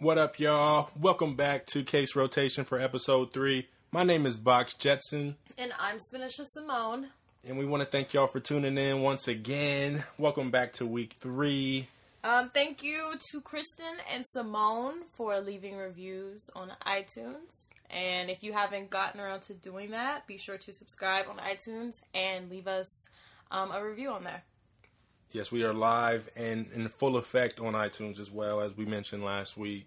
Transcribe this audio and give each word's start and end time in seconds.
What 0.00 0.18
up, 0.18 0.38
y'all? 0.38 0.90
Welcome 1.00 1.34
back 1.34 1.66
to 1.66 1.82
Case 1.82 2.14
Rotation 2.14 2.64
for 2.64 2.78
episode 2.78 3.32
three. 3.32 3.66
My 3.90 4.04
name 4.04 4.26
is 4.26 4.36
Box 4.36 4.74
Jetson, 4.74 5.36
And 5.56 5.72
I'm 5.78 5.96
Spanisha 5.96 6.44
Simone. 6.44 7.08
and 7.44 7.58
we 7.58 7.64
want 7.66 7.82
to 7.82 7.88
thank 7.88 8.12
y'all 8.14 8.26
for 8.26 8.38
tuning 8.40 8.78
in 8.78 9.00
once 9.00 9.26
again. 9.26 10.04
Welcome 10.18 10.50
back 10.50 10.74
to 10.74 10.86
week 10.86 11.16
three. 11.20 11.88
Um, 12.22 12.50
thank 12.54 12.82
you 12.82 13.14
to 13.32 13.40
Kristen 13.40 13.96
and 14.12 14.24
Simone 14.26 15.02
for 15.16 15.40
leaving 15.40 15.76
reviews 15.76 16.48
on 16.54 16.70
iTunes. 16.86 17.70
And 17.90 18.28
if 18.28 18.42
you 18.42 18.52
haven't 18.52 18.90
gotten 18.90 19.20
around 19.20 19.40
to 19.42 19.54
doing 19.54 19.90
that, 19.92 20.26
be 20.26 20.36
sure 20.38 20.58
to 20.58 20.72
subscribe 20.72 21.26
on 21.28 21.38
iTunes 21.38 21.92
and 22.14 22.50
leave 22.50 22.68
us 22.68 23.08
um, 23.50 23.72
a 23.72 23.82
review 23.82 24.10
on 24.10 24.24
there. 24.24 24.42
Yes, 25.32 25.52
we 25.52 25.62
are 25.64 25.74
live 25.74 26.28
and 26.36 26.66
in 26.74 26.88
full 26.88 27.16
effect 27.16 27.60
on 27.60 27.74
iTunes 27.74 28.18
as 28.18 28.30
well, 28.30 28.60
as 28.60 28.76
we 28.76 28.86
mentioned 28.86 29.22
last 29.24 29.56
week. 29.56 29.86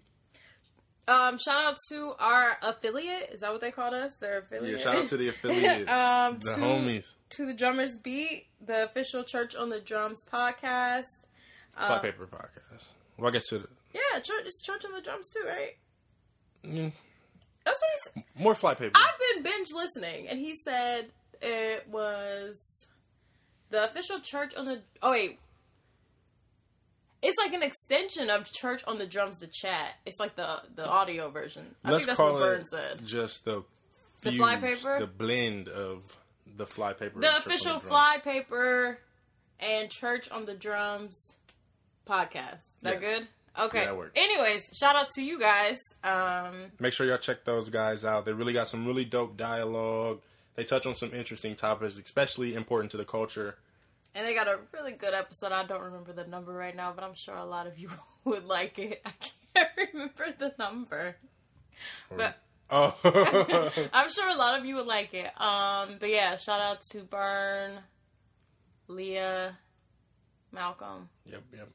Um, 1.08 1.36
shout 1.38 1.72
out 1.72 1.76
to 1.90 2.12
our 2.20 2.56
affiliate. 2.62 3.30
Is 3.32 3.40
that 3.40 3.50
what 3.50 3.60
they 3.60 3.72
called 3.72 3.92
us? 3.92 4.16
Their 4.20 4.38
affiliate. 4.38 4.78
Yeah, 4.78 4.84
shout 4.84 4.94
out 4.96 5.08
to 5.08 5.16
the 5.16 5.28
affiliates, 5.30 5.90
um, 5.90 6.38
the 6.40 6.54
to, 6.54 6.60
homies. 6.60 7.06
to 7.30 7.46
the 7.46 7.54
Drummers 7.54 7.98
Beat, 7.98 8.46
the 8.64 8.84
official 8.84 9.24
Church 9.24 9.56
on 9.56 9.68
the 9.68 9.80
Drums 9.80 10.22
podcast. 10.32 11.02
Fly 11.76 11.98
Paper 11.98 12.28
Podcast. 12.28 12.84
Well, 13.18 13.28
I 13.28 13.32
guess 13.32 13.48
to 13.48 13.58
the, 13.58 13.68
Yeah, 13.92 14.20
church, 14.20 14.42
it's 14.44 14.62
Church 14.62 14.84
on 14.84 14.92
the 14.92 15.00
Drums 15.00 15.28
too, 15.28 15.42
right? 15.48 15.76
mm, 16.64 16.92
That's 17.64 17.80
what 17.80 17.90
he 18.14 18.20
said. 18.20 18.24
more 18.40 18.54
Fly 18.54 18.74
Paper. 18.74 18.92
I've 18.94 19.34
been 19.34 19.42
binge 19.42 19.68
listening, 19.74 20.28
and 20.28 20.38
he 20.38 20.54
said 20.54 21.06
it 21.40 21.88
was 21.88 22.86
the 23.72 23.84
official 23.84 24.20
church 24.20 24.54
on 24.54 24.66
the. 24.66 24.80
Oh 25.02 25.10
wait, 25.10 25.38
it's 27.22 27.36
like 27.38 27.52
an 27.52 27.62
extension 27.62 28.30
of 28.30 28.50
Church 28.52 28.82
on 28.86 28.98
the 28.98 29.06
Drums. 29.06 29.38
The 29.38 29.48
chat. 29.48 29.94
It's 30.06 30.18
like 30.20 30.36
the 30.36 30.60
the 30.74 30.86
audio 30.88 31.30
version. 31.30 31.74
I 31.84 31.90
Let's 31.92 32.04
think 32.04 32.16
that's 32.16 32.20
call 32.20 32.34
what 32.34 32.66
said. 32.68 33.04
just 33.04 33.44
the 33.44 33.64
The 34.22 34.32
Fly 34.32 34.56
Paper? 34.56 34.98
the 35.00 35.06
blend 35.06 35.68
of 35.68 36.02
the 36.56 36.66
Fly 36.66 36.92
Paper. 36.92 37.20
The 37.20 37.26
and 37.26 37.34
Church 37.36 37.46
on 37.46 37.52
official 37.52 37.78
Drum. 37.80 37.88
Fly 37.88 38.16
Paper 38.22 38.98
and 39.60 39.90
Church 39.90 40.30
on 40.30 40.44
the 40.44 40.54
Drums 40.54 41.16
podcast. 42.08 42.62
That 42.82 43.00
Yes. 43.00 43.18
good? 43.18 43.28
Okay. 43.60 43.82
Yeah. 43.84 44.04
Anyways, 44.16 44.64
shout 44.80 44.96
out 44.96 45.10
to 45.10 45.22
you 45.22 45.38
guys. 45.38 45.78
Um, 46.02 46.72
Make 46.80 46.94
sure 46.94 47.06
y'all 47.06 47.18
check 47.18 47.44
those 47.44 47.68
guys 47.68 48.02
out. 48.04 48.24
They 48.24 48.32
really 48.32 48.54
got 48.54 48.66
some 48.66 48.86
really 48.86 49.04
dope 49.04 49.36
dialogue. 49.36 50.20
They 50.54 50.64
touch 50.64 50.86
on 50.86 50.94
some 50.94 51.14
interesting 51.14 51.56
topics, 51.56 51.98
especially 51.98 52.54
important 52.54 52.90
to 52.92 52.96
the 52.96 53.04
culture. 53.04 53.56
And 54.14 54.26
they 54.26 54.34
got 54.34 54.48
a 54.48 54.58
really 54.72 54.92
good 54.92 55.14
episode. 55.14 55.52
I 55.52 55.64
don't 55.64 55.80
remember 55.82 56.12
the 56.12 56.26
number 56.26 56.52
right 56.52 56.76
now, 56.76 56.92
but 56.94 57.02
I'm 57.04 57.14
sure 57.14 57.34
a 57.34 57.44
lot 57.44 57.66
of 57.66 57.78
you 57.78 57.88
would 58.24 58.44
like 58.44 58.78
it. 58.78 59.00
I 59.04 59.12
can't 59.54 59.70
remember 59.92 60.26
the 60.38 60.54
number. 60.58 61.16
But 62.14 62.38
Oh, 62.74 62.94
I'm 63.92 64.10
sure 64.10 64.28
a 64.30 64.36
lot 64.36 64.58
of 64.58 64.64
you 64.64 64.76
would 64.76 64.86
like 64.86 65.12
it. 65.12 65.30
Um, 65.38 65.96
but 66.00 66.08
yeah, 66.08 66.38
shout 66.38 66.58
out 66.60 66.80
to 66.92 67.00
Burn, 67.00 67.72
Leah, 68.88 69.58
Malcolm. 70.52 71.10
yep, 71.26 71.42
yep. 71.54 71.68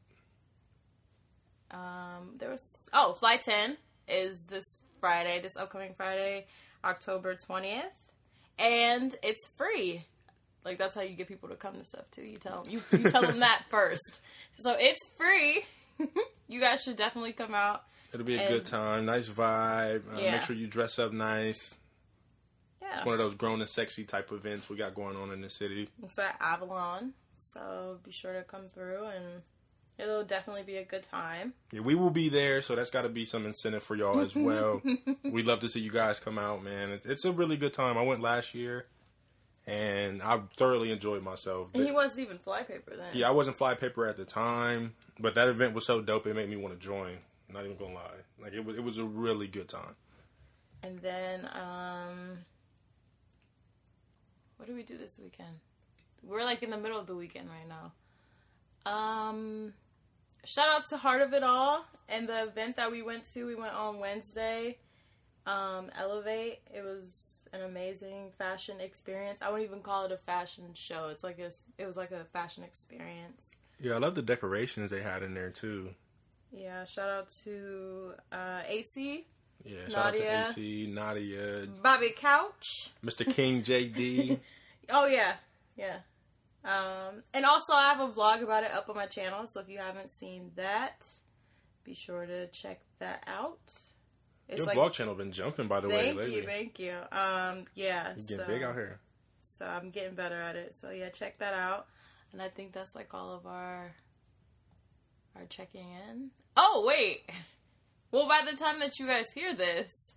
Um, 1.70 2.32
there 2.38 2.50
was 2.50 2.90
oh, 2.94 3.14
Fly 3.14 3.38
10 3.38 3.78
is 4.08 4.46
this 4.46 4.80
Friday, 5.00 5.40
this 5.40 5.56
upcoming 5.56 5.94
Friday, 5.96 6.48
October 6.84 7.36
20th, 7.36 7.84
and 8.60 9.16
it's 9.24 9.48
free. 9.58 10.06
Like 10.66 10.78
that's 10.78 10.96
how 10.96 11.02
you 11.02 11.16
get 11.16 11.28
people 11.28 11.50
to 11.50 11.56
come 11.56 11.76
to 11.76 11.86
stuff 11.86 12.10
too. 12.12 12.24
You 12.24 12.38
tell 12.38 12.64
them 12.64 12.74
you, 12.74 12.82
you 12.92 13.10
tell 13.10 13.22
them 13.22 13.40
that 13.40 13.64
first. 13.70 14.22
So 14.56 14.76
it's 14.78 15.04
free. 15.18 15.66
you 16.48 16.60
guys 16.60 16.84
should 16.84 16.96
definitely 16.98 17.34
come 17.34 17.54
out. 17.56 17.84
It'll 18.14 18.26
be 18.26 18.36
a 18.36 18.40
And- 18.42 18.50
good 18.50 18.66
time. 18.66 19.06
Nice 19.06 19.30
vibe. 19.30 20.04
Uh, 20.14 20.20
Yeah. 20.20 20.32
Make 20.34 20.42
sure 20.44 20.56
you 20.56 20.68
dress 20.68 21.00
up 21.00 21.14
nice. 21.14 21.76
Yeah, 22.82 22.96
It's 22.98 23.06
one 23.06 23.14
of 23.14 23.20
those 23.20 23.34
grown 23.36 23.60
and 23.62 23.70
sexy 23.70 24.04
type 24.04 24.32
events 24.32 24.70
we 24.70 24.78
got 24.78 24.94
going 24.96 25.16
on 25.18 25.32
in 25.32 25.42
the 25.42 25.50
city. 25.50 25.90
it's 26.04 26.18
at 26.20 26.38
Avalon. 26.40 27.14
So 27.40 28.00
be 28.04 28.12
sure 28.12 28.34
to 28.34 28.44
come 28.44 28.68
through, 28.68 29.06
and 29.06 29.42
it'll 29.98 30.24
definitely 30.24 30.64
be 30.64 30.78
a 30.78 30.84
good 30.84 31.04
time. 31.04 31.54
Yeah, 31.72 31.82
we 31.82 31.96
will 31.96 32.10
be 32.10 32.30
there, 32.30 32.62
so 32.62 32.76
that's 32.76 32.92
got 32.92 33.04
to 33.04 33.10
be 33.10 33.26
some 33.26 33.46
incentive 33.46 33.84
for 33.84 33.96
y'all 33.96 34.20
as 34.20 34.36
well. 34.36 34.82
We'd 35.24 35.46
love 35.46 35.60
to 35.62 35.70
see 35.70 35.80
you 35.80 35.92
guys 35.92 36.20
come 36.20 36.38
out, 36.38 36.64
man. 36.64 37.00
It's 37.04 37.26
a 37.26 37.32
really 37.32 37.58
good 37.58 37.74
time. 37.74 37.98
I 37.98 38.04
went 38.04 38.22
last 38.22 38.54
year, 38.54 38.86
and 39.66 40.22
I 40.22 40.40
thoroughly 40.58 40.92
enjoyed 40.92 41.24
myself. 41.24 41.70
And 41.74 41.86
he 41.86 41.92
wasn't 41.92 42.22
even 42.22 42.38
fly 42.40 42.64
paper 42.64 42.96
then. 42.96 43.08
Yeah, 43.14 43.28
I 43.28 43.32
wasn't 43.32 43.58
fly 43.58 43.74
paper 43.74 44.08
at 44.08 44.18
the 44.18 44.26
time, 44.26 44.94
but 45.20 45.36
that 45.36 45.48
event 45.48 45.74
was 45.74 45.86
so 45.86 46.02
dope 46.02 46.28
it 46.28 46.36
made 46.36 46.50
me 46.50 46.56
want 46.56 46.74
to 46.74 46.80
join. 46.80 47.18
Not 47.52 47.64
even 47.64 47.78
gonna 47.78 47.94
lie, 47.94 48.12
like 48.42 48.54
it 48.54 48.64
was 48.64 48.78
it 48.78 48.84
was 48.84 48.98
a 48.98 49.06
really 49.06 49.48
good 49.48 49.70
time. 49.70 49.96
And 50.84 51.00
then, 51.00 51.50
um, 51.54 52.40
what 54.58 54.68
do 54.68 54.76
we 54.76 54.84
do 54.84 54.98
this 54.98 55.18
weekend? 55.24 55.56
We're 56.24 56.44
like 56.44 56.62
in 56.62 56.70
the 56.70 56.78
middle 56.78 57.00
of 57.00 57.08
the 57.08 57.16
weekend 57.16 57.48
right 57.50 57.68
now. 57.68 57.94
Um, 58.92 59.74
shout 60.48 60.70
out 60.70 60.86
to 60.88 60.98
Heart 60.98 61.22
of 61.22 61.34
It 61.34 61.44
All 61.44 61.86
and 62.10 62.28
the 62.28 62.44
event 62.44 62.78
that 62.78 62.90
we 62.92 63.02
went 63.02 63.26
to. 63.34 63.46
We 63.46 63.56
went 63.56 63.74
on 63.74 64.00
Wednesday. 64.00 64.78
Um, 65.46 65.92
Elevate. 65.98 66.60
It 66.74 66.84
was 66.84 67.48
an 67.54 67.62
amazing 67.62 68.32
fashion 68.38 68.80
experience. 68.82 69.42
I 69.42 69.50
wouldn't 69.50 69.70
even 69.70 69.82
call 69.82 70.06
it 70.06 70.12
a 70.12 70.18
fashion 70.18 70.66
show. 70.74 71.08
It's 71.10 71.24
like 71.24 71.40
a, 71.40 71.52
it 71.78 71.86
was 71.86 71.96
like 71.98 72.12
a 72.12 72.26
fashion 72.34 72.64
experience. 72.64 73.52
Yeah, 73.80 73.94
I 73.94 73.98
love 74.00 74.16
the 74.16 74.22
decorations 74.22 74.90
they 74.90 75.02
had 75.02 75.24
in 75.24 75.34
there 75.34 75.52
too. 75.52 75.90
Yeah. 76.52 76.84
Shout 76.86 77.10
out 77.10 77.30
to 77.44 78.14
uh, 78.32 78.62
AC, 78.68 79.26
Yeah, 79.64 79.88
shout 79.90 80.08
out 80.08 80.14
to 80.16 80.50
AC, 80.50 80.88
Nadia, 80.92 81.68
Bobby 81.82 82.10
Couch. 82.16 82.92
Mr. 83.06 83.26
King, 83.30 83.62
JD. 83.64 84.40
Oh 84.90 85.06
yeah, 85.06 85.34
yeah. 85.76 85.98
Um, 86.68 87.24
and 87.34 87.46
also 87.46 87.72
I 87.74 87.94
have 87.94 88.02
a 88.02 88.12
vlog 88.12 88.44
about 88.44 88.64
it 88.66 88.72
up 88.72 88.90
on 88.90 88.96
my 88.96 89.06
channel, 89.06 89.48
so 89.48 89.62
if 89.62 89.70
you 89.70 89.78
haven't 89.78 90.10
seen 90.10 90.52
that, 90.58 91.08
be 91.86 91.94
sure 91.94 92.26
to 92.26 92.48
check 92.48 92.82
that 93.00 93.24
out. 93.26 93.72
It's 94.50 94.58
Your 94.58 94.66
like 94.68 94.78
vlog 94.78 94.92
channel 94.92 95.16
been 95.16 95.32
jumping 95.32 95.70
by 95.70 95.80
the 95.80 95.88
way 95.88 96.14
thank 96.14 96.30
you, 96.30 96.44
thank 96.44 96.80
you. 96.80 96.96
Um, 97.12 97.66
yeah, 97.74 98.14
You 98.16 98.22
so, 98.22 98.28
getting 98.38 98.54
big 98.56 98.64
out 98.64 98.76
here. 98.76 99.00
so 99.40 99.66
I'm 99.66 99.92
getting 99.92 100.14
better 100.16 100.42
at 100.42 100.58
it. 100.58 100.74
So 100.74 100.90
yeah, 100.90 101.08
check 101.10 101.40
that 101.40 101.54
out. 101.54 101.88
And 102.34 102.42
I 102.42 102.50
think 102.50 102.74
that's 102.74 102.96
like 102.96 103.14
all 103.14 103.34
of 103.34 103.46
our 103.46 103.94
our 105.38 105.46
checking 105.50 105.88
in. 106.10 106.32
Oh 106.58 106.84
wait, 106.86 107.30
well 108.12 108.28
by 108.28 108.42
the 108.50 108.58
time 108.58 108.80
that 108.80 109.00
you 109.00 109.08
guys 109.08 109.32
hear 109.34 109.54
this, 109.54 110.16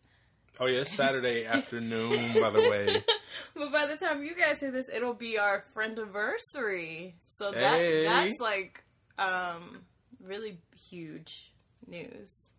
Oh 0.58 0.66
yeah, 0.66 0.80
it's 0.80 0.92
Saturday 0.94 1.44
afternoon, 1.46 2.34
by 2.40 2.50
the 2.50 2.60
way. 2.60 3.04
But 3.54 3.72
by 3.72 3.86
the 3.86 3.96
time 3.96 4.22
you 4.24 4.34
guys 4.34 4.60
hear 4.60 4.70
this, 4.70 4.88
it'll 4.88 5.14
be 5.14 5.38
our 5.38 5.64
friend 5.72 5.98
anniversary. 5.98 7.14
So 7.26 7.50
that 7.52 7.78
Hey. 7.78 8.04
that's 8.04 8.38
like 8.40 8.82
um 9.18 9.82
really 10.22 10.58
huge 10.90 11.50
news. 11.86 12.50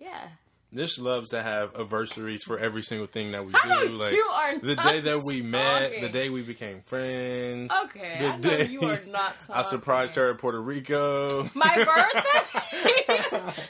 Yeah. 0.00 0.28
Nish 0.72 0.98
loves 0.98 1.30
to 1.30 1.40
have 1.42 1.74
anniversaries 1.76 2.42
for 2.42 2.58
every 2.58 2.82
single 2.82 3.06
thing 3.06 3.30
that 3.32 3.46
we 3.46 3.52
How 3.54 3.84
do. 3.84 3.88
Like 3.90 4.14
you 4.14 4.24
are 4.34 4.58
the 4.58 4.74
day 4.74 5.00
that 5.02 5.20
we 5.24 5.40
met, 5.42 6.00
the 6.00 6.08
day 6.08 6.30
we 6.30 6.42
became 6.42 6.80
friends. 6.82 7.72
Okay, 7.84 8.16
the 8.18 8.26
I 8.28 8.36
know 8.38 8.56
you 8.64 8.80
are 8.82 9.00
not 9.06 9.38
Talking. 9.40 9.54
I 9.54 9.62
surprised 9.62 10.16
her 10.16 10.30
at 10.30 10.38
Puerto 10.38 10.60
Rico. 10.60 11.48
My 11.54 11.84
birthday? 11.84 13.62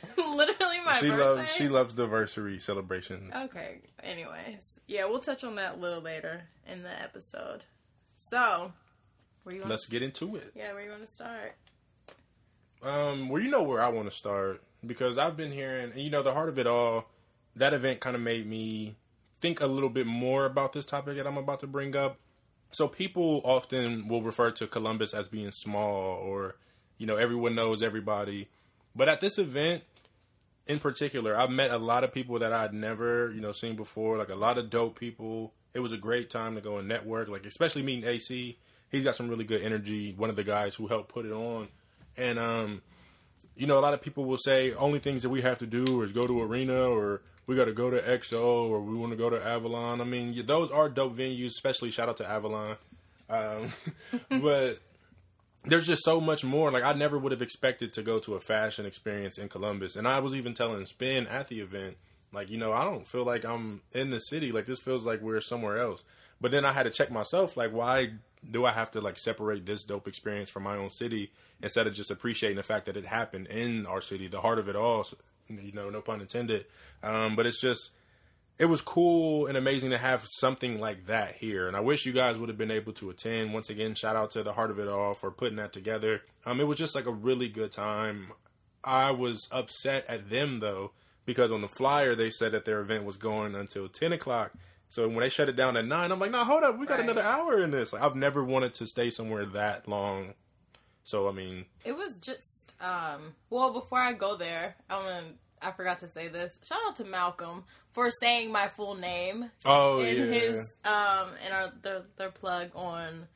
My 0.94 1.00
she 1.00 1.08
birthday. 1.08 1.24
loves 1.24 1.52
she 1.52 1.68
loves 1.68 1.94
diversity 1.94 2.58
celebrations. 2.58 3.32
Okay. 3.34 3.78
Anyways, 4.02 4.80
yeah, 4.86 5.04
we'll 5.06 5.18
touch 5.20 5.44
on 5.44 5.56
that 5.56 5.74
a 5.74 5.78
little 5.78 6.00
later 6.00 6.42
in 6.66 6.82
the 6.82 7.02
episode. 7.02 7.64
So, 8.14 8.72
where 9.42 9.54
you 9.54 9.60
want? 9.60 9.70
Let's 9.70 9.86
get 9.86 10.02
into 10.02 10.36
it. 10.36 10.52
yeah, 10.54 10.72
where 10.72 10.82
you 10.84 10.90
want 10.90 11.02
to 11.02 11.12
start? 11.12 11.54
Um, 12.82 13.28
well, 13.28 13.42
you 13.42 13.50
know 13.50 13.62
where 13.62 13.82
I 13.82 13.88
want 13.88 14.10
to 14.10 14.14
start 14.16 14.62
because 14.86 15.18
I've 15.18 15.36
been 15.36 15.52
hearing, 15.52 15.92
and 15.92 16.00
you 16.00 16.10
know, 16.10 16.22
the 16.22 16.32
heart 16.32 16.48
of 16.48 16.58
it 16.58 16.66
all. 16.66 17.06
That 17.56 17.72
event 17.72 18.00
kind 18.00 18.16
of 18.16 18.22
made 18.22 18.48
me 18.48 18.96
think 19.40 19.60
a 19.60 19.66
little 19.66 19.88
bit 19.88 20.06
more 20.06 20.44
about 20.44 20.72
this 20.72 20.84
topic 20.84 21.16
that 21.16 21.26
I'm 21.26 21.36
about 21.38 21.60
to 21.60 21.66
bring 21.68 21.94
up. 21.94 22.18
So 22.72 22.88
people 22.88 23.40
often 23.44 24.08
will 24.08 24.22
refer 24.22 24.50
to 24.52 24.66
Columbus 24.66 25.14
as 25.14 25.28
being 25.28 25.52
small, 25.52 26.18
or 26.18 26.56
you 26.98 27.06
know, 27.06 27.16
everyone 27.16 27.54
knows 27.54 27.82
everybody. 27.82 28.48
But 28.96 29.08
at 29.08 29.20
this 29.20 29.38
event, 29.38 29.82
in 30.66 30.78
particular, 30.78 31.36
I've 31.36 31.50
met 31.50 31.70
a 31.70 31.78
lot 31.78 32.04
of 32.04 32.12
people 32.12 32.38
that 32.38 32.52
I'd 32.52 32.72
never, 32.72 33.30
you 33.32 33.40
know, 33.40 33.52
seen 33.52 33.76
before. 33.76 34.18
Like 34.18 34.30
a 34.30 34.34
lot 34.34 34.58
of 34.58 34.70
dope 34.70 34.98
people. 34.98 35.52
It 35.74 35.80
was 35.80 35.92
a 35.92 35.98
great 35.98 36.30
time 36.30 36.54
to 36.54 36.60
go 36.60 36.78
and 36.78 36.88
network. 36.88 37.28
Like 37.28 37.44
especially 37.46 37.82
meeting 37.82 38.08
AC. 38.08 38.58
He's 38.90 39.04
got 39.04 39.16
some 39.16 39.28
really 39.28 39.44
good 39.44 39.62
energy. 39.62 40.14
One 40.16 40.30
of 40.30 40.36
the 40.36 40.44
guys 40.44 40.74
who 40.74 40.86
helped 40.86 41.08
put 41.08 41.26
it 41.26 41.32
on, 41.32 41.68
and 42.16 42.38
um, 42.38 42.82
you 43.56 43.66
know, 43.66 43.78
a 43.78 43.80
lot 43.80 43.94
of 43.94 44.00
people 44.00 44.24
will 44.24 44.38
say 44.38 44.72
only 44.74 45.00
things 45.00 45.22
that 45.22 45.30
we 45.30 45.42
have 45.42 45.58
to 45.58 45.66
do 45.66 46.02
is 46.02 46.12
go 46.12 46.26
to 46.26 46.42
arena 46.42 46.88
or 46.88 47.22
we 47.46 47.56
got 47.56 47.66
to 47.66 47.72
go 47.72 47.90
to 47.90 48.00
XO 48.00 48.68
or 48.68 48.80
we 48.80 48.96
want 48.96 49.12
to 49.12 49.16
go 49.16 49.28
to 49.28 49.44
Avalon. 49.44 50.00
I 50.00 50.04
mean, 50.04 50.46
those 50.46 50.70
are 50.70 50.88
dope 50.88 51.16
venues. 51.16 51.48
Especially 51.48 51.90
shout 51.90 52.08
out 52.08 52.18
to 52.18 52.28
Avalon. 52.28 52.76
Um, 53.28 53.72
but 54.40 54.80
there's 55.66 55.86
just 55.86 56.04
so 56.04 56.20
much 56.20 56.44
more. 56.44 56.70
Like 56.70 56.84
I 56.84 56.92
never 56.92 57.18
would 57.18 57.32
have 57.32 57.42
expected 57.42 57.94
to 57.94 58.02
go 58.02 58.18
to 58.20 58.34
a 58.34 58.40
fashion 58.40 58.86
experience 58.86 59.38
in 59.38 59.48
Columbus, 59.48 59.96
and 59.96 60.06
I 60.06 60.18
was 60.20 60.34
even 60.34 60.54
telling 60.54 60.84
Spin 60.86 61.26
at 61.26 61.48
the 61.48 61.60
event, 61.60 61.96
like 62.32 62.50
you 62.50 62.58
know, 62.58 62.72
I 62.72 62.84
don't 62.84 63.06
feel 63.06 63.24
like 63.24 63.44
I'm 63.44 63.80
in 63.92 64.10
the 64.10 64.20
city. 64.20 64.52
Like 64.52 64.66
this 64.66 64.80
feels 64.80 65.04
like 65.04 65.20
we're 65.20 65.40
somewhere 65.40 65.78
else. 65.78 66.02
But 66.40 66.50
then 66.50 66.64
I 66.64 66.72
had 66.72 66.82
to 66.82 66.90
check 66.90 67.10
myself, 67.10 67.56
like 67.56 67.72
why 67.72 68.10
do 68.50 68.64
I 68.64 68.72
have 68.72 68.90
to 68.92 69.00
like 69.00 69.18
separate 69.18 69.64
this 69.64 69.84
dope 69.84 70.06
experience 70.06 70.50
from 70.50 70.64
my 70.64 70.76
own 70.76 70.90
city 70.90 71.30
instead 71.62 71.86
of 71.86 71.94
just 71.94 72.10
appreciating 72.10 72.56
the 72.56 72.62
fact 72.62 72.86
that 72.86 72.96
it 72.96 73.06
happened 73.06 73.46
in 73.46 73.86
our 73.86 74.02
city, 74.02 74.28
the 74.28 74.40
heart 74.40 74.58
of 74.58 74.68
it 74.68 74.76
all. 74.76 75.06
You 75.48 75.72
know, 75.72 75.90
no 75.90 76.00
pun 76.00 76.20
intended. 76.20 76.64
Um, 77.02 77.36
but 77.36 77.46
it's 77.46 77.60
just 77.60 77.90
it 78.58 78.66
was 78.66 78.80
cool 78.80 79.46
and 79.46 79.56
amazing 79.56 79.90
to 79.90 79.98
have 79.98 80.26
something 80.26 80.80
like 80.80 81.06
that 81.06 81.36
here. 81.36 81.66
And 81.66 81.76
I 81.76 81.80
wish 81.80 82.06
you 82.06 82.12
guys 82.12 82.38
would 82.38 82.48
have 82.48 82.58
been 82.58 82.70
able 82.70 82.92
to 82.94 83.10
attend. 83.10 83.52
Once 83.52 83.68
again, 83.68 83.94
shout 83.94 84.16
out 84.16 84.30
to 84.32 84.42
the 84.42 84.52
Heart 84.52 84.70
of 84.70 84.78
It 84.78 84.88
All 84.88 85.14
for 85.14 85.30
putting 85.30 85.56
that 85.56 85.72
together. 85.72 86.22
Um, 86.46 86.60
it 86.60 86.64
was 86.64 86.78
just 86.78 86.94
like 86.94 87.06
a 87.06 87.12
really 87.12 87.48
good 87.48 87.72
time. 87.72 88.32
I 88.84 89.10
was 89.10 89.48
upset 89.50 90.04
at 90.08 90.30
them 90.30 90.60
though 90.60 90.92
because 91.24 91.50
on 91.50 91.62
the 91.62 91.68
flyer 91.68 92.14
they 92.14 92.30
said 92.30 92.52
that 92.52 92.64
their 92.64 92.80
event 92.80 93.04
was 93.04 93.16
going 93.16 93.54
until 93.54 93.88
ten 93.88 94.12
o'clock. 94.12 94.52
So 94.88 95.08
when 95.08 95.20
they 95.20 95.30
shut 95.30 95.48
it 95.48 95.56
down 95.56 95.76
at 95.76 95.86
nine, 95.86 96.12
I'm 96.12 96.20
like, 96.20 96.30
"No, 96.30 96.38
nah, 96.38 96.44
hold 96.44 96.62
up, 96.62 96.78
we 96.78 96.86
got 96.86 96.98
right. 96.98 97.04
another 97.04 97.22
hour 97.22 97.62
in 97.64 97.70
this." 97.70 97.92
Like, 97.92 98.02
I've 98.02 98.14
never 98.14 98.44
wanted 98.44 98.74
to 98.74 98.86
stay 98.86 99.10
somewhere 99.10 99.46
that 99.46 99.88
long. 99.88 100.34
So 101.02 101.28
I 101.28 101.32
mean, 101.32 101.64
it 101.84 101.96
was 101.96 102.14
just 102.18 102.74
um. 102.80 103.34
Well, 103.50 103.72
before 103.72 103.98
I 103.98 104.12
go 104.12 104.36
there, 104.36 104.76
I'm 104.88 105.02
gonna 105.02 105.32
I 105.64 105.72
forgot 105.72 105.98
to 105.98 106.08
say 106.08 106.28
this. 106.28 106.58
Shout 106.62 106.78
out 106.86 106.96
to 106.96 107.04
Malcolm 107.04 107.64
for 107.92 108.10
saying 108.10 108.52
my 108.52 108.68
full 108.68 108.94
name. 108.94 109.50
Oh 109.64 110.00
in 110.00 110.16
yeah. 110.16 110.24
his 110.24 110.56
um 110.84 111.28
in 111.46 111.52
our 111.52 111.72
their 111.82 112.02
their 112.16 112.30
plug 112.30 112.70
on 112.74 113.26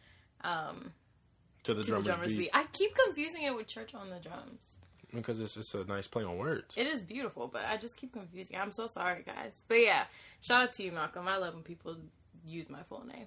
um 0.42 0.92
to 1.64 1.74
the, 1.74 1.82
to 1.82 1.88
drummers, 1.88 2.04
the 2.04 2.10
drummers 2.10 2.30
beat. 2.32 2.38
beat. 2.38 2.50
I 2.54 2.64
keep 2.72 2.94
confusing 2.94 3.42
it 3.42 3.54
with 3.54 3.66
church 3.66 3.94
on 3.94 4.10
the 4.10 4.18
drums. 4.18 4.78
Because 5.14 5.40
it's 5.40 5.56
it's 5.56 5.74
a 5.74 5.84
nice 5.84 6.06
play 6.06 6.24
on 6.24 6.36
words. 6.36 6.76
It 6.76 6.86
is 6.86 7.02
beautiful, 7.02 7.48
but 7.48 7.62
I 7.64 7.78
just 7.78 7.96
keep 7.96 8.12
confusing. 8.12 8.56
I'm 8.56 8.72
so 8.72 8.86
sorry, 8.86 9.22
guys. 9.24 9.64
But 9.66 9.80
yeah, 9.80 10.04
shout 10.42 10.64
out 10.64 10.72
to 10.74 10.82
you, 10.82 10.92
Malcolm. 10.92 11.26
I 11.26 11.38
love 11.38 11.54
when 11.54 11.62
people 11.62 11.96
use 12.44 12.68
my 12.68 12.82
full 12.88 13.04
name. 13.06 13.26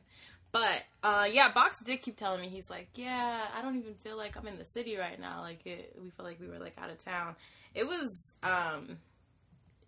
But 0.52 0.84
uh, 1.04 1.28
yeah, 1.32 1.52
Box 1.52 1.80
did 1.80 2.02
keep 2.02 2.18
telling 2.18 2.42
me 2.42 2.50
he's 2.50 2.70
like, 2.70 2.90
yeah, 2.96 3.46
I 3.56 3.62
don't 3.62 3.78
even 3.78 3.94
feel 4.04 4.18
like 4.18 4.36
I'm 4.38 4.48
in 4.48 4.58
the 4.58 4.66
city 4.66 4.98
right 4.98 5.20
now. 5.20 5.42
Like 5.42 5.66
it, 5.66 5.96
we 6.02 6.10
feel 6.10 6.26
like 6.26 6.40
we 6.40 6.48
were 6.48 6.60
like 6.60 6.78
out 6.78 6.90
of 6.90 6.98
town. 6.98 7.36
It 7.74 7.88
was, 7.88 8.36
um, 8.44 8.98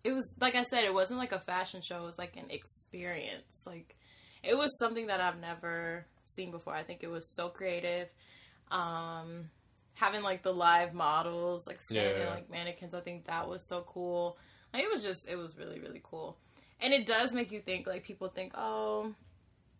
it 0.04 0.12
was 0.12 0.34
like 0.40 0.54
I 0.54 0.62
said, 0.62 0.84
it 0.84 0.94
wasn't 0.94 1.18
like 1.18 1.32
a 1.32 1.40
fashion 1.40 1.82
show. 1.82 2.02
It 2.02 2.06
was 2.06 2.18
like 2.18 2.36
an 2.36 2.50
experience. 2.50 3.62
Like 3.66 3.94
it 4.42 4.56
was 4.56 4.78
something 4.78 5.08
that 5.08 5.20
I've 5.20 5.38
never 5.38 6.06
seen 6.22 6.50
before. 6.50 6.74
I 6.74 6.82
think 6.82 7.02
it 7.02 7.10
was 7.10 7.34
so 7.34 7.48
creative. 7.48 8.08
Um, 8.70 9.50
having 9.94 10.22
like 10.22 10.42
the 10.42 10.52
live 10.52 10.94
models, 10.94 11.66
like 11.66 11.82
standing 11.82 12.22
yeah. 12.22 12.30
like 12.30 12.50
mannequins. 12.50 12.94
I 12.94 13.00
think 13.00 13.26
that 13.26 13.48
was 13.48 13.68
so 13.68 13.82
cool. 13.86 14.38
Like, 14.72 14.82
it 14.82 14.90
was 14.90 15.02
just, 15.02 15.28
it 15.28 15.36
was 15.36 15.56
really, 15.58 15.78
really 15.78 16.00
cool. 16.02 16.36
And 16.80 16.92
it 16.92 17.06
does 17.06 17.32
make 17.32 17.52
you 17.52 17.60
think. 17.60 17.86
Like 17.86 18.02
people 18.02 18.28
think, 18.28 18.52
oh 18.56 19.14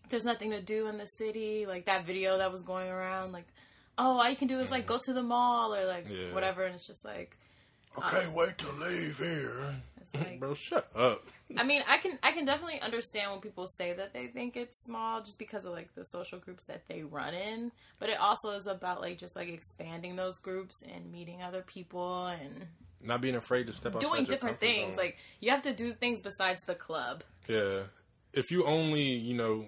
there's 0.08 0.24
nothing 0.24 0.50
to 0.50 0.60
do 0.60 0.86
in 0.88 0.98
the 0.98 1.06
city. 1.06 1.66
Like 1.66 1.86
that 1.86 2.06
video 2.06 2.38
that 2.38 2.50
was 2.50 2.62
going 2.62 2.90
around, 2.90 3.32
like, 3.32 3.46
oh, 3.98 4.18
all 4.18 4.28
you 4.28 4.36
can 4.36 4.48
do 4.48 4.58
is 4.60 4.70
like 4.70 4.86
go 4.86 4.98
to 4.98 5.12
the 5.12 5.22
mall 5.22 5.74
or 5.74 5.86
like 5.86 6.06
yeah. 6.08 6.32
whatever, 6.32 6.64
and 6.64 6.74
it's 6.74 6.86
just 6.86 7.04
like, 7.04 7.36
I 7.96 8.10
can't 8.10 8.26
um, 8.26 8.34
wait 8.34 8.58
to 8.58 8.72
leave 8.72 9.18
here. 9.18 9.76
It's 10.00 10.14
like, 10.14 10.40
bro, 10.40 10.54
shut 10.54 10.88
up. 10.94 11.26
I 11.56 11.64
mean, 11.64 11.82
I 11.88 11.98
can 11.98 12.18
I 12.22 12.32
can 12.32 12.44
definitely 12.44 12.80
understand 12.80 13.30
when 13.30 13.40
people 13.40 13.66
say 13.66 13.92
that 13.92 14.12
they 14.12 14.26
think 14.26 14.56
it's 14.56 14.78
small 14.78 15.20
just 15.20 15.38
because 15.38 15.64
of 15.64 15.72
like 15.72 15.94
the 15.94 16.04
social 16.04 16.38
groups 16.38 16.64
that 16.64 16.82
they 16.88 17.02
run 17.02 17.34
in, 17.34 17.72
but 17.98 18.08
it 18.08 18.20
also 18.20 18.50
is 18.50 18.66
about 18.66 19.00
like 19.00 19.18
just 19.18 19.36
like 19.36 19.48
expanding 19.48 20.16
those 20.16 20.38
groups 20.38 20.82
and 20.82 21.10
meeting 21.12 21.42
other 21.42 21.62
people 21.62 22.26
and 22.26 22.66
not 23.02 23.20
being 23.20 23.36
afraid 23.36 23.66
to 23.68 23.72
step 23.72 23.98
doing 24.00 24.24
different 24.24 24.60
things. 24.60 24.96
Zone. 24.96 25.04
Like 25.04 25.18
you 25.40 25.50
have 25.50 25.62
to 25.62 25.72
do 25.72 25.92
things 25.92 26.20
besides 26.20 26.62
the 26.64 26.74
club. 26.74 27.22
Yeah, 27.48 27.82
if 28.32 28.50
you 28.50 28.64
only 28.66 29.02
you 29.02 29.34
know 29.34 29.66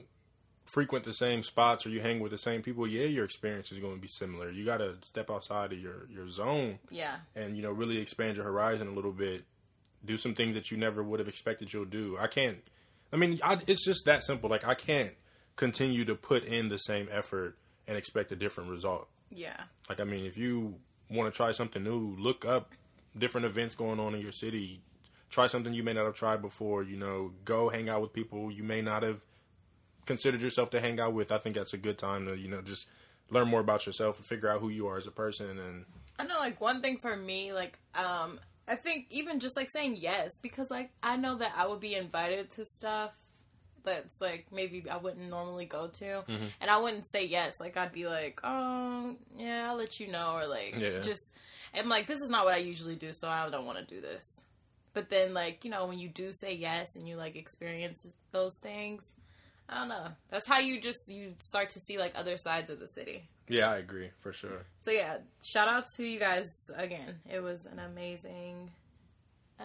frequent 0.66 1.04
the 1.04 1.14
same 1.14 1.42
spots 1.42 1.86
or 1.86 1.90
you 1.90 2.00
hang 2.00 2.20
with 2.20 2.32
the 2.32 2.38
same 2.38 2.62
people, 2.62 2.86
yeah, 2.86 3.06
your 3.06 3.24
experience 3.24 3.72
is 3.72 3.78
going 3.78 3.94
to 3.94 4.00
be 4.00 4.08
similar. 4.08 4.50
You 4.50 4.64
got 4.64 4.78
to 4.78 4.96
step 5.02 5.30
outside 5.30 5.72
of 5.72 5.78
your 5.78 6.06
your 6.10 6.28
zone, 6.28 6.78
yeah, 6.90 7.16
and 7.34 7.56
you 7.56 7.62
know 7.62 7.70
really 7.70 7.98
expand 7.98 8.36
your 8.36 8.44
horizon 8.44 8.88
a 8.88 8.92
little 8.92 9.12
bit. 9.12 9.44
Do 10.04 10.18
some 10.18 10.34
things 10.34 10.54
that 10.54 10.70
you 10.70 10.76
never 10.76 11.02
would 11.02 11.18
have 11.20 11.28
expected 11.28 11.72
you'll 11.72 11.84
do. 11.84 12.16
I 12.20 12.26
can't. 12.26 12.58
I 13.12 13.16
mean, 13.16 13.40
I, 13.42 13.58
it's 13.66 13.84
just 13.84 14.04
that 14.04 14.24
simple. 14.24 14.50
Like 14.50 14.66
I 14.66 14.74
can't 14.74 15.14
continue 15.54 16.04
to 16.04 16.14
put 16.14 16.44
in 16.44 16.68
the 16.68 16.78
same 16.78 17.08
effort 17.10 17.56
and 17.88 17.96
expect 17.96 18.30
a 18.32 18.36
different 18.36 18.70
result. 18.70 19.08
Yeah. 19.30 19.60
Like 19.88 20.00
I 20.00 20.04
mean, 20.04 20.26
if 20.26 20.36
you 20.36 20.74
want 21.10 21.32
to 21.32 21.36
try 21.36 21.52
something 21.52 21.82
new, 21.82 22.16
look 22.18 22.44
up 22.44 22.72
different 23.16 23.46
events 23.46 23.74
going 23.74 24.00
on 24.00 24.14
in 24.14 24.20
your 24.20 24.32
city. 24.32 24.82
Try 25.30 25.46
something 25.46 25.72
you 25.72 25.82
may 25.82 25.92
not 25.92 26.04
have 26.04 26.14
tried 26.14 26.42
before. 26.42 26.82
You 26.82 26.96
know, 26.96 27.32
go 27.44 27.68
hang 27.68 27.88
out 27.88 28.02
with 28.02 28.12
people 28.12 28.50
you 28.50 28.62
may 28.62 28.82
not 28.82 29.02
have 29.02 29.20
considered 30.06 30.40
yourself 30.40 30.70
to 30.70 30.80
hang 30.80 31.00
out 31.00 31.12
with, 31.12 31.30
I 31.32 31.38
think 31.38 31.56
that's 31.56 31.74
a 31.74 31.78
good 31.78 31.98
time 31.98 32.26
to 32.26 32.36
you 32.36 32.48
know 32.48 32.62
just 32.62 32.88
learn 33.30 33.48
more 33.48 33.60
about 33.60 33.86
yourself 33.86 34.18
and 34.18 34.26
figure 34.26 34.48
out 34.48 34.60
who 34.60 34.68
you 34.68 34.86
are 34.86 34.96
as 34.96 35.06
a 35.06 35.10
person. 35.10 35.58
And 35.58 35.84
I 36.18 36.24
know, 36.24 36.38
like 36.38 36.60
one 36.60 36.80
thing 36.80 36.98
for 36.98 37.16
me, 37.16 37.52
like 37.52 37.78
um, 37.94 38.40
I 38.68 38.76
think 38.76 39.06
even 39.10 39.40
just 39.40 39.56
like 39.56 39.70
saying 39.70 39.96
yes 40.00 40.38
because 40.42 40.70
like 40.70 40.90
I 41.02 41.16
know 41.16 41.36
that 41.36 41.52
I 41.56 41.66
would 41.66 41.80
be 41.80 41.94
invited 41.94 42.50
to 42.52 42.64
stuff 42.64 43.12
that's 43.84 44.20
like 44.20 44.46
maybe 44.52 44.84
I 44.90 44.96
wouldn't 44.96 45.30
normally 45.30 45.64
go 45.64 45.86
to, 45.86 46.04
mm-hmm. 46.04 46.46
and 46.60 46.70
I 46.70 46.78
wouldn't 46.78 47.06
say 47.06 47.24
yes. 47.24 47.54
Like 47.60 47.76
I'd 47.76 47.92
be 47.92 48.06
like, 48.06 48.40
oh 48.44 49.16
yeah, 49.36 49.70
I'll 49.70 49.76
let 49.76 49.98
you 50.00 50.08
know, 50.08 50.32
or 50.34 50.46
like 50.46 50.74
yeah. 50.76 51.00
just 51.00 51.32
and 51.72 51.88
like 51.88 52.06
this 52.06 52.20
is 52.20 52.28
not 52.28 52.44
what 52.44 52.54
I 52.54 52.58
usually 52.58 52.96
do, 52.96 53.12
so 53.12 53.28
I 53.28 53.48
don't 53.48 53.64
want 53.64 53.78
to 53.78 53.84
do 53.84 54.00
this. 54.00 54.40
But 54.92 55.08
then 55.08 55.32
like 55.32 55.64
you 55.64 55.70
know 55.70 55.86
when 55.86 55.98
you 55.98 56.08
do 56.08 56.32
say 56.32 56.54
yes 56.54 56.96
and 56.96 57.08
you 57.08 57.16
like 57.16 57.36
experience 57.36 58.06
those 58.32 58.56
things, 58.62 59.14
I 59.68 59.78
don't 59.80 59.88
know. 59.88 60.08
That's 60.30 60.46
how 60.46 60.58
you 60.58 60.80
just 60.80 61.08
you 61.08 61.34
start 61.38 61.70
to 61.70 61.80
see 61.80 61.98
like 61.98 62.12
other 62.16 62.36
sides 62.36 62.70
of 62.70 62.78
the 62.78 62.86
city. 62.86 63.28
Yeah, 63.48 63.70
I 63.70 63.78
agree 63.78 64.10
for 64.20 64.32
sure. 64.32 64.64
So 64.78 64.90
yeah, 64.90 65.18
shout 65.44 65.68
out 65.68 65.84
to 65.96 66.04
you 66.04 66.18
guys 66.18 66.70
again. 66.76 67.20
It 67.32 67.40
was 67.42 67.66
an 67.66 67.78
amazing, 67.78 68.70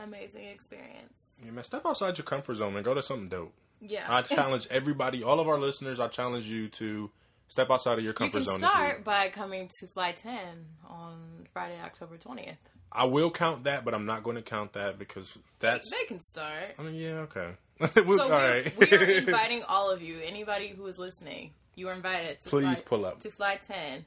amazing 0.03 0.45
experience. 0.45 1.41
Yeah, 1.43 1.51
man, 1.51 1.63
step 1.63 1.85
outside 1.85 2.17
your 2.17 2.25
comfort 2.25 2.55
zone 2.55 2.75
and 2.75 2.85
go 2.85 2.93
to 2.93 3.03
something 3.03 3.29
dope. 3.29 3.53
Yeah, 3.79 4.05
I 4.07 4.21
challenge 4.21 4.67
everybody, 4.69 5.23
all 5.23 5.39
of 5.39 5.47
our 5.47 5.59
listeners. 5.59 5.99
I 5.99 6.07
challenge 6.07 6.45
you 6.45 6.67
to 6.69 7.09
step 7.47 7.69
outside 7.71 7.97
of 7.97 8.03
your 8.03 8.13
comfort 8.13 8.43
zone. 8.43 8.55
you 8.55 8.59
can 8.61 8.69
zone. 8.69 8.69
Start 8.69 9.03
by 9.03 9.29
coming 9.29 9.69
to 9.79 9.87
Fly 9.87 10.11
Ten 10.13 10.65
on 10.87 11.47
Friday, 11.53 11.79
October 11.83 12.17
twentieth. 12.17 12.57
I 12.91 13.05
will 13.05 13.31
count 13.31 13.63
that, 13.63 13.85
but 13.85 13.93
I'm 13.93 14.05
not 14.05 14.21
going 14.23 14.35
to 14.35 14.41
count 14.41 14.73
that 14.73 14.99
because 14.99 15.37
that's 15.59 15.89
they 15.89 16.03
can 16.05 16.19
start. 16.19 16.75
I 16.77 16.81
mean, 16.83 16.95
yeah, 16.95 17.19
okay. 17.21 17.51
so 17.95 18.03
we're, 18.05 18.63
we're 18.77 19.03
inviting 19.17 19.63
all 19.67 19.89
of 19.89 20.01
you, 20.01 20.19
anybody 20.23 20.69
who 20.69 20.85
is 20.87 20.99
listening, 20.99 21.51
you 21.75 21.87
are 21.87 21.93
invited 21.93 22.39
to 22.41 22.49
please 22.49 22.63
fly, 22.63 22.83
pull 22.85 23.05
up 23.05 23.19
to 23.21 23.31
fly 23.31 23.55
ten, 23.55 24.05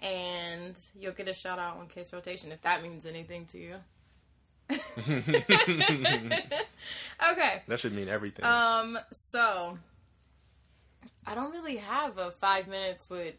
and 0.00 0.78
you'll 0.98 1.12
get 1.12 1.28
a 1.28 1.34
shout 1.34 1.58
out 1.58 1.78
on 1.78 1.86
case 1.86 2.12
rotation 2.12 2.52
if 2.52 2.62
that 2.62 2.82
means 2.82 3.06
anything 3.06 3.46
to 3.46 3.58
you. 3.58 3.76
okay. 4.70 5.44
That 7.68 7.78
should 7.78 7.94
mean 7.94 8.08
everything. 8.08 8.44
Um. 8.44 8.98
So, 9.12 9.78
I 11.26 11.34
don't 11.34 11.52
really 11.52 11.76
have 11.76 12.18
a 12.18 12.32
five 12.32 12.68
minutes 12.68 13.08
with 13.08 13.34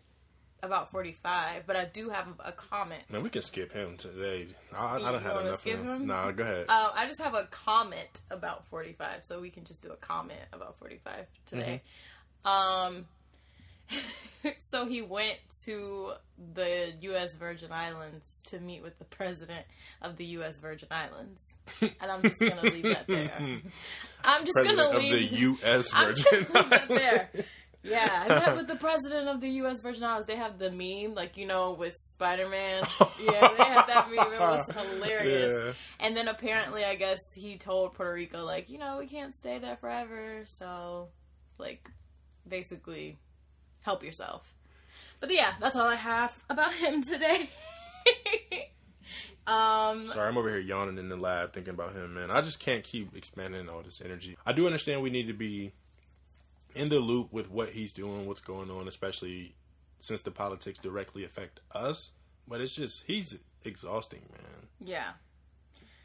about 0.63 0.89
45, 0.91 1.67
but 1.67 1.75
I 1.75 1.85
do 1.85 2.09
have 2.09 2.27
a 2.43 2.51
comment. 2.51 3.03
Man, 3.09 3.21
we 3.21 3.29
can 3.29 3.41
skip 3.41 3.71
him 3.73 3.97
today. 3.97 4.47
I, 4.75 4.95
I 4.95 5.11
don't 5.11 5.21
have 5.21 5.41
enough 5.41 5.57
skip 5.57 5.79
him. 5.79 5.87
him? 5.87 6.07
No, 6.07 6.31
go 6.31 6.43
ahead. 6.43 6.65
Uh, 6.69 6.89
I 6.95 7.05
just 7.05 7.21
have 7.21 7.35
a 7.35 7.43
comment 7.51 8.21
about 8.31 8.65
45, 8.67 9.23
so 9.23 9.41
we 9.41 9.49
can 9.49 9.65
just 9.65 9.83
do 9.83 9.91
a 9.91 9.97
comment 9.97 10.39
about 10.53 10.79
45 10.79 11.27
today. 11.45 11.81
Mm-hmm. 12.45 12.95
Um, 12.95 13.05
so 14.57 14.85
he 14.85 15.01
went 15.01 15.37
to 15.65 16.13
the 16.53 16.93
U.S. 17.01 17.35
Virgin 17.35 17.71
Islands 17.71 18.41
to 18.45 18.59
meet 18.59 18.81
with 18.81 18.97
the 18.99 19.05
president 19.05 19.65
of 20.01 20.17
the 20.17 20.25
U.S. 20.25 20.59
Virgin 20.59 20.87
Islands, 20.91 21.55
and 21.81 21.93
I'm 22.01 22.21
just 22.21 22.39
gonna 22.39 22.61
leave 22.61 22.83
that 22.83 23.05
there. 23.07 23.31
I'm 24.23 24.45
just 24.45 24.53
president 24.53 24.77
gonna 24.77 24.97
leave 24.97 25.31
the 25.31 25.37
U.S. 25.37 25.91
Virgin 25.91 26.47
Islands 26.55 26.87
there. 26.87 27.29
Yeah, 27.83 28.07
I 28.09 28.27
met 28.27 28.55
with 28.57 28.67
the 28.67 28.75
president 28.75 29.27
of 29.27 29.41
the 29.41 29.49
U.S. 29.49 29.81
Virgin 29.81 30.03
Islands. 30.03 30.25
They 30.25 30.37
have 30.37 30.57
the 30.57 30.71
meme, 30.71 31.13
like 31.15 31.37
you 31.37 31.45
know, 31.45 31.73
with 31.73 31.93
Spider 31.95 32.47
Man. 32.47 32.83
yeah, 33.21 33.49
they 33.57 33.63
had 33.63 33.87
that 33.87 34.07
meme. 34.09 34.33
It 34.33 34.39
was 34.39 34.69
hilarious. 34.71 35.55
Yeah. 35.65 35.73
And 35.99 36.15
then 36.15 36.27
apparently, 36.27 36.83
I 36.85 36.95
guess 36.95 37.19
he 37.35 37.57
told 37.57 37.93
Puerto 37.93 38.13
Rico, 38.13 38.43
like, 38.43 38.69
you 38.69 38.77
know, 38.77 38.97
we 38.99 39.07
can't 39.07 39.35
stay 39.35 39.59
there 39.59 39.75
forever. 39.75 40.43
So, 40.45 41.09
like, 41.57 41.89
basically, 42.47 43.17
help 43.81 44.03
yourself. 44.03 44.53
But 45.19 45.31
yeah, 45.31 45.53
that's 45.59 45.75
all 45.75 45.87
I 45.87 45.95
have 45.95 46.33
about 46.49 46.73
him 46.73 47.01
today. 47.01 47.49
um, 49.47 50.07
Sorry, 50.07 50.27
I'm 50.27 50.37
over 50.37 50.49
here 50.49 50.59
yawning 50.59 50.97
in 50.97 51.09
the 51.09 51.15
lab 51.15 51.53
thinking 51.53 51.73
about 51.73 51.95
him, 51.95 52.13
man. 52.13 52.31
I 52.31 52.41
just 52.41 52.59
can't 52.59 52.83
keep 52.83 53.15
expanding 53.15 53.69
all 53.69 53.81
this 53.81 54.01
energy. 54.03 54.37
I 54.45 54.53
do 54.53 54.65
understand 54.65 55.01
we 55.01 55.09
need 55.09 55.27
to 55.27 55.33
be 55.33 55.73
in 56.75 56.89
the 56.89 56.99
loop 56.99 57.31
with 57.31 57.49
what 57.49 57.69
he's 57.69 57.93
doing, 57.93 58.25
what's 58.27 58.41
going 58.41 58.69
on, 58.69 58.87
especially 58.87 59.55
since 59.99 60.21
the 60.21 60.31
politics 60.31 60.79
directly 60.79 61.23
affect 61.25 61.59
us. 61.73 62.11
But 62.47 62.61
it's 62.61 62.75
just 62.75 63.03
he's 63.07 63.37
exhausting, 63.63 64.21
man. 64.31 64.67
Yeah. 64.83 65.11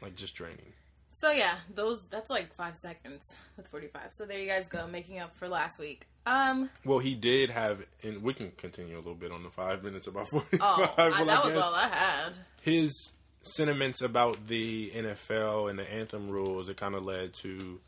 Like 0.01 0.15
just 0.15 0.35
draining. 0.35 0.73
So 1.09 1.31
yeah, 1.31 1.55
those 1.73 2.07
that's 2.07 2.29
like 2.29 2.53
five 2.55 2.77
seconds 2.77 3.23
with 3.57 3.67
forty 3.67 3.87
five. 3.87 4.09
So 4.11 4.25
there 4.25 4.39
you 4.39 4.47
guys 4.47 4.67
go, 4.69 4.87
making 4.87 5.19
up 5.19 5.35
for 5.35 5.47
last 5.47 5.79
week. 5.79 6.05
Um. 6.25 6.69
Well, 6.85 6.99
he 6.99 7.15
did 7.15 7.49
have, 7.49 7.81
and 8.03 8.21
we 8.21 8.33
can 8.35 8.51
continue 8.51 8.95
a 8.95 8.99
little 8.99 9.15
bit 9.15 9.31
on 9.31 9.41
the 9.43 9.49
five 9.49 9.83
minutes 9.83 10.05
about 10.07 10.27
forty 10.31 10.57
five. 10.57 10.79
Oh, 10.79 10.93
well, 10.97 11.25
that 11.25 11.43
was 11.43 11.55
all 11.55 11.73
I 11.73 11.87
had. 11.87 12.37
his 12.61 13.09
sentiments 13.41 14.01
about 14.01 14.47
the 14.47 14.91
NFL 14.91 15.69
and 15.69 15.79
the 15.79 15.91
anthem 15.91 16.29
rules. 16.29 16.69
It 16.69 16.77
kind 16.77 16.93
of 16.93 17.03
led 17.03 17.33
to 17.41 17.79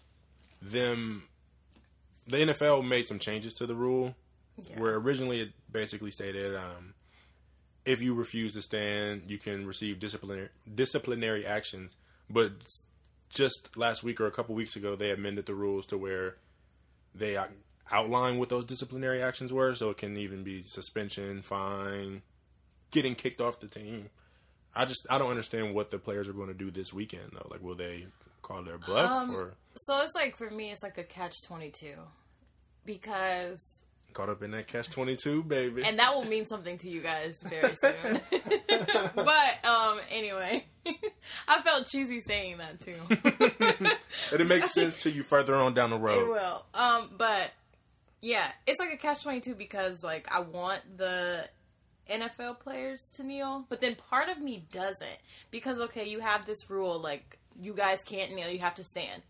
them. 0.62 1.24
The 2.32 2.38
NFL 2.38 2.88
made 2.88 3.08
some 3.08 3.20
changes 3.20 3.54
to 3.56 3.66
the 3.68 3.76
rule, 3.76 4.16
Yeah. 4.70 4.80
where 4.80 4.96
originally 4.96 5.42
it 5.42 5.52
basically 5.72 6.12
stated, 6.12 6.56
um, 6.56 6.94
if 7.86 8.02
you 8.02 8.14
refuse 8.14 8.54
to 8.54 8.62
stand, 8.62 9.24
you 9.30 9.38
can 9.38 9.66
receive 9.66 10.00
disciplinary 10.00 10.50
disciplinary 10.74 11.46
actions. 11.46 11.96
But 12.30 12.54
just 13.30 13.76
last 13.76 14.04
week 14.04 14.20
or 14.22 14.28
a 14.28 14.32
couple 14.32 14.56
weeks 14.56 14.76
ago, 14.76 14.96
they 14.96 15.12
amended 15.12 15.46
the 15.46 15.56
rules 15.56 15.86
to 15.88 15.98
where 15.98 16.38
they 17.16 17.36
out- 17.38 17.52
outline 17.92 18.38
what 18.38 18.50
those 18.50 18.66
disciplinary 18.66 19.22
actions 19.22 19.52
were, 19.52 19.74
so 19.76 19.90
it 19.90 19.98
can 19.98 20.16
even 20.18 20.44
be 20.44 20.64
suspension, 20.64 21.42
fine, 21.42 22.22
getting 22.92 23.16
kicked 23.16 23.42
off 23.42 23.60
the 23.60 23.68
team. 23.68 24.10
I 24.74 24.86
just 24.86 25.06
I 25.10 25.18
don't 25.18 25.30
understand 25.32 25.74
what 25.76 25.92
the 25.92 25.98
players 26.00 26.28
are 26.30 26.34
going 26.34 26.48
to 26.48 26.54
do 26.54 26.72
this 26.72 26.94
weekend 26.94 27.32
though. 27.34 27.48
Like, 27.52 27.62
will 27.62 27.76
they 27.76 28.06
call 28.42 28.64
their 28.64 28.78
bluff 28.78 29.12
Um, 29.12 29.36
or 29.36 29.54
So 29.76 30.00
it's 30.02 30.14
like 30.16 30.38
for 30.38 30.50
me, 30.50 30.72
it's 30.72 30.84
like 30.84 30.98
a 30.98 31.04
catch 31.04 31.36
twenty 31.46 31.72
two, 31.72 31.96
because 32.86 33.82
caught 34.14 34.30
up 34.30 34.44
in 34.44 34.52
that 34.52 34.68
catch 34.68 34.90
twenty 34.90 35.16
two, 35.16 35.44
baby? 35.44 35.84
and 35.84 36.00
that 36.00 36.14
will 36.14 36.26
mean 36.26 36.46
something 36.46 36.78
to 36.80 36.90
you 36.90 37.02
guys 37.02 37.44
very 37.44 37.76
soon. 37.76 38.22
but 39.16 39.66
um, 39.66 40.00
anyway, 40.10 40.66
I 41.48 41.62
felt 41.62 41.88
cheesy 41.88 42.20
saying 42.20 42.58
that 42.58 42.80
too. 42.80 42.96
and 43.10 43.98
it 44.42 44.48
makes 44.48 44.72
sense 44.72 45.02
to 45.04 45.12
you 45.12 45.24
further 45.24 45.56
on 45.56 45.74
down 45.74 45.90
the 45.90 45.98
road. 45.98 46.22
It 46.22 46.28
will. 46.28 46.66
Um, 46.74 47.10
but 47.18 47.52
yeah, 48.22 48.48
it's 48.68 48.80
like 48.80 48.94
a 48.94 48.98
catch 48.98 49.24
twenty 49.24 49.40
two 49.40 49.56
because 49.56 50.04
like 50.04 50.28
I 50.32 50.42
want 50.42 50.82
the 50.98 51.48
NFL 52.10 52.60
players 52.60 53.08
to 53.14 53.24
kneel, 53.24 53.66
but 53.70 53.82
then 53.82 53.96
part 53.96 54.30
of 54.30 54.40
me 54.40 54.66
doesn't 54.72 55.18
because 55.50 55.80
okay, 55.80 56.08
you 56.08 56.20
have 56.20 56.46
this 56.46 56.70
rule 56.70 57.00
like 57.00 57.38
you 57.60 57.74
guys 57.74 58.00
can't 58.04 58.34
kneel, 58.34 58.50
you 58.50 58.60
have 58.60 58.76
to 58.76 58.84
stand. 58.84 59.22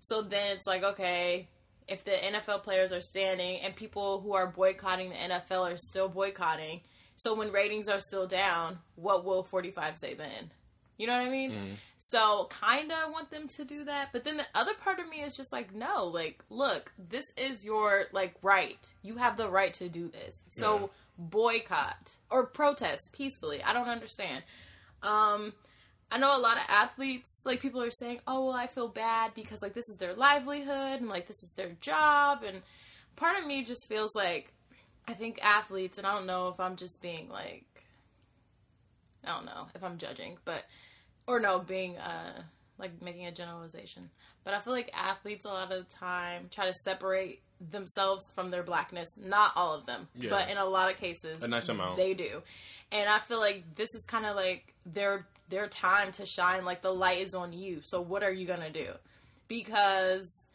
So 0.00 0.22
then 0.22 0.56
it's 0.56 0.66
like 0.66 0.84
okay, 0.84 1.48
if 1.88 2.04
the 2.04 2.10
NFL 2.12 2.62
players 2.62 2.92
are 2.92 3.00
standing 3.00 3.60
and 3.60 3.74
people 3.74 4.20
who 4.20 4.34
are 4.34 4.46
boycotting 4.46 5.10
the 5.10 5.14
NFL 5.16 5.72
are 5.72 5.78
still 5.78 6.08
boycotting, 6.08 6.80
so 7.16 7.34
when 7.34 7.52
ratings 7.52 7.88
are 7.88 8.00
still 8.00 8.26
down, 8.26 8.78
what 8.96 9.24
will 9.24 9.42
45 9.44 9.96
say 9.98 10.14
then? 10.14 10.50
You 10.98 11.06
know 11.06 11.16
what 11.16 11.26
I 11.26 11.30
mean? 11.30 11.52
So 11.98 12.48
kind 12.50 12.90
of 12.90 13.10
want 13.12 13.30
them 13.30 13.46
to 13.48 13.64
do 13.64 13.84
that, 13.84 14.08
but 14.12 14.24
then 14.24 14.36
the 14.38 14.46
other 14.54 14.72
part 14.74 14.98
of 14.98 15.08
me 15.08 15.20
is 15.22 15.36
just 15.36 15.52
like, 15.52 15.74
no, 15.74 16.06
like, 16.06 16.42
look, 16.50 16.90
this 16.98 17.24
is 17.36 17.64
your 17.64 18.06
like 18.12 18.34
right. 18.42 18.78
You 19.02 19.16
have 19.16 19.36
the 19.36 19.48
right 19.48 19.74
to 19.74 19.88
do 19.88 20.08
this. 20.08 20.44
So 20.48 20.78
Yeah. 20.80 20.86
boycott 21.18 22.16
or 22.30 22.46
protest 22.46 23.12
peacefully. 23.12 23.62
I 23.62 23.72
don't 23.74 23.88
understand. 23.88 24.42
Um 25.02 25.52
I 26.10 26.18
know 26.18 26.38
a 26.38 26.40
lot 26.40 26.56
of 26.56 26.62
athletes, 26.68 27.40
like 27.44 27.60
people 27.60 27.82
are 27.82 27.90
saying, 27.90 28.20
"Oh, 28.26 28.46
well, 28.46 28.56
I 28.56 28.66
feel 28.68 28.88
bad 28.88 29.34
because 29.34 29.60
like 29.62 29.74
this 29.74 29.88
is 29.88 29.96
their 29.96 30.14
livelihood 30.14 31.00
and 31.00 31.08
like 31.08 31.26
this 31.26 31.42
is 31.42 31.52
their 31.56 31.70
job." 31.80 32.42
And 32.44 32.62
part 33.16 33.38
of 33.38 33.46
me 33.46 33.64
just 33.64 33.88
feels 33.88 34.14
like 34.14 34.52
I 35.08 35.14
think 35.14 35.44
athletes, 35.44 35.98
and 35.98 36.06
I 36.06 36.14
don't 36.14 36.26
know 36.26 36.48
if 36.48 36.60
I'm 36.60 36.76
just 36.76 37.00
being 37.02 37.28
like, 37.28 37.64
I 39.24 39.28
don't 39.30 39.46
know 39.46 39.66
if 39.74 39.82
I'm 39.82 39.98
judging, 39.98 40.38
but 40.44 40.64
or 41.26 41.40
no, 41.40 41.58
being 41.58 41.96
uh 41.98 42.42
like 42.78 43.02
making 43.02 43.26
a 43.26 43.32
generalization. 43.32 44.10
But 44.44 44.54
I 44.54 44.60
feel 44.60 44.72
like 44.72 44.90
athletes 44.94 45.44
a 45.44 45.48
lot 45.48 45.72
of 45.72 45.88
the 45.88 45.94
time 45.94 46.48
try 46.52 46.66
to 46.66 46.72
separate 46.84 47.40
themselves 47.72 48.30
from 48.34 48.50
their 48.50 48.62
blackness. 48.62 49.08
Not 49.16 49.52
all 49.56 49.74
of 49.74 49.86
them, 49.86 50.06
Yeah. 50.14 50.30
but 50.30 50.50
in 50.50 50.56
a 50.58 50.64
lot 50.66 50.90
of 50.92 50.98
cases, 50.98 51.42
A 51.42 51.48
nice 51.48 51.68
amount. 51.68 51.96
they 51.96 52.14
do. 52.14 52.42
And 52.92 53.08
I 53.08 53.18
feel 53.20 53.40
like 53.40 53.64
this 53.74 53.92
is 53.94 54.04
kind 54.04 54.26
of 54.26 54.36
like 54.36 54.72
their 54.84 55.26
their 55.48 55.68
time 55.68 56.12
to 56.12 56.26
shine. 56.26 56.64
Like 56.64 56.82
the 56.82 56.92
light 56.92 57.18
is 57.18 57.34
on 57.34 57.52
you. 57.52 57.80
So 57.82 58.00
what 58.00 58.22
are 58.22 58.32
you 58.32 58.46
gonna 58.46 58.70
do? 58.70 58.92
Because 59.48 60.46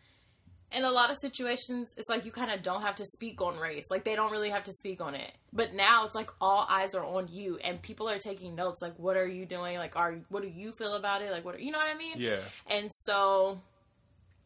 in 0.71 0.86
a 0.86 0.91
lot 0.91 1.10
of 1.12 1.17
situations, 1.17 1.93
it's 1.98 2.07
like 2.07 2.25
you 2.25 2.31
kind 2.31 2.51
of 2.51 2.62
don't 2.63 2.81
have 2.81 2.95
to 2.95 3.05
speak 3.05 3.41
on 3.41 3.57
race. 3.57 3.91
Like 3.91 4.05
they 4.05 4.15
don't 4.15 4.31
really 4.31 4.50
have 4.50 4.63
to 4.63 4.74
speak 4.74 5.01
on 5.01 5.15
it. 5.15 5.31
But 5.51 5.74
now 5.74 6.05
it's 6.05 6.15
like 6.15 6.31
all 6.39 6.65
eyes 6.69 6.95
are 6.95 7.03
on 7.03 7.27
you, 7.29 7.57
and 7.63 7.81
people 7.81 8.10
are 8.10 8.17
taking 8.17 8.55
notes. 8.55 8.81
Like, 8.81 8.98
what 8.98 9.17
are 9.17 9.27
you 9.27 9.45
doing? 9.45 9.77
Like, 9.77 9.98
are 9.98 10.15
what 10.29 10.43
do 10.43 10.50
you 10.50 10.71
feel 10.71 10.93
about 10.93 11.21
it? 11.21 11.31
Like, 11.31 11.43
what 11.43 11.55
are, 11.55 11.60
you 11.60 11.71
know 11.71 11.77
what 11.77 11.93
I 11.93 11.98
mean? 11.98 12.15
Yeah, 12.17 12.39
And 12.67 12.89
so, 12.91 13.60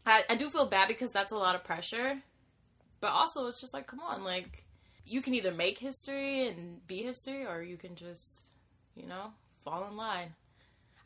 I, 0.06 0.24
I 0.30 0.36
do 0.36 0.50
feel 0.50 0.66
bad 0.66 0.88
because 0.88 1.12
that's 1.12 1.32
a 1.32 1.38
lot 1.38 1.56
of 1.56 1.64
pressure. 1.64 2.20
But 3.02 3.12
also, 3.12 3.46
it's 3.48 3.62
just 3.62 3.74
like, 3.74 3.86
come 3.86 4.00
on, 4.00 4.24
like 4.24 4.64
you 5.06 5.22
can 5.22 5.36
either 5.36 5.52
make 5.54 5.78
history 5.78 6.48
and 6.48 6.86
be 6.88 7.04
history, 7.04 7.46
or 7.46 7.62
you 7.62 7.78
can 7.78 7.94
just, 7.94 8.50
you 8.96 9.06
know, 9.06 9.32
fall 9.66 9.88
in 9.90 9.98
line. 9.98 10.34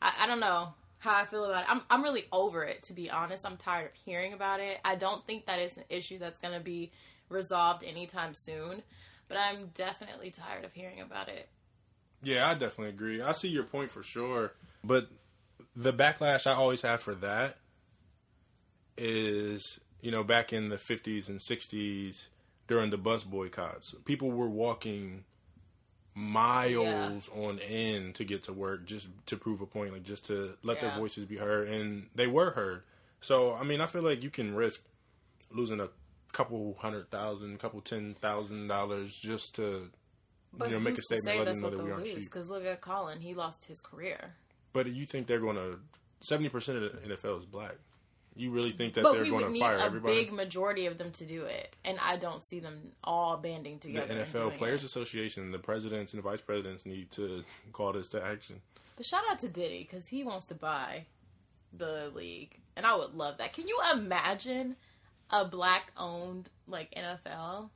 I, 0.00 0.12
I 0.22 0.26
don't 0.28 0.40
know 0.40 0.74
how 0.98 1.16
I 1.16 1.24
feel 1.26 1.44
about 1.44 1.64
it. 1.64 1.70
I'm 1.70 1.82
I'm 1.90 2.02
really 2.04 2.26
over 2.32 2.62
it 2.64 2.84
to 2.84 2.92
be 2.92 3.10
honest. 3.10 3.44
I'm 3.46 3.56
tired 3.56 3.86
of 3.86 3.94
hearing 3.94 4.32
about 4.34 4.60
it. 4.60 4.78
I 4.84 4.94
don't 4.94 5.26
think 5.26 5.46
that 5.46 5.58
is 5.58 5.76
an 5.76 5.84
issue 5.88 6.18
that's 6.18 6.38
going 6.38 6.54
to 6.54 6.60
be 6.60 6.92
resolved 7.28 7.82
anytime 7.84 8.34
soon. 8.34 8.82
But 9.28 9.38
I'm 9.38 9.68
definitely 9.74 10.30
tired 10.30 10.64
of 10.64 10.72
hearing 10.72 11.00
about 11.00 11.28
it. 11.28 11.48
yeah, 12.22 12.48
I 12.48 12.54
definitely 12.54 12.90
agree. 12.90 13.22
I 13.22 13.32
see 13.32 13.48
your 13.48 13.64
point 13.64 13.90
for 13.90 14.02
sure, 14.02 14.52
but 14.84 15.08
the 15.76 15.92
backlash 15.92 16.46
I 16.46 16.52
always 16.54 16.82
have 16.82 17.00
for 17.00 17.14
that 17.16 17.58
is, 18.98 19.78
you 20.02 20.10
know, 20.10 20.24
back 20.24 20.52
in 20.52 20.68
the 20.68 20.76
'50s 20.76 21.28
and 21.28 21.40
'60s 21.40 22.28
during 22.68 22.90
the 22.90 22.98
bus 22.98 23.24
boycotts, 23.24 23.94
people 24.04 24.30
were 24.30 24.48
walking 24.48 25.24
miles 26.20 27.28
on 27.34 27.58
end 27.60 28.14
to 28.16 28.24
get 28.24 28.44
to 28.44 28.52
work 28.52 28.84
just 28.86 29.08
to 29.26 29.36
prove 29.36 29.60
a 29.60 29.66
point, 29.66 29.92
like 29.92 30.02
just 30.02 30.26
to 30.26 30.54
let 30.62 30.80
their 30.80 30.96
voices 30.96 31.24
be 31.24 31.36
heard, 31.36 31.68
and 31.68 32.06
they 32.14 32.26
were 32.26 32.50
heard. 32.50 32.82
So, 33.22 33.54
I 33.54 33.64
mean, 33.64 33.80
I 33.80 33.86
feel 33.86 34.02
like 34.02 34.22
you 34.22 34.30
can 34.30 34.54
risk 34.54 34.82
losing 35.50 35.80
a 35.80 35.88
couple 36.32 36.76
hundred 36.78 37.10
thousand, 37.10 37.58
couple 37.58 37.80
ten 37.80 38.14
thousand 38.20 38.68
dollars 38.68 39.14
just 39.14 39.56
to 39.56 39.90
But 40.52 40.68
you 40.70 40.74
know 40.76 40.80
make 40.80 40.98
a 40.98 41.02
statement, 41.02 41.38
let 41.38 41.54
them 41.54 41.62
know 41.62 41.70
that 41.70 41.84
we 41.84 41.90
aren't 41.90 42.04
lose? 42.04 42.28
Because 42.28 42.48
look 42.48 42.64
at 42.64 42.80
Colin, 42.80 43.20
he 43.20 43.34
lost 43.34 43.64
his 43.64 43.80
career. 43.80 44.34
But 44.72 44.92
you 44.92 45.06
think 45.06 45.26
they're 45.26 45.40
going 45.40 45.56
to 45.56 45.78
seventy 46.20 46.48
percent 46.48 46.78
of 46.78 46.92
the 46.92 47.14
NFL 47.14 47.40
is 47.40 47.46
black? 47.46 47.76
You 48.40 48.50
really 48.50 48.72
think 48.72 48.94
that 48.94 49.02
but 49.02 49.12
they're 49.12 49.26
going 49.26 49.44
to 49.44 49.50
need 49.50 49.60
fire 49.60 49.76
a 49.76 49.82
everybody? 49.82 50.14
big 50.14 50.32
majority 50.32 50.86
of 50.86 50.96
them 50.96 51.10
to 51.12 51.26
do 51.26 51.44
it, 51.44 51.76
and 51.84 51.98
I 52.02 52.16
don't 52.16 52.42
see 52.42 52.58
them 52.58 52.92
all 53.04 53.36
banding 53.36 53.74
the 53.74 53.88
together. 53.88 54.14
and 54.14 54.32
NFL 54.32 54.56
Players 54.56 54.82
it. 54.82 54.86
Association, 54.86 55.50
the 55.50 55.58
presidents 55.58 56.14
and 56.14 56.22
the 56.22 56.28
vice 56.28 56.40
presidents 56.40 56.86
need 56.86 57.10
to 57.12 57.44
call 57.72 57.92
this 57.92 58.08
to 58.08 58.24
action. 58.24 58.60
But 58.96 59.04
shout 59.06 59.22
out 59.30 59.38
to 59.40 59.48
Diddy 59.48 59.86
because 59.88 60.06
he 60.06 60.24
wants 60.24 60.46
to 60.46 60.54
buy 60.54 61.04
the 61.76 62.10
league, 62.14 62.58
and 62.76 62.86
I 62.86 62.96
would 62.96 63.14
love 63.14 63.38
that. 63.38 63.52
Can 63.52 63.68
you 63.68 63.78
imagine 63.92 64.76
a 65.30 65.44
black-owned 65.44 66.48
like 66.66 66.94
NFL? 66.94 67.70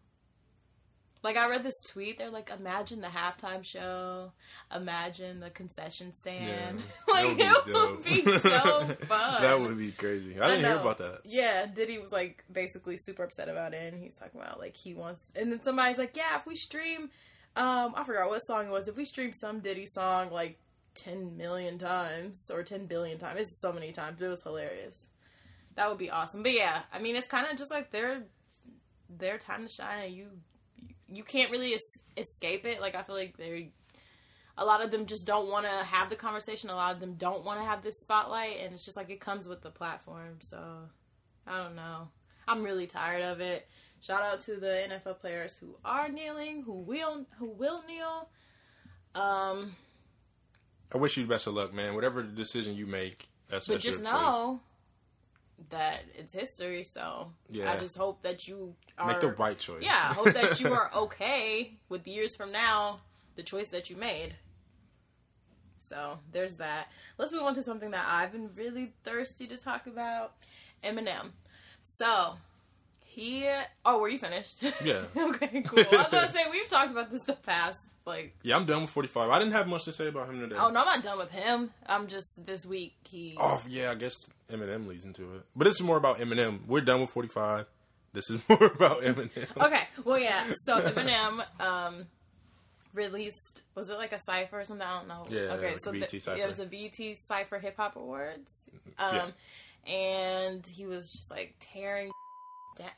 Like 1.24 1.38
I 1.38 1.48
read 1.48 1.62
this 1.62 1.80
tweet, 1.80 2.18
they're 2.18 2.28
like, 2.28 2.50
imagine 2.50 3.00
the 3.00 3.06
halftime 3.08 3.64
show, 3.64 4.30
imagine 4.76 5.40
the 5.40 5.48
concession 5.48 6.12
stand. 6.12 6.82
like 7.08 7.38
that 7.38 7.62
it 7.66 7.72
would 7.72 8.04
be 8.04 8.22
so 8.22 8.40
fun. 9.08 9.42
that 9.42 9.58
would 9.58 9.78
be 9.78 9.90
crazy. 9.90 10.38
I 10.38 10.48
didn't 10.48 10.66
hear 10.66 10.76
about 10.76 10.98
that. 10.98 11.20
Yeah, 11.24 11.64
Diddy 11.64 11.96
was 11.96 12.12
like 12.12 12.44
basically 12.52 12.98
super 12.98 13.24
upset 13.24 13.48
about 13.48 13.72
it, 13.72 13.94
and 13.94 14.02
he's 14.02 14.14
talking 14.14 14.38
about 14.38 14.60
like 14.60 14.76
he 14.76 14.92
wants, 14.92 15.24
and 15.34 15.50
then 15.50 15.62
somebody's 15.62 15.96
like, 15.96 16.14
yeah, 16.14 16.36
if 16.36 16.44
we 16.44 16.56
stream, 16.56 17.08
um, 17.56 17.94
I 17.96 18.04
forgot 18.04 18.28
what 18.28 18.40
song 18.40 18.66
it 18.66 18.70
was. 18.70 18.88
If 18.88 18.96
we 18.98 19.06
stream 19.06 19.32
some 19.32 19.60
Diddy 19.60 19.86
song 19.86 20.30
like 20.30 20.58
ten 20.94 21.38
million 21.38 21.78
times 21.78 22.50
or 22.52 22.62
ten 22.62 22.84
billion 22.84 23.16
times, 23.16 23.40
it's 23.40 23.60
so 23.62 23.72
many 23.72 23.92
times. 23.92 24.20
It 24.20 24.28
was 24.28 24.42
hilarious. 24.42 25.08
That 25.76 25.88
would 25.88 25.98
be 25.98 26.10
awesome. 26.10 26.42
But 26.42 26.52
yeah, 26.52 26.82
I 26.92 26.98
mean, 26.98 27.16
it's 27.16 27.28
kind 27.28 27.46
of 27.50 27.56
just 27.56 27.70
like 27.70 27.90
their 27.90 28.24
their 29.08 29.38
time 29.38 29.66
to 29.66 29.72
shine, 29.72 30.04
and 30.04 30.14
you 30.14 30.26
you 31.14 31.24
can't 31.24 31.50
really 31.50 31.74
es- 31.74 31.98
escape 32.16 32.64
it. 32.64 32.80
Like 32.80 32.94
I 32.94 33.02
feel 33.02 33.16
like 33.16 33.36
they're 33.36 33.62
a 34.56 34.64
lot 34.64 34.84
of 34.84 34.90
them 34.90 35.06
just 35.06 35.26
don't 35.26 35.50
want 35.50 35.66
to 35.66 35.84
have 35.84 36.10
the 36.10 36.16
conversation. 36.16 36.70
A 36.70 36.76
lot 36.76 36.94
of 36.94 37.00
them 37.00 37.14
don't 37.14 37.44
want 37.44 37.60
to 37.60 37.66
have 37.66 37.82
this 37.82 37.98
spotlight, 37.98 38.58
and 38.60 38.72
it's 38.72 38.84
just 38.84 38.96
like 38.96 39.10
it 39.10 39.20
comes 39.20 39.48
with 39.48 39.62
the 39.62 39.70
platform. 39.70 40.38
So 40.40 40.60
I 41.46 41.58
don't 41.58 41.74
know. 41.74 42.08
I'm 42.46 42.62
really 42.62 42.86
tired 42.86 43.22
of 43.22 43.40
it. 43.40 43.66
Shout 44.00 44.22
out 44.22 44.40
to 44.40 44.56
the 44.56 44.86
NFL 44.88 45.18
players 45.20 45.56
who 45.56 45.76
are 45.84 46.08
kneeling, 46.08 46.62
who 46.62 46.74
will 46.74 47.26
who 47.38 47.46
will 47.46 47.82
kneel. 47.88 48.28
Um, 49.14 49.74
I 50.92 50.98
wish 50.98 51.16
you 51.16 51.24
the 51.24 51.28
best 51.28 51.46
of 51.46 51.54
luck, 51.54 51.72
man. 51.72 51.94
Whatever 51.94 52.22
decision 52.22 52.76
you 52.76 52.86
make, 52.86 53.28
that's 53.48 53.66
but 53.66 53.74
that's 53.74 53.84
just 53.84 54.02
know 54.02 54.60
that 55.70 56.02
it's 56.16 56.32
history. 56.32 56.82
So 56.82 57.32
Yeah. 57.48 57.72
I 57.72 57.76
just 57.76 57.96
hope 57.96 58.22
that 58.22 58.46
you 58.48 58.74
are 58.98 59.08
Make 59.08 59.20
the 59.20 59.28
right 59.28 59.58
choice. 59.58 59.82
Yeah, 59.82 59.92
I 59.92 60.14
hope 60.14 60.32
that 60.32 60.60
you 60.60 60.72
are 60.72 60.90
okay 60.96 61.76
with 61.88 62.06
years 62.06 62.36
from 62.36 62.52
now 62.52 62.98
the 63.36 63.42
choice 63.42 63.68
that 63.68 63.90
you 63.90 63.96
made. 63.96 64.36
So 65.78 66.18
there's 66.32 66.56
that. 66.56 66.88
Let's 67.18 67.30
move 67.32 67.42
on 67.42 67.54
to 67.56 67.62
something 67.62 67.90
that 67.90 68.06
I've 68.08 68.32
been 68.32 68.50
really 68.56 68.92
thirsty 69.04 69.46
to 69.48 69.56
talk 69.56 69.86
about. 69.86 70.32
Eminem. 70.82 71.30
So 71.82 72.34
he. 73.00 73.48
Oh, 73.84 73.98
were 73.98 74.08
you 74.08 74.18
finished? 74.18 74.62
Yeah. 74.82 75.04
okay, 75.16 75.62
cool. 75.62 75.84
I 75.92 75.96
was 75.96 76.08
about 76.08 76.28
to 76.28 76.32
say 76.32 76.44
we've 76.50 76.68
talked 76.68 76.90
about 76.90 77.10
this 77.10 77.22
the 77.22 77.34
past 77.34 77.84
like. 78.06 78.34
Yeah, 78.42 78.56
I'm 78.56 78.66
done 78.66 78.82
with 78.82 78.90
45. 78.90 79.30
I 79.30 79.38
didn't 79.38 79.52
have 79.52 79.66
much 79.66 79.84
to 79.84 79.92
say 79.92 80.08
about 80.08 80.28
him 80.28 80.40
today. 80.40 80.56
Oh 80.58 80.70
no, 80.70 80.80
I'm 80.80 80.86
not 80.86 81.02
done 81.02 81.18
with 81.18 81.30
him. 81.30 81.70
I'm 81.86 82.06
just 82.06 82.44
this 82.46 82.64
week 82.66 82.94
he. 83.04 83.36
Oh, 83.40 83.62
yeah, 83.68 83.90
I 83.90 83.94
guess 83.94 84.14
Eminem 84.50 84.86
leads 84.86 85.04
into 85.04 85.34
it. 85.36 85.42
But 85.56 85.64
this 85.64 85.74
is 85.76 85.82
more 85.82 85.96
about 85.96 86.18
Eminem. 86.18 86.66
We're 86.66 86.80
done 86.82 87.00
with 87.00 87.10
45. 87.10 87.66
This 88.12 88.30
is 88.30 88.40
more 88.48 88.64
about 88.64 89.00
Eminem. 89.02 89.46
Okay, 89.56 89.82
well 90.04 90.18
yeah. 90.18 90.44
So 90.64 90.80
Eminem 90.80 91.44
um 91.60 92.06
released 92.92 93.62
was 93.74 93.90
it 93.90 93.98
like 93.98 94.12
a 94.12 94.20
cipher 94.20 94.60
or 94.60 94.64
something? 94.64 94.86
I 94.86 94.98
don't 94.98 95.08
know. 95.08 95.26
Yeah, 95.28 95.54
Okay, 95.54 95.70
like 95.70 95.78
so 95.80 95.90
a 95.90 95.98
the, 95.98 96.20
cipher. 96.20 96.40
it 96.40 96.46
was 96.46 96.60
a 96.60 96.66
BET 96.66 97.16
cipher 97.16 97.58
hip 97.58 97.76
hop 97.76 97.96
awards. 97.96 98.68
Um 98.98 99.14
Yeah. 99.86 99.92
and 99.92 100.64
he 100.66 100.86
was 100.86 101.10
just 101.10 101.30
like 101.30 101.54
tearing 101.58 102.10
down. 102.78 102.88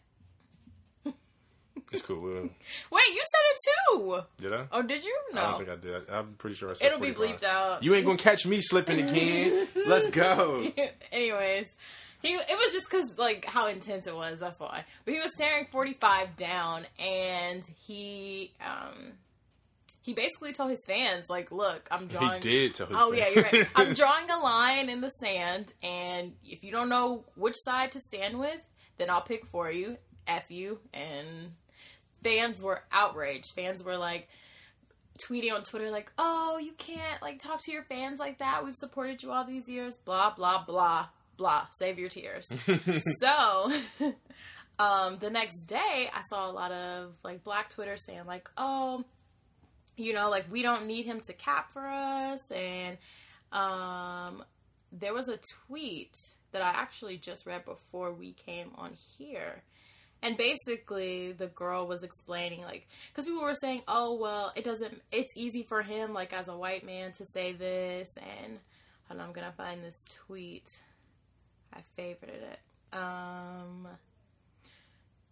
It's 1.92 2.02
cool. 2.02 2.20
We'll- 2.20 2.34
Wait, 2.90 3.02
you 3.14 3.22
said 3.22 3.42
it 3.50 3.58
too. 3.98 4.20
Did 4.42 4.52
I? 4.54 4.66
Oh, 4.72 4.82
did 4.82 5.04
you? 5.04 5.16
No. 5.32 5.40
I 5.40 5.44
don't 5.50 5.58
think 5.58 5.70
I 5.70 5.76
did. 5.76 6.10
I, 6.10 6.18
I'm 6.18 6.34
pretty 6.34 6.56
sure 6.56 6.70
I 6.70 6.74
said 6.74 6.86
It'll 6.86 6.98
be 7.00 7.12
45. 7.12 7.40
bleeped 7.40 7.44
out. 7.44 7.82
You 7.82 7.94
ain't 7.94 8.04
gonna 8.06 8.18
catch 8.18 8.46
me 8.46 8.60
slipping 8.60 9.00
again. 9.00 9.68
Let's 9.86 10.10
go. 10.10 10.70
Anyways, 11.12 11.74
he 12.22 12.28
it 12.34 12.58
was 12.58 12.72
just 12.72 12.86
because 12.90 13.18
like 13.18 13.44
how 13.44 13.68
intense 13.68 14.06
it 14.06 14.14
was. 14.16 14.40
That's 14.40 14.60
why. 14.60 14.84
But 15.04 15.14
he 15.14 15.20
was 15.20 15.32
tearing 15.38 15.66
forty 15.70 15.92
five 15.94 16.36
down, 16.36 16.86
and 16.98 17.62
he 17.86 18.52
um 18.64 19.12
he 20.02 20.12
basically 20.12 20.52
told 20.52 20.70
his 20.70 20.84
fans 20.86 21.26
like, 21.28 21.50
"Look, 21.52 21.86
I'm 21.90 22.06
drawing. 22.08 22.24
He 22.24 22.28
drawing." 22.28 22.40
did 22.42 22.74
tell 22.74 22.86
his 22.88 22.96
Oh 22.98 23.12
fans. 23.12 23.18
yeah, 23.18 23.28
you're 23.34 23.44
right. 23.60 23.68
I'm 23.76 23.94
drawing 23.94 24.30
a 24.30 24.38
line 24.38 24.88
in 24.88 25.00
the 25.00 25.10
sand, 25.10 25.72
and 25.82 26.32
if 26.44 26.64
you 26.64 26.72
don't 26.72 26.88
know 26.88 27.24
which 27.36 27.56
side 27.58 27.92
to 27.92 28.00
stand 28.00 28.38
with, 28.38 28.58
then 28.98 29.08
I'll 29.10 29.20
pick 29.22 29.46
for 29.46 29.70
you. 29.70 29.96
F 30.26 30.50
you. 30.50 30.80
And 30.92 31.52
fans 32.26 32.62
were 32.62 32.82
outraged. 32.92 33.52
Fans 33.54 33.82
were 33.82 33.96
like 33.96 34.28
tweeting 35.18 35.52
on 35.52 35.62
Twitter 35.62 35.90
like, 35.90 36.10
"Oh, 36.18 36.58
you 36.58 36.72
can't 36.72 37.22
like 37.22 37.38
talk 37.38 37.62
to 37.64 37.72
your 37.72 37.84
fans 37.84 38.18
like 38.18 38.38
that. 38.38 38.64
We've 38.64 38.76
supported 38.76 39.22
you 39.22 39.32
all 39.32 39.44
these 39.44 39.68
years." 39.68 39.98
Blah 40.04 40.34
blah 40.34 40.64
blah 40.64 41.06
blah. 41.36 41.66
Save 41.78 41.98
your 41.98 42.08
tears. 42.08 42.46
so, 43.22 43.72
um, 44.78 45.18
the 45.20 45.30
next 45.30 45.66
day, 45.66 46.10
I 46.12 46.20
saw 46.30 46.50
a 46.50 46.52
lot 46.52 46.72
of 46.72 47.12
like 47.22 47.44
Black 47.44 47.70
Twitter 47.70 47.96
saying 47.96 48.26
like, 48.26 48.48
"Oh." 48.56 49.04
you 49.96 50.12
know, 50.12 50.30
like 50.30 50.44
we 50.50 50.62
don't 50.62 50.86
need 50.86 51.06
him 51.06 51.20
to 51.26 51.32
cap 51.32 51.72
for 51.72 51.86
us. 51.86 52.50
And 52.52 52.98
um, 53.52 54.44
there 54.92 55.14
was 55.14 55.28
a 55.28 55.38
tweet 55.66 56.14
that 56.52 56.62
I 56.62 56.68
actually 56.68 57.16
just 57.16 57.46
read 57.46 57.64
before 57.64 58.12
we 58.12 58.32
came 58.32 58.70
on 58.76 58.92
here. 59.18 59.62
And 60.26 60.36
basically, 60.36 61.30
the 61.30 61.46
girl 61.46 61.86
was 61.86 62.02
explaining, 62.02 62.62
like, 62.62 62.88
because 63.08 63.26
people 63.26 63.42
were 63.42 63.54
saying, 63.54 63.82
oh, 63.86 64.18
well, 64.20 64.52
it 64.56 64.64
doesn't, 64.64 65.00
it's 65.12 65.32
easy 65.36 65.62
for 65.62 65.82
him, 65.82 66.12
like, 66.12 66.32
as 66.32 66.48
a 66.48 66.56
white 66.56 66.84
man 66.84 67.12
to 67.12 67.24
say 67.26 67.52
this. 67.52 68.08
And 68.16 68.58
hold 69.06 69.20
on, 69.20 69.28
I'm 69.28 69.32
going 69.32 69.46
to 69.46 69.52
find 69.52 69.84
this 69.84 70.04
tweet. 70.26 70.66
I 71.72 71.78
favorited 71.96 72.42
it. 72.42 72.58
Um, 72.92 73.86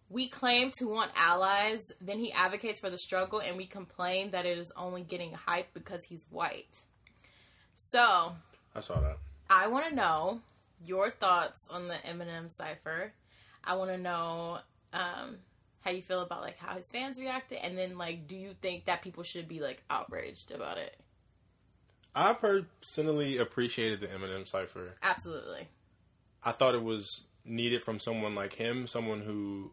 we 0.09 0.29
claim 0.29 0.71
to 0.77 0.85
want 0.85 1.11
allies, 1.17 1.81
then 1.99 2.17
he 2.17 2.31
advocates 2.31 2.79
for 2.79 2.89
the 2.89 2.97
struggle, 2.97 3.41
and 3.41 3.57
we 3.57 3.65
complain 3.65 4.31
that 4.31 4.45
it 4.45 4.57
is 4.57 4.71
only 4.77 5.01
getting 5.01 5.33
hype 5.33 5.73
because 5.73 5.99
he's 6.07 6.25
white. 6.29 6.83
So, 7.75 8.31
I 8.73 8.79
saw 8.79 9.01
that. 9.01 9.17
I 9.49 9.67
want 9.67 9.89
to 9.89 9.93
know 9.95 10.39
your 10.85 11.11
thoughts 11.11 11.67
on 11.69 11.89
the 11.89 11.95
Eminem 11.95 12.49
cipher. 12.49 13.11
I 13.61 13.75
want 13.75 13.91
to 13.91 13.97
know 13.97 14.59
um, 14.95 15.37
how 15.81 15.91
you 15.91 16.01
feel 16.01 16.21
about 16.21 16.41
like 16.41 16.57
how 16.57 16.75
his 16.75 16.89
fans 16.89 17.19
reacted, 17.19 17.59
and 17.61 17.77
then 17.77 17.97
like, 17.97 18.27
do 18.27 18.35
you 18.35 18.55
think 18.61 18.85
that 18.85 19.01
people 19.01 19.23
should 19.23 19.47
be 19.47 19.59
like 19.59 19.83
outraged 19.89 20.51
about 20.51 20.77
it? 20.77 20.97
I 22.15 22.33
personally 22.33 23.37
appreciated 23.37 23.99
the 23.99 24.07
Eminem 24.07 24.47
cipher. 24.47 24.93
Absolutely. 25.03 25.67
I 26.43 26.53
thought 26.53 26.73
it 26.73 26.83
was 26.83 27.21
needed 27.43 27.83
from 27.83 27.99
someone 27.99 28.35
like 28.35 28.53
him, 28.53 28.87
someone 28.87 29.21
who 29.21 29.71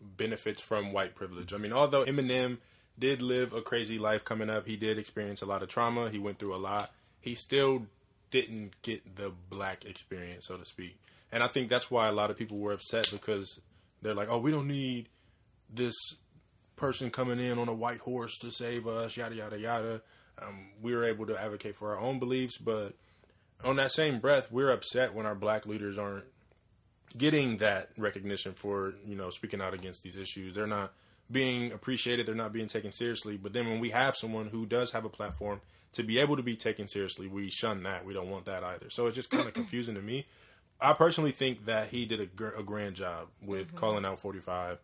benefits 0.00 0.60
from 0.60 0.92
white 0.92 1.14
privilege. 1.14 1.52
I 1.52 1.56
mean, 1.56 1.72
although 1.72 2.04
Eminem 2.04 2.58
did 2.98 3.22
live 3.22 3.52
a 3.52 3.62
crazy 3.62 3.98
life 3.98 4.24
coming 4.24 4.50
up, 4.50 4.66
he 4.66 4.76
did 4.76 4.98
experience 4.98 5.40
a 5.40 5.46
lot 5.46 5.62
of 5.62 5.68
trauma. 5.68 6.10
He 6.10 6.18
went 6.18 6.38
through 6.38 6.54
a 6.54 6.58
lot. 6.58 6.92
He 7.20 7.34
still 7.34 7.86
didn't 8.30 8.72
get 8.82 9.16
the 9.16 9.32
black 9.48 9.84
experience, 9.84 10.46
so 10.46 10.56
to 10.56 10.64
speak. 10.64 10.98
And 11.32 11.42
I 11.42 11.48
think 11.48 11.68
that's 11.68 11.90
why 11.90 12.08
a 12.08 12.12
lot 12.12 12.30
of 12.30 12.36
people 12.36 12.58
were 12.58 12.72
upset 12.72 13.08
because 13.10 13.60
they're 14.02 14.14
like, 14.14 14.28
"Oh, 14.28 14.38
we 14.38 14.50
don't 14.50 14.68
need 14.68 15.08
this 15.72 15.94
person 16.76 17.10
coming 17.10 17.40
in 17.40 17.58
on 17.58 17.68
a 17.68 17.74
white 17.74 18.00
horse 18.00 18.38
to 18.38 18.50
save 18.50 18.86
us." 18.86 19.16
Yada 19.16 19.34
yada 19.34 19.58
yada. 19.58 20.02
Um, 20.40 20.70
we 20.80 20.94
were 20.94 21.04
able 21.04 21.26
to 21.26 21.40
advocate 21.40 21.76
for 21.76 21.90
our 21.94 21.98
own 21.98 22.18
beliefs, 22.18 22.58
but 22.58 22.94
on 23.64 23.76
that 23.76 23.92
same 23.92 24.20
breath, 24.20 24.52
we're 24.52 24.70
upset 24.70 25.14
when 25.14 25.26
our 25.26 25.34
black 25.34 25.66
leaders 25.66 25.98
aren't 25.98 26.24
getting 27.16 27.56
that 27.58 27.90
recognition 27.96 28.52
for 28.52 28.94
you 29.06 29.16
know 29.16 29.30
speaking 29.30 29.60
out 29.60 29.74
against 29.74 30.02
these 30.02 30.16
issues. 30.16 30.54
They're 30.54 30.66
not 30.66 30.92
being 31.30 31.72
appreciated. 31.72 32.26
They're 32.26 32.34
not 32.34 32.52
being 32.52 32.68
taken 32.68 32.92
seriously. 32.92 33.36
But 33.36 33.52
then 33.52 33.68
when 33.68 33.80
we 33.80 33.90
have 33.90 34.16
someone 34.16 34.48
who 34.48 34.66
does 34.66 34.92
have 34.92 35.04
a 35.04 35.10
platform 35.10 35.60
to 35.92 36.02
be 36.02 36.18
able 36.18 36.36
to 36.36 36.42
be 36.42 36.56
taken 36.56 36.88
seriously, 36.88 37.26
we 37.26 37.50
shun 37.50 37.82
that. 37.82 38.04
We 38.04 38.14
don't 38.14 38.30
want 38.30 38.46
that 38.46 38.64
either. 38.64 38.90
So 38.90 39.06
it's 39.06 39.16
just 39.16 39.30
kind 39.30 39.46
of 39.46 39.54
confusing 39.54 39.94
to 39.94 40.02
me. 40.02 40.26
I 40.80 40.92
personally 40.92 41.32
think 41.32 41.66
that 41.66 41.88
he 41.88 42.06
did 42.06 42.20
a, 42.20 42.26
gr- 42.26 42.48
a 42.48 42.62
grand 42.62 42.94
job 42.94 43.28
with 43.42 43.68
mm-hmm. 43.68 43.76
calling 43.76 44.04
out 44.04 44.20
45. 44.20 44.78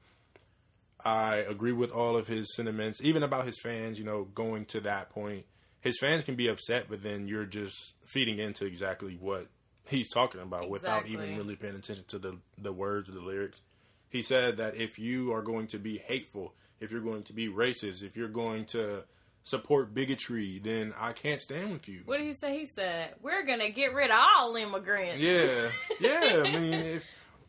I 1.04 1.37
agree 1.37 1.72
with 1.72 1.90
all 1.92 2.16
of 2.16 2.26
his 2.26 2.54
sentiments, 2.57 3.00
even 3.02 3.22
about 3.22 3.46
his 3.46 3.61
fans, 3.62 3.98
you 3.98 4.04
know, 4.04 4.24
going 4.24 4.64
to 4.66 4.80
that 4.80 5.11
point. 5.11 5.44
His 5.80 5.98
fans 6.00 6.24
can 6.24 6.35
be 6.35 6.48
upset, 6.48 6.87
but 6.88 7.02
then 7.02 7.28
you're 7.28 7.44
just 7.44 7.76
feeding 8.07 8.38
into 8.38 8.64
exactly 8.64 9.18
what 9.20 9.48
he's 9.87 10.11
talking 10.11 10.40
about 10.40 10.70
without 10.70 11.07
even 11.07 11.37
really 11.37 11.57
paying 11.57 11.76
attention 11.76 12.04
to 12.09 12.18
the, 12.18 12.38
the 12.57 12.72
words 12.72 13.09
or 13.09 13.12
the 13.12 13.20
lyrics. 13.20 13.61
He 14.09 14.22
said 14.22 14.57
that 14.57 14.76
if 14.76 14.98
you 14.98 15.35
are 15.35 15.42
going 15.42 15.66
to 15.68 15.78
be 15.78 15.98
hateful, 15.98 16.54
if 16.80 16.90
you're 16.90 17.02
going 17.02 17.24
to 17.24 17.35
be 17.35 17.48
racist, 17.48 18.02
if 18.02 18.16
you're 18.16 18.28
going 18.28 18.64
to 18.66 19.02
support 19.44 19.94
bigotry, 19.94 20.59
then 20.59 20.92
I 20.98 21.12
can't 21.12 21.40
stand 21.40 21.72
with 21.72 21.88
you. 21.88 22.00
What 22.04 22.18
did 22.18 22.26
he 22.26 22.33
say? 22.33 22.59
He 22.59 22.66
said, 22.66 23.14
"We're 23.22 23.44
gonna 23.44 23.70
get 23.70 23.94
rid 23.94 24.11
of 24.11 24.18
all 24.18 24.57
immigrants." 24.57 25.18
Yeah, 25.18 25.70
yeah. 26.00 26.42
I 26.44 26.59
mean, 26.59 26.74
if, 26.74 27.07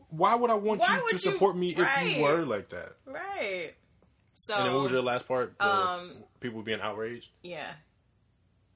why 0.10 0.36
would 0.36 0.52
I 0.52 0.56
want 0.56 0.82
Why 0.82 0.98
you 0.98 1.04
would 1.04 1.10
to 1.10 1.16
you- 1.16 1.32
support 1.32 1.58
me 1.58 1.72
if 1.72 1.80
right. 1.80 2.16
you 2.16 2.22
were 2.24 2.46
like 2.46 2.70
that? 2.70 2.94
Right. 3.06 3.72
So. 4.34 4.56
and 4.56 4.66
then 4.66 4.74
what 4.74 4.84
was 4.84 4.92
your 4.92 5.02
last 5.02 5.28
part? 5.28 5.58
The 5.58 5.66
um, 5.66 6.12
people 6.42 6.62
being 6.62 6.82
outraged. 6.82 7.30
Yeah. 7.42 7.72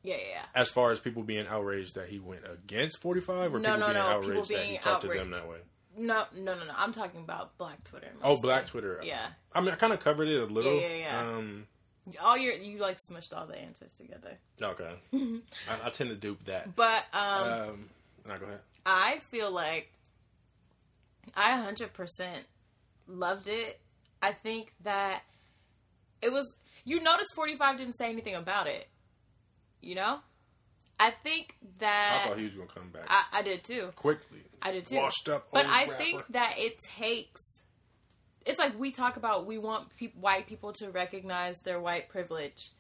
Yeah, 0.02 0.16
yeah, 0.16 0.24
yeah. 0.32 0.42
As 0.56 0.70
far 0.70 0.92
as 0.92 1.02
people 1.02 1.24
being 1.24 1.46
outraged 1.46 1.96
that 1.96 2.08
he 2.08 2.20
went 2.20 2.44
against 2.50 3.00
45, 3.02 3.56
or 3.56 3.60
No, 3.60 3.74
people 3.74 3.80
no, 3.80 3.86
being 3.88 3.94
no, 3.98 4.02
outraged 4.02 4.28
people 4.28 4.44
that 4.44 4.64
he 4.64 4.70
being 4.70 4.80
talked 4.82 5.02
to 5.02 5.08
them 5.10 5.32
that 5.32 5.50
way? 5.50 5.58
No, 5.98 6.24
no, 6.34 6.54
no, 6.56 6.64
no. 6.66 6.74
I'm 6.78 6.94
talking 6.94 7.20
about 7.20 7.58
Black 7.58 7.84
Twitter. 7.84 8.08
Oh. 8.24 8.40
Black 8.42 8.68
Twitter. 8.68 9.02
Yeah. 9.04 9.20
I 9.52 9.60
mean, 9.60 9.72
I 9.72 9.76
kind 9.76 9.92
of 9.92 10.00
covered 10.00 10.30
it 10.30 10.42
a 10.42 10.46
little. 10.46 10.74
Yeah, 10.74 10.88
yeah, 10.88 10.96
yeah. 10.96 11.20
Um, 11.20 11.68
All 12.24 12.38
your 12.38 12.54
you 12.54 12.80
like 12.80 12.98
smushed 12.98 13.36
all 13.36 13.46
the 13.48 13.58
answers 13.58 13.94
together. 13.94 14.38
okay. 14.62 14.92
I, 15.14 15.88
I 15.88 15.90
tend 15.90 16.10
to 16.10 16.16
dupe 16.16 16.44
that. 16.46 16.76
But 16.76 17.04
um, 17.14 17.44
Um, 17.52 17.90
now 18.28 18.38
go 18.38 18.46
ahead. 18.46 18.60
I 18.86 19.20
feel 19.32 19.52
like 19.52 19.92
I 21.36 21.52
100% 21.62 22.28
loved 23.08 23.48
it. 23.48 23.80
I 24.22 24.32
think 24.32 24.74
that 24.84 25.22
it 26.22 26.32
was. 26.32 26.46
You 26.86 27.02
notice 27.02 27.28
45 27.36 27.78
didn't 27.78 27.94
say 27.98 28.10
anything 28.10 28.36
about 28.36 28.68
it. 28.68 28.88
You 29.82 29.96
know? 29.96 30.20
I 31.00 31.12
think 31.24 31.56
that 31.78 32.24
I 32.26 32.28
thought 32.28 32.38
he 32.38 32.44
was 32.46 32.56
gonna 32.56 32.68
come 32.74 32.90
back 32.90 33.04
I, 33.08 33.26
I 33.40 33.42
did 33.42 33.64
too. 33.64 33.92
quickly. 33.96 34.40
I 34.62 34.74
did 34.74 34.86
too. 34.86 34.98
Washed 34.98 35.30
up, 35.30 35.48
But 35.54 35.66
I 35.66 35.84
rapper. 35.86 35.96
think 35.96 36.24
that 36.32 36.56
it 36.58 36.74
takes. 36.98 37.42
It's 38.46 38.60
like 38.60 38.80
we 38.80 38.92
talk 38.92 39.18
about 39.18 39.46
we 39.46 39.58
want 39.58 39.90
pe- 39.98 40.12
white 40.20 40.48
people 40.48 40.74
to 40.74 40.90
recognize 40.92 41.60
their 41.60 41.80
white 41.80 42.10
privilege. 42.10 42.72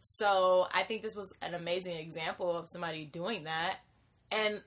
So 0.00 0.68
I 0.72 0.82
think 0.84 1.02
this 1.02 1.16
was 1.16 1.32
an 1.42 1.54
amazing 1.54 1.96
example 1.96 2.56
of 2.56 2.68
somebody 2.70 3.04
doing 3.04 3.44
that. 3.44 3.78
And 4.30 4.62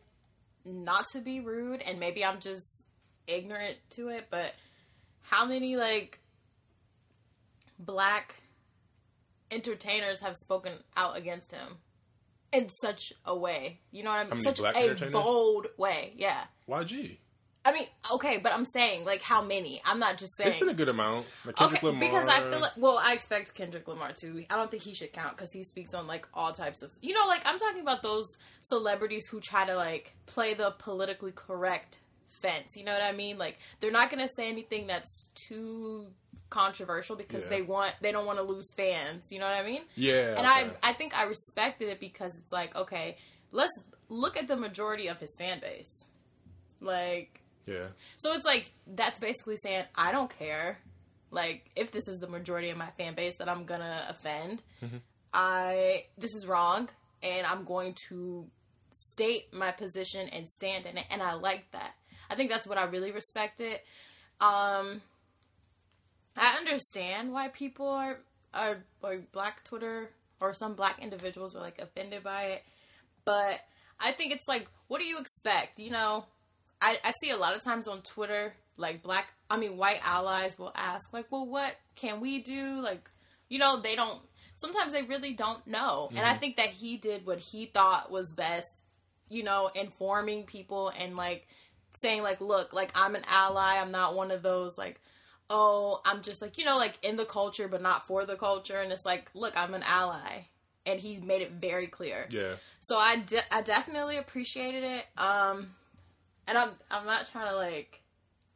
not 0.66 1.06
to 1.14 1.20
be 1.20 1.40
rude, 1.40 1.82
and 1.82 2.00
maybe 2.00 2.24
I'm 2.24 2.40
just 2.40 2.84
ignorant 3.28 3.78
to 3.92 4.10
it, 4.10 4.28
but 4.30 4.54
how 5.22 5.46
many 5.46 5.76
like 5.76 6.20
black 7.78 8.36
entertainers 9.52 10.20
have 10.20 10.36
spoken 10.36 10.74
out 10.98 11.18
against 11.18 11.52
him 11.52 11.78
in 12.52 12.70
such 12.82 13.14
a 13.26 13.36
way? 13.36 13.80
You 13.92 14.04
know 14.04 14.12
what 14.12 14.28
I 14.28 14.30
mean? 14.30 14.44
Such 14.44 14.58
black 14.58 14.76
a 14.76 15.10
bold 15.12 15.68
way, 15.78 16.14
yeah. 16.16 16.44
YG. 16.68 17.18
I 17.66 17.74
mean, 17.74 17.88
okay, 18.14 18.38
but 18.38 18.54
I'm 18.54 18.64
saying 18.66 19.04
like 19.06 19.22
how 19.22 19.44
many? 19.44 19.82
I'm 19.86 20.00
not 20.00 20.18
just 20.18 20.36
saying. 20.38 20.52
It's 20.52 20.60
been 20.60 20.70
a 20.70 20.74
good 20.74 20.90
amount. 20.90 21.26
Like 21.46 21.58
Kendrick 21.58 21.80
okay, 21.84 21.88
Lamar. 21.88 22.00
because 22.02 22.30
I 22.30 22.50
feel 22.50 22.62
like 22.62 22.72
well, 22.78 22.98
I 22.98 23.14
expect 23.14 23.54
Kendrick 23.54 23.88
Lamar 23.88 24.14
to. 24.22 24.46
I 24.50 24.56
don't 24.56 24.72
think 24.72 24.84
he 24.84 24.94
should 24.94 25.12
count 25.12 25.36
because 25.36 25.52
he 25.52 25.64
speaks 25.64 25.94
on 25.94 26.08
like 26.08 26.26
all 26.34 26.54
types 26.54 26.82
of. 26.82 26.92
You 27.02 27.14
know, 27.14 27.28
like 27.28 27.42
I'm 27.46 27.60
talking 27.60 27.82
about 27.82 28.02
those 28.02 28.28
celebrities 28.62 29.28
who 29.28 29.40
try 29.42 29.66
to 29.66 29.76
like 29.76 30.16
play 30.26 30.54
the 30.54 30.72
politically 30.72 31.34
correct 31.34 31.98
fence. 32.42 32.78
You 32.78 32.86
know 32.86 32.94
what 32.94 33.04
I 33.04 33.12
mean? 33.12 33.38
Like 33.38 33.60
they're 33.82 33.92
not 33.92 34.10
gonna 34.10 34.30
say 34.36 34.48
anything 34.48 34.88
that's 34.88 35.28
too 35.36 36.08
controversial 36.50 37.16
because 37.16 37.44
Yeah. 37.44 37.50
they 37.50 37.62
want 37.62 37.94
they 38.02 38.12
don't 38.14 38.26
want 38.26 38.40
to 38.40 38.44
lose 38.44 38.72
fans. 38.78 39.26
You 39.32 39.40
know 39.40 39.46
what 39.46 39.60
I 39.60 39.66
mean? 39.66 39.82
yeah, 39.96 40.30
and 40.38 40.40
okay. 40.40 40.72
I 40.82 40.90
I 40.92 40.94
think 40.94 41.14
I 41.14 41.26
respected 41.26 41.90
it 41.90 42.00
because 42.00 42.32
it's 42.42 42.54
like 42.54 42.74
okay, 42.76 43.18
let's 43.52 43.78
look 44.08 44.38
at 44.38 44.48
the 44.48 44.56
majority 44.56 45.08
of 45.08 45.20
his 45.20 45.36
fan 45.38 45.60
base, 45.60 46.08
like. 46.80 47.36
Yeah, 47.70 47.88
So 48.18 48.34
it's 48.34 48.46
like 48.46 48.72
that's 48.88 49.20
basically 49.20 49.56
saying 49.58 49.86
I 49.96 50.12
don't 50.12 50.30
care. 50.38 50.80
Like 51.32 51.70
if 51.76 51.92
this 51.92 52.08
is 52.08 52.20
the 52.20 52.28
majority 52.28 52.70
of 52.70 52.78
my 52.78 52.90
fan 52.98 53.14
base 53.14 53.38
that 53.38 53.48
I'm 53.48 53.66
gonna 53.66 54.06
offend, 54.10 54.64
I 55.34 56.06
this 56.18 56.34
is 56.34 56.48
wrong, 56.48 56.90
and 57.22 57.46
I'm 57.46 57.64
going 57.66 57.96
to 58.10 58.48
state 58.92 59.54
my 59.54 59.72
position 59.72 60.28
and 60.30 60.48
stand 60.48 60.86
in 60.86 60.98
it. 60.98 61.06
And 61.12 61.22
I 61.22 61.34
like 61.34 61.72
that. 61.72 61.94
I 62.30 62.36
think 62.36 62.50
that's 62.50 62.68
what 62.68 62.78
I 62.78 62.84
really 62.86 63.12
respected. 63.12 63.80
Um, 64.42 65.02
I 66.36 66.56
understand 66.58 67.32
why 67.32 67.50
people 67.50 67.88
are 67.88 68.20
are 68.54 68.78
like 69.02 69.32
Black 69.32 69.64
Twitter 69.64 70.10
or 70.42 70.54
some 70.54 70.74
Black 70.74 71.00
individuals 71.02 71.54
were 71.54 71.60
like 71.60 71.80
offended 71.80 72.24
by 72.24 72.44
it, 72.44 72.64
but 73.26 73.60
I 74.00 74.12
think 74.12 74.32
it's 74.32 74.48
like, 74.48 74.68
what 74.88 75.00
do 75.00 75.06
you 75.06 75.20
expect? 75.20 75.80
You 75.80 75.92
know, 75.92 76.26
I, 76.82 76.98
I 77.04 77.12
see 77.22 77.32
a 77.32 77.38
lot 77.38 77.56
of 77.56 77.64
times 77.64 77.88
on 77.88 78.02
Twitter, 78.02 78.54
like 78.78 79.04
black, 79.04 79.34
I 79.50 79.58
mean, 79.58 79.78
white 79.78 80.00
allies 80.04 80.58
will 80.58 80.72
ask, 80.76 81.12
like, 81.14 81.26
well, 81.32 81.46
what 81.46 81.76
can 81.96 82.20
we 82.22 82.40
do? 82.40 82.80
Like, 82.82 83.10
you 83.50 83.60
know, 83.60 83.82
they 83.82 83.96
don't, 83.96 84.20
sometimes 84.56 84.94
they 84.94 85.04
really 85.04 85.34
don't 85.34 85.66
know. 85.68 86.10
And 86.16 86.20
I 86.26 86.36
think 86.36 86.56
that 86.58 86.70
he 86.70 86.98
did 86.98 87.26
what 87.26 87.40
he 87.40 87.66
thought 87.66 88.12
was 88.12 88.34
best, 88.36 88.84
you 89.30 89.44
know, 89.44 89.70
informing 89.76 90.44
people 90.46 90.90
and 90.98 91.16
like 91.18 91.48
saying, 92.02 92.22
like, 92.22 92.40
look, 92.40 92.72
like, 92.74 92.92
I'm 92.96 93.16
an 93.16 93.24
ally. 93.28 93.78
I'm 93.78 93.92
not 93.92 94.16
one 94.16 94.32
of 94.32 94.42
those, 94.42 94.78
like, 94.78 95.02
oh, 95.50 96.00
I'm 96.06 96.22
just 96.22 96.42
like, 96.42 96.58
you 96.58 96.64
know, 96.66 96.78
like 96.78 96.98
in 97.02 97.18
the 97.18 97.26
culture, 97.26 97.68
but 97.68 97.82
not 97.82 98.08
for 98.08 98.26
the 98.26 98.36
culture. 98.36 98.80
And 98.80 98.92
it's 98.92 99.06
like, 99.06 99.30
look, 99.34 99.58
I'm 99.58 99.74
an 99.74 99.84
ally. 99.86 100.46
And 100.86 101.00
he 101.00 101.18
made 101.18 101.42
it 101.42 101.52
very 101.54 101.88
clear. 101.88 102.28
yeah. 102.30 102.56
So 102.80 102.98
I, 102.98 103.18
de- 103.18 103.54
I 103.54 103.62
definitely 103.62 104.18
appreciated 104.18 104.84
it. 104.84 105.06
Um, 105.18 105.76
and 106.50 106.58
I'm 106.58 106.72
I'm 106.92 107.06
not 107.06 107.30
trying 107.32 107.48
to 107.50 107.56
like 107.56 108.02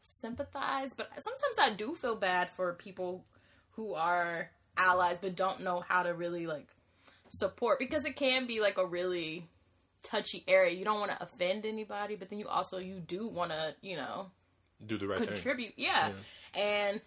sympathize, 0.02 0.94
but 0.94 1.10
sometimes 1.20 1.56
I 1.62 1.76
do 1.76 1.96
feel 1.96 2.16
bad 2.16 2.50
for 2.56 2.74
people 2.74 3.26
who 3.72 3.94
are 3.94 4.50
allies 4.78 5.18
but 5.22 5.36
don't 5.36 5.62
know 5.62 5.84
how 5.88 6.04
to 6.04 6.14
really 6.14 6.48
like 6.48 6.68
support 7.30 7.80
because 7.80 8.06
it 8.06 8.16
can 8.16 8.48
be 8.48 8.60
like 8.60 8.78
a 8.78 8.86
really 8.86 9.48
touchy 10.04 10.44
area. 10.48 10.76
You 10.76 10.86
don't 10.86 11.00
want 11.00 11.12
to 11.12 11.22
offend 11.24 11.66
anybody, 11.66 12.16
but 12.16 12.30
then 12.30 12.40
you 12.40 12.48
also 12.48 12.78
you 12.78 13.00
do 13.00 13.28
want 13.28 13.52
to 13.52 13.76
you 13.82 13.96
know 13.96 14.28
Do 14.86 14.98
the 14.98 15.08
right 15.08 15.18
thing. 15.20 15.28
contribute. 15.28 15.74
Yeah. 15.78 16.12
And 16.54 17.02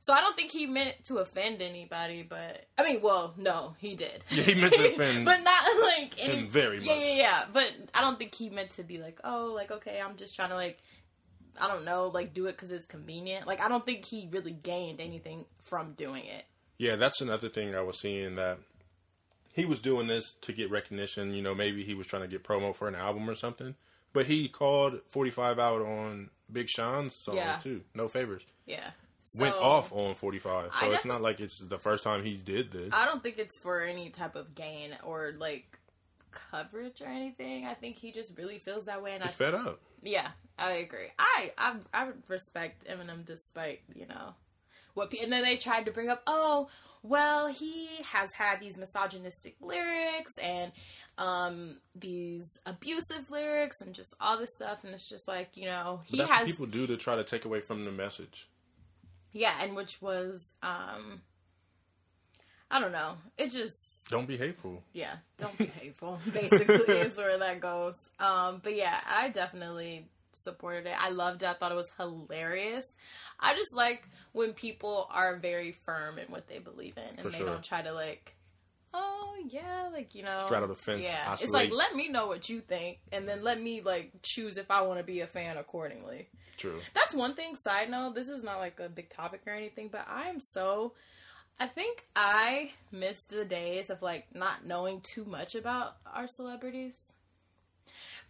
so 0.00 0.12
I 0.12 0.20
don't 0.20 0.36
think 0.36 0.50
he 0.50 0.66
meant 0.66 0.96
to 1.04 1.18
offend 1.18 1.60
anybody, 1.62 2.22
but 2.22 2.64
I 2.78 2.84
mean, 2.84 3.00
well, 3.02 3.34
no, 3.36 3.74
he 3.78 3.94
did. 3.94 4.24
Yeah, 4.30 4.42
he 4.44 4.54
meant 4.60 4.72
to 4.74 4.92
offend 4.92 5.24
but 5.26 5.42
not 5.42 5.62
like 5.98 6.14
any, 6.18 6.42
very 6.46 6.82
Yeah, 6.82 6.94
much. 6.94 7.04
yeah, 7.04 7.14
yeah. 7.14 7.44
But 7.52 7.70
I 7.94 8.00
don't 8.00 8.18
think 8.18 8.34
he 8.34 8.48
meant 8.50 8.70
to 8.70 8.82
be 8.82 8.98
like, 8.98 9.20
oh, 9.24 9.52
like 9.54 9.70
okay, 9.70 10.00
I'm 10.04 10.16
just 10.16 10.34
trying 10.34 10.50
to 10.50 10.56
like, 10.56 10.78
I 11.60 11.68
don't 11.68 11.84
know, 11.84 12.08
like 12.08 12.32
do 12.34 12.46
it 12.46 12.52
because 12.52 12.70
it's 12.70 12.86
convenient. 12.86 13.46
Like 13.46 13.60
I 13.60 13.68
don't 13.68 13.84
think 13.84 14.04
he 14.04 14.28
really 14.30 14.52
gained 14.52 15.00
anything 15.00 15.44
from 15.62 15.92
doing 15.92 16.24
it. 16.24 16.44
Yeah, 16.78 16.96
that's 16.96 17.20
another 17.20 17.50
thing 17.50 17.74
I 17.74 17.82
was 17.82 18.00
seeing 18.00 18.36
that 18.36 18.58
he 19.52 19.66
was 19.66 19.80
doing 19.82 20.06
this 20.06 20.32
to 20.42 20.52
get 20.52 20.70
recognition. 20.70 21.34
You 21.34 21.42
know, 21.42 21.54
maybe 21.54 21.84
he 21.84 21.92
was 21.94 22.06
trying 22.06 22.22
to 22.22 22.28
get 22.28 22.42
promo 22.42 22.74
for 22.74 22.88
an 22.88 22.94
album 22.94 23.28
or 23.28 23.34
something. 23.34 23.74
But 24.14 24.26
he 24.26 24.48
called 24.48 25.00
45 25.10 25.58
out 25.58 25.82
on 25.82 26.30
Big 26.50 26.68
Sean's 26.68 27.14
song 27.14 27.36
Yeah. 27.36 27.58
too. 27.62 27.82
No 27.94 28.08
favors. 28.08 28.42
Yeah. 28.66 28.90
Went 29.38 29.54
off 29.56 29.92
on 29.92 30.14
45. 30.14 30.70
I 30.72 30.80
So 30.80 30.92
it's 30.92 31.04
not 31.04 31.22
like 31.22 31.40
it's 31.40 31.58
the 31.58 31.78
first 31.78 32.04
time 32.04 32.22
he 32.22 32.36
did 32.36 32.72
this. 32.72 32.92
I 32.92 33.04
don't 33.04 33.22
think 33.22 33.38
it's 33.38 33.58
for 33.58 33.82
any 33.82 34.10
type 34.10 34.36
of 34.36 34.54
gain 34.54 34.96
or 35.04 35.34
like 35.38 35.78
coverage 36.30 37.00
or 37.00 37.06
anything. 37.06 37.66
I 37.66 37.74
think 37.74 37.96
he 37.96 38.12
just 38.12 38.36
really 38.36 38.58
feels 38.58 38.84
that 38.84 39.02
way, 39.02 39.14
and 39.14 39.22
I 39.22 39.28
fed 39.28 39.54
up. 39.54 39.80
Yeah, 40.02 40.28
I 40.58 40.72
agree. 40.72 41.08
I 41.18 41.52
I 41.58 41.76
I 41.92 42.10
respect 42.28 42.86
Eminem 42.86 43.24
despite 43.24 43.80
you 43.94 44.06
know 44.06 44.34
what. 44.94 45.12
And 45.22 45.32
then 45.32 45.42
they 45.42 45.56
tried 45.56 45.86
to 45.86 45.92
bring 45.92 46.08
up, 46.08 46.22
oh, 46.26 46.68
well, 47.02 47.48
he 47.48 47.88
has 48.04 48.28
had 48.34 48.60
these 48.60 48.76
misogynistic 48.76 49.56
lyrics 49.60 50.32
and 50.42 50.72
um 51.18 51.80
these 51.94 52.58
abusive 52.66 53.30
lyrics 53.30 53.80
and 53.80 53.94
just 53.94 54.14
all 54.20 54.38
this 54.38 54.50
stuff, 54.54 54.84
and 54.84 54.94
it's 54.94 55.08
just 55.08 55.28
like 55.28 55.56
you 55.56 55.66
know 55.66 56.00
he 56.04 56.18
has 56.18 56.28
what 56.28 56.46
people 56.46 56.66
do 56.66 56.86
to 56.86 56.96
try 56.96 57.16
to 57.16 57.24
take 57.24 57.44
away 57.44 57.60
from 57.60 57.84
the 57.84 57.92
message. 57.92 58.48
Yeah, 59.32 59.54
and 59.62 59.74
which 59.76 60.00
was 60.02 60.52
um 60.62 61.22
I 62.70 62.78
don't 62.78 62.92
know. 62.92 63.16
It 63.36 63.50
just 63.50 64.08
Don't 64.10 64.28
be 64.28 64.36
hateful. 64.36 64.82
yeah, 64.92 65.14
don't 65.38 65.58
be 65.58 65.66
hateful. 65.66 66.20
Basically, 66.32 66.94
is 66.98 67.16
where 67.16 67.36
that 67.38 67.60
goes. 67.60 67.96
Um, 68.20 68.60
but 68.62 68.76
yeah, 68.76 69.00
I 69.08 69.28
definitely 69.30 70.06
supported 70.32 70.86
it. 70.86 70.94
I 70.96 71.10
loved 71.10 71.42
it. 71.42 71.46
I 71.48 71.54
thought 71.54 71.72
it 71.72 71.76
was 71.76 71.90
hilarious. 71.96 72.94
I 73.40 73.54
just 73.56 73.74
like 73.74 74.08
when 74.32 74.52
people 74.52 75.08
are 75.10 75.36
very 75.36 75.72
firm 75.84 76.18
in 76.20 76.26
what 76.26 76.46
they 76.46 76.60
believe 76.60 76.96
in, 76.96 77.02
and 77.08 77.20
For 77.20 77.30
they 77.30 77.38
sure. 77.38 77.46
don't 77.48 77.64
try 77.64 77.82
to 77.82 77.92
like, 77.92 78.36
oh 78.94 79.34
yeah, 79.48 79.88
like 79.92 80.14
you 80.14 80.22
know, 80.22 80.38
Straddle 80.46 80.68
the 80.68 80.76
fence, 80.76 81.02
Yeah, 81.02 81.32
it's 81.40 81.50
like 81.50 81.72
let 81.72 81.96
me 81.96 82.08
know 82.08 82.28
what 82.28 82.48
you 82.48 82.60
think, 82.60 82.98
and 83.10 83.26
then 83.28 83.42
let 83.42 83.60
me 83.60 83.80
like 83.80 84.12
choose 84.22 84.56
if 84.56 84.70
I 84.70 84.82
want 84.82 84.98
to 84.98 85.04
be 85.04 85.20
a 85.22 85.26
fan 85.26 85.56
accordingly. 85.56 86.28
True. 86.60 86.78
That's 86.92 87.14
one 87.14 87.34
thing. 87.34 87.56
Side 87.56 87.90
note: 87.90 88.14
This 88.14 88.28
is 88.28 88.42
not 88.42 88.58
like 88.58 88.78
a 88.80 88.88
big 88.90 89.08
topic 89.08 89.40
or 89.46 89.52
anything, 89.54 89.88
but 89.90 90.06
I 90.06 90.28
am 90.28 90.38
so. 90.38 90.92
I 91.58 91.66
think 91.66 92.04
I 92.14 92.72
missed 92.92 93.30
the 93.30 93.46
days 93.46 93.88
of 93.88 94.02
like 94.02 94.26
not 94.34 94.66
knowing 94.66 95.00
too 95.00 95.24
much 95.24 95.54
about 95.54 95.96
our 96.12 96.26
celebrities 96.26 97.14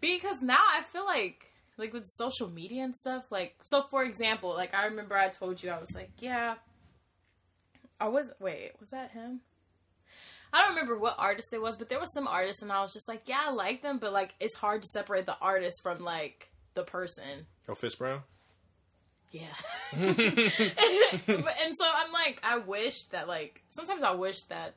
because 0.00 0.42
now 0.42 0.60
I 0.60 0.82
feel 0.92 1.04
like 1.04 1.46
like 1.76 1.92
with 1.92 2.06
social 2.06 2.48
media 2.48 2.84
and 2.84 2.94
stuff. 2.94 3.24
Like, 3.30 3.56
so 3.64 3.82
for 3.90 4.04
example, 4.04 4.54
like 4.54 4.74
I 4.74 4.86
remember 4.86 5.16
I 5.16 5.28
told 5.28 5.60
you 5.60 5.70
I 5.70 5.80
was 5.80 5.92
like, 5.92 6.12
yeah, 6.18 6.54
I 8.00 8.08
was. 8.08 8.30
Wait, 8.38 8.72
was 8.78 8.90
that 8.90 9.10
him? 9.10 9.40
I 10.52 10.62
don't 10.62 10.74
remember 10.74 10.96
what 10.98 11.16
artist 11.18 11.52
it 11.52 11.62
was, 11.62 11.76
but 11.76 11.88
there 11.88 12.00
was 12.00 12.12
some 12.12 12.28
artist, 12.28 12.62
and 12.62 12.70
I 12.70 12.82
was 12.82 12.92
just 12.92 13.08
like, 13.08 13.22
yeah, 13.26 13.40
I 13.46 13.50
like 13.50 13.82
them, 13.82 13.98
but 13.98 14.12
like 14.12 14.34
it's 14.38 14.54
hard 14.54 14.82
to 14.82 14.88
separate 14.88 15.26
the 15.26 15.36
artist 15.40 15.82
from 15.82 16.04
like 16.04 16.48
the 16.74 16.84
person. 16.84 17.46
Oh, 17.70 17.74
Chris 17.74 17.94
Brown? 17.94 18.22
Yeah. 19.30 19.46
And 19.92 21.76
so 21.76 21.84
I'm 21.86 22.12
like, 22.12 22.40
I 22.42 22.58
wish 22.58 23.04
that 23.04 23.28
like 23.28 23.62
sometimes 23.70 24.02
I 24.02 24.10
wish 24.12 24.42
that 24.44 24.74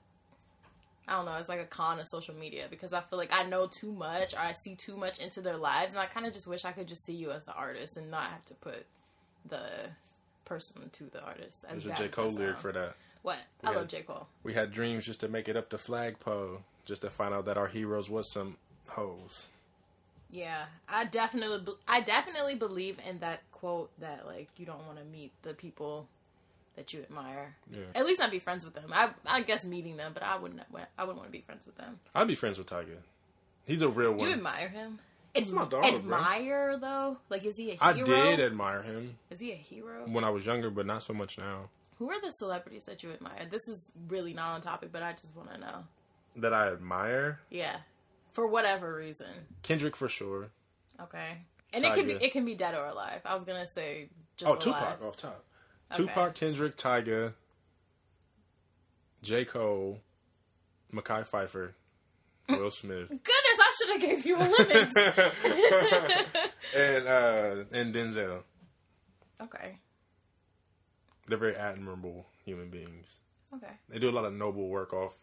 I 1.07 1.13
don't 1.13 1.25
know, 1.25 1.35
it's 1.35 1.49
like 1.49 1.59
a 1.59 1.65
con 1.65 1.99
of 1.99 2.07
social 2.07 2.35
media 2.35 2.67
because 2.69 2.93
I 2.93 3.01
feel 3.01 3.17
like 3.19 3.33
I 3.33 3.43
know 3.43 3.67
too 3.67 3.91
much 3.91 4.33
or 4.33 4.39
I 4.39 4.51
see 4.53 4.75
too 4.75 4.95
much 4.95 5.19
into 5.19 5.41
their 5.41 5.57
lives 5.57 5.91
and 5.91 5.99
I 5.99 6.05
kind 6.05 6.25
of 6.25 6.33
just 6.33 6.47
wish 6.47 6.65
I 6.65 6.71
could 6.71 6.87
just 6.87 7.05
see 7.05 7.13
you 7.13 7.31
as 7.31 7.43
the 7.43 7.53
artist 7.53 7.97
and 7.97 8.09
not 8.11 8.25
have 8.25 8.45
to 8.45 8.53
put 8.55 8.85
the 9.49 9.69
person 10.45 10.89
to 10.93 11.03
the 11.05 11.21
artist. 11.23 11.65
As 11.67 11.83
There's 11.83 11.99
a 11.99 12.03
J. 12.03 12.09
Cole 12.09 12.29
lyric 12.29 12.55
um, 12.55 12.61
for 12.61 12.71
that. 12.73 12.95
What? 13.23 13.39
I 13.63 13.71
Yeah. 13.71 13.77
love 13.77 13.87
J. 13.87 14.01
Cole. 14.03 14.27
We 14.43 14.53
had 14.53 14.71
dreams 14.71 15.05
just 15.05 15.19
to 15.21 15.27
make 15.27 15.49
it 15.49 15.57
up 15.57 15.69
the 15.69 15.77
flagpole, 15.77 16.59
just 16.85 17.01
to 17.01 17.09
find 17.09 17.33
out 17.33 17.45
that 17.45 17.57
our 17.57 17.67
heroes 17.67 18.09
was 18.09 18.29
some 18.29 18.57
hoes. 18.87 19.49
Yeah, 20.33 20.65
I 20.89 21.05
definitely, 21.05 21.73
I 21.87 22.01
definitely 22.01 22.55
believe 22.55 22.97
in 23.07 23.19
that 23.19 23.41
quote 23.51 23.91
that 23.99 24.25
like 24.25 24.49
you 24.57 24.65
don't 24.65 24.85
want 24.87 24.97
to 24.97 25.05
meet 25.05 25.31
the 25.43 25.53
people 25.53 26.07
that 26.75 26.91
you 26.91 27.01
admire. 27.01 27.55
Yeah. 27.71 27.81
At 27.93 28.05
least 28.07 28.19
not 28.19 28.31
be 28.31 28.39
friends 28.39 28.65
with 28.65 28.73
them. 28.73 28.89
I, 28.91 29.09
I 29.27 29.41
guess 29.41 29.63
meeting 29.63 29.95
them, 29.95 30.11
but 30.13 30.23
I 30.23 30.35
wouldn't, 30.37 30.59
I 30.97 31.03
wouldn't 31.03 31.17
want 31.19 31.27
to 31.27 31.31
be 31.31 31.41
friends 31.41 31.67
with 31.67 31.77
them. 31.77 31.99
I'd 32.15 32.27
be 32.27 32.33
friends 32.35 32.57
with 32.57 32.65
Tyga. 32.67 32.97
He's 33.65 33.83
a 33.83 33.87
real 33.89 34.11
one. 34.13 34.27
You 34.27 34.33
admire 34.33 34.69
him. 34.69 34.97
It's 35.35 35.51
my 35.51 35.63
Ad- 35.63 35.69
dog, 35.69 35.81
bro. 35.83 35.95
admire 35.95 36.77
though, 36.77 37.17
like 37.29 37.45
is 37.45 37.55
he 37.57 37.71
a 37.71 37.77
I 37.79 37.93
hero? 37.93 38.07
I 38.11 38.35
did 38.35 38.39
admire 38.39 38.81
him 38.81 39.15
Is 39.29 39.39
he 39.39 39.51
a 39.51 39.55
hero? 39.55 40.03
when 40.07 40.23
I 40.23 40.29
was 40.31 40.45
younger, 40.45 40.69
but 40.71 40.85
not 40.87 41.03
so 41.03 41.13
much 41.13 41.37
now. 41.37 41.69
Who 41.99 42.09
are 42.11 42.19
the 42.21 42.31
celebrities 42.31 42.85
that 42.85 43.03
you 43.03 43.11
admire? 43.11 43.47
This 43.49 43.67
is 43.67 43.85
really 44.09 44.33
not 44.33 44.55
on 44.55 44.61
topic, 44.61 44.89
but 44.91 45.01
I 45.03 45.11
just 45.13 45.35
want 45.35 45.51
to 45.53 45.59
know. 45.59 45.83
That 46.37 46.53
I 46.53 46.67
admire 46.71 47.39
Yeah, 47.51 47.77
for 48.33 48.47
whatever 48.47 48.93
reason. 48.95 49.27
Kendrick 49.61 49.95
for 49.95 50.09
sure. 50.09 50.49
Okay, 51.01 51.37
and 51.73 51.83
it 51.85 51.93
can 51.93 52.05
be 52.07 52.13
it 52.13 52.31
can 52.31 52.45
be 52.45 52.55
dead 52.55 52.75
or 52.75 52.85
alive. 52.85 53.21
I 53.25 53.33
was 53.33 53.43
gonna 53.43 53.65
say 53.67 54.09
just 54.37 54.49
Oh, 54.49 54.53
alive. 54.53 54.61
Tupac 54.97 55.01
off 55.03 55.17
top. 55.17 55.45
Okay. 55.91 56.03
Tupac, 56.03 56.35
Kendrick, 56.35 56.75
Tyga, 56.77 57.33
J. 59.21 59.45
Cole, 59.45 59.99
Mekhi 60.93 61.25
Phifer, 61.27 61.71
Will 62.49 62.71
Smith. 62.71 63.09
Goodness, 63.09 63.23
I 63.59 63.73
should 63.77 63.89
have 63.91 64.01
gave 64.01 64.25
you 64.25 64.37
a 64.37 64.45
limit. 64.47 64.89
and 66.75 67.07
uh, 67.07 67.63
and 67.71 67.93
Denzel. 67.93 68.43
okay. 69.41 69.77
They're 71.27 71.37
very 71.37 71.55
admirable 71.55 72.25
human 72.43 72.69
beings. 72.69 73.07
Okay. 73.55 73.71
They 73.87 73.97
do 73.99 74.09
a 74.09 74.11
lot 74.11 74.25
of 74.25 74.33
noble 74.33 74.67
work 74.67 74.91
off 74.93 75.13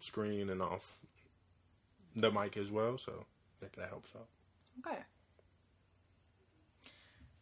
screen 0.00 0.50
and 0.50 0.60
off 0.60 0.98
the 2.16 2.30
mic 2.32 2.56
as 2.56 2.72
well, 2.72 2.98
so 2.98 3.26
that, 3.60 3.72
that 3.74 3.88
helps 3.88 4.10
out. 4.16 4.26
Okay. 4.86 4.98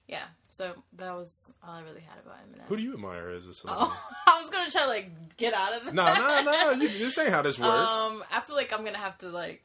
Yeah. 0.08 0.24
So 0.50 0.72
that 0.98 1.12
was 1.14 1.34
all 1.62 1.74
I 1.74 1.82
really 1.82 2.02
had 2.02 2.18
about 2.24 2.36
Eminem. 2.36 2.66
Who 2.68 2.76
do 2.76 2.82
you 2.82 2.94
admire 2.94 3.30
as 3.30 3.46
a 3.46 3.54
celebrity? 3.54 3.90
Oh, 3.92 4.10
I 4.26 4.40
was 4.40 4.50
gonna 4.50 4.70
try 4.70 4.82
to 4.82 4.88
like 4.88 5.36
get 5.36 5.54
out 5.54 5.74
of 5.74 5.84
that. 5.86 5.94
No, 5.94 6.04
no, 6.04 6.42
no. 6.42 6.70
You, 6.82 6.88
you're 6.88 7.10
saying 7.10 7.32
how 7.32 7.42
this 7.42 7.58
works. 7.58 7.70
Um, 7.70 8.22
I 8.30 8.40
feel 8.40 8.54
like 8.54 8.72
I'm 8.72 8.84
gonna 8.84 8.98
have 8.98 9.18
to 9.18 9.30
like 9.30 9.64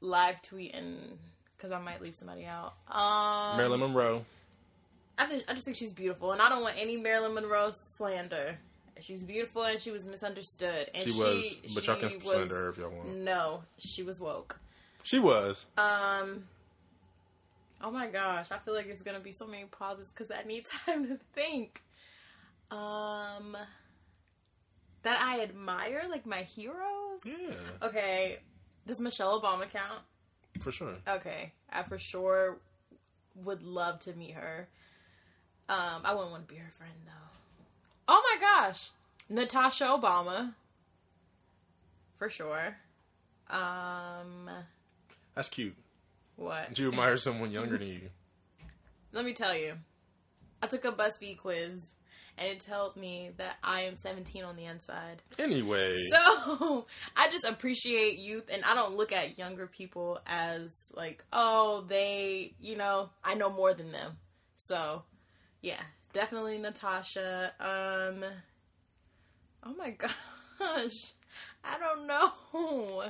live 0.00 0.40
tweet 0.40 0.74
and 0.74 1.18
because 1.56 1.72
I 1.72 1.78
might 1.78 2.00
leave 2.02 2.14
somebody 2.14 2.46
out. 2.46 2.74
Um, 2.88 3.58
Marilyn 3.58 3.80
Monroe. 3.80 4.24
I 5.18 5.26
think 5.26 5.44
I 5.48 5.52
just 5.52 5.66
think 5.66 5.76
she's 5.76 5.92
beautiful, 5.92 6.32
and 6.32 6.40
I 6.40 6.48
don't 6.48 6.62
want 6.62 6.76
any 6.78 6.96
Marilyn 6.96 7.34
Monroe 7.34 7.72
slander. 7.72 8.58
She's 9.00 9.22
beautiful, 9.22 9.64
and 9.64 9.80
she 9.80 9.90
was 9.90 10.04
misunderstood. 10.06 10.90
And 10.94 11.04
She 11.04 11.12
she, 11.12 11.18
was, 11.18 11.74
but 11.74 11.86
y'all 11.86 11.96
can 11.96 12.14
was- 12.14 12.22
slander 12.22 12.54
her 12.62 12.68
if 12.68 12.78
y'all 12.78 12.90
want. 12.90 13.08
No, 13.16 13.62
she 13.78 14.02
was 14.02 14.20
woke. 14.20 14.58
She 15.02 15.18
was. 15.18 15.66
Um. 15.78 16.44
Oh 17.82 17.90
my 17.90 18.08
gosh, 18.08 18.52
I 18.52 18.58
feel 18.58 18.74
like 18.74 18.86
it's 18.88 19.02
gonna 19.02 19.20
be 19.20 19.32
so 19.32 19.46
many 19.46 19.64
pauses 19.64 20.08
because 20.10 20.30
I 20.30 20.42
need 20.46 20.66
time 20.86 21.06
to 21.08 21.18
think. 21.34 21.82
Um. 22.70 23.56
That 25.02 25.18
I 25.22 25.40
admire, 25.42 26.02
like 26.10 26.26
my 26.26 26.42
heroes. 26.42 27.24
Yeah, 27.24 27.54
Okay, 27.82 28.38
does 28.86 29.00
Michelle 29.00 29.40
Obama 29.40 29.68
count? 29.70 30.00
for 30.60 30.70
sure. 30.72 30.94
Okay, 31.08 31.52
I 31.72 31.82
for 31.84 31.98
sure 31.98 32.58
would 33.34 33.62
love 33.62 34.00
to 34.00 34.12
meet 34.12 34.32
her. 34.32 34.68
Um, 35.70 36.02
I 36.04 36.12
wouldn't 36.12 36.32
want 36.32 36.46
to 36.48 36.52
be 36.54 36.60
her 36.60 36.70
friend 36.76 36.92
though. 37.06 37.29
Oh 38.12 38.20
my 38.34 38.40
gosh, 38.40 38.90
Natasha 39.28 39.84
Obama, 39.84 40.52
for 42.18 42.28
sure. 42.28 42.76
Um, 43.48 44.50
That's 45.36 45.48
cute. 45.48 45.76
what? 46.34 46.74
Do 46.74 46.82
you 46.82 46.88
admire 46.88 47.16
someone 47.16 47.52
younger 47.52 47.78
than 47.78 47.86
you. 47.86 48.00
Let 49.12 49.24
me 49.24 49.32
tell 49.32 49.56
you, 49.56 49.74
I 50.60 50.66
took 50.66 50.84
a 50.84 50.90
BuzzFeed 50.90 51.38
quiz, 51.38 51.92
and 52.36 52.48
it 52.48 52.60
told 52.60 52.96
me 52.96 53.30
that 53.36 53.58
I 53.62 53.82
am 53.82 53.94
17 53.94 54.42
on 54.42 54.56
the 54.56 54.64
inside. 54.64 55.22
Anyway, 55.38 55.92
So 56.10 56.86
I 57.16 57.28
just 57.30 57.44
appreciate 57.44 58.18
youth, 58.18 58.50
and 58.52 58.64
I 58.64 58.74
don't 58.74 58.96
look 58.96 59.12
at 59.12 59.38
younger 59.38 59.68
people 59.68 60.18
as 60.26 60.76
like, 60.92 61.22
oh, 61.32 61.84
they, 61.88 62.54
you 62.60 62.76
know, 62.76 63.10
I 63.22 63.34
know 63.36 63.50
more 63.50 63.72
than 63.72 63.92
them. 63.92 64.16
So 64.56 65.04
yeah, 65.62 65.80
definitely 66.12 66.58
Natasha. 66.58 67.52
Um, 67.60 68.24
oh 69.64 69.74
my 69.76 69.90
gosh, 70.58 71.12
I 71.64 71.78
don't 71.78 72.06
know. 72.06 73.04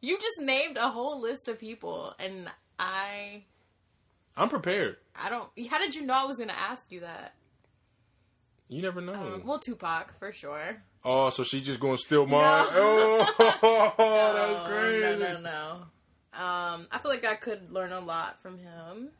You 0.00 0.18
just 0.18 0.40
named 0.40 0.76
a 0.76 0.88
whole 0.88 1.20
list 1.20 1.48
of 1.48 1.58
people, 1.58 2.14
and 2.18 2.48
I, 2.78 3.42
I'm 4.36 4.48
prepared. 4.48 4.96
I 5.14 5.28
don't. 5.28 5.48
How 5.68 5.78
did 5.78 5.94
you 5.94 6.02
know 6.06 6.14
I 6.14 6.24
was 6.24 6.36
going 6.36 6.48
to 6.48 6.58
ask 6.58 6.90
you 6.90 7.00
that? 7.00 7.34
You 8.68 8.80
never 8.82 9.00
know. 9.00 9.14
Um, 9.14 9.42
well, 9.44 9.58
Tupac 9.58 10.16
for 10.18 10.32
sure. 10.32 10.82
oh, 11.04 11.30
so 11.30 11.42
she's 11.42 11.62
just 11.62 11.80
going 11.80 11.96
to 11.96 12.02
steal 12.02 12.24
mine? 12.26 12.66
Oh, 12.72 13.18
that's 13.38 13.58
Oh, 13.62 14.64
crazy. 14.68 15.00
No, 15.00 15.32
no, 15.34 15.40
no. 15.40 15.72
Um, 16.32 16.86
I 16.92 16.98
feel 17.02 17.10
like 17.10 17.26
I 17.26 17.34
could 17.34 17.72
learn 17.72 17.90
a 17.92 17.98
lot 18.00 18.40
from 18.40 18.56
him. 18.58 19.10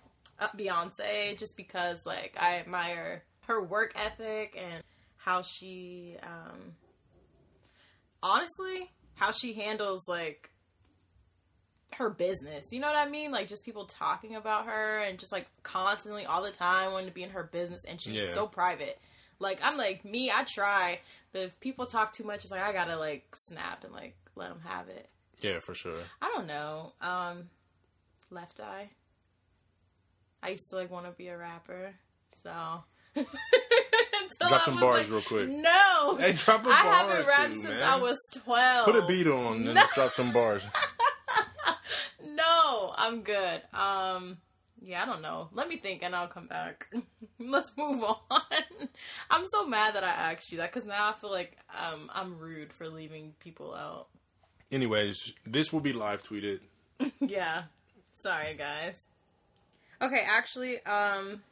Uh, 0.40 0.48
Beyonce, 0.57 1.38
just 1.38 1.57
because 1.57 1.98
like 2.07 2.35
I 2.40 2.59
admire 2.59 3.22
her 3.46 3.62
work 3.62 3.92
ethic 3.94 4.57
and 4.59 4.83
how 5.16 5.42
she, 5.42 6.16
um, 6.22 6.72
honestly, 8.22 8.90
how 9.14 9.33
she 9.33 9.53
handles 9.53 10.07
like 10.09 10.50
her 11.94 12.09
business. 12.11 12.66
You 12.72 12.81
know 12.81 12.87
what 12.88 12.96
I 12.96 13.09
mean? 13.11 13.31
Like 13.31 13.48
just 13.48 13.64
people 13.64 13.85
talking 13.85 14.35
about 14.37 14.66
her 14.66 14.98
and 15.00 15.18
just 15.18 15.33
like 15.33 15.46
constantly 15.62 16.24
all 16.24 16.42
the 16.42 16.50
time 16.53 16.92
wanting 16.92 17.09
to 17.09 17.14
be 17.14 17.22
in 17.22 17.31
her 17.31 17.44
business, 17.44 17.81
and 17.87 18.00
she's 18.00 18.18
Yeah. 18.18 18.33
so 18.33 18.46
private. 18.46 18.98
Like 19.38 19.61
I'm 19.62 19.76
like 19.76 20.05
me, 20.05 20.31
I 20.31 20.44
try, 20.44 21.00
but 21.33 21.42
if 21.42 21.61
people 21.61 21.87
talk 21.87 22.12
too 22.12 22.24
much, 22.24 22.42
it's 22.44 22.50
like 22.50 22.62
I 22.62 22.72
gotta 22.72 22.96
like 22.96 23.24
snap 23.37 23.85
and 23.85 23.92
like 23.92 24.14
let 24.37 24.48
them 24.50 24.61
have 24.64 24.88
it. 24.88 25.09
Yeah, 25.40 25.61
for 25.61 25.74
sure. 25.74 26.00
I 26.20 26.29
don't 26.35 26.46
know. 26.46 26.92
Um, 27.00 27.48
Left 28.31 28.61
Eye. 28.61 28.90
I 30.42 30.50
used 30.50 30.68
to 30.70 30.76
like 30.76 30.90
want 30.90 31.07
to 31.07 31.12
be 31.12 31.29
a 31.29 31.37
rapper, 31.37 31.94
so. 32.42 32.85
Until 33.16 34.48
Drop 34.48 34.62
I 34.62 34.64
some 34.64 34.81
bars 34.81 35.00
like, 35.03 35.11
real 35.11 35.20
quick. 35.22 35.48
No, 35.48 36.16
Hey, 36.18 36.33
drop 36.33 36.64
a 36.64 36.68
I 36.68 36.83
bar 36.83 36.92
haven't 36.94 37.26
rapped 37.26 37.53
two, 37.55 37.62
since 37.62 37.68
man. 37.81 37.83
I 37.83 37.96
was 37.96 38.18
twelve. 38.35 38.85
Put 38.87 38.96
a 38.96 39.07
beat 39.07 39.26
on 39.26 39.66
and 39.66 39.74
No. 39.74 39.83
drop 39.94 40.12
some 40.12 40.33
bars. 40.33 40.62
No, 42.24 42.92
I'm 42.96 43.22
good. 43.22 43.62
Um, 43.74 44.38
yeah, 44.83 45.03
I 45.03 45.07
don't 45.07 45.22
know. 45.22 45.48
Let 45.53 45.68
me 45.68 45.76
think, 45.76 46.03
and 46.03 46.14
I'll 46.14 46.29
come 46.29 46.46
back. 46.46 46.87
Let's 47.38 47.72
move 47.76 48.03
on. 48.05 48.40
I'm 49.31 49.46
so 49.46 49.66
mad 49.66 49.94
that 49.94 50.05
I 50.05 50.09
asked 50.33 50.53
you 50.53 50.59
that 50.59 50.72
because 50.72 50.87
now 50.87 51.11
I 51.11 51.12
feel 51.20 51.31
like 51.31 51.57
um 51.83 52.11
I'm 52.14 52.38
rude 52.38 52.72
for 52.72 52.88
leaving 52.88 53.35
people 53.40 53.74
out. 53.74 54.09
Anyways, 54.70 55.33
this 55.46 55.72
will 55.72 55.81
be 55.81 55.92
live 55.92 56.22
tweeted. 56.22 56.61
yeah. 57.20 57.64
Sorry, 58.12 58.55
guys. 58.55 59.07
Okay, 60.02 60.22
actually, 60.26 60.84
um 60.84 61.42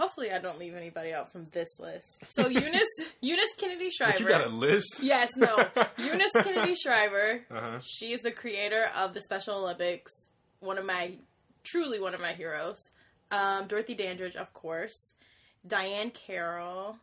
hopefully 0.00 0.32
I 0.32 0.38
don't 0.38 0.58
leave 0.58 0.74
anybody 0.74 1.12
out 1.12 1.30
from 1.30 1.46
this 1.52 1.68
list. 1.78 2.24
So 2.30 2.48
Eunice 2.48 2.82
Eunice 3.20 3.50
Kennedy 3.58 3.90
Shriver. 3.90 4.12
But 4.12 4.20
you 4.20 4.28
got 4.28 4.46
a 4.46 4.48
list? 4.48 5.00
Yes, 5.02 5.30
no. 5.36 5.56
Eunice 5.98 6.32
Kennedy 6.32 6.74
Shriver. 6.74 7.40
Uh-huh. 7.50 7.78
She 7.82 8.12
is 8.12 8.20
the 8.20 8.30
creator 8.30 8.86
of 8.96 9.14
the 9.14 9.20
Special 9.20 9.56
Olympics. 9.56 10.12
One 10.60 10.78
of 10.78 10.86
my 10.86 11.12
truly 11.64 12.00
one 12.00 12.14
of 12.14 12.20
my 12.20 12.32
heroes. 12.32 12.78
Um, 13.30 13.66
Dorothy 13.66 13.94
Dandridge, 13.94 14.36
of 14.36 14.52
course. 14.54 15.12
Diahann 15.68 16.12
Carroll. 16.14 16.96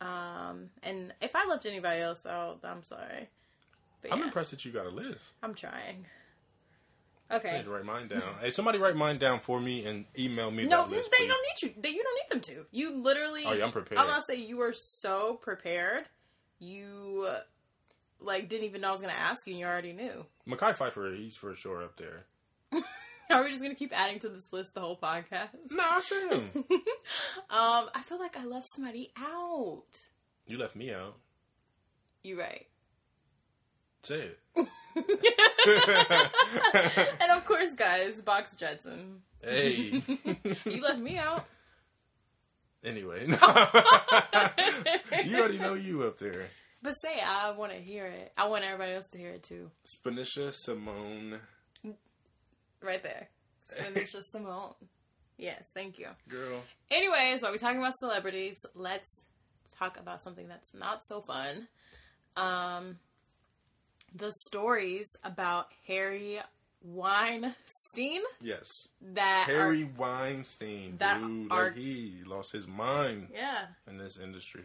Um, 0.00 0.70
and 0.82 1.12
if 1.20 1.34
I 1.34 1.46
left 1.48 1.66
anybody 1.66 2.00
else 2.00 2.26
out, 2.26 2.60
I'm 2.64 2.82
sorry. 2.82 3.28
But 4.02 4.12
I'm 4.12 4.18
yeah, 4.18 4.24
impressed 4.26 4.50
that 4.50 4.64
you 4.64 4.72
got 4.72 4.86
a 4.86 4.90
list. 4.90 5.32
I'm 5.42 5.54
trying. 5.54 6.04
I 7.30 7.36
Okay. 7.36 7.56
need 7.58 7.64
to 7.64 7.70
write 7.70 7.84
mine 7.84 8.08
down. 8.08 8.22
hey, 8.40 8.50
somebody 8.50 8.78
write 8.78 8.96
mine 8.96 9.18
down 9.18 9.40
for 9.40 9.60
me 9.60 9.84
and 9.84 10.06
email 10.18 10.50
me 10.50 10.64
No, 10.64 10.86
they 10.88 10.96
list, 10.96 11.10
don't 11.18 11.28
need 11.28 11.62
you. 11.68 11.74
They, 11.82 11.90
you 11.90 12.02
don't 12.02 12.14
need 12.14 12.30
them 12.30 12.40
to. 12.56 12.66
You 12.70 13.02
literally. 13.02 13.44
Oh, 13.46 13.52
yeah, 13.52 13.64
I'm 13.64 13.72
prepared. 13.72 13.98
I'm 14.00 14.06
gonna 14.08 14.22
say 14.26 14.36
you 14.36 14.56
were 14.56 14.72
so 14.72 15.34
prepared. 15.34 16.04
You 16.58 17.28
like 18.20 18.48
didn't 18.48 18.64
even 18.64 18.80
know 18.80 18.88
I 18.88 18.92
was 18.92 19.00
gonna 19.00 19.12
ask 19.12 19.46
you. 19.46 19.52
and 19.52 19.60
You 19.60 19.66
already 19.66 19.92
knew. 19.92 20.24
Mekhi 20.48 20.74
Phifer, 20.76 21.16
he's 21.16 21.36
for 21.36 21.54
sure 21.54 21.82
up 21.84 21.96
there. 21.98 22.24
Are 23.30 23.44
we 23.44 23.50
just 23.50 23.62
gonna 23.62 23.74
keep 23.74 23.92
adding 23.94 24.18
to 24.20 24.30
this 24.30 24.46
list 24.50 24.72
the 24.74 24.80
whole 24.80 24.96
podcast? 24.96 25.50
No, 25.70 25.82
I 25.84 26.00
him. 26.34 26.50
um, 27.50 27.90
I 27.94 28.02
feel 28.06 28.18
like 28.18 28.36
I 28.38 28.44
left 28.46 28.68
somebody 28.74 29.12
out. 29.18 29.84
you 30.46 30.56
left 30.56 30.74
me 30.74 30.92
out. 30.94 31.16
You're 32.22 32.38
right. 32.38 32.66
Say 34.02 34.30
it. 34.56 34.68
and 37.20 37.30
of 37.32 37.44
course, 37.44 37.74
guys, 37.76 38.20
Box 38.22 38.56
Jetson. 38.56 39.20
hey. 39.42 40.02
You 40.66 40.82
left 40.82 40.98
me 40.98 41.18
out. 41.18 41.44
anyway. 42.84 43.26
you 43.26 43.34
already 45.38 45.58
know 45.58 45.74
you 45.74 46.02
up 46.04 46.18
there. 46.18 46.46
But 46.82 46.92
say 47.02 47.20
I 47.24 47.50
want 47.52 47.72
to 47.72 47.78
hear 47.78 48.06
it. 48.06 48.32
I 48.36 48.48
want 48.48 48.64
everybody 48.64 48.92
else 48.92 49.08
to 49.12 49.18
hear 49.18 49.30
it 49.30 49.42
too. 49.42 49.70
Spanisha 49.86 50.54
Simone. 50.54 51.38
Right 52.80 53.02
there. 53.02 53.28
Spanisha 53.72 54.22
Simone. 54.22 54.74
Yes, 55.36 55.70
thank 55.74 55.98
you. 55.98 56.08
Girl. 56.28 56.62
Anyways, 56.90 57.42
while 57.42 57.52
we're 57.52 57.58
talking 57.58 57.78
about 57.78 57.94
celebrities, 57.98 58.64
let's 58.74 59.24
talk 59.78 59.98
about 59.98 60.20
something 60.20 60.48
that's 60.48 60.74
not 60.74 61.04
so 61.04 61.20
fun. 61.20 61.68
Um, 62.36 62.96
the 64.14 64.32
stories 64.46 65.08
about 65.24 65.66
Harvey 65.86 66.40
Weinstein 66.82 68.20
Yes. 68.40 68.68
that 69.00 69.44
Harry 69.46 69.82
are 69.84 69.88
Weinstein. 69.96 70.96
that 70.98 71.20
dude, 71.20 71.50
are- 71.52 71.64
like 71.64 71.76
he 71.76 72.22
lost 72.26 72.52
his 72.52 72.66
mind 72.66 73.28
yeah. 73.32 73.66
in 73.86 73.98
this 73.98 74.18
industry. 74.18 74.64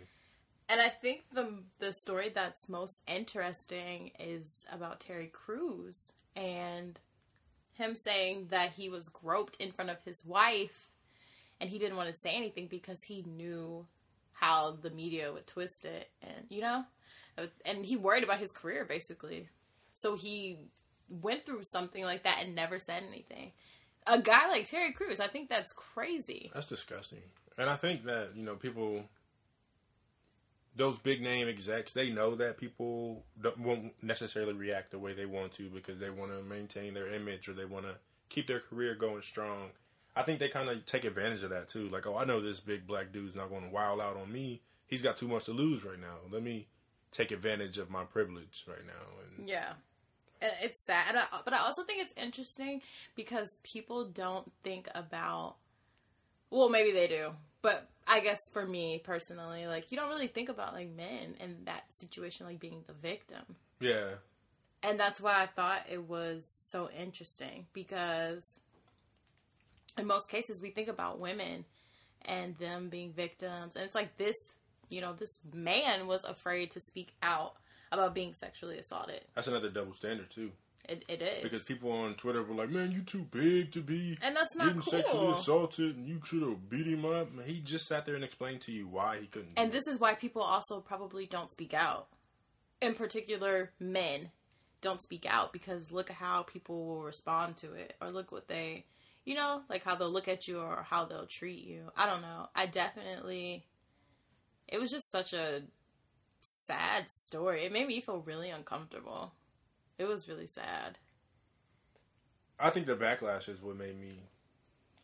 And 0.69 0.79
I 0.81 0.89
think 0.89 1.23
the 1.33 1.61
the 1.79 1.91
story 1.93 2.29
that's 2.33 2.69
most 2.69 3.01
interesting 3.07 4.11
is 4.19 4.53
about 4.71 5.01
Terry 5.01 5.27
Crews 5.27 6.11
and 6.35 6.97
him 7.73 7.95
saying 7.95 8.47
that 8.49 8.71
he 8.71 8.89
was 8.89 9.09
groped 9.09 9.57
in 9.57 9.71
front 9.71 9.91
of 9.91 9.97
his 10.05 10.23
wife 10.25 10.89
and 11.59 11.69
he 11.69 11.79
didn't 11.79 11.97
want 11.97 12.09
to 12.09 12.19
say 12.21 12.31
anything 12.35 12.67
because 12.67 13.01
he 13.03 13.23
knew 13.23 13.85
how 14.31 14.71
the 14.81 14.89
media 14.89 15.31
would 15.33 15.47
twist 15.47 15.85
it 15.85 16.09
and 16.21 16.45
you 16.49 16.61
know 16.61 16.83
and 17.65 17.85
he 17.85 17.95
worried 17.95 18.23
about 18.23 18.39
his 18.39 18.51
career 18.51 18.85
basically. 18.85 19.49
So 19.93 20.15
he 20.15 20.57
went 21.09 21.45
through 21.45 21.63
something 21.63 22.03
like 22.03 22.23
that 22.23 22.39
and 22.41 22.55
never 22.55 22.79
said 22.79 23.03
anything. 23.07 23.51
A 24.07 24.19
guy 24.19 24.49
like 24.49 24.65
Terry 24.65 24.91
Crews, 24.91 25.19
I 25.19 25.27
think 25.27 25.49
that's 25.49 25.71
crazy. 25.71 26.51
That's 26.53 26.67
disgusting. 26.67 27.21
And 27.57 27.69
I 27.69 27.75
think 27.75 28.05
that, 28.05 28.31
you 28.35 28.43
know, 28.43 28.55
people 28.55 29.03
those 30.75 30.97
big 30.97 31.21
name 31.21 31.47
execs, 31.47 31.93
they 31.93 32.09
know 32.09 32.35
that 32.35 32.57
people 32.57 33.23
won't 33.59 33.93
necessarily 34.01 34.53
react 34.53 34.91
the 34.91 34.99
way 34.99 35.13
they 35.13 35.25
want 35.25 35.51
to 35.53 35.69
because 35.69 35.99
they 35.99 36.09
want 36.09 36.31
to 36.31 36.41
maintain 36.43 36.93
their 36.93 37.13
image 37.13 37.47
or 37.47 37.53
they 37.53 37.65
want 37.65 37.85
to 37.85 37.95
keep 38.29 38.47
their 38.47 38.59
career 38.59 38.95
going 38.95 39.21
strong. 39.21 39.69
I 40.15 40.23
think 40.23 40.39
they 40.39 40.49
kind 40.49 40.69
of 40.69 40.85
take 40.85 41.05
advantage 41.05 41.43
of 41.43 41.51
that 41.51 41.69
too. 41.69 41.89
Like, 41.89 42.07
oh, 42.07 42.17
I 42.17 42.25
know 42.25 42.41
this 42.41 42.59
big 42.59 42.87
black 42.87 43.11
dude's 43.11 43.35
not 43.35 43.49
going 43.49 43.63
to 43.63 43.69
wild 43.69 43.99
out 43.99 44.17
on 44.17 44.31
me. 44.31 44.61
He's 44.87 45.01
got 45.01 45.17
too 45.17 45.27
much 45.27 45.45
to 45.45 45.51
lose 45.51 45.83
right 45.83 45.99
now. 45.99 46.17
Let 46.31 46.43
me 46.43 46.67
take 47.13 47.31
advantage 47.31 47.77
of 47.77 47.89
my 47.89 48.03
privilege 48.03 48.65
right 48.67 48.85
now. 48.85 49.37
And 49.37 49.47
yeah, 49.47 49.73
it's 50.61 50.83
sad, 50.85 51.15
but 51.45 51.53
I 51.53 51.59
also 51.59 51.83
think 51.83 52.01
it's 52.01 52.13
interesting 52.17 52.81
because 53.15 53.59
people 53.63 54.05
don't 54.05 54.51
think 54.63 54.89
about. 54.93 55.55
Well, 56.49 56.69
maybe 56.69 56.91
they 56.91 57.07
do, 57.07 57.31
but 57.61 57.89
I 58.07 58.19
guess 58.19 58.39
for 58.51 58.65
me 58.65 59.01
personally, 59.03 59.65
like 59.65 59.91
you 59.91 59.97
don't 59.97 60.09
really 60.09 60.27
think 60.27 60.49
about 60.49 60.73
like 60.73 60.89
men 60.95 61.35
in 61.39 61.65
that 61.65 61.83
situation, 61.89 62.45
like 62.45 62.59
being 62.59 62.83
the 62.85 62.93
victim. 62.93 63.55
Yeah. 63.79 64.15
And 64.83 64.99
that's 64.99 65.21
why 65.21 65.41
I 65.41 65.47
thought 65.47 65.85
it 65.89 66.09
was 66.09 66.45
so 66.69 66.89
interesting 66.89 67.67
because 67.71 68.59
in 69.97 70.05
most 70.05 70.29
cases 70.29 70.61
we 70.61 70.71
think 70.71 70.89
about 70.89 71.19
women 71.19 71.65
and 72.25 72.57
them 72.57 72.89
being 72.89 73.13
victims, 73.13 73.75
and 73.75 73.85
it's 73.85 73.95
like 73.95 74.17
this, 74.17 74.35
you 74.89 75.01
know, 75.01 75.13
this 75.13 75.39
man 75.53 76.07
was 76.07 76.23
afraid 76.23 76.71
to 76.71 76.79
speak 76.79 77.13
out 77.21 77.55
about 77.91 78.13
being 78.13 78.33
sexually 78.33 78.77
assaulted. 78.77 79.21
That's 79.35 79.47
another 79.47 79.69
double 79.69 79.93
standard 79.93 80.29
too. 80.29 80.51
It, 80.89 81.05
it 81.07 81.21
is 81.21 81.41
because 81.41 81.63
people 81.63 81.91
on 81.91 82.15
Twitter 82.15 82.43
were 82.43 82.55
like, 82.55 82.69
"Man, 82.69 82.91
you 82.91 83.03
too 83.03 83.25
big 83.31 83.71
to 83.71 83.81
be 83.81 84.17
and 84.21 84.35
that's 84.35 84.55
not 84.57 84.73
cool. 84.73 84.81
sexually 84.81 85.33
assaulted, 85.33 85.95
and 85.95 86.07
you 86.07 86.19
should 86.25 86.41
have 86.41 86.69
beat 86.69 86.87
him 86.87 87.05
up." 87.05 87.29
And 87.31 87.47
he 87.47 87.61
just 87.61 87.85
sat 87.85 88.05
there 88.05 88.15
and 88.15 88.23
explained 88.23 88.61
to 88.61 88.73
you 88.73 88.87
why 88.87 89.19
he 89.19 89.27
couldn't. 89.27 89.53
And 89.55 89.71
this 89.71 89.87
is 89.87 89.99
why 89.99 90.15
people 90.15 90.41
also 90.41 90.81
probably 90.81 91.25
don't 91.25 91.49
speak 91.51 91.73
out. 91.73 92.07
In 92.81 92.95
particular, 92.95 93.71
men 93.79 94.31
don't 94.81 95.01
speak 95.01 95.25
out 95.25 95.53
because 95.53 95.89
look 95.89 96.09
at 96.09 96.17
how 96.17 96.43
people 96.43 96.85
will 96.85 97.03
respond 97.03 97.55
to 97.57 97.73
it, 97.75 97.95
or 98.01 98.11
look 98.11 98.33
what 98.33 98.49
they, 98.49 98.85
you 99.23 99.35
know, 99.35 99.61
like 99.69 99.85
how 99.85 99.95
they'll 99.95 100.11
look 100.11 100.27
at 100.27 100.49
you 100.49 100.59
or 100.59 100.85
how 100.89 101.05
they'll 101.05 101.27
treat 101.31 101.63
you. 101.63 101.91
I 101.95 102.05
don't 102.07 102.21
know. 102.21 102.49
I 102.53 102.65
definitely. 102.65 103.65
It 104.67 104.79
was 104.79 104.91
just 104.91 105.11
such 105.11 105.33
a 105.33 105.63
sad 106.39 107.09
story. 107.09 107.63
It 107.63 107.71
made 107.71 107.87
me 107.87 108.01
feel 108.01 108.19
really 108.19 108.49
uncomfortable. 108.49 109.33
It 109.97 110.05
was 110.05 110.27
really 110.27 110.47
sad. 110.47 110.97
I 112.59 112.69
think 112.69 112.85
the 112.85 112.95
backlash 112.95 113.49
is 113.49 113.61
what 113.61 113.77
made 113.77 113.99
me 113.99 114.19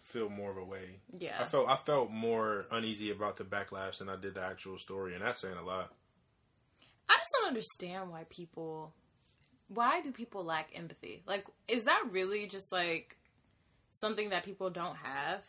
feel 0.03 0.29
more 0.29 0.51
of 0.51 0.57
a 0.57 0.63
way. 0.63 0.99
Yeah. 1.17 1.37
I 1.39 1.45
felt 1.45 1.67
I 1.69 1.77
felt 1.85 2.11
more 2.11 2.65
uneasy 2.71 3.11
about 3.11 3.37
the 3.37 3.43
backlash 3.43 3.99
than 3.99 4.09
I 4.09 4.15
did 4.15 4.35
the 4.35 4.41
actual 4.41 4.77
story, 4.77 5.13
and 5.13 5.23
that's 5.23 5.39
saying 5.39 5.57
a 5.57 5.63
lot. 5.63 5.93
I 7.09 7.15
just 7.17 7.29
don't 7.33 7.47
understand 7.47 8.09
why 8.09 8.25
people 8.29 8.93
why 9.67 10.01
do 10.01 10.11
people 10.11 10.43
lack 10.43 10.69
empathy? 10.75 11.23
Like 11.27 11.45
is 11.67 11.83
that 11.83 12.03
really 12.11 12.47
just 12.47 12.71
like 12.71 13.17
something 13.91 14.29
that 14.29 14.43
people 14.43 14.69
don't 14.69 14.97
have? 14.97 15.41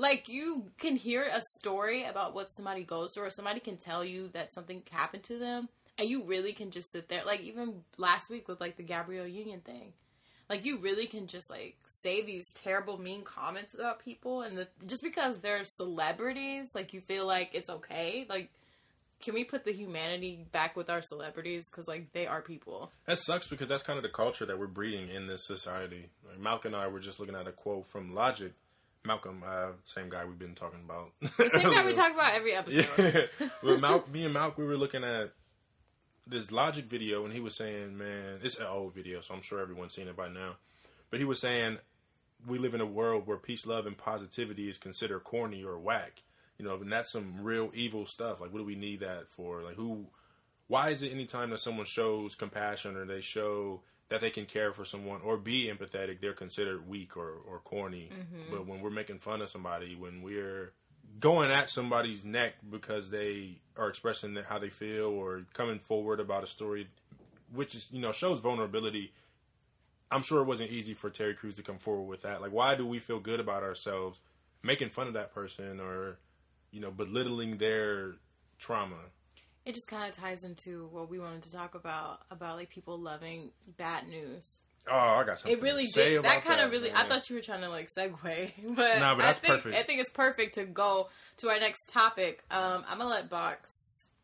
Like 0.00 0.30
you 0.30 0.64
can 0.78 0.96
hear 0.96 1.24
a 1.24 1.42
story 1.58 2.04
about 2.04 2.34
what 2.34 2.50
somebody 2.52 2.84
goes 2.84 3.12
through 3.12 3.24
or 3.24 3.30
somebody 3.30 3.60
can 3.60 3.76
tell 3.76 4.02
you 4.02 4.28
that 4.32 4.54
something 4.54 4.82
happened 4.90 5.24
to 5.24 5.38
them 5.38 5.68
and 5.98 6.08
you 6.08 6.22
really 6.24 6.54
can 6.54 6.70
just 6.70 6.90
sit 6.90 7.10
there 7.10 7.22
like 7.26 7.42
even 7.42 7.82
last 7.98 8.30
week 8.30 8.48
with 8.48 8.62
like 8.62 8.78
the 8.78 8.82
Gabrielle 8.82 9.26
Union 9.26 9.60
thing. 9.60 9.92
Like 10.48 10.64
you 10.64 10.78
really 10.78 11.04
can 11.04 11.26
just 11.26 11.50
like 11.50 11.76
say 11.86 12.24
these 12.24 12.50
terrible 12.54 12.98
mean 12.98 13.24
comments 13.24 13.74
about 13.74 13.98
people 14.02 14.40
and 14.40 14.56
the, 14.56 14.68
just 14.86 15.02
because 15.02 15.38
they're 15.40 15.66
celebrities, 15.66 16.70
like 16.74 16.94
you 16.94 17.02
feel 17.02 17.26
like 17.26 17.50
it's 17.52 17.68
okay. 17.68 18.24
Like 18.26 18.48
can 19.20 19.34
we 19.34 19.44
put 19.44 19.66
the 19.66 19.72
humanity 19.72 20.46
back 20.50 20.76
with 20.76 20.88
our 20.88 21.02
celebrities 21.02 21.68
because 21.68 21.86
like 21.86 22.10
they 22.14 22.26
are 22.26 22.40
people 22.40 22.90
that 23.04 23.18
sucks 23.18 23.48
because 23.48 23.68
that's 23.68 23.82
kind 23.82 23.98
of 23.98 24.02
the 24.02 24.08
culture 24.08 24.46
that 24.46 24.58
we're 24.58 24.66
breeding 24.66 25.10
in 25.10 25.26
this 25.26 25.46
society 25.46 26.08
like 26.26 26.38
malcolm 26.38 26.72
and 26.72 26.82
i 26.82 26.88
were 26.88 27.00
just 27.00 27.20
looking 27.20 27.34
at 27.34 27.46
a 27.46 27.52
quote 27.52 27.86
from 27.86 28.14
logic 28.14 28.54
malcolm 29.04 29.42
uh, 29.46 29.68
same 29.84 30.10
guy 30.10 30.24
we've 30.24 30.38
been 30.38 30.54
talking 30.54 30.80
about 30.84 31.12
the 31.20 31.50
same 31.50 31.72
guy 31.72 31.84
we 31.86 31.92
talk 31.92 32.12
about 32.12 32.34
every 32.34 32.54
episode 32.54 32.86
yeah. 32.98 33.48
well, 33.62 33.78
Mal- 33.78 34.04
me 34.12 34.24
and 34.24 34.34
malcolm 34.34 34.64
we 34.64 34.70
were 34.70 34.76
looking 34.76 35.04
at 35.04 35.32
this 36.30 36.52
Logic 36.52 36.84
video, 36.84 37.24
and 37.24 37.34
he 37.34 37.40
was 37.40 37.56
saying, 37.56 37.96
"Man, 37.98 38.38
it's 38.42 38.58
an 38.58 38.66
old 38.66 38.94
video, 38.94 39.20
so 39.20 39.34
I'm 39.34 39.42
sure 39.42 39.60
everyone's 39.60 39.94
seen 39.94 40.08
it 40.08 40.16
by 40.16 40.28
now." 40.28 40.56
But 41.10 41.18
he 41.18 41.24
was 41.24 41.40
saying, 41.40 41.78
"We 42.46 42.58
live 42.58 42.74
in 42.74 42.80
a 42.80 42.86
world 42.86 43.26
where 43.26 43.36
peace, 43.36 43.66
love, 43.66 43.86
and 43.86 43.98
positivity 43.98 44.68
is 44.68 44.78
considered 44.78 45.24
corny 45.24 45.64
or 45.64 45.78
whack." 45.78 46.22
You 46.58 46.64
know, 46.64 46.74
and 46.74 46.92
that's 46.92 47.12
some 47.12 47.42
real 47.42 47.70
evil 47.74 48.06
stuff. 48.06 48.40
Like, 48.40 48.52
what 48.52 48.58
do 48.58 48.64
we 48.64 48.76
need 48.76 49.00
that 49.00 49.28
for? 49.30 49.62
Like, 49.62 49.76
who? 49.76 50.06
Why 50.68 50.90
is 50.90 51.02
it 51.02 51.10
anytime 51.10 51.50
that 51.50 51.60
someone 51.60 51.86
shows 51.86 52.36
compassion 52.36 52.96
or 52.96 53.04
they 53.04 53.20
show 53.20 53.82
that 54.10 54.20
they 54.20 54.30
can 54.30 54.44
care 54.44 54.72
for 54.72 54.84
someone 54.84 55.20
or 55.22 55.36
be 55.36 55.72
empathetic, 55.72 56.20
they're 56.20 56.32
considered 56.32 56.86
weak 56.88 57.16
or, 57.16 57.34
or 57.48 57.60
corny. 57.60 58.10
Mm-hmm. 58.12 58.50
But 58.50 58.66
when 58.66 58.80
we're 58.80 58.90
making 58.90 59.20
fun 59.20 59.40
of 59.40 59.48
somebody, 59.48 59.94
when 59.94 60.20
we're 60.20 60.72
going 61.18 61.50
at 61.50 61.70
somebody's 61.70 62.24
neck 62.24 62.54
because 62.70 63.10
they 63.10 63.60
are 63.76 63.88
expressing 63.88 64.36
how 64.48 64.58
they 64.58 64.68
feel 64.68 65.06
or 65.06 65.42
coming 65.54 65.78
forward 65.78 66.20
about 66.20 66.44
a 66.44 66.46
story, 66.46 66.88
which 67.52 67.74
is 67.74 67.88
you 67.90 68.00
know 68.00 68.12
shows 68.12 68.40
vulnerability. 68.40 69.12
I'm 70.12 70.22
sure 70.22 70.40
it 70.40 70.46
wasn't 70.46 70.72
easy 70.72 70.92
for 70.92 71.08
Terry 71.08 71.34
Crews 71.34 71.54
to 71.54 71.62
come 71.62 71.78
forward 71.78 72.08
with 72.08 72.22
that. 72.22 72.40
Like, 72.40 72.50
why 72.50 72.74
do 72.74 72.84
we 72.84 72.98
feel 72.98 73.20
good 73.20 73.38
about 73.38 73.62
ourselves 73.62 74.18
making 74.60 74.90
fun 74.90 75.06
of 75.06 75.12
that 75.14 75.32
person 75.32 75.78
or 75.78 76.18
you 76.72 76.80
know 76.80 76.90
belittling 76.90 77.58
their 77.58 78.14
trauma? 78.58 78.96
It 79.66 79.74
just 79.74 79.88
kind 79.88 80.08
of 80.08 80.16
ties 80.16 80.44
into 80.44 80.88
what 80.90 81.10
we 81.10 81.18
wanted 81.18 81.42
to 81.42 81.52
talk 81.52 81.74
about 81.74 82.20
about 82.30 82.56
like 82.56 82.70
people 82.70 82.98
loving 82.98 83.50
bad 83.76 84.08
news 84.08 84.60
Oh, 84.88 84.96
I 84.96 85.24
got 85.24 85.38
something. 85.38 85.58
It 85.58 85.62
really 85.62 85.86
did. 85.86 86.22
That 86.22 86.44
kind 86.44 86.60
of 86.60 86.70
really. 86.70 86.90
Man. 86.90 86.96
I 86.96 87.08
thought 87.08 87.28
you 87.28 87.36
were 87.36 87.42
trying 87.42 87.60
to 87.60 87.68
like 87.68 87.88
segue, 87.96 88.52
but 88.74 88.98
nah, 88.98 89.14
but 89.14 89.24
I 89.24 89.32
think 89.32 89.54
perfect. 89.54 89.76
I 89.76 89.82
think 89.82 90.00
it's 90.00 90.10
perfect 90.10 90.54
to 90.54 90.64
go 90.64 91.08
to 91.38 91.48
our 91.48 91.60
next 91.60 91.86
topic. 91.88 92.42
Um, 92.50 92.84
I'm 92.88 92.98
gonna 92.98 93.10
let 93.10 93.28
Box 93.28 93.70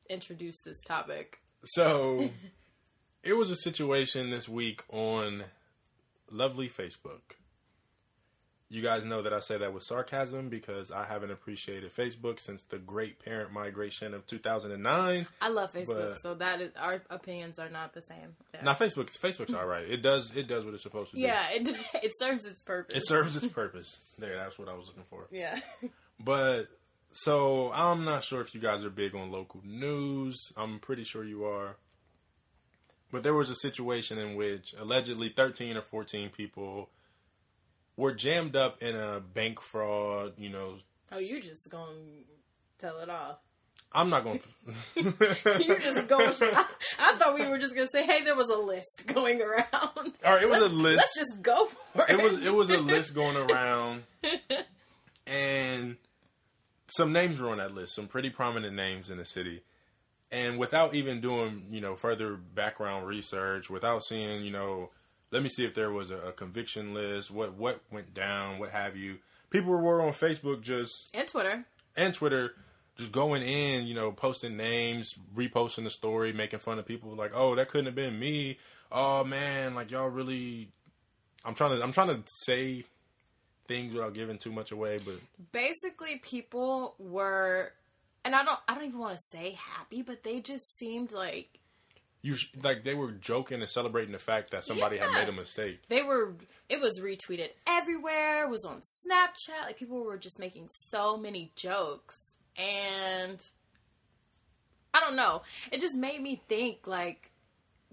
introduce 0.09 0.61
this 0.65 0.83
topic. 0.83 1.39
So, 1.65 2.31
it 3.23 3.35
was 3.35 3.51
a 3.51 3.57
situation 3.57 4.31
this 4.31 4.49
week 4.49 4.83
on 4.89 5.45
lovely 6.31 6.69
Facebook. 6.69 7.37
You 8.69 8.83
guys 8.83 9.05
know 9.05 9.23
that 9.23 9.33
I 9.33 9.39
say 9.39 9.59
that 9.59 9.73
with 9.73 9.85
sarcasm 9.85 10.49
because 10.49 10.91
I 10.91 11.05
haven't 11.05 11.31
appreciated 11.31 11.95
Facebook 11.95 12.41
since 12.41 12.65
the 12.65 12.79
great 12.79 13.25
parent 13.25 13.53
migration 13.53 14.13
of 14.13 14.27
2009. 14.27 15.27
I 15.41 15.49
love 15.49 15.73
Facebook, 15.73 16.17
so 16.17 16.35
that 16.35 16.61
is 16.61 16.73
our 16.77 17.01
opinions 17.09 17.61
are 17.61 17.69
not 17.69 17.95
the 17.95 18.03
same. 18.03 18.35
Yeah. 18.53 18.63
Now 18.65 18.75
Facebook, 18.75 19.17
Facebook's 19.17 19.55
all 19.55 19.67
right. 19.67 19.89
It 19.89 20.03
does 20.03 20.35
it 20.35 20.49
does 20.49 20.65
what 20.65 20.75
it's 20.75 20.83
supposed 20.83 21.11
to 21.11 21.17
do. 21.17 21.23
Yeah, 21.23 21.47
it 21.51 21.69
it 22.03 22.13
serves 22.19 22.45
its 22.45 22.61
purpose. 22.61 22.97
It 22.97 23.07
serves 23.07 23.37
its 23.37 23.47
purpose. 23.53 24.01
There, 24.19 24.37
that's 24.37 24.59
what 24.59 24.69
I 24.69 24.75
was 24.75 24.89
looking 24.89 25.05
for. 25.11 25.29
Yeah. 25.31 25.61
But 26.19 26.67
so 27.13 27.71
I'm 27.73 28.05
not 28.05 28.25
sure 28.25 28.41
if 28.41 28.53
you 28.53 28.61
guys 28.61 28.85
are 28.85 28.91
big 28.91 29.15
on 29.15 29.31
local 29.31 29.61
news. 29.65 30.37
I'm 30.57 30.81
pretty 30.81 31.05
sure 31.05 31.25
you 31.25 31.45
are. 31.45 31.77
But 33.13 33.23
there 33.23 33.35
was 33.35 33.49
a 33.49 33.55
situation 33.55 34.19
in 34.19 34.35
which 34.35 34.75
allegedly 34.79 35.29
13 35.29 35.77
or 35.77 35.83
14 35.83 36.31
people 36.31 36.91
were 37.97 38.13
jammed 38.13 38.57
up 38.57 38.83
in 38.83 38.95
a 38.95 39.21
bank 39.21 39.61
fraud, 39.61 40.35
you 40.39 40.51
know. 40.51 40.77
Oh, 41.13 41.19
you 41.19 41.41
just 41.41 41.71
gonna 41.71 41.95
tell 42.79 42.99
it 42.99 43.09
all. 43.09 43.41
I'm 43.93 44.11
not 44.11 44.25
going. 44.25 44.41
to. 44.41 45.03
you 45.03 45.79
just 45.79 46.09
going. 46.09 46.29
I, 46.29 46.67
I, 46.99 47.13
thought 47.17 47.35
we 47.35 47.47
were 47.47 47.59
just 47.59 47.75
gonna 47.75 47.89
say, 47.89 48.05
"Hey, 48.05 48.23
there 48.23 48.35
was 48.35 48.49
a 48.49 48.59
list 48.59 49.05
going 49.07 49.41
around." 49.41 49.69
All 49.75 50.13
right, 50.25 50.43
it 50.43 50.49
was 50.49 50.61
let's, 50.61 50.73
a 50.73 50.77
list. 50.77 50.97
Let's 50.99 51.15
just 51.17 51.43
go 51.43 51.67
for 51.67 52.03
it. 52.03 52.11
It 52.11 52.23
was 52.23 52.47
it 52.47 52.55
was 52.55 52.71
a 52.71 52.79
list 52.79 53.15
going 53.15 53.37
around, 53.37 54.03
and 55.27 55.97
some 56.89 57.13
names 57.13 57.39
were 57.39 57.49
on 57.49 57.59
that 57.59 57.75
list. 57.75 57.95
Some 57.95 58.09
pretty 58.09 58.31
prominent 58.31 58.75
names 58.75 59.09
in 59.09 59.19
the 59.19 59.25
city, 59.25 59.63
and 60.31 60.59
without 60.59 60.95
even 60.95 61.21
doing 61.21 61.67
you 61.71 61.81
know 61.81 61.97
further 61.97 62.35
background 62.35 63.07
research, 63.07 63.71
without 63.71 64.05
seeing 64.05 64.45
you 64.45 64.51
know 64.51 64.91
let 65.31 65.43
me 65.43 65.49
see 65.49 65.65
if 65.65 65.75
there 65.75 65.91
was 65.91 66.11
a, 66.11 66.19
a, 66.19 66.33
conviction 66.33 66.95
list, 66.95 67.31
what 67.31 67.55
what 67.55 67.81
went 67.91 68.15
down, 68.15 68.59
what 68.59 68.71
have 68.71 68.97
you. 68.97 69.19
People 69.51 69.73
were 69.73 70.03
on 70.03 70.13
Facebook 70.13 70.61
just 70.63 71.15
and 71.15 71.27
Twitter 71.29 71.65
and 71.97 72.15
Twitter 72.15 72.53
just 72.97 73.13
going 73.13 73.43
in, 73.43 73.87
you 73.87 73.95
know, 73.95 74.11
posting 74.11 74.57
names, 74.57 75.15
reposting 75.35 75.85
the 75.85 75.91
story, 75.91 76.33
making 76.33 76.61
fun 76.61 76.79
of 76.79 76.87
people 76.87 77.15
like, 77.15 77.33
"Oh, 77.35 77.55
that 77.55 77.69
couldn't 77.69 77.87
have 77.87 77.95
been 77.95 78.19
me." 78.19 78.59
Oh 78.91 79.25
man, 79.25 79.75
like 79.75 79.91
y'all 79.91 80.09
really 80.09 80.69
I'm 81.47 81.55
trying 81.55 81.77
to 81.77 81.83
I'm 81.83 81.93
trying 81.93 82.09
to 82.09 82.23
say 82.27 82.85
things 83.69 83.95
without 83.95 84.15
giving 84.15 84.39
too 84.39 84.53
much 84.53 84.73
away, 84.73 84.99
but 85.05 85.15
basically 85.53 86.19
people 86.23 86.95
were 86.99 87.73
and 88.25 88.35
I 88.35 88.45
don't 88.45 88.59
I 88.69 88.75
don't 88.75 88.85
even 88.85 88.99
want 88.99 89.17
to 89.17 89.23
say 89.23 89.57
happy, 89.59 90.03
but 90.03 90.25
they 90.25 90.41
just 90.41 90.77
seemed 90.77 91.13
like 91.13 91.61
you 92.27 92.35
sh- 92.37 92.49
like 92.63 92.83
they 92.83 92.95
were 92.95 93.13
joking 93.13 93.61
and 93.61 93.71
celebrating 93.71 94.13
the 94.13 94.19
fact 94.19 94.51
that 94.51 94.65
somebody 94.65 94.99
had 94.99 95.11
made 95.13 95.29
a 95.29 95.33
mistake. 95.33 95.81
They 95.89 96.03
were. 96.03 96.35
It 96.69 96.81
was 96.81 97.01
retweeted 97.01 97.51
everywhere. 97.67 98.45
It 98.45 98.51
was 98.51 98.65
on 98.65 98.81
Snapchat. 98.81 99.67
Like 99.67 99.79
people 99.79 100.03
were 100.05 100.19
just 100.19 100.39
making 100.39 100.69
so 100.71 101.17
many 101.17 101.53
jokes, 101.55 102.17
and 102.57 103.41
I 104.93 105.01
don't 105.01 105.17
know. 105.17 105.43
It 105.71 105.81
just 105.81 105.95
made 105.95 106.21
me 106.21 106.43
think 106.49 106.87
like, 106.87 107.31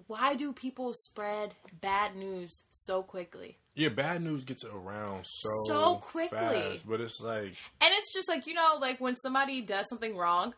why 0.08 0.36
do 0.36 0.54
people 0.54 0.94
spread 0.96 1.54
bad 1.82 2.16
news 2.16 2.64
so 2.72 3.04
quickly? 3.04 3.58
Yeah, 3.76 3.90
bad 3.90 4.22
news 4.22 4.44
gets 4.44 4.64
around 4.64 5.26
so 5.26 5.50
So 5.68 5.96
quickly. 5.96 6.38
fast, 6.38 6.88
but 6.88 7.02
it's 7.02 7.20
like 7.20 7.56
And 7.82 7.92
it's 7.98 8.14
just 8.14 8.30
like, 8.30 8.46
you 8.48 8.54
know, 8.54 8.78
like 8.80 9.02
when 9.02 9.16
somebody 9.16 9.62
does 9.62 9.90
something 9.90 10.16
wrong, 10.16 10.54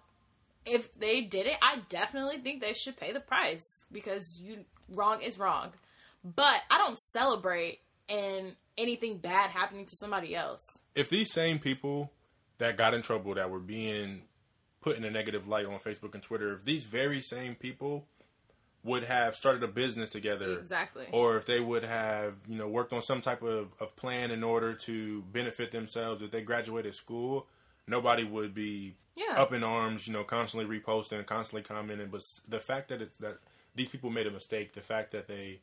if 0.65 0.93
they 0.99 1.21
did 1.21 1.45
it, 1.47 1.57
I 1.61 1.79
definitely 1.89 2.37
think 2.39 2.61
they 2.61 2.73
should 2.73 2.97
pay 2.97 3.11
the 3.11 3.19
price 3.19 3.85
because 3.91 4.37
you 4.41 4.65
wrong 4.89 5.21
is 5.21 5.37
wrong. 5.39 5.71
But 6.23 6.61
I 6.71 6.77
don't 6.77 6.99
celebrate 6.99 7.79
in 8.07 8.53
anything 8.77 9.17
bad 9.17 9.51
happening 9.51 9.85
to 9.85 9.95
somebody 9.95 10.35
else. 10.35 10.61
if 10.95 11.09
these 11.09 11.31
same 11.31 11.59
people 11.59 12.11
that 12.57 12.77
got 12.77 12.93
in 12.93 13.01
trouble 13.01 13.35
that 13.35 13.49
were 13.49 13.59
being 13.59 14.21
put 14.81 14.95
in 14.97 15.03
a 15.03 15.09
negative 15.11 15.47
light 15.47 15.65
on 15.65 15.79
Facebook 15.79 16.13
and 16.13 16.21
Twitter, 16.23 16.53
if 16.53 16.63
these 16.63 16.85
very 16.85 17.21
same 17.21 17.55
people 17.55 18.05
would 18.83 19.03
have 19.03 19.35
started 19.35 19.63
a 19.63 19.67
business 19.67 20.11
together, 20.11 20.59
Exactly. 20.59 21.05
or 21.11 21.37
if 21.37 21.45
they 21.47 21.59
would 21.59 21.83
have, 21.83 22.35
you 22.47 22.55
know, 22.55 22.67
worked 22.67 22.93
on 22.93 23.01
some 23.01 23.19
type 23.21 23.41
of, 23.41 23.69
of 23.79 23.95
plan 23.95 24.29
in 24.29 24.43
order 24.43 24.73
to 24.75 25.23
benefit 25.31 25.71
themselves, 25.71 26.21
if 26.21 26.29
they 26.29 26.41
graduated 26.41 26.93
school, 26.93 27.47
nobody 27.87 28.23
would 28.23 28.53
be 28.53 28.95
Yeah. 29.15 29.41
up 29.41 29.53
in 29.53 29.63
arms, 29.63 30.07
you 30.07 30.13
know, 30.13 30.23
constantly 30.23 30.79
reposting, 30.79 31.25
constantly 31.25 31.63
commenting. 31.63 32.07
But 32.09 32.23
the 32.47 32.59
fact 32.59 32.89
that 32.89 33.01
it's 33.01 33.15
that 33.19 33.37
these 33.75 33.89
people 33.89 34.09
made 34.09 34.27
a 34.27 34.31
mistake, 34.31 34.73
the 34.73 34.81
fact 34.81 35.11
that 35.11 35.27
they, 35.27 35.59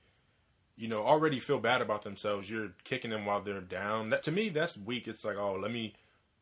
you 0.76 0.88
know, 0.88 1.04
already 1.04 1.40
feel 1.40 1.58
bad 1.58 1.82
about 1.82 2.02
themselves, 2.02 2.50
you're 2.50 2.72
kicking 2.84 3.10
them 3.10 3.24
while 3.26 3.40
they're 3.42 3.60
down. 3.60 4.10
That 4.10 4.22
to 4.24 4.32
me, 4.32 4.48
that's 4.48 4.76
weak. 4.76 5.08
It's 5.08 5.24
like, 5.24 5.36
oh, 5.36 5.54
let 5.54 5.70
me 5.70 5.94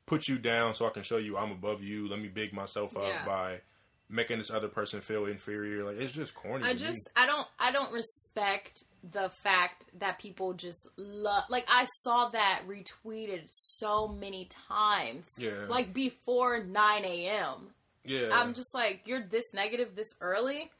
put 0.06 0.28
you 0.28 0.38
down 0.38 0.74
so 0.74 0.86
I 0.86 0.90
can 0.90 1.02
show 1.02 1.18
you 1.18 1.36
I'm 1.36 1.52
above 1.52 1.82
you. 1.82 2.08
Let 2.08 2.20
me 2.20 2.28
big 2.28 2.52
myself 2.52 2.96
up 2.96 3.04
Yeah. 3.04 3.24
by 3.24 3.60
making 4.10 4.38
this 4.38 4.50
other 4.50 4.68
person 4.68 5.00
feel 5.00 5.26
inferior. 5.26 5.84
Like 5.84 5.98
it's 5.98 6.12
just 6.12 6.34
corny. 6.34 6.64
I 6.64 6.68
to 6.68 6.74
me. 6.74 6.80
just 6.80 7.08
I 7.16 7.26
don't 7.26 7.46
I 7.58 7.72
don't 7.72 7.92
respect 7.92 8.84
the 9.02 9.30
fact 9.42 9.86
that 9.98 10.18
people 10.18 10.52
just 10.52 10.86
love 10.96 11.44
like 11.48 11.66
I 11.68 11.86
saw 12.02 12.28
that 12.30 12.62
retweeted 12.68 13.48
so 13.50 14.08
many 14.08 14.48
times. 14.68 15.28
Yeah. 15.38 15.66
Like 15.68 15.94
before 15.94 16.62
nine 16.64 17.04
AM. 17.04 17.70
yeah. 18.04 18.28
I'm 18.32 18.52
just 18.54 18.74
like, 18.74 19.02
you're 19.06 19.22
this 19.22 19.54
negative 19.54 19.94
this 19.94 20.12
early. 20.20 20.70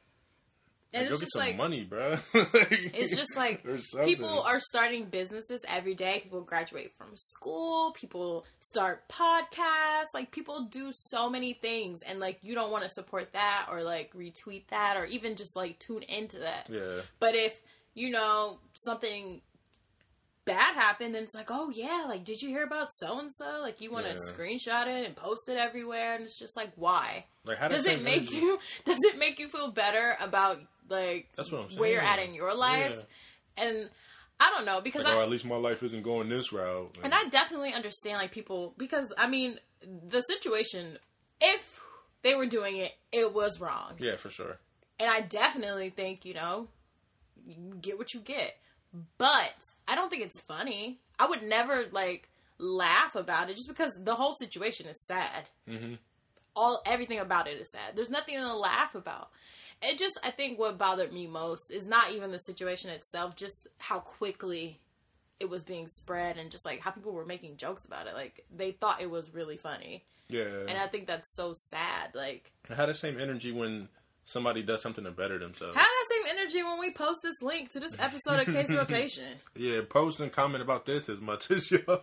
And 0.93 1.03
Like, 1.09 1.11
it's 1.11 1.19
just 1.21 1.37
like 1.37 1.55
money, 1.55 1.83
bro. 1.83 2.17
it's 2.33 3.15
just 3.15 3.35
like 3.35 3.63
people 4.05 4.41
are 4.41 4.59
starting 4.59 5.05
businesses 5.05 5.61
every 5.67 5.95
day. 5.95 6.19
People 6.23 6.41
graduate 6.41 6.91
from 6.97 7.15
school. 7.15 7.93
People 7.93 8.45
start 8.59 9.07
podcasts. 9.07 10.07
Like 10.13 10.31
people 10.31 10.65
do 10.69 10.91
so 10.93 11.29
many 11.29 11.53
things, 11.53 11.99
and 12.05 12.19
like 12.19 12.39
you 12.41 12.55
don't 12.55 12.71
want 12.71 12.83
to 12.83 12.89
support 12.89 13.31
that 13.33 13.67
or 13.71 13.83
like 13.83 14.13
retweet 14.13 14.67
that 14.69 14.97
or 14.97 15.05
even 15.05 15.35
just 15.37 15.55
like 15.55 15.79
tune 15.79 16.03
into 16.03 16.39
that. 16.39 16.67
Yeah. 16.69 17.01
But 17.19 17.35
if 17.35 17.53
you 17.93 18.09
know 18.09 18.59
something 18.73 19.41
bad 20.43 20.73
happened, 20.75 21.13
then 21.15 21.23
it's 21.23 21.35
like, 21.35 21.47
oh 21.51 21.69
yeah, 21.69 22.05
like 22.07 22.23
did 22.25 22.41
you 22.41 22.49
hear 22.49 22.63
about 22.63 22.87
so 22.91 23.19
and 23.19 23.31
so? 23.33 23.59
Like 23.61 23.79
you 23.79 23.91
want 23.91 24.05
to 24.07 24.11
Yeah. 24.11 24.33
screenshot 24.33 24.87
it 24.87 25.05
and 25.05 25.15
post 25.15 25.47
it 25.49 25.57
everywhere, 25.57 26.15
and 26.15 26.23
it's 26.23 26.37
just 26.37 26.57
like, 26.57 26.71
why? 26.75 27.25
Like 27.45 27.59
how 27.59 27.67
Does 27.69 27.85
that 27.85 27.99
it 27.99 28.03
make 28.03 28.31
you? 28.31 28.59
Does 28.85 28.99
it 29.03 29.17
make 29.17 29.39
you 29.39 29.47
feel 29.47 29.71
better 29.71 30.17
about 30.19 30.57
like 30.91 31.29
That's 31.35 31.51
what 31.51 31.61
I'm 31.61 31.69
saying. 31.69 31.79
where 31.79 31.89
you're 31.91 32.01
at 32.03 32.19
in 32.19 32.33
your 32.35 32.53
life? 32.53 32.93
And 33.57 33.89
I 34.39 34.51
don't 34.55 34.65
know 34.65 34.81
because 34.81 35.03
Like, 35.03 35.13
I 35.13 35.17
oh, 35.19 35.23
at 35.23 35.29
least 35.29 35.45
my 35.45 35.55
life 35.55 35.81
isn't 35.83 36.03
going 36.03 36.29
this 36.29 36.51
route. 36.53 36.95
and 37.03 37.13
I 37.13 37.25
definitely 37.29 37.73
understand 37.73 38.17
like 38.19 38.31
people 38.31 38.73
because 38.77 39.11
I 39.17 39.27
mean 39.27 39.59
the 40.07 40.21
situation 40.21 40.99
if 41.41 41.61
they 42.21 42.35
were 42.35 42.45
doing 42.45 42.77
it, 42.77 42.91
it 43.11 43.33
was 43.33 43.59
wrong. 43.59 43.93
yeah, 43.97 44.15
for 44.17 44.29
sure. 44.29 44.59
And 44.99 45.09
I 45.09 45.21
definitely 45.21 45.89
think, 45.89 46.23
you 46.25 46.35
know, 46.35 46.67
you 47.43 47.55
get 47.81 47.97
what 47.97 48.13
you 48.13 48.19
get. 48.19 48.55
But 49.17 49.53
I 49.87 49.95
don't 49.95 50.09
think 50.09 50.23
it's 50.23 50.39
funny. 50.41 50.99
I 51.17 51.25
would 51.27 51.41
never 51.43 51.85
like 51.91 52.27
laugh 52.59 53.15
about 53.15 53.49
it 53.49 53.55
just 53.55 53.67
because 53.67 53.91
the 54.03 54.13
whole 54.15 54.33
situation 54.35 54.85
is 54.87 55.01
sad. 55.07 55.45
hmm 55.67 55.95
All 56.55 56.81
everything 56.85 57.17
about 57.19 57.47
it 57.47 57.59
is 57.59 57.71
sad. 57.71 57.95
There's 57.95 58.09
nothing 58.09 58.35
to 58.37 58.55
laugh 58.55 58.93
about. 58.95 59.29
It 59.83 59.97
just 59.97 60.19
I 60.23 60.31
think 60.31 60.59
what 60.59 60.77
bothered 60.77 61.11
me 61.11 61.27
most 61.27 61.71
is 61.71 61.87
not 61.87 62.11
even 62.11 62.31
the 62.31 62.39
situation 62.39 62.89
itself, 62.91 63.35
just 63.35 63.67
how 63.79 63.99
quickly 63.99 64.79
it 65.39 65.49
was 65.49 65.63
being 65.63 65.87
spread 65.87 66.37
and 66.37 66.51
just 66.51 66.65
like 66.65 66.81
how 66.81 66.91
people 66.91 67.13
were 67.13 67.25
making 67.25 67.57
jokes 67.57 67.85
about 67.85 68.05
it. 68.07 68.13
Like 68.13 68.45
they 68.55 68.71
thought 68.71 69.01
it 69.01 69.09
was 69.09 69.33
really 69.33 69.57
funny. 69.57 70.03
Yeah. 70.29 70.43
And 70.67 70.77
I 70.77 70.87
think 70.87 71.07
that's 71.07 71.33
so 71.35 71.53
sad. 71.53 72.11
Like 72.13 72.51
I 72.69 72.75
had 72.75 72.89
the 72.89 72.93
same 72.93 73.19
energy 73.19 73.51
when 73.51 73.89
somebody 74.23 74.61
does 74.61 74.81
something 74.83 75.03
to 75.03 75.11
better 75.11 75.39
themselves. 75.39 75.75
Have 75.75 75.83
that 75.83 76.07
same 76.09 76.37
energy 76.37 76.61
when 76.63 76.79
we 76.79 76.93
post 76.93 77.19
this 77.23 77.35
link 77.41 77.71
to 77.71 77.79
this 77.79 77.95
episode 77.99 78.39
of 78.39 78.53
Case 78.53 78.71
Rotation. 78.75 79.25
Yeah, 79.55 79.81
post 79.89 80.19
and 80.19 80.31
comment 80.31 80.61
about 80.61 80.85
this 80.85 81.09
as 81.09 81.19
much 81.19 81.49
as 81.49 81.69
y'all 81.71 81.81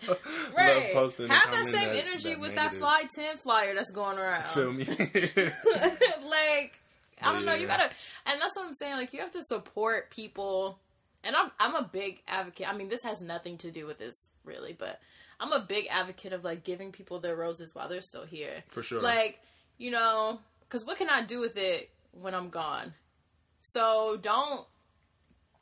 Right. 0.57 0.85
love 0.85 0.93
posting. 0.93 1.25
and 1.27 1.33
Have 1.33 1.53
that 1.53 1.73
same 1.73 1.89
energy 2.07 2.35
with 2.35 2.57
that. 2.57 2.75
Fly 2.77 3.05
10 3.15 3.39
flyer 3.39 3.75
that's 3.75 3.93
going 3.93 4.19
around. 4.19 4.45
Feel 4.49 4.73
me? 4.73 4.85
like, 6.29 6.81
I 7.23 7.33
don't 7.33 7.45
know, 7.45 7.55
you 7.55 7.67
gotta, 7.67 7.91
and 8.27 8.41
that's 8.41 8.57
what 8.57 8.67
I'm 8.67 8.75
saying. 8.75 8.97
Like, 8.97 9.13
you 9.13 9.21
have 9.21 9.33
to 9.33 9.43
support 9.43 10.11
people. 10.11 10.81
And 11.25 11.35
I'm, 11.35 11.51
I'm 11.59 11.75
a 11.75 11.83
big 11.83 12.23
advocate. 12.29 12.69
I 12.69 12.77
mean, 12.77 12.89
this 12.89 13.03
has 13.03 13.21
nothing 13.21 13.59
to 13.59 13.73
do 13.73 13.87
with 13.87 13.99
this 13.99 14.31
really, 14.45 14.73
but 14.73 15.01
I'm 15.41 15.53
a 15.53 15.59
big 15.59 15.89
advocate 15.91 16.33
of 16.33 16.45
like 16.45 16.63
giving 16.63 16.93
people 16.93 17.19
their 17.19 17.35
roses 17.35 17.75
while 17.75 17.89
they're 17.89 18.03
still 18.03 18.25
here. 18.25 18.63
For 18.69 18.85
sure. 18.85 19.03
Like, 19.03 19.41
you 19.79 19.91
know, 19.91 20.39
because 20.61 20.85
what 20.85 20.97
can 20.97 21.11
I 21.11 21.23
do 21.23 21.41
with 21.41 21.57
it 21.57 21.91
when 22.13 22.35
I'm 22.35 22.51
gone? 22.51 22.93
So 23.63 24.17
don't, 24.21 24.65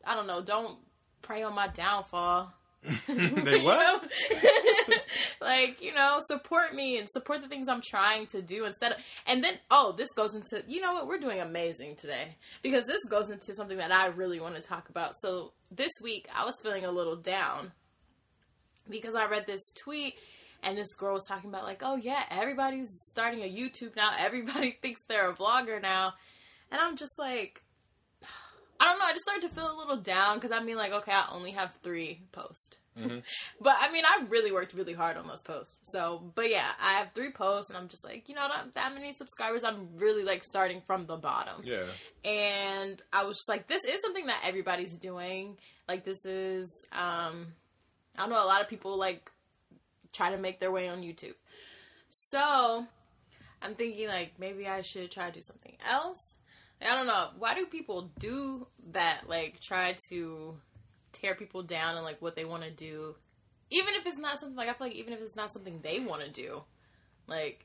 I 0.04 0.14
don't 0.14 0.26
know, 0.26 0.42
don't 0.42 0.78
pray 1.22 1.42
on 1.42 1.54
my 1.54 1.68
downfall. 1.68 2.52
they 3.08 3.60
what? 3.62 4.08
Like, 5.40 5.80
you 5.80 5.94
know, 5.94 6.20
support 6.26 6.74
me 6.74 6.98
and 6.98 7.08
support 7.08 7.40
the 7.40 7.48
things 7.48 7.68
I'm 7.68 7.80
trying 7.80 8.26
to 8.26 8.42
do 8.42 8.64
instead 8.64 8.92
of, 8.92 8.98
and 9.26 9.44
then, 9.44 9.54
oh, 9.70 9.94
this 9.96 10.12
goes 10.12 10.34
into, 10.34 10.64
you 10.66 10.80
know 10.80 10.92
what, 10.92 11.06
we're 11.06 11.18
doing 11.18 11.40
amazing 11.40 11.96
today 11.96 12.36
because 12.62 12.84
this 12.86 13.04
goes 13.08 13.30
into 13.30 13.54
something 13.54 13.78
that 13.78 13.92
I 13.92 14.06
really 14.06 14.40
want 14.40 14.56
to 14.56 14.60
talk 14.60 14.88
about. 14.88 15.14
So 15.20 15.52
this 15.70 15.92
week 16.02 16.28
I 16.34 16.44
was 16.44 16.54
feeling 16.62 16.84
a 16.84 16.90
little 16.90 17.16
down 17.16 17.72
because 18.90 19.14
I 19.14 19.26
read 19.26 19.46
this 19.46 19.72
tweet 19.76 20.14
and 20.62 20.76
this 20.76 20.94
girl 20.94 21.14
was 21.14 21.26
talking 21.26 21.50
about 21.50 21.64
like, 21.64 21.82
oh 21.84 21.96
yeah, 21.96 22.24
everybody's 22.30 22.90
starting 23.10 23.42
a 23.42 23.48
YouTube 23.48 23.94
now. 23.94 24.10
Everybody 24.18 24.78
thinks 24.82 25.02
they're 25.08 25.30
a 25.30 25.34
vlogger 25.34 25.80
now. 25.80 26.14
And 26.70 26.80
I'm 26.80 26.96
just 26.96 27.18
like, 27.18 27.62
I 28.80 28.84
don't 28.84 28.98
know. 28.98 29.04
I 29.06 29.12
just 29.12 29.24
started 29.24 29.42
to 29.48 29.54
feel 29.54 29.70
a 29.74 29.78
little 29.78 29.96
down 29.96 30.36
because 30.36 30.52
I 30.52 30.60
mean, 30.62 30.76
like, 30.76 30.92
okay, 30.92 31.12
I 31.12 31.26
only 31.32 31.52
have 31.52 31.72
three 31.82 32.22
posts. 32.32 32.76
Mhm. 32.98 33.22
but 33.60 33.76
I 33.78 33.90
mean, 33.92 34.04
I 34.06 34.24
really 34.28 34.52
worked 34.52 34.72
really 34.74 34.92
hard 34.94 35.16
on 35.16 35.26
those 35.26 35.42
posts. 35.42 35.80
So, 35.92 36.32
but 36.34 36.50
yeah, 36.50 36.68
I 36.80 36.92
have 36.94 37.08
three 37.14 37.30
posts 37.30 37.70
and 37.70 37.76
I'm 37.78 37.88
just 37.88 38.04
like, 38.04 38.28
you 38.28 38.34
know, 38.34 38.46
not 38.48 38.74
that 38.74 38.94
many 38.94 39.12
subscribers. 39.12 39.64
I'm 39.64 39.88
really 39.96 40.24
like 40.24 40.44
starting 40.44 40.82
from 40.86 41.06
the 41.06 41.16
bottom 41.16 41.62
Yeah. 41.64 41.84
and 42.24 43.00
I 43.12 43.24
was 43.24 43.36
just 43.36 43.48
like, 43.48 43.66
this 43.68 43.84
is 43.84 44.00
something 44.00 44.26
that 44.26 44.42
everybody's 44.44 44.96
doing. 44.96 45.58
Like, 45.88 46.04
this 46.04 46.24
is, 46.24 46.70
um, 46.92 47.46
I 48.16 48.22
don't 48.22 48.30
know, 48.30 48.42
a 48.42 48.46
lot 48.46 48.62
of 48.62 48.68
people 48.68 48.96
like 48.98 49.30
try 50.12 50.30
to 50.30 50.38
make 50.38 50.58
their 50.60 50.72
way 50.72 50.88
on 50.88 51.02
YouTube. 51.02 51.34
So 52.08 52.86
I'm 53.62 53.74
thinking 53.74 54.08
like 54.08 54.32
maybe 54.38 54.66
I 54.66 54.82
should 54.82 55.10
try 55.10 55.26
to 55.28 55.32
do 55.32 55.40
something 55.42 55.76
else. 55.88 56.35
I 56.80 56.94
don't 56.94 57.06
know. 57.06 57.28
Why 57.38 57.54
do 57.54 57.66
people 57.66 58.10
do 58.18 58.66
that? 58.92 59.28
Like, 59.28 59.60
try 59.60 59.96
to 60.10 60.54
tear 61.12 61.34
people 61.34 61.62
down 61.62 61.96
and 61.96 62.04
like 62.04 62.20
what 62.20 62.36
they 62.36 62.44
want 62.44 62.62
to 62.62 62.70
do, 62.70 63.14
even 63.70 63.94
if 63.94 64.06
it's 64.06 64.18
not 64.18 64.38
something 64.38 64.56
like 64.56 64.68
I 64.68 64.72
feel 64.74 64.88
like 64.88 64.96
even 64.96 65.12
if 65.12 65.20
it's 65.20 65.36
not 65.36 65.52
something 65.52 65.80
they 65.82 65.98
want 66.00 66.22
to 66.22 66.30
do, 66.30 66.62
like 67.26 67.64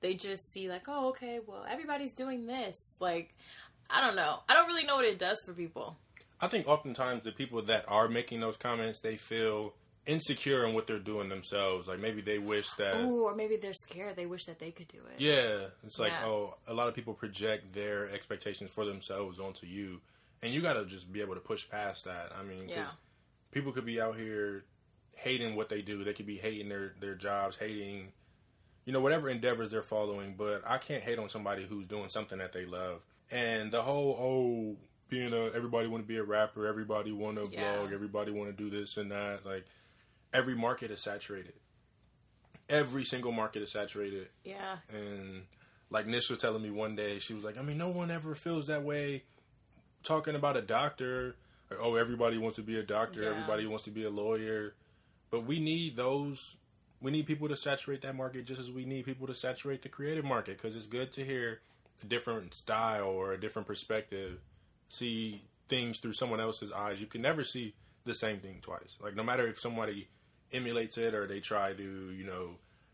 they 0.00 0.14
just 0.14 0.52
see 0.52 0.68
like, 0.68 0.84
oh, 0.88 1.08
okay, 1.10 1.40
well, 1.46 1.64
everybody's 1.68 2.12
doing 2.12 2.46
this. 2.46 2.96
Like, 3.00 3.34
I 3.90 4.00
don't 4.00 4.16
know. 4.16 4.40
I 4.48 4.54
don't 4.54 4.66
really 4.66 4.84
know 4.84 4.96
what 4.96 5.04
it 5.04 5.18
does 5.18 5.40
for 5.44 5.52
people. 5.52 5.96
I 6.40 6.48
think 6.48 6.66
oftentimes 6.66 7.24
the 7.24 7.32
people 7.32 7.62
that 7.62 7.84
are 7.88 8.08
making 8.08 8.40
those 8.40 8.56
comments, 8.56 9.00
they 9.00 9.16
feel 9.16 9.74
insecure 10.06 10.64
in 10.66 10.74
what 10.74 10.86
they're 10.86 10.98
doing 10.98 11.28
themselves. 11.28 11.88
Like 11.88 11.98
maybe 12.00 12.20
they 12.22 12.38
wish 12.38 12.68
that. 12.78 12.96
Ooh, 13.00 13.24
or 13.24 13.34
maybe 13.34 13.56
they're 13.56 13.74
scared. 13.74 14.16
They 14.16 14.26
wish 14.26 14.44
that 14.44 14.58
they 14.58 14.70
could 14.70 14.88
do 14.88 14.98
it. 14.98 15.20
Yeah, 15.20 15.66
it's 15.84 15.98
like 15.98 16.12
Yeah. 16.12 16.26
oh, 16.26 16.54
a 16.66 16.74
lot 16.74 16.88
of 16.88 16.94
people 16.94 17.14
project 17.14 17.72
their 17.72 18.08
expectations 18.10 18.70
for 18.70 18.84
themselves 18.84 19.40
onto 19.40 19.66
you, 19.66 20.00
and 20.42 20.52
you 20.52 20.62
got 20.62 20.74
to 20.74 20.86
just 20.86 21.12
be 21.12 21.20
able 21.20 21.34
to 21.34 21.40
push 21.40 21.68
past 21.68 22.04
that. 22.04 22.32
I 22.38 22.42
mean, 22.44 22.68
Yeah. 22.68 22.88
people 23.50 23.72
could 23.72 23.84
be 23.86 24.00
out 24.00 24.16
here 24.16 24.64
hating 25.16 25.56
what 25.56 25.68
they 25.68 25.82
do. 25.82 26.04
They 26.04 26.12
could 26.12 26.26
be 26.26 26.38
hating 26.38 26.68
their 26.68 26.94
their 27.00 27.14
jobs, 27.14 27.56
hating, 27.56 28.12
you 28.84 28.92
know, 28.92 29.00
whatever 29.00 29.28
endeavors 29.28 29.70
they're 29.70 29.82
following. 29.82 30.34
But 30.36 30.62
I 30.66 30.78
can't 30.78 31.02
hate 31.02 31.18
on 31.18 31.28
somebody 31.28 31.66
who's 31.66 31.86
doing 31.86 32.08
something 32.08 32.38
that 32.38 32.52
they 32.52 32.64
love. 32.64 33.00
And 33.30 33.72
the 33.72 33.82
whole 33.82 34.16
oh, 34.20 34.76
being 35.08 35.32
a 35.32 35.46
everybody 35.52 35.88
want 35.88 36.04
to 36.04 36.06
be 36.06 36.18
a 36.18 36.22
rapper, 36.22 36.66
everybody 36.68 37.10
want 37.10 37.36
to 37.44 37.50
Yeah. 37.50 37.76
vlog, 37.78 37.92
everybody 37.92 38.30
want 38.30 38.56
to 38.56 38.62
do 38.62 38.70
this 38.70 38.96
and 38.98 39.10
that. 39.10 39.44
Like 39.44 39.64
every 40.32 40.54
market 40.54 40.90
is 40.90 41.00
saturated. 41.02 41.54
Every 42.68 43.04
single 43.04 43.30
market 43.30 43.62
is 43.62 43.70
saturated, 43.72 44.28
Yeah. 44.44 44.78
and 44.88 45.44
like 45.88 46.06
Nish 46.06 46.28
was 46.28 46.40
telling 46.40 46.62
me 46.62 46.70
one 46.70 46.96
day, 46.96 47.20
she 47.20 47.32
was 47.32 47.44
like, 47.44 47.56
I 47.56 47.62
mean, 47.62 47.78
no 47.78 47.90
one 47.90 48.10
ever 48.10 48.34
feels 48.34 48.66
that 48.66 48.82
way 48.82 49.22
talking 50.02 50.34
about 50.34 50.56
a 50.56 50.62
doctor. 50.62 51.36
Oh, 51.78 51.94
everybody 51.94 52.38
wants 52.38 52.56
to 52.56 52.62
be 52.62 52.76
a 52.76 52.82
doctor, 52.82 53.22
Yeah. 53.22 53.30
everybody 53.30 53.66
wants 53.66 53.84
to 53.84 53.90
be 53.92 54.02
a 54.02 54.10
lawyer, 54.10 54.74
but 55.30 55.44
we 55.44 55.60
need 55.60 55.94
those. 55.94 56.56
We 57.00 57.12
need 57.12 57.26
people 57.26 57.46
to 57.48 57.56
saturate 57.56 58.02
that 58.02 58.16
market 58.16 58.46
just 58.46 58.60
as 58.60 58.72
we 58.72 58.84
need 58.84 59.04
people 59.04 59.28
to 59.28 59.34
saturate 59.34 59.82
the 59.82 59.88
creative 59.88 60.24
market 60.24 60.56
because 60.60 60.74
it's 60.74 60.86
good 60.86 61.12
to 61.12 61.24
hear 61.24 61.60
a 62.02 62.06
different 62.06 62.52
style 62.54 63.04
or 63.06 63.32
a 63.32 63.40
different 63.40 63.68
perspective, 63.68 64.40
see 64.88 65.40
things 65.68 65.98
through 65.98 66.14
someone 66.14 66.40
else's 66.40 66.72
eyes. 66.72 67.00
You 67.00 67.06
can 67.06 67.22
never 67.22 67.44
see 67.44 67.74
the 68.04 68.14
same 68.14 68.40
thing 68.40 68.58
twice. 68.60 68.96
Like 69.00 69.14
no 69.14 69.22
matter 69.22 69.46
if 69.46 69.60
somebody 69.60 70.08
emulates 70.52 70.98
it 70.98 71.14
or 71.14 71.26
they 71.26 71.40
try 71.40 71.72
to, 71.72 71.82
you 72.10 72.24
know, 72.24 72.50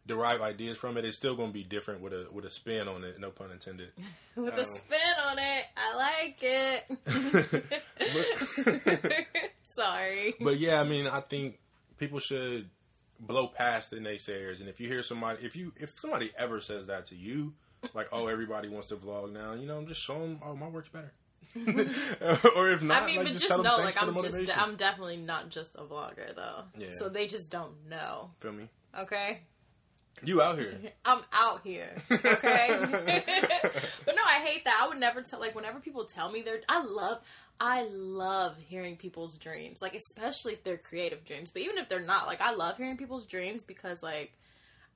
derive 0.06 0.40
ideas 0.40 0.78
from 0.78 0.96
it, 0.96 1.04
it's 1.04 1.16
still 1.16 1.36
going 1.36 1.50
to 1.50 1.54
be 1.54 1.62
different 1.62 2.00
with 2.00 2.12
a 2.12 2.26
with 2.32 2.44
a 2.44 2.50
spin 2.50 2.88
on 2.88 3.04
it. 3.04 3.20
No 3.20 3.30
pun 3.30 3.50
intended. 3.52 3.88
With 4.36 4.54
a 4.54 4.60
Um, 4.62 4.66
spin 4.66 5.14
on 5.28 5.38
it. 5.38 5.64
I 5.76 5.94
like 5.96 6.38
it. 6.42 7.78
Sorry. 9.68 10.34
But 10.40 10.58
yeah, 10.58 10.80
I 10.80 10.84
mean, 10.84 11.06
I 11.06 11.20
think 11.20 11.58
people 11.98 12.18
should 12.18 12.68
blow 13.20 13.46
past 13.48 13.90
the 13.90 13.96
naysayers. 13.96 14.60
And 14.60 14.68
if 14.68 14.80
you 14.80 14.88
hear 14.88 15.02
somebody, 15.02 15.44
if 15.44 15.54
you 15.56 15.72
if 15.76 15.98
somebody 15.98 16.30
ever 16.36 16.60
says 16.60 16.86
that 16.88 17.06
to 17.06 17.16
you, 17.16 17.54
like, 17.94 18.08
oh, 18.12 18.26
everybody 18.26 18.68
wants 18.68 18.88
to 18.88 18.96
vlog 18.96 19.32
now, 19.32 19.52
you 19.54 19.66
know, 19.66 19.82
just 19.84 20.00
show 20.02 20.18
them, 20.18 20.40
oh, 20.44 20.54
my 20.56 20.68
work's 20.68 20.88
better. 20.88 21.12
or 22.56 22.70
if 22.70 22.82
not, 22.82 23.02
I 23.02 23.06
mean, 23.06 23.16
like, 23.16 23.26
but 23.26 23.32
just, 23.32 23.48
just 23.48 23.62
know, 23.62 23.76
like, 23.76 24.02
I'm 24.02 24.14
just. 24.14 24.58
I'm 24.58 24.76
definitely 24.76 25.18
not 25.18 25.50
just 25.50 25.76
a 25.76 25.82
vlogger, 25.82 26.34
though. 26.34 26.62
Yeah. 26.78 26.88
So 26.90 27.08
they 27.08 27.26
just 27.26 27.50
don't 27.50 27.88
know. 27.88 28.30
Feel 28.40 28.52
me? 28.52 28.68
Okay? 28.98 29.40
You 30.24 30.40
out 30.40 30.58
here? 30.58 30.78
I'm 31.04 31.20
out 31.32 31.60
here. 31.64 31.94
Okay? 32.10 32.68
but 32.70 34.14
no, 34.14 34.22
I 34.24 34.40
hate 34.44 34.64
that. 34.64 34.80
I 34.82 34.88
would 34.88 34.98
never 34.98 35.20
tell, 35.20 35.40
like, 35.40 35.54
whenever 35.54 35.80
people 35.80 36.04
tell 36.04 36.30
me 36.30 36.42
they're, 36.42 36.60
I 36.68 36.82
love, 36.84 37.18
I 37.60 37.86
love 37.90 38.56
hearing 38.68 38.96
people's 38.96 39.36
dreams. 39.36 39.78
Like, 39.82 39.94
especially 39.94 40.54
if 40.54 40.64
they're 40.64 40.78
creative 40.78 41.24
dreams. 41.24 41.50
But 41.50 41.62
even 41.62 41.76
if 41.78 41.88
they're 41.88 42.00
not, 42.00 42.26
like, 42.26 42.40
I 42.40 42.54
love 42.54 42.76
hearing 42.76 42.96
people's 42.96 43.26
dreams 43.26 43.64
because, 43.64 44.02
like, 44.02 44.32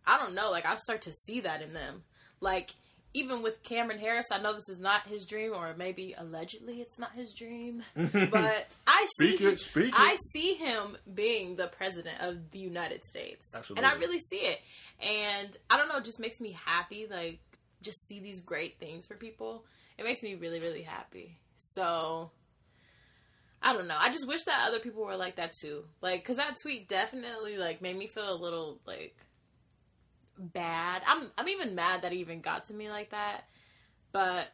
I 0.07 0.19
don't 0.19 0.35
know, 0.35 0.51
like, 0.51 0.65
I 0.65 0.77
start 0.77 1.03
to 1.03 1.13
see 1.13 1.41
that 1.41 1.63
in 1.63 1.73
them. 1.73 2.03
Like, 2.41 2.71
even 3.15 3.43
with 3.43 3.63
Cameron 3.63 3.99
Harris, 3.99 4.27
I 4.31 4.39
know 4.39 4.53
this 4.53 4.69
is 4.69 4.79
not 4.79 5.07
his 5.07 5.25
dream, 5.25 5.53
or 5.55 5.75
maybe 5.77 6.15
allegedly 6.17 6.81
it's 6.81 6.99
not 6.99 7.13
his 7.13 7.33
dream, 7.33 7.83
but 7.95 8.67
I 8.87 9.07
see 9.19 9.35
it, 9.35 9.61
speak 9.61 9.89
it. 9.89 9.95
I 9.97 10.17
see 10.33 10.55
him 10.55 10.97
being 11.15 11.57
the 11.57 11.69
president 11.69 12.21
of 12.21 12.51
the 12.51 12.59
United 12.59 13.05
States, 13.05 13.53
Absolutely. 13.55 13.85
and 13.85 13.93
I 13.93 13.99
really 13.99 14.19
see 14.19 14.37
it. 14.37 14.61
And 15.01 15.57
I 15.71 15.77
don't 15.79 15.89
know, 15.89 15.97
it 15.97 16.05
just 16.05 16.21
makes 16.21 16.41
me 16.41 16.57
happy. 16.65 17.07
Like, 17.11 17.41
just 17.83 18.07
see 18.07 18.21
these 18.21 18.41
great 18.41 18.79
things 18.79 19.07
for 19.07 19.15
people. 19.15 19.65
It 19.99 20.05
makes 20.05 20.23
me 20.23 20.35
really, 20.35 20.61
really 20.61 20.83
happy. 20.83 21.39
So. 21.57 22.31
I 23.63 23.73
don't 23.73 23.89
know. 23.89 23.97
I 23.99 24.11
just 24.13 24.29
wish 24.29 24.45
that 24.45 24.69
other 24.69 24.79
people 24.79 25.03
were 25.05 25.17
like 25.17 25.37
that 25.37 25.51
too. 25.61 25.85
Like, 26.03 26.23
cause 26.25 26.37
that 26.37 26.57
tweet 26.63 26.89
definitely 26.89 27.57
like 27.57 27.81
made 27.81 27.97
me 27.97 28.07
feel 28.07 28.33
a 28.33 28.37
little 28.37 28.79
like 28.87 29.17
bad. 30.39 31.03
I'm 31.07 31.31
I'm 31.37 31.49
even 31.49 31.75
mad 31.75 32.03
that 32.03 32.13
it 32.13 32.17
even 32.17 32.41
got 32.41 32.65
to 32.65 32.75
me 32.75 32.89
like 32.89 33.11
that. 33.11 33.43
But 34.13 34.49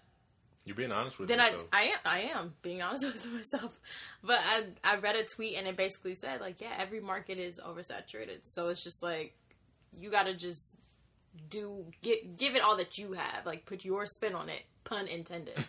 You're 0.65 0.77
being 0.77 0.93
honest 0.93 1.19
with 1.19 1.29
then 1.29 1.41
I. 1.41 1.55
I 1.73 1.83
am 1.83 1.99
I 2.05 2.21
am 2.35 2.55
being 2.63 2.83
honest 2.83 3.05
with 3.13 3.27
myself. 3.33 3.79
But 4.23 4.39
I 4.41 4.65
I 4.85 4.97
read 4.97 5.17
a 5.17 5.25
tweet 5.25 5.57
and 5.57 5.67
it 5.67 5.77
basically 5.77 6.15
said 6.15 6.41
like 6.41 6.61
yeah 6.61 6.75
every 6.79 7.01
market 7.01 7.39
is 7.39 7.61
oversaturated. 7.61 8.41
So 8.45 8.69
it's 8.69 8.83
just 8.83 9.03
like 9.03 9.35
you 9.99 10.11
got 10.11 10.25
to 10.25 10.35
just 10.35 10.77
do 11.51 11.85
get 12.03 12.37
give 12.37 12.55
it 12.57 12.63
all 12.63 12.77
that 12.77 12.99
you 12.99 13.13
have. 13.13 13.47
Like 13.47 13.67
put 13.67 13.85
your 13.85 14.07
spin 14.07 14.35
on 14.35 14.49
it. 14.49 14.63
Pun 14.85 15.07
intended. 15.07 15.55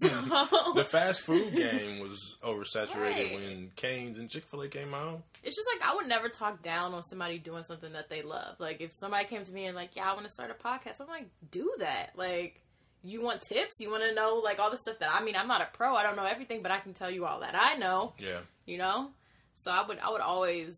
so 0.00 0.72
the 0.74 0.84
fast 0.90 1.20
food 1.20 1.54
game 1.54 2.00
was 2.00 2.36
oversaturated 2.42 2.96
Right. 3.00 3.32
when 3.34 3.70
Canes 3.76 4.18
and 4.18 4.28
Chick 4.28 4.44
Fil 4.48 4.62
A 4.62 4.68
came 4.68 4.92
out. 4.94 5.22
it's 5.44 5.54
just 5.54 5.68
like 5.72 5.88
I 5.88 5.94
would 5.94 6.08
never 6.08 6.28
talk 6.28 6.60
down 6.62 6.92
on 6.92 7.02
somebody 7.04 7.38
doing 7.38 7.62
something 7.62 7.92
that 7.92 8.10
they 8.10 8.22
love. 8.22 8.56
Like 8.58 8.80
if 8.80 8.92
somebody 8.98 9.26
came 9.26 9.44
to 9.44 9.52
me 9.52 9.66
and 9.66 9.76
like, 9.76 9.94
yeah, 9.94 10.10
I 10.10 10.14
want 10.14 10.24
to 10.26 10.30
start 10.32 10.50
a 10.50 10.54
podcast, 10.54 11.00
I'm 11.00 11.06
like, 11.06 11.28
do 11.52 11.72
that. 11.78 12.10
Like, 12.16 12.60
you 13.04 13.22
want 13.22 13.40
tips? 13.42 13.76
You 13.78 13.90
want 13.92 14.02
to 14.02 14.12
know 14.12 14.40
like 14.42 14.58
all 14.58 14.72
the 14.72 14.78
stuff 14.78 14.98
that 14.98 15.10
I 15.14 15.22
mean, 15.24 15.36
I'm 15.36 15.46
not 15.48 15.62
a 15.62 15.68
pro. 15.72 15.94
I 15.94 16.02
don't 16.02 16.16
know 16.16 16.24
everything, 16.26 16.60
but 16.62 16.72
I 16.72 16.78
can 16.80 16.94
tell 16.94 17.10
you 17.10 17.26
all 17.26 17.40
that 17.40 17.54
I 17.54 17.74
know. 17.74 18.12
Yeah. 18.18 18.40
You 18.66 18.78
know, 18.78 19.10
so 19.54 19.70
I 19.70 19.86
would 19.86 20.00
I 20.00 20.10
would 20.10 20.20
always. 20.20 20.76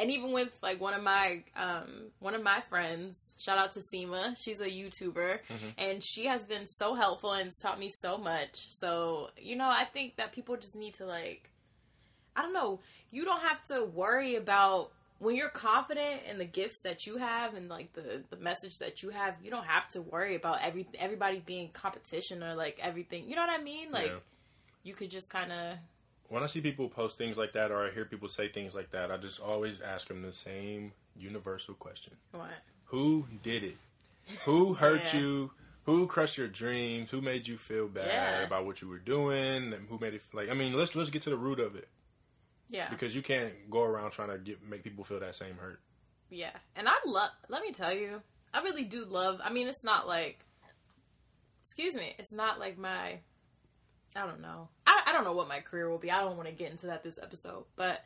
And 0.00 0.10
even 0.10 0.32
with 0.32 0.48
like 0.62 0.80
one 0.80 0.94
of 0.94 1.02
my 1.02 1.42
um 1.56 2.10
one 2.20 2.34
of 2.34 2.42
my 2.42 2.60
friends, 2.70 3.34
shout 3.38 3.58
out 3.58 3.72
to 3.72 3.80
Seema, 3.80 4.34
she's 4.42 4.60
a 4.60 4.66
YouTuber 4.68 5.40
and 5.78 6.02
she 6.02 6.26
has 6.26 6.46
been 6.46 6.66
so 6.66 6.94
helpful 6.94 7.32
and 7.32 7.44
has 7.44 7.58
taught 7.58 7.78
me 7.78 7.90
so 7.90 8.16
much. 8.16 8.66
So, 8.70 9.28
you 9.36 9.56
know, 9.56 9.68
I 9.68 9.84
think 9.84 10.16
that 10.16 10.32
people 10.32 10.56
just 10.56 10.74
need 10.74 10.94
to 10.94 11.06
like 11.06 11.50
I 12.34 12.42
don't 12.42 12.54
know, 12.54 12.80
you 13.10 13.24
don't 13.24 13.42
have 13.42 13.62
to 13.64 13.84
worry 13.84 14.36
about 14.36 14.92
when 15.18 15.36
you're 15.36 15.50
confident 15.50 16.22
in 16.30 16.38
the 16.38 16.46
gifts 16.46 16.80
that 16.84 17.06
you 17.06 17.18
have 17.18 17.52
and 17.54 17.68
like 17.68 17.92
the 17.92 18.22
the 18.30 18.36
message 18.38 18.78
that 18.78 19.02
you 19.02 19.10
have, 19.10 19.34
you 19.42 19.50
don't 19.50 19.66
have 19.66 19.86
to 19.88 20.00
worry 20.00 20.34
about 20.34 20.62
every 20.62 20.86
everybody 20.98 21.42
being 21.44 21.68
competition 21.72 22.42
or 22.42 22.54
like 22.54 22.78
everything. 22.82 23.28
You 23.28 23.36
know 23.36 23.42
what 23.42 23.60
I 23.60 23.62
mean? 23.62 23.90
Like 23.92 24.06
Yeah. 24.06 24.18
you 24.82 24.94
could 24.94 25.10
just 25.10 25.28
kind 25.28 25.52
of 25.52 25.76
when 26.30 26.42
I 26.42 26.46
see 26.46 26.60
people 26.62 26.88
post 26.88 27.18
things 27.18 27.36
like 27.36 27.52
that 27.52 27.70
or 27.70 27.86
I 27.86 27.90
hear 27.90 28.04
people 28.06 28.28
say 28.28 28.48
things 28.48 28.74
like 28.74 28.90
that, 28.92 29.10
I 29.10 29.18
just 29.18 29.40
always 29.40 29.80
ask 29.82 30.08
them 30.08 30.22
the 30.22 30.32
same 30.32 30.92
universal 31.16 31.74
question. 31.74 32.14
what? 32.32 32.48
Who 32.86 33.26
did 33.42 33.62
it? 33.64 33.76
Who 34.44 34.74
hurt 34.74 35.02
Yeah. 35.12 35.20
you? 35.20 35.50
Who 35.84 36.06
crushed 36.06 36.38
your 36.38 36.48
dreams? 36.48 37.10
Who 37.10 37.20
made 37.20 37.46
you 37.48 37.56
feel 37.58 37.88
bad 37.88 38.06
Yeah. 38.08 38.46
about 38.46 38.64
what 38.66 38.80
you 38.80 38.88
were 38.88 38.98
doing? 38.98 39.72
And 39.74 39.88
who 39.88 39.98
made 39.98 40.14
it 40.14 40.22
like 40.32 40.48
I 40.48 40.54
mean, 40.54 40.72
let's 40.72 40.94
let's 40.94 41.10
get 41.10 41.22
to 41.22 41.30
the 41.30 41.36
root 41.36 41.58
of 41.60 41.74
it 41.76 41.88
Yeah. 42.68 42.88
because 42.90 43.14
you 43.14 43.22
can't 43.22 43.52
go 43.70 43.82
around 43.82 44.12
trying 44.12 44.30
to 44.30 44.38
get 44.38 44.62
make 44.62 44.82
people 44.84 45.04
feel 45.04 45.20
that 45.20 45.36
same 45.36 45.56
hurt. 45.56 45.80
Yeah, 46.30 46.56
and 46.76 46.88
I 46.88 46.94
love. 47.06 47.30
Let 47.48 47.62
me 47.62 47.72
tell 47.72 47.92
you, 47.92 48.22
I 48.54 48.60
really 48.62 48.84
do 48.84 49.04
love. 49.04 49.40
I 49.42 49.50
mean, 49.50 49.66
it's 49.66 49.82
not 49.82 50.06
like, 50.06 50.38
excuse 51.62 51.94
me, 51.96 52.14
it's 52.18 52.32
not 52.32 52.58
like 52.60 52.78
my. 52.78 53.20
I 54.16 54.26
don't 54.26 54.40
know. 54.40 54.68
I, 54.86 55.02
I 55.06 55.12
don't 55.12 55.24
know 55.24 55.32
what 55.32 55.48
my 55.48 55.60
career 55.60 55.88
will 55.88 55.98
be. 55.98 56.10
I 56.10 56.20
don't 56.20 56.36
want 56.36 56.48
to 56.48 56.54
get 56.54 56.70
into 56.70 56.86
that 56.86 57.02
this 57.02 57.18
episode, 57.22 57.64
but 57.76 58.00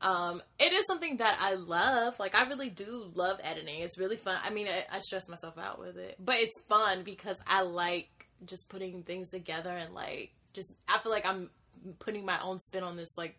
um, 0.00 0.42
it 0.58 0.72
is 0.72 0.86
something 0.86 1.18
that 1.18 1.38
I 1.40 1.54
love. 1.54 2.18
Like 2.20 2.34
I 2.34 2.46
really 2.48 2.70
do 2.70 3.10
love 3.14 3.40
editing. 3.42 3.80
It's 3.80 3.98
really 3.98 4.16
fun. 4.16 4.38
I 4.42 4.50
mean, 4.50 4.68
I, 4.68 4.84
I 4.90 4.98
stress 5.00 5.28
myself 5.28 5.58
out 5.58 5.78
with 5.78 5.96
it, 5.96 6.16
but 6.18 6.36
it's 6.36 6.60
fun 6.68 7.02
because 7.02 7.36
I 7.46 7.62
like 7.62 8.08
just 8.44 8.68
putting 8.68 9.02
things 9.02 9.30
together 9.30 9.70
and 9.70 9.94
like 9.94 10.32
just. 10.52 10.72
I 10.88 10.98
feel 10.98 11.12
like 11.12 11.26
I'm 11.26 11.50
putting 11.98 12.24
my 12.24 12.40
own 12.40 12.60
spin 12.60 12.82
on 12.82 12.96
this, 12.96 13.16
like 13.16 13.36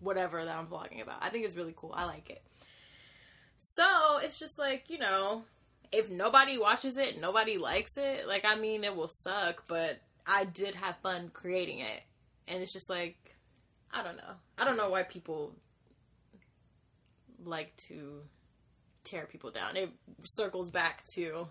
whatever 0.00 0.44
that 0.44 0.56
I'm 0.56 0.66
vlogging 0.66 1.02
about. 1.02 1.18
I 1.22 1.28
think 1.28 1.44
it's 1.44 1.56
really 1.56 1.74
cool. 1.76 1.92
I 1.94 2.04
like 2.04 2.30
it. 2.30 2.42
So 3.58 4.18
it's 4.22 4.38
just 4.38 4.58
like, 4.58 4.88
you 4.88 4.98
know, 4.98 5.42
if 5.90 6.10
nobody 6.10 6.58
watches 6.58 6.96
it, 6.96 7.20
nobody 7.20 7.58
likes 7.58 7.96
it, 7.96 8.26
like, 8.28 8.44
I 8.46 8.56
mean, 8.56 8.84
it 8.84 8.94
will 8.94 9.08
suck, 9.08 9.64
but 9.68 10.00
I 10.28 10.44
did 10.44 10.74
have 10.74 10.96
fun 11.02 11.30
creating 11.32 11.80
it. 11.80 12.02
And 12.46 12.62
it's 12.62 12.72
just 12.72 12.88
like, 12.88 13.16
I 13.90 14.02
don't 14.02 14.16
know. 14.16 14.34
I 14.58 14.64
don't 14.64 14.76
know 14.76 14.90
why 14.90 15.02
people 15.02 15.54
like 17.44 17.74
to 17.88 18.20
tear 19.04 19.26
people 19.26 19.50
down. 19.50 19.76
It 19.76 19.90
circles 20.24 20.70
back 20.70 21.02
to 21.14 21.48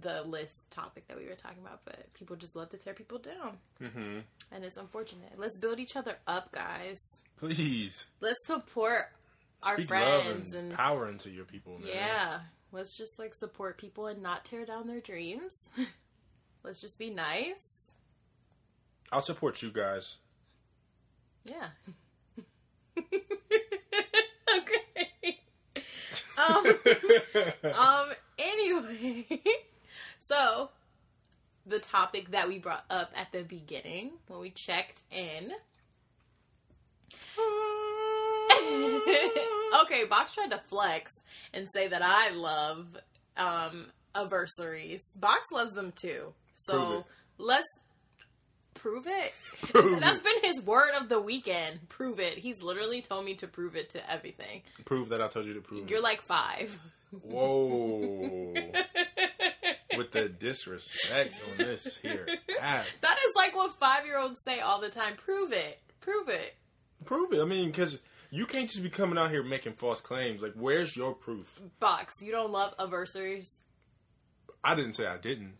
the 0.00 0.22
list 0.22 0.62
topic 0.70 1.06
that 1.08 1.16
we 1.16 1.26
were 1.26 1.34
talking 1.34 1.62
about, 1.64 1.80
but 1.84 2.12
people 2.14 2.36
just 2.36 2.56
love 2.56 2.70
to 2.70 2.78
tear 2.78 2.94
people 2.94 3.18
down. 3.18 3.56
Mm-hmm. 3.82 4.18
And 4.52 4.64
it's 4.64 4.76
unfortunate. 4.76 5.32
Let's 5.36 5.58
build 5.58 5.78
each 5.78 5.96
other 5.96 6.16
up, 6.26 6.52
guys. 6.52 6.98
Please 7.38 8.06
Let's 8.20 8.38
support 8.46 9.06
our 9.62 9.74
speak 9.74 9.88
friends 9.88 10.54
and, 10.54 10.68
and 10.68 10.74
power 10.74 11.08
into 11.08 11.30
your 11.30 11.44
people, 11.44 11.78
man. 11.78 11.88
yeah, 11.92 12.40
let's 12.72 12.96
just 12.96 13.18
like 13.18 13.34
support 13.34 13.78
people 13.78 14.06
and 14.06 14.22
not 14.22 14.44
tear 14.44 14.64
down 14.64 14.86
their 14.86 15.00
dreams. 15.00 15.54
let's 16.66 16.80
just 16.80 16.98
be 16.98 17.10
nice. 17.10 17.84
I'll 19.12 19.22
support 19.22 19.62
you 19.62 19.70
guys. 19.70 20.16
Yeah. 21.44 21.68
okay. 22.98 23.12
Um. 26.36 26.66
um. 27.78 28.08
Anyway, 28.38 29.24
so 30.18 30.70
the 31.64 31.78
topic 31.78 32.32
that 32.32 32.48
we 32.48 32.58
brought 32.58 32.84
up 32.90 33.12
at 33.14 33.32
the 33.32 33.42
beginning 33.42 34.10
when 34.26 34.40
we 34.40 34.50
checked 34.50 35.02
in. 35.12 35.52
okay, 39.82 40.04
Box 40.04 40.32
tried 40.32 40.50
to 40.50 40.60
flex 40.68 41.22
and 41.54 41.68
say 41.72 41.86
that 41.86 42.02
I 42.02 42.30
love 42.30 42.88
um 43.36 43.86
anniversaries. 44.16 45.12
Box 45.14 45.52
loves 45.52 45.72
them 45.72 45.92
too. 45.92 46.34
So 46.56 47.04
let's 47.38 47.66
prove 48.74 49.06
it. 49.06 49.32
Prove 49.62 50.00
That's 50.00 50.18
it. 50.20 50.24
been 50.24 50.42
his 50.42 50.60
word 50.62 50.90
of 51.00 51.08
the 51.08 51.20
weekend. 51.20 51.88
Prove 51.88 52.20
it. 52.20 52.38
He's 52.38 52.60
literally 52.62 53.00
told 53.02 53.24
me 53.24 53.34
to 53.36 53.46
prove 53.46 53.74
it 53.76 53.90
to 53.90 54.10
everything. 54.10 54.62
Prove 54.84 55.08
that 55.10 55.20
I 55.22 55.28
told 55.28 55.46
you 55.46 55.54
to 55.54 55.60
prove. 55.60 55.88
You're 55.90 56.00
it. 56.00 56.04
like 56.04 56.22
five. 56.26 56.78
whoa, 57.22 58.52
with 59.96 60.12
the 60.12 60.28
disrespect 60.40 61.34
on 61.50 61.56
this 61.58 61.96
here. 61.98 62.26
That 62.60 62.84
is 63.18 63.32
like 63.34 63.54
what 63.54 63.78
five 63.78 64.04
year 64.06 64.18
olds 64.18 64.42
say 64.44 64.60
all 64.60 64.80
the 64.80 64.90
time. 64.90 65.14
Prove 65.16 65.52
it. 65.52 65.78
Prove 66.00 66.28
it. 66.28 66.54
Prove 67.04 67.32
it. 67.32 67.40
I 67.40 67.44
mean, 67.44 67.70
because 67.70 67.98
you 68.30 68.46
can't 68.46 68.68
just 68.70 68.82
be 68.82 68.90
coming 68.90 69.18
out 69.18 69.30
here 69.30 69.42
making 69.42 69.74
false 69.74 70.00
claims. 70.00 70.42
Like, 70.42 70.54
where's 70.54 70.96
your 70.96 71.14
proof? 71.14 71.60
Box, 71.80 72.14
you 72.20 72.32
don't 72.32 72.50
love 72.52 72.74
anniversaries? 72.78 73.60
I 74.62 74.74
didn't 74.74 74.94
say 74.94 75.06
I 75.06 75.16
didn't. 75.16 75.54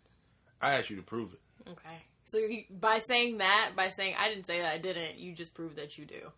I 0.60 0.74
asked 0.74 0.90
you 0.90 0.96
to 0.96 1.02
prove 1.02 1.32
it. 1.34 1.40
Okay. 1.70 1.96
So 2.24 2.38
you, 2.38 2.64
by 2.70 3.00
saying 3.06 3.38
that, 3.38 3.72
by 3.76 3.88
saying 3.90 4.14
I 4.18 4.28
didn't 4.28 4.46
say 4.46 4.60
that 4.62 4.72
I 4.72 4.78
didn't, 4.78 5.18
you 5.18 5.32
just 5.32 5.54
proved 5.54 5.76
that 5.76 5.96
you 5.98 6.04
do. 6.06 6.30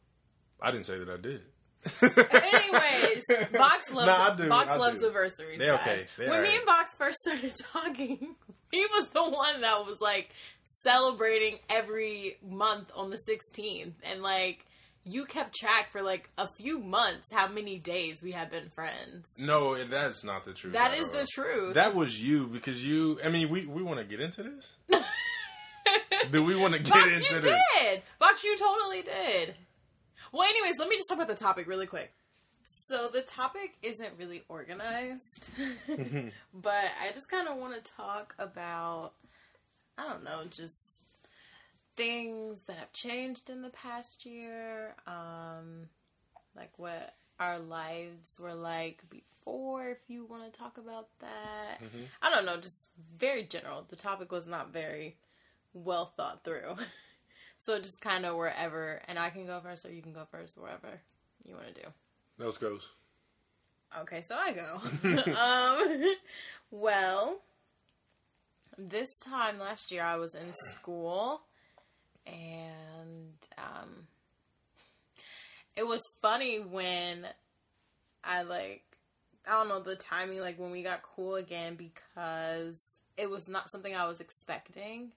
I 0.60 0.70
didn't 0.70 0.86
say 0.86 0.98
that 0.98 1.08
I 1.08 1.16
did. 1.16 1.42
Anyways, 2.02 3.24
Box 3.52 3.90
loves 3.92 4.06
Nah, 4.06 4.30
do, 4.34 4.48
Box 4.48 4.70
I 4.72 4.76
loves 4.76 5.00
do. 5.00 5.06
anniversaries. 5.06 5.58
They 5.60 5.66
guys. 5.66 5.80
okay. 5.80 6.06
They 6.18 6.28
when 6.28 6.42
me 6.42 6.48
alright. 6.48 6.56
and 6.58 6.66
Box 6.66 6.94
first 6.94 7.18
started 7.22 7.54
talking, 7.72 8.34
he 8.70 8.80
was 8.86 9.06
the 9.12 9.22
one 9.22 9.60
that 9.62 9.86
was 9.86 10.00
like 10.00 10.30
celebrating 10.82 11.58
every 11.70 12.36
month 12.46 12.90
on 12.94 13.10
the 13.10 13.18
16th, 13.28 13.92
and 14.10 14.22
like 14.22 14.66
you 15.08 15.24
kept 15.24 15.54
track 15.54 15.90
for 15.90 16.02
like 16.02 16.28
a 16.38 16.48
few 16.56 16.78
months 16.78 17.28
how 17.32 17.48
many 17.48 17.78
days 17.78 18.22
we 18.22 18.32
had 18.32 18.50
been 18.50 18.68
friends. 18.70 19.34
No, 19.38 19.74
and 19.74 19.90
that's 19.90 20.24
not 20.24 20.44
the 20.44 20.52
truth. 20.52 20.74
That 20.74 20.94
is 20.94 21.06
all. 21.06 21.12
the 21.12 21.26
truth. 21.32 21.74
That 21.74 21.94
was 21.94 22.20
you 22.20 22.46
because 22.46 22.84
you. 22.84 23.18
I 23.24 23.28
mean, 23.28 23.48
we 23.48 23.66
we 23.66 23.82
want 23.82 23.98
to 23.98 24.04
get 24.04 24.20
into 24.20 24.42
this. 24.42 24.74
Do 26.30 26.44
we 26.44 26.54
want 26.56 26.74
to 26.74 26.80
get 26.80 26.92
Box, 26.92 27.16
into 27.16 27.34
you 27.34 27.40
this? 27.40 27.62
did. 27.80 28.02
Box, 28.18 28.44
you 28.44 28.56
totally 28.58 29.02
did. 29.02 29.54
Well, 30.32 30.46
anyways, 30.46 30.74
let 30.78 30.88
me 30.88 30.96
just 30.96 31.08
talk 31.08 31.16
about 31.16 31.28
the 31.28 31.34
topic 31.34 31.66
really 31.66 31.86
quick. 31.86 32.12
So 32.64 33.08
the 33.08 33.22
topic 33.22 33.76
isn't 33.82 34.12
really 34.18 34.42
organized, 34.48 35.50
but 36.54 36.84
I 37.02 37.12
just 37.14 37.30
kind 37.30 37.48
of 37.48 37.56
want 37.56 37.82
to 37.82 37.92
talk 37.92 38.34
about, 38.38 39.12
I 39.96 40.06
don't 40.06 40.22
know, 40.22 40.42
just 40.50 40.97
things 41.98 42.60
that 42.62 42.76
have 42.76 42.92
changed 42.92 43.50
in 43.50 43.60
the 43.60 43.70
past 43.70 44.24
year, 44.24 44.94
um, 45.06 45.88
like 46.56 46.70
what 46.78 47.14
our 47.40 47.58
lives 47.58 48.38
were 48.40 48.54
like 48.54 49.02
before. 49.10 49.90
If 49.90 49.98
you 50.08 50.24
want 50.24 50.50
to 50.50 50.58
talk 50.58 50.78
about 50.78 51.08
that, 51.18 51.80
Mhm. 51.82 52.06
I 52.22 52.30
don't 52.30 52.46
know, 52.46 52.56
just 52.60 52.88
very 53.16 53.42
general. 53.44 53.82
The 53.82 53.96
topic 53.96 54.30
was 54.32 54.46
not 54.46 54.70
very 54.72 55.16
well 55.74 56.06
thought 56.16 56.44
through. 56.44 56.76
so 57.58 57.78
just 57.80 58.00
kind 58.00 58.24
of 58.24 58.36
wherever, 58.36 59.02
and 59.08 59.18
I 59.18 59.30
can 59.30 59.44
go 59.46 59.60
first 59.60 59.84
or 59.84 59.92
you 59.92 60.00
can 60.02 60.12
go 60.12 60.24
first, 60.30 60.56
wherever 60.56 61.00
you 61.44 61.54
want 61.54 61.74
to 61.74 61.82
do. 61.82 61.88
Those 62.38 62.58
goes. 62.58 62.88
Okay, 64.00 64.22
so 64.22 64.36
I 64.36 64.52
go. 64.52 64.80
um, 66.04 66.14
well, 66.70 67.40
this 68.76 69.18
time 69.18 69.58
last 69.58 69.90
year 69.90 70.02
I 70.04 70.16
was 70.16 70.34
in 70.34 70.52
school, 70.54 71.42
and 72.28 73.34
um, 73.56 74.06
it 75.76 75.86
was 75.86 76.10
funny 76.20 76.60
when 76.60 77.26
I 78.24 78.42
like 78.42 78.84
I 79.46 79.52
don't 79.52 79.68
know 79.68 79.80
the 79.80 79.96
timing, 79.96 80.40
like 80.40 80.58
when 80.58 80.70
we 80.70 80.82
got 80.82 81.02
cool 81.02 81.36
again, 81.36 81.76
because 81.76 82.84
it 83.16 83.30
was 83.30 83.48
not 83.48 83.70
something 83.70 83.94
I 83.94 84.06
was 84.06 84.20
expecting. 84.20 85.12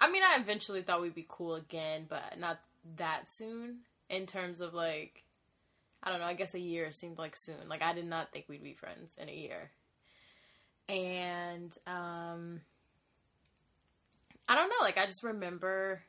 I 0.00 0.10
mean, 0.10 0.22
I 0.22 0.36
eventually 0.40 0.82
thought 0.82 1.02
we'd 1.02 1.14
be 1.14 1.26
cool 1.28 1.54
again, 1.54 2.06
but 2.08 2.38
not 2.38 2.60
that 2.96 3.30
soon. 3.30 3.80
In 4.08 4.26
terms 4.26 4.60
of 4.60 4.74
like, 4.74 5.24
I 6.02 6.10
don't 6.10 6.20
know. 6.20 6.26
I 6.26 6.34
guess 6.34 6.54
a 6.54 6.60
year 6.60 6.92
seemed 6.92 7.18
like 7.18 7.36
soon. 7.36 7.68
Like 7.68 7.82
I 7.82 7.94
did 7.94 8.06
not 8.06 8.32
think 8.32 8.46
we'd 8.48 8.62
be 8.62 8.74
friends 8.74 9.16
in 9.18 9.28
a 9.28 9.32
year. 9.32 9.70
And 10.88 11.76
um 11.86 12.60
I 14.48 14.54
don't 14.54 14.68
know, 14.68 14.82
like 14.82 14.98
I 14.98 15.06
just 15.06 15.22
remember 15.22 16.02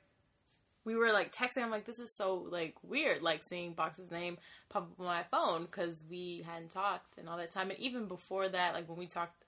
we 0.85 0.95
were 0.95 1.11
like 1.11 1.33
texting. 1.33 1.63
I'm 1.63 1.71
like, 1.71 1.85
this 1.85 1.99
is 1.99 2.11
so 2.11 2.45
like 2.49 2.75
weird, 2.83 3.21
like 3.23 3.43
seeing 3.43 3.73
Box's 3.73 4.11
name 4.11 4.37
pop 4.69 4.83
up 4.83 4.99
on 4.99 5.05
my 5.05 5.23
phone 5.23 5.63
because 5.63 6.05
we 6.09 6.45
hadn't 6.47 6.69
talked 6.69 7.17
and 7.17 7.27
all 7.27 7.37
that 7.37 7.51
time. 7.51 7.71
And 7.71 7.79
even 7.79 8.05
before 8.05 8.47
that, 8.47 8.73
like 8.73 8.87
when 8.87 8.97
we 8.97 9.07
talked 9.07 9.43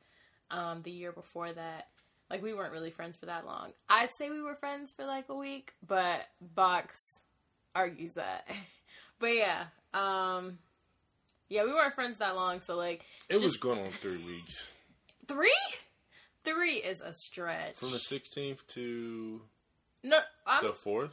um 0.49 0.81
the 0.83 0.91
year 0.91 1.11
before 1.11 1.51
that, 1.51 1.87
like 2.29 2.41
we 2.41 2.53
weren't 2.53 2.73
really 2.73 2.89
friends 2.91 3.15
for 3.15 3.27
that 3.27 3.45
long. 3.45 3.71
I'd 3.87 4.11
say 4.13 4.29
we 4.29 4.41
were 4.41 4.55
friends 4.55 4.91
for 4.91 5.05
like 5.05 5.29
a 5.29 5.35
week, 5.35 5.73
but 5.87 6.27
Box 6.41 7.19
argues 7.75 8.13
that. 8.13 8.47
but 9.19 9.35
yeah, 9.35 9.65
um 9.93 10.57
yeah, 11.49 11.63
we 11.63 11.71
weren't 11.71 11.93
friends 11.93 12.17
that 12.17 12.35
long, 12.35 12.61
so 12.61 12.75
like 12.75 13.05
It 13.29 13.41
was 13.41 13.57
going 13.57 13.79
on 13.79 13.91
three 13.91 14.23
weeks 14.25 14.71
three? 15.27 15.53
Three 16.47 16.75
is 16.75 17.01
a 17.01 17.13
stretch. 17.13 17.75
from 17.75 17.91
the 17.91 17.97
16th 17.97 18.59
to 18.75 19.41
no, 20.03 20.19
I'm 20.45 20.63
the 20.63 20.71
4th 20.71 21.11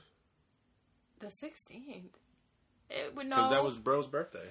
the 1.24 1.30
sixteenth. 1.30 2.16
It 2.90 3.16
would 3.16 3.26
no. 3.26 3.36
because 3.36 3.50
that 3.50 3.64
was 3.64 3.78
bro's 3.78 4.06
birthday. 4.06 4.48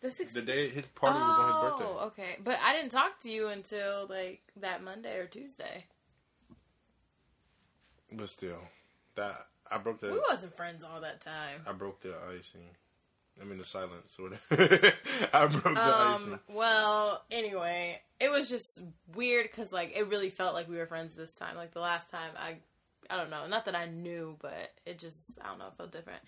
the 0.00 0.08
16th. 0.08 0.32
The 0.32 0.42
day 0.42 0.68
his 0.68 0.86
party 0.86 1.18
was 1.18 1.38
on 1.38 1.46
his 1.46 1.70
birthday. 1.70 1.94
Oh, 1.98 2.06
okay. 2.06 2.36
But 2.42 2.58
I 2.62 2.74
didn't 2.74 2.90
talk 2.90 3.20
to 3.20 3.30
you 3.30 3.48
until 3.48 4.06
like 4.08 4.42
that 4.56 4.82
Monday 4.82 5.16
or 5.16 5.26
Tuesday. 5.26 5.86
But 8.12 8.28
still, 8.28 8.58
that 9.14 9.46
I 9.70 9.78
broke 9.78 10.00
the 10.00 10.10
We 10.10 10.20
wasn't 10.28 10.56
friends 10.56 10.82
all 10.82 11.00
that 11.00 11.20
time. 11.20 11.60
I 11.66 11.72
broke 11.72 12.00
the 12.00 12.14
icing. 12.36 12.70
I 13.40 13.44
mean 13.44 13.58
the 13.58 13.64
silence 13.64 14.16
or 14.18 14.30
whatever. 14.30 14.92
I 15.32 15.46
broke 15.46 15.74
the. 15.74 16.00
Um. 16.00 16.40
Well, 16.48 17.24
anyway, 17.30 18.00
it 18.20 18.30
was 18.30 18.48
just 18.48 18.82
weird 19.14 19.44
because 19.50 19.72
like 19.72 19.96
it 19.96 20.08
really 20.08 20.30
felt 20.30 20.54
like 20.54 20.68
we 20.68 20.76
were 20.76 20.86
friends 20.86 21.16
this 21.16 21.32
time. 21.32 21.56
Like 21.56 21.72
the 21.72 21.80
last 21.80 22.08
time, 22.08 22.32
I, 22.36 22.56
I 23.08 23.16
don't 23.16 23.30
know. 23.30 23.46
Not 23.46 23.64
that 23.64 23.74
I 23.74 23.86
knew, 23.86 24.36
but 24.40 24.72
it 24.84 24.98
just 24.98 25.38
I 25.42 25.48
don't 25.48 25.58
know. 25.58 25.68
It 25.68 25.76
felt 25.76 25.92
different. 25.92 26.22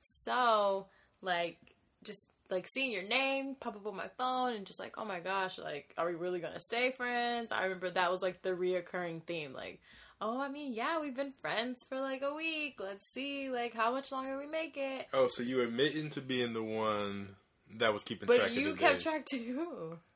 So 0.00 0.86
like 1.22 1.58
just 2.02 2.26
like 2.50 2.68
seeing 2.68 2.92
your 2.92 3.02
name 3.02 3.56
pop 3.58 3.76
up 3.76 3.86
on 3.86 3.96
my 3.96 4.08
phone 4.18 4.52
and 4.54 4.66
just 4.66 4.78
like 4.78 4.94
oh 4.98 5.04
my 5.04 5.18
gosh 5.18 5.58
like 5.58 5.92
are 5.98 6.06
we 6.06 6.14
really 6.14 6.38
gonna 6.38 6.60
stay 6.60 6.92
friends 6.92 7.50
i 7.50 7.64
remember 7.64 7.90
that 7.90 8.10
was 8.12 8.22
like 8.22 8.40
the 8.42 8.50
reoccurring 8.50 9.22
theme 9.24 9.52
like 9.52 9.80
oh 10.20 10.40
i 10.40 10.48
mean 10.48 10.72
yeah 10.72 11.00
we've 11.00 11.16
been 11.16 11.32
friends 11.40 11.84
for 11.88 12.00
like 12.00 12.22
a 12.22 12.34
week. 12.34 12.76
Let's 12.80 13.06
see 13.12 13.50
like 13.50 13.74
how 13.74 13.92
much 13.92 14.10
longer 14.12 14.38
we 14.38 14.46
make 14.46 14.76
it. 14.76 15.06
Oh, 15.12 15.28
so 15.28 15.42
you 15.42 15.60
admitting 15.62 16.10
to 16.10 16.20
being 16.20 16.52
the 16.54 16.62
one 16.62 17.36
that 17.78 17.92
was 17.92 18.02
keeping 18.02 18.26
but 18.26 18.38
track 18.38 18.52
you 18.52 18.70
of 18.70 18.76
the 18.78 18.80
kept 18.82 18.94
days. 18.94 19.02
track 19.02 19.26
too. 19.26 19.98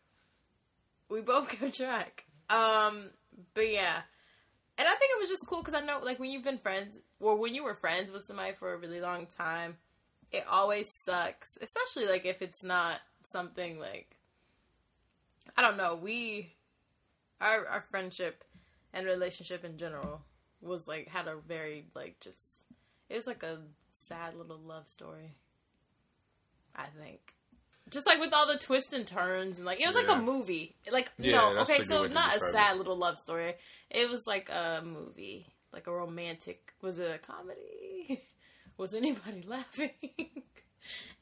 We 1.10 1.20
both 1.22 1.48
kept 1.48 1.76
track. 1.76 2.24
Um 2.48 3.10
but 3.54 3.70
yeah. 3.70 4.02
And 4.78 4.88
i 4.88 4.94
think 4.94 5.12
it 5.14 5.20
was 5.20 5.28
just 5.28 5.46
cool 5.48 5.60
because 5.62 5.74
i 5.74 5.84
know 5.84 6.00
like 6.02 6.18
when 6.18 6.30
you've 6.30 6.44
been 6.44 6.58
friends 6.58 6.98
or 7.18 7.36
when 7.36 7.54
you 7.54 7.64
were 7.64 7.74
friends 7.74 8.10
with 8.10 8.24
somebody 8.24 8.52
for 8.54 8.72
a 8.72 8.76
really 8.78 9.00
long 9.00 9.26
time 9.26 9.76
it 10.32 10.44
always 10.50 10.88
sucks 11.04 11.58
especially 11.60 12.06
like 12.10 12.24
if 12.24 12.40
it's 12.40 12.62
not 12.62 12.98
something 13.24 13.78
like 13.78 14.16
i 15.56 15.60
don't 15.60 15.76
know 15.76 15.98
we 16.00 16.54
our 17.40 17.66
our 17.66 17.80
friendship 17.82 18.42
and 18.92 19.06
relationship 19.06 19.64
in 19.64 19.76
general 19.78 20.22
was 20.60 20.86
like 20.88 21.08
had 21.08 21.26
a 21.26 21.36
very 21.36 21.86
like 21.94 22.18
just 22.20 22.66
it 23.08 23.16
was 23.16 23.26
like 23.26 23.42
a 23.42 23.58
sad 23.94 24.34
little 24.36 24.58
love 24.58 24.86
story 24.88 25.34
i 26.76 26.84
think. 27.00 27.20
Just 27.90 28.06
like 28.06 28.20
with 28.20 28.32
all 28.32 28.46
the 28.46 28.56
twists 28.56 28.92
and 28.92 29.04
turns 29.04 29.56
and 29.56 29.66
like 29.66 29.80
it 29.80 29.86
was 29.86 29.96
like 29.96 30.08
a 30.08 30.20
movie. 30.22 30.76
Like 30.92 31.10
you 31.18 31.32
Yeah, 31.32 31.38
know 31.52 31.58
okay 31.62 31.84
so 31.84 32.06
not 32.06 32.28
a 32.30 32.32
describe 32.34 32.50
it. 32.54 32.56
sad 32.56 32.78
little 32.78 32.96
love 32.96 33.18
story. 33.18 33.54
It 33.90 34.08
was 34.08 34.26
like 34.28 34.48
a 34.48 34.80
movie. 34.84 35.52
Like 35.72 35.88
a 35.88 35.92
romantic 35.92 36.72
was 36.80 37.00
it 37.00 37.10
a 37.10 37.18
comedy? 37.18 38.22
Was 38.76 38.94
anybody 38.94 39.42
laughing 39.46 39.90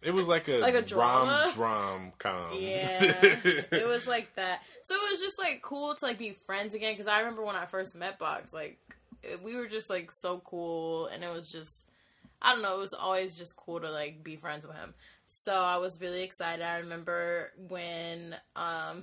It 0.00 0.12
was 0.12 0.26
like 0.26 0.48
a 0.48 0.58
Like 0.58 0.74
a 0.74 0.82
drama? 0.82 1.50
drum 1.54 2.12
com. 2.18 2.52
Yeah, 2.52 3.12
it 3.72 3.86
was 3.88 4.06
like 4.06 4.34
that. 4.36 4.62
So 4.82 4.94
it 4.94 5.10
was 5.10 5.20
just 5.20 5.38
like 5.38 5.60
cool 5.62 5.94
to 5.94 6.04
like 6.04 6.18
be 6.18 6.36
friends 6.46 6.74
again 6.74 6.92
because 6.92 7.08
I 7.08 7.18
remember 7.18 7.44
when 7.44 7.56
I 7.56 7.66
first 7.66 7.96
met 7.96 8.18
Box, 8.18 8.52
like 8.52 8.78
we 9.42 9.56
were 9.56 9.66
just 9.66 9.90
like 9.90 10.12
so 10.12 10.40
cool, 10.44 11.06
and 11.06 11.24
it 11.24 11.32
was 11.32 11.50
just 11.50 11.90
I 12.40 12.52
don't 12.52 12.62
know, 12.62 12.76
it 12.76 12.80
was 12.80 12.94
always 12.94 13.36
just 13.36 13.56
cool 13.56 13.80
to 13.80 13.90
like 13.90 14.22
be 14.22 14.36
friends 14.36 14.66
with 14.66 14.76
him. 14.76 14.94
So 15.26 15.52
I 15.52 15.76
was 15.78 16.00
really 16.00 16.22
excited. 16.22 16.64
I 16.64 16.78
remember 16.78 17.52
when 17.68 18.36
um 18.54 19.02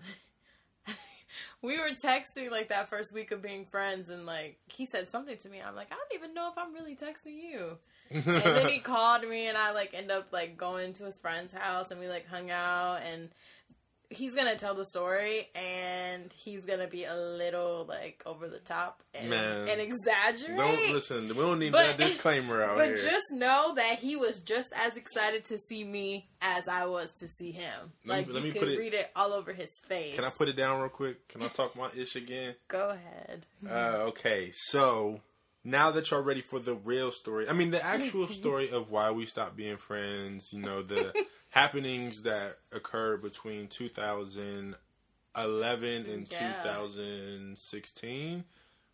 we 1.62 1.78
were 1.78 1.90
texting 1.90 2.50
like 2.52 2.70
that 2.70 2.90
first 2.90 3.14
week 3.14 3.32
of 3.32 3.42
being 3.42 3.66
friends, 3.66 4.10
and 4.10 4.26
like 4.26 4.60
he 4.74 4.86
said 4.86 5.10
something 5.10 5.38
to 5.38 5.50
me. 5.50 5.62
I'm 5.62 5.76
like, 5.76 5.92
I 5.92 5.96
don't 5.96 6.18
even 6.24 6.34
know 6.34 6.50
if 6.50 6.58
I'm 6.58 6.74
really 6.74 6.96
texting 6.96 7.36
you 7.36 7.78
and 8.12 8.24
then 8.24 8.70
he 8.70 8.80
called 8.94 9.28
me 9.28 9.48
and 9.48 9.58
I 9.58 9.72
like 9.72 9.94
end 9.94 10.12
up 10.12 10.28
like 10.32 10.58
going 10.58 10.94
to 10.94 11.06
his 11.06 11.18
friend's 11.18 11.54
house 11.54 11.92
and 11.92 12.00
we 12.00 12.08
like 12.08 12.28
hung 12.28 12.52
out 12.52 13.00
and 13.12 13.30
he's 14.12 14.36
gonna 14.36 14.56
tell 14.56 14.76
the 14.76 14.86
story 14.86 15.50
and 15.56 16.32
he's 16.34 16.64
gonna 16.66 16.86
be 16.88 17.06
a 17.06 17.16
little 17.16 17.86
like 17.90 18.22
over 18.28 18.48
the 18.48 18.60
top 18.60 19.02
and, 19.16 19.32
Man. 19.32 19.68
and 19.68 19.82
exaggerate. 19.82 20.56
Don't 20.58 20.94
listen. 20.94 21.28
We 21.30 21.34
don't 21.34 21.58
need 21.58 21.72
But- 21.72 21.98
that 21.98 22.06
disclaimer 22.06 22.62
out 22.64 22.78
But 22.78 22.86
here. 22.86 22.96
But 22.98 23.04
just 23.04 23.26
know 23.32 23.74
that 23.76 23.98
he 23.98 24.16
was 24.16 24.42
just 24.42 24.70
as 24.76 24.96
excited 24.96 25.46
to 25.46 25.58
see 25.58 25.84
me 25.84 26.30
as 26.40 26.68
I 26.68 26.86
was 26.86 27.12
to 27.14 27.28
see 27.28 27.52
him. 27.52 27.92
Let 28.06 28.28
me- 28.28 28.34
Like 28.34 28.34
let 28.34 28.44
you 28.44 28.54
me 28.54 28.60
could 28.60 28.70
it- 28.70 28.80
read 28.80 28.94
it 28.94 29.10
all 29.16 29.34
over 29.34 29.52
his 29.54 29.72
face. 29.90 30.14
Can 30.16 30.24
I 30.24 30.30
put 30.38 30.50
it 30.50 30.54
down 30.56 30.80
real 30.80 30.90
quick? 30.90 31.28
Can 31.28 31.42
I 31.42 31.48
talk 31.48 31.76
my 31.76 31.90
ish 31.98 32.16
again? 32.16 32.54
Go 32.68 32.90
ahead. 32.90 33.46
Uh, 33.68 34.04
okay, 34.10 34.52
so 34.54 35.20
now 35.68 35.92
that 35.92 36.10
y'all 36.12 36.22
ready 36.22 36.42
for 36.42 36.60
the 36.60 36.76
real 36.76 37.12
story, 37.12 37.50
I 37.50 37.54
mean 37.54 37.72
the 37.72 37.84
actual 37.84 38.28
story 38.42 38.70
of 38.70 38.90
why 38.92 39.12
we 39.12 39.26
stopped 39.26 39.58
being 39.58 39.76
friends, 39.78 40.54
you 40.54 40.62
know, 40.62 40.82
the 40.84 41.12
happenings 41.50 42.22
that 42.22 42.60
occurred 42.72 43.22
between 43.24 43.68
2011 43.68 44.76
and 46.06 46.28
Yeah. 46.32 46.54
2016, 46.64 48.44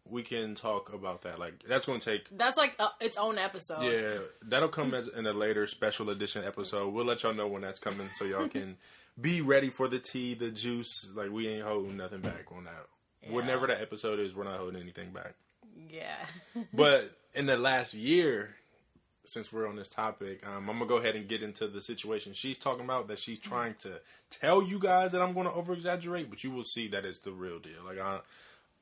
we 0.06 0.24
can 0.24 0.56
talk 0.56 0.92
about 0.94 1.22
that. 1.24 1.38
Like 1.40 1.64
that's 1.68 1.86
going 1.86 2.00
to 2.00 2.06
take 2.12 2.28
That's 2.36 2.58
like 2.58 2.76
uh, 2.80 2.90
its 3.00 3.18
own 3.18 3.38
episode. 3.38 3.84
yeah, 3.84 4.18
that'll 4.48 4.70
come 4.70 4.94
as 5.00 5.08
in 5.08 5.26
a 5.28 5.34
later 5.34 5.68
special 5.68 6.10
edition 6.10 6.44
episode. 6.44 6.94
We'll 6.94 7.06
let 7.06 7.24
y'all 7.24 7.34
know 7.34 7.48
when 7.48 7.62
that's 7.62 7.80
coming 7.80 8.10
so 8.16 8.26
y'all 8.26 8.48
can 8.48 8.78
be 9.20 9.42
ready 9.42 9.70
for 9.70 9.88
the 9.88 10.00
tea, 10.00 10.34
the 10.36 10.50
juice. 10.52 11.12
Like 11.14 11.30
we 11.32 11.48
ain't 11.50 11.66
holding 11.66 11.98
nothing 11.98 12.22
back 12.22 12.46
on 12.56 12.64
that. 12.64 12.86
Yeah. 13.24 13.34
Whenever 13.34 13.68
that 13.68 13.82
episode 13.82 14.20
is, 14.20 14.34
we're 14.34 14.46
not 14.46 14.58
holding 14.58 14.82
anything 14.82 15.12
back. 15.12 15.36
Yeah. 15.90 16.16
But 16.74 17.12
in 17.34 17.46
the 17.46 17.58
last 17.58 17.94
year, 17.94 18.56
since 19.26 19.52
we're 19.54 19.68
on 19.68 19.76
this 19.76 19.88
topic, 19.88 20.46
um, 20.46 20.70
I'm 20.70 20.78
gonna 20.78 20.86
go 20.86 20.98
ahead 20.98 21.16
and 21.16 21.28
get 21.28 21.44
into 21.44 21.68
the 21.68 21.82
situation 21.82 22.34
she's 22.34 22.58
talking 22.58 22.84
about. 22.84 23.08
That 23.08 23.20
she's 23.20 23.40
trying 23.40 23.76
to 23.80 24.00
tell 24.30 24.62
you 24.64 24.80
guys 24.80 25.12
that 25.14 25.22
I'm 25.22 25.34
going 25.34 25.48
to 25.48 25.54
over 25.54 25.74
exaggerate, 25.74 26.30
but 26.30 26.44
you 26.44 26.52
will 26.52 26.64
see 26.64 26.88
that 26.90 27.06
it's 27.06 27.20
the 27.20 27.32
real 27.32 27.60
deal. 27.60 27.84
Like, 27.86 28.00
I, 28.00 28.20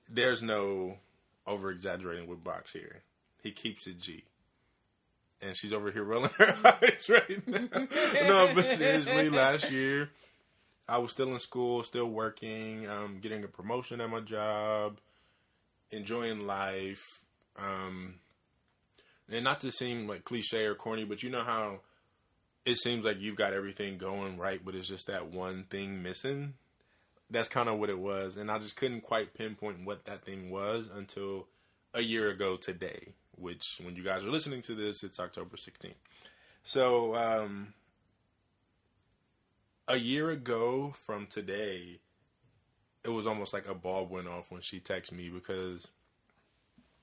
there's 0.10 0.42
no 0.42 0.98
over 1.46 1.72
exaggerating 1.72 2.28
with 2.28 2.44
Box 2.44 2.72
here. 2.72 3.02
He 3.42 3.52
keeps 3.52 3.88
it 3.88 4.00
G. 4.00 4.24
And 5.42 5.56
she's 5.56 5.72
over 5.72 5.92
here 5.92 6.04
rolling 6.04 6.32
her 6.38 6.56
eyes 6.66 7.10
right 7.10 7.48
now. 7.48 7.88
no, 8.28 8.52
but 8.54 8.78
seriously, 8.78 9.30
last 9.30 9.72
year 9.72 10.10
I 10.88 10.98
was 10.98 11.12
still 11.12 11.32
in 11.32 11.40
school, 11.40 11.84
still 11.84 12.08
working, 12.08 12.88
um, 12.88 13.20
getting 13.22 13.44
a 13.44 13.48
promotion 13.48 14.02
at 14.02 14.10
my 14.10 14.20
job, 14.22 14.98
enjoying 15.92 16.46
life. 16.46 17.04
Um, 17.58 18.16
and 19.32 19.44
not 19.44 19.62
to 19.62 19.72
seem 19.72 20.08
like 20.08 20.24
cliche 20.24 20.66
or 20.66 20.76
corny, 20.76 21.04
but 21.04 21.24
you 21.24 21.30
know 21.30 21.44
how 21.44 21.82
it 22.66 22.78
seems 22.78 23.06
like 23.06 23.20
you've 23.20 23.36
got 23.36 23.54
everything 23.54 23.98
going 23.98 24.38
right, 24.38 24.64
but 24.64 24.76
it's 24.76 24.88
just 24.88 25.08
that 25.08 25.28
one 25.28 25.66
thing 25.70 26.02
missing. 26.02 26.54
That's 27.30 27.50
kind 27.50 27.70
of 27.70 27.78
what 27.78 27.90
it 27.90 28.00
was, 28.00 28.38
and 28.38 28.50
I 28.50 28.58
just 28.58 28.76
couldn't 28.76 29.02
quite 29.02 29.36
pinpoint 29.36 29.86
what 29.86 30.06
that 30.06 30.26
thing 30.26 30.50
was 30.50 30.88
until 30.94 31.48
a 31.94 32.02
year 32.02 32.30
ago 32.30 32.58
today. 32.58 33.14
Which, 33.38 33.64
when 33.82 33.96
you 33.96 34.04
guys 34.04 34.26
are 34.26 34.32
listening 34.32 34.62
to 34.64 34.76
this, 34.76 35.04
it's 35.04 35.20
October 35.20 35.56
16th. 35.56 35.94
So, 36.64 37.16
um, 37.16 37.74
a 39.88 39.96
year 39.96 40.30
ago 40.30 40.94
from 41.06 41.28
today, 41.28 42.00
it 43.04 43.10
was 43.10 43.28
almost 43.28 43.54
like 43.54 43.68
a 43.68 43.74
bulb 43.74 44.10
went 44.12 44.28
off 44.28 44.52
when 44.52 44.62
she 44.62 44.80
texted 44.80 45.14
me 45.14 45.30
because. 45.30 45.88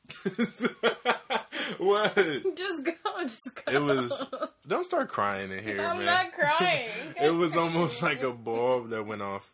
what? 1.78 2.14
Just 2.54 2.84
go. 2.84 2.92
Just 3.22 3.50
go. 3.64 3.72
It 3.72 3.82
was. 3.82 4.24
Don't 4.66 4.84
start 4.84 5.08
crying 5.08 5.50
in 5.50 5.62
here, 5.64 5.80
I'm 5.80 5.98
man. 5.98 6.06
not 6.06 6.32
crying. 6.32 6.88
it 7.20 7.30
was 7.30 7.56
almost 7.56 8.02
like 8.02 8.22
a 8.22 8.32
bulb 8.32 8.90
that 8.90 9.04
went 9.04 9.22
off 9.22 9.50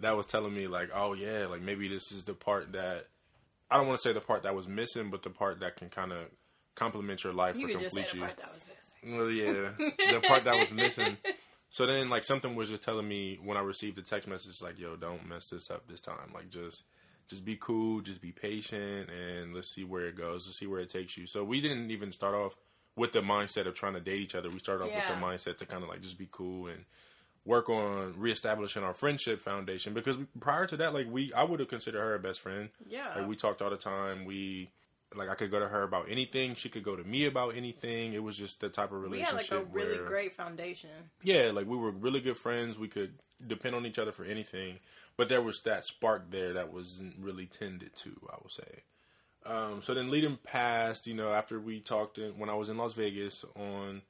that 0.00 0.16
was 0.16 0.26
telling 0.26 0.54
me, 0.54 0.66
like, 0.66 0.90
oh, 0.94 1.14
yeah, 1.14 1.46
like 1.46 1.62
maybe 1.62 1.88
this 1.88 2.12
is 2.12 2.24
the 2.24 2.34
part 2.34 2.72
that. 2.72 3.06
I 3.68 3.78
don't 3.78 3.88
want 3.88 4.00
to 4.00 4.08
say 4.08 4.12
the 4.12 4.20
part 4.20 4.44
that 4.44 4.54
was 4.54 4.68
missing, 4.68 5.10
but 5.10 5.24
the 5.24 5.30
part 5.30 5.58
that 5.60 5.76
can 5.76 5.88
kind 5.88 6.12
of 6.12 6.18
complement 6.76 7.24
your 7.24 7.32
life 7.32 7.56
You 7.56 7.66
or 7.66 7.70
could 7.70 7.80
just 7.80 7.96
say 7.96 8.02
complete 8.04 8.12
the 8.12 8.18
you. 8.18 8.24
part 8.24 8.36
that 8.38 8.54
was 8.54 8.66
missing. 8.68 9.18
Well, 9.18 9.30
yeah, 9.30 10.12
the 10.12 10.20
part 10.20 10.44
that 10.44 10.54
was 10.54 10.70
missing. 10.70 11.16
So 11.76 11.84
then, 11.84 12.08
like, 12.08 12.24
something 12.24 12.54
was 12.54 12.70
just 12.70 12.82
telling 12.82 13.06
me 13.06 13.38
when 13.44 13.58
I 13.58 13.60
received 13.60 13.98
the 13.98 14.02
text 14.02 14.26
message, 14.26 14.62
like, 14.62 14.78
"Yo, 14.78 14.96
don't 14.96 15.28
mess 15.28 15.50
this 15.50 15.70
up 15.70 15.86
this 15.86 16.00
time. 16.00 16.32
Like, 16.32 16.48
just, 16.48 16.84
just 17.28 17.44
be 17.44 17.58
cool, 17.60 18.00
just 18.00 18.22
be 18.22 18.32
patient, 18.32 19.10
and 19.10 19.54
let's 19.54 19.74
see 19.74 19.84
where 19.84 20.06
it 20.06 20.16
goes. 20.16 20.46
Let's 20.46 20.58
see 20.58 20.66
where 20.66 20.80
it 20.80 20.88
takes 20.88 21.18
you." 21.18 21.26
So 21.26 21.44
we 21.44 21.60
didn't 21.60 21.90
even 21.90 22.12
start 22.12 22.34
off 22.34 22.56
with 22.96 23.12
the 23.12 23.20
mindset 23.20 23.66
of 23.66 23.74
trying 23.74 23.92
to 23.92 24.00
date 24.00 24.22
each 24.22 24.34
other. 24.34 24.48
We 24.48 24.58
started 24.58 24.84
off 24.84 24.90
Yeah. 24.90 25.10
with 25.10 25.20
the 25.20 25.26
mindset 25.26 25.58
to 25.58 25.66
kind 25.66 25.82
of 25.82 25.90
like 25.90 26.00
just 26.00 26.16
be 26.16 26.28
cool 26.30 26.68
and 26.68 26.86
work 27.44 27.68
on 27.68 28.14
reestablishing 28.18 28.82
our 28.82 28.94
friendship 28.94 29.42
foundation. 29.42 29.92
Because 29.92 30.16
prior 30.40 30.66
to 30.66 30.78
that, 30.78 30.94
like, 30.94 31.08
we, 31.10 31.30
I 31.34 31.44
would 31.44 31.60
have 31.60 31.68
considered 31.68 32.00
her 32.00 32.14
a 32.14 32.18
best 32.18 32.40
friend. 32.40 32.70
Yeah. 32.88 33.14
Like 33.14 33.28
we 33.28 33.36
talked 33.36 33.60
all 33.60 33.68
the 33.68 33.76
time. 33.76 34.24
We 34.24 34.70
like 35.16 35.28
I 35.28 35.34
could 35.34 35.50
go 35.50 35.58
to 35.58 35.68
her 35.68 35.82
about 35.82 36.06
anything. 36.10 36.54
She 36.54 36.68
could 36.68 36.82
go 36.82 36.96
to 36.96 37.04
me 37.04 37.26
about 37.26 37.56
anything. 37.56 38.12
It 38.12 38.22
was 38.22 38.36
just 38.36 38.60
the 38.60 38.68
type 38.68 38.92
of 38.92 39.02
relationship. 39.02 39.34
we 39.34 39.38
had 39.38 39.50
like 39.50 39.62
a 39.62 39.64
really 39.72 39.98
where, 39.98 40.06
great 40.06 40.34
foundation. 40.34 40.90
yeah, 41.22 41.50
like 41.52 41.66
we 41.66 41.76
were 41.76 41.90
really 41.90 42.20
good 42.20 42.36
friends. 42.36 42.78
We 42.78 42.88
could 42.88 43.14
depend 43.44 43.74
on 43.74 43.86
each 43.86 43.98
other 43.98 44.12
for 44.12 44.24
anything. 44.24 44.78
But 45.16 45.28
there 45.28 45.42
was 45.42 45.62
that 45.64 45.86
spark 45.86 46.30
there 46.30 46.52
that 46.54 46.72
wasn't 46.72 47.14
really 47.18 47.46
tended 47.46 47.94
to. 47.96 48.10
I 48.30 48.36
would 48.42 48.52
say. 48.52 48.82
Um, 49.46 49.80
so 49.82 49.94
then 49.94 50.10
leading 50.10 50.38
past, 50.42 51.06
you 51.06 51.14
know, 51.14 51.32
after 51.32 51.60
we 51.60 51.80
talked 51.80 52.18
in, 52.18 52.36
when 52.38 52.50
I 52.50 52.54
was 52.54 52.68
in 52.68 52.76
Las 52.76 52.94
Vegas 52.94 53.44
on 53.54 54.02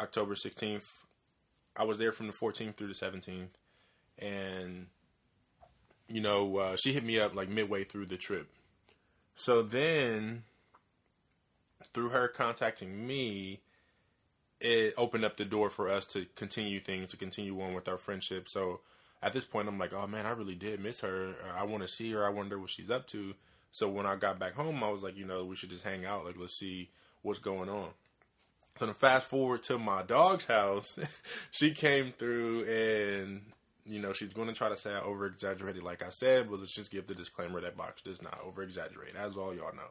October 0.00 0.34
16th, 0.34 0.82
I 1.76 1.84
was 1.84 1.98
there 1.98 2.10
from 2.10 2.26
the 2.26 2.32
14th 2.32 2.74
through 2.74 2.88
the 2.88 2.94
17th, 2.94 3.50
and 4.18 4.86
you 6.08 6.20
know, 6.20 6.56
uh, 6.56 6.76
she 6.76 6.92
hit 6.92 7.04
me 7.04 7.20
up 7.20 7.34
like 7.34 7.48
midway 7.48 7.84
through 7.84 8.06
the 8.06 8.16
trip. 8.16 8.48
So 9.38 9.62
then, 9.62 10.42
through 11.94 12.08
her 12.08 12.26
contacting 12.26 13.06
me, 13.06 13.60
it 14.60 14.94
opened 14.98 15.24
up 15.24 15.36
the 15.36 15.44
door 15.44 15.70
for 15.70 15.88
us 15.88 16.06
to 16.06 16.26
continue 16.34 16.80
things, 16.80 17.12
to 17.12 17.16
continue 17.16 17.62
on 17.62 17.72
with 17.72 17.86
our 17.86 17.98
friendship. 17.98 18.48
So 18.48 18.80
at 19.22 19.32
this 19.32 19.44
point, 19.44 19.68
I'm 19.68 19.78
like, 19.78 19.92
oh 19.92 20.08
man, 20.08 20.26
I 20.26 20.30
really 20.30 20.56
did 20.56 20.80
miss 20.80 20.98
her. 21.02 21.36
I 21.56 21.62
want 21.62 21.84
to 21.84 21.88
see 21.88 22.10
her. 22.10 22.26
I 22.26 22.30
wonder 22.30 22.58
what 22.58 22.70
she's 22.70 22.90
up 22.90 23.06
to. 23.08 23.32
So 23.70 23.88
when 23.88 24.06
I 24.06 24.16
got 24.16 24.40
back 24.40 24.54
home, 24.54 24.82
I 24.82 24.90
was 24.90 25.04
like, 25.04 25.16
you 25.16 25.24
know, 25.24 25.44
we 25.44 25.54
should 25.54 25.70
just 25.70 25.84
hang 25.84 26.04
out. 26.04 26.24
Like, 26.24 26.34
let's 26.36 26.58
see 26.58 26.90
what's 27.22 27.38
going 27.38 27.68
on. 27.68 27.90
So 28.80 28.86
then 28.86 28.94
fast 28.96 29.26
forward 29.26 29.62
to 29.64 29.78
my 29.78 30.02
dog's 30.02 30.46
house, 30.46 30.98
she 31.52 31.70
came 31.70 32.12
through 32.18 32.64
and 32.64 33.42
you 33.88 34.00
know 34.00 34.12
she's 34.12 34.32
going 34.32 34.48
to 34.48 34.54
try 34.54 34.68
to 34.68 34.76
say 34.76 34.90
I 34.90 35.00
over 35.00 35.26
exaggerated, 35.26 35.82
like 35.82 36.02
I 36.02 36.10
said, 36.10 36.50
but 36.50 36.60
let's 36.60 36.74
just 36.74 36.90
give 36.90 37.06
the 37.06 37.14
disclaimer 37.14 37.60
that 37.62 37.76
box 37.76 38.02
does 38.02 38.22
not 38.22 38.38
over 38.46 38.62
exaggerate. 38.62 39.14
That's 39.14 39.36
all 39.36 39.54
y'all 39.54 39.74
know. 39.74 39.90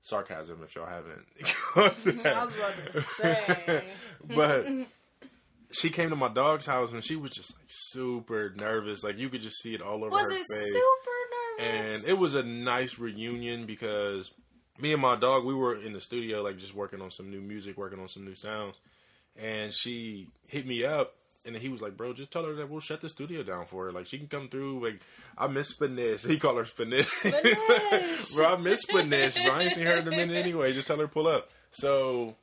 Sarcasm, 0.00 0.60
if 0.62 0.74
y'all 0.74 0.86
haven't. 0.86 1.26
gone 1.74 1.90
through 2.02 2.12
that. 2.22 2.36
I 2.36 2.44
was 2.44 2.54
about 2.54 2.92
to 2.92 3.02
say. 3.02 3.84
but 4.34 4.66
she 5.70 5.90
came 5.90 6.10
to 6.10 6.16
my 6.16 6.28
dog's 6.28 6.66
house 6.66 6.92
and 6.92 7.04
she 7.04 7.16
was 7.16 7.30
just 7.32 7.52
like 7.58 7.66
super 7.68 8.54
nervous. 8.58 9.02
Like 9.02 9.18
you 9.18 9.28
could 9.28 9.42
just 9.42 9.60
see 9.62 9.74
it 9.74 9.82
all 9.82 9.96
over 10.04 10.10
Was 10.10 10.22
her 10.24 10.30
it 10.32 10.36
face. 10.36 10.72
super 10.72 11.66
nervous? 11.66 11.94
And 11.94 12.04
it 12.04 12.18
was 12.18 12.34
a 12.34 12.42
nice 12.42 12.98
reunion 12.98 13.66
because 13.66 14.32
me 14.80 14.92
and 14.92 15.02
my 15.02 15.16
dog, 15.16 15.44
we 15.44 15.54
were 15.54 15.74
in 15.74 15.92
the 15.92 16.00
studio, 16.00 16.42
like 16.42 16.58
just 16.58 16.74
working 16.74 17.02
on 17.02 17.10
some 17.10 17.30
new 17.30 17.40
music, 17.40 17.76
working 17.76 18.00
on 18.00 18.08
some 18.08 18.24
new 18.24 18.34
sounds. 18.34 18.76
And 19.36 19.72
she 19.72 20.28
hit 20.46 20.66
me 20.66 20.84
up, 20.84 21.14
and 21.44 21.56
he 21.56 21.68
was 21.68 21.80
like, 21.80 21.96
"Bro, 21.96 22.14
just 22.14 22.30
tell 22.30 22.44
her 22.44 22.54
that 22.54 22.68
we'll 22.68 22.80
shut 22.80 23.00
the 23.00 23.08
studio 23.08 23.42
down 23.42 23.66
for 23.66 23.86
her. 23.86 23.92
Like 23.92 24.06
she 24.06 24.18
can 24.18 24.28
come 24.28 24.48
through. 24.48 24.84
Like 24.84 25.00
I 25.36 25.46
miss 25.48 25.70
Spanish. 25.70 26.22
He 26.24 26.38
called 26.38 26.58
her 26.58 26.64
Spanish. 26.64 27.08
Bro, 28.34 28.46
I 28.46 28.56
miss 28.56 28.82
Spanish. 28.82 29.34
Bro, 29.42 29.54
I 29.54 29.62
ain't 29.62 29.72
seen 29.74 29.86
her 29.86 29.98
in 29.98 30.08
a 30.08 30.10
minute 30.10 30.36
anyway. 30.36 30.72
Just 30.72 30.86
tell 30.86 30.98
her 30.98 31.04
to 31.04 31.08
pull 31.08 31.28
up. 31.28 31.50
So 31.70 32.36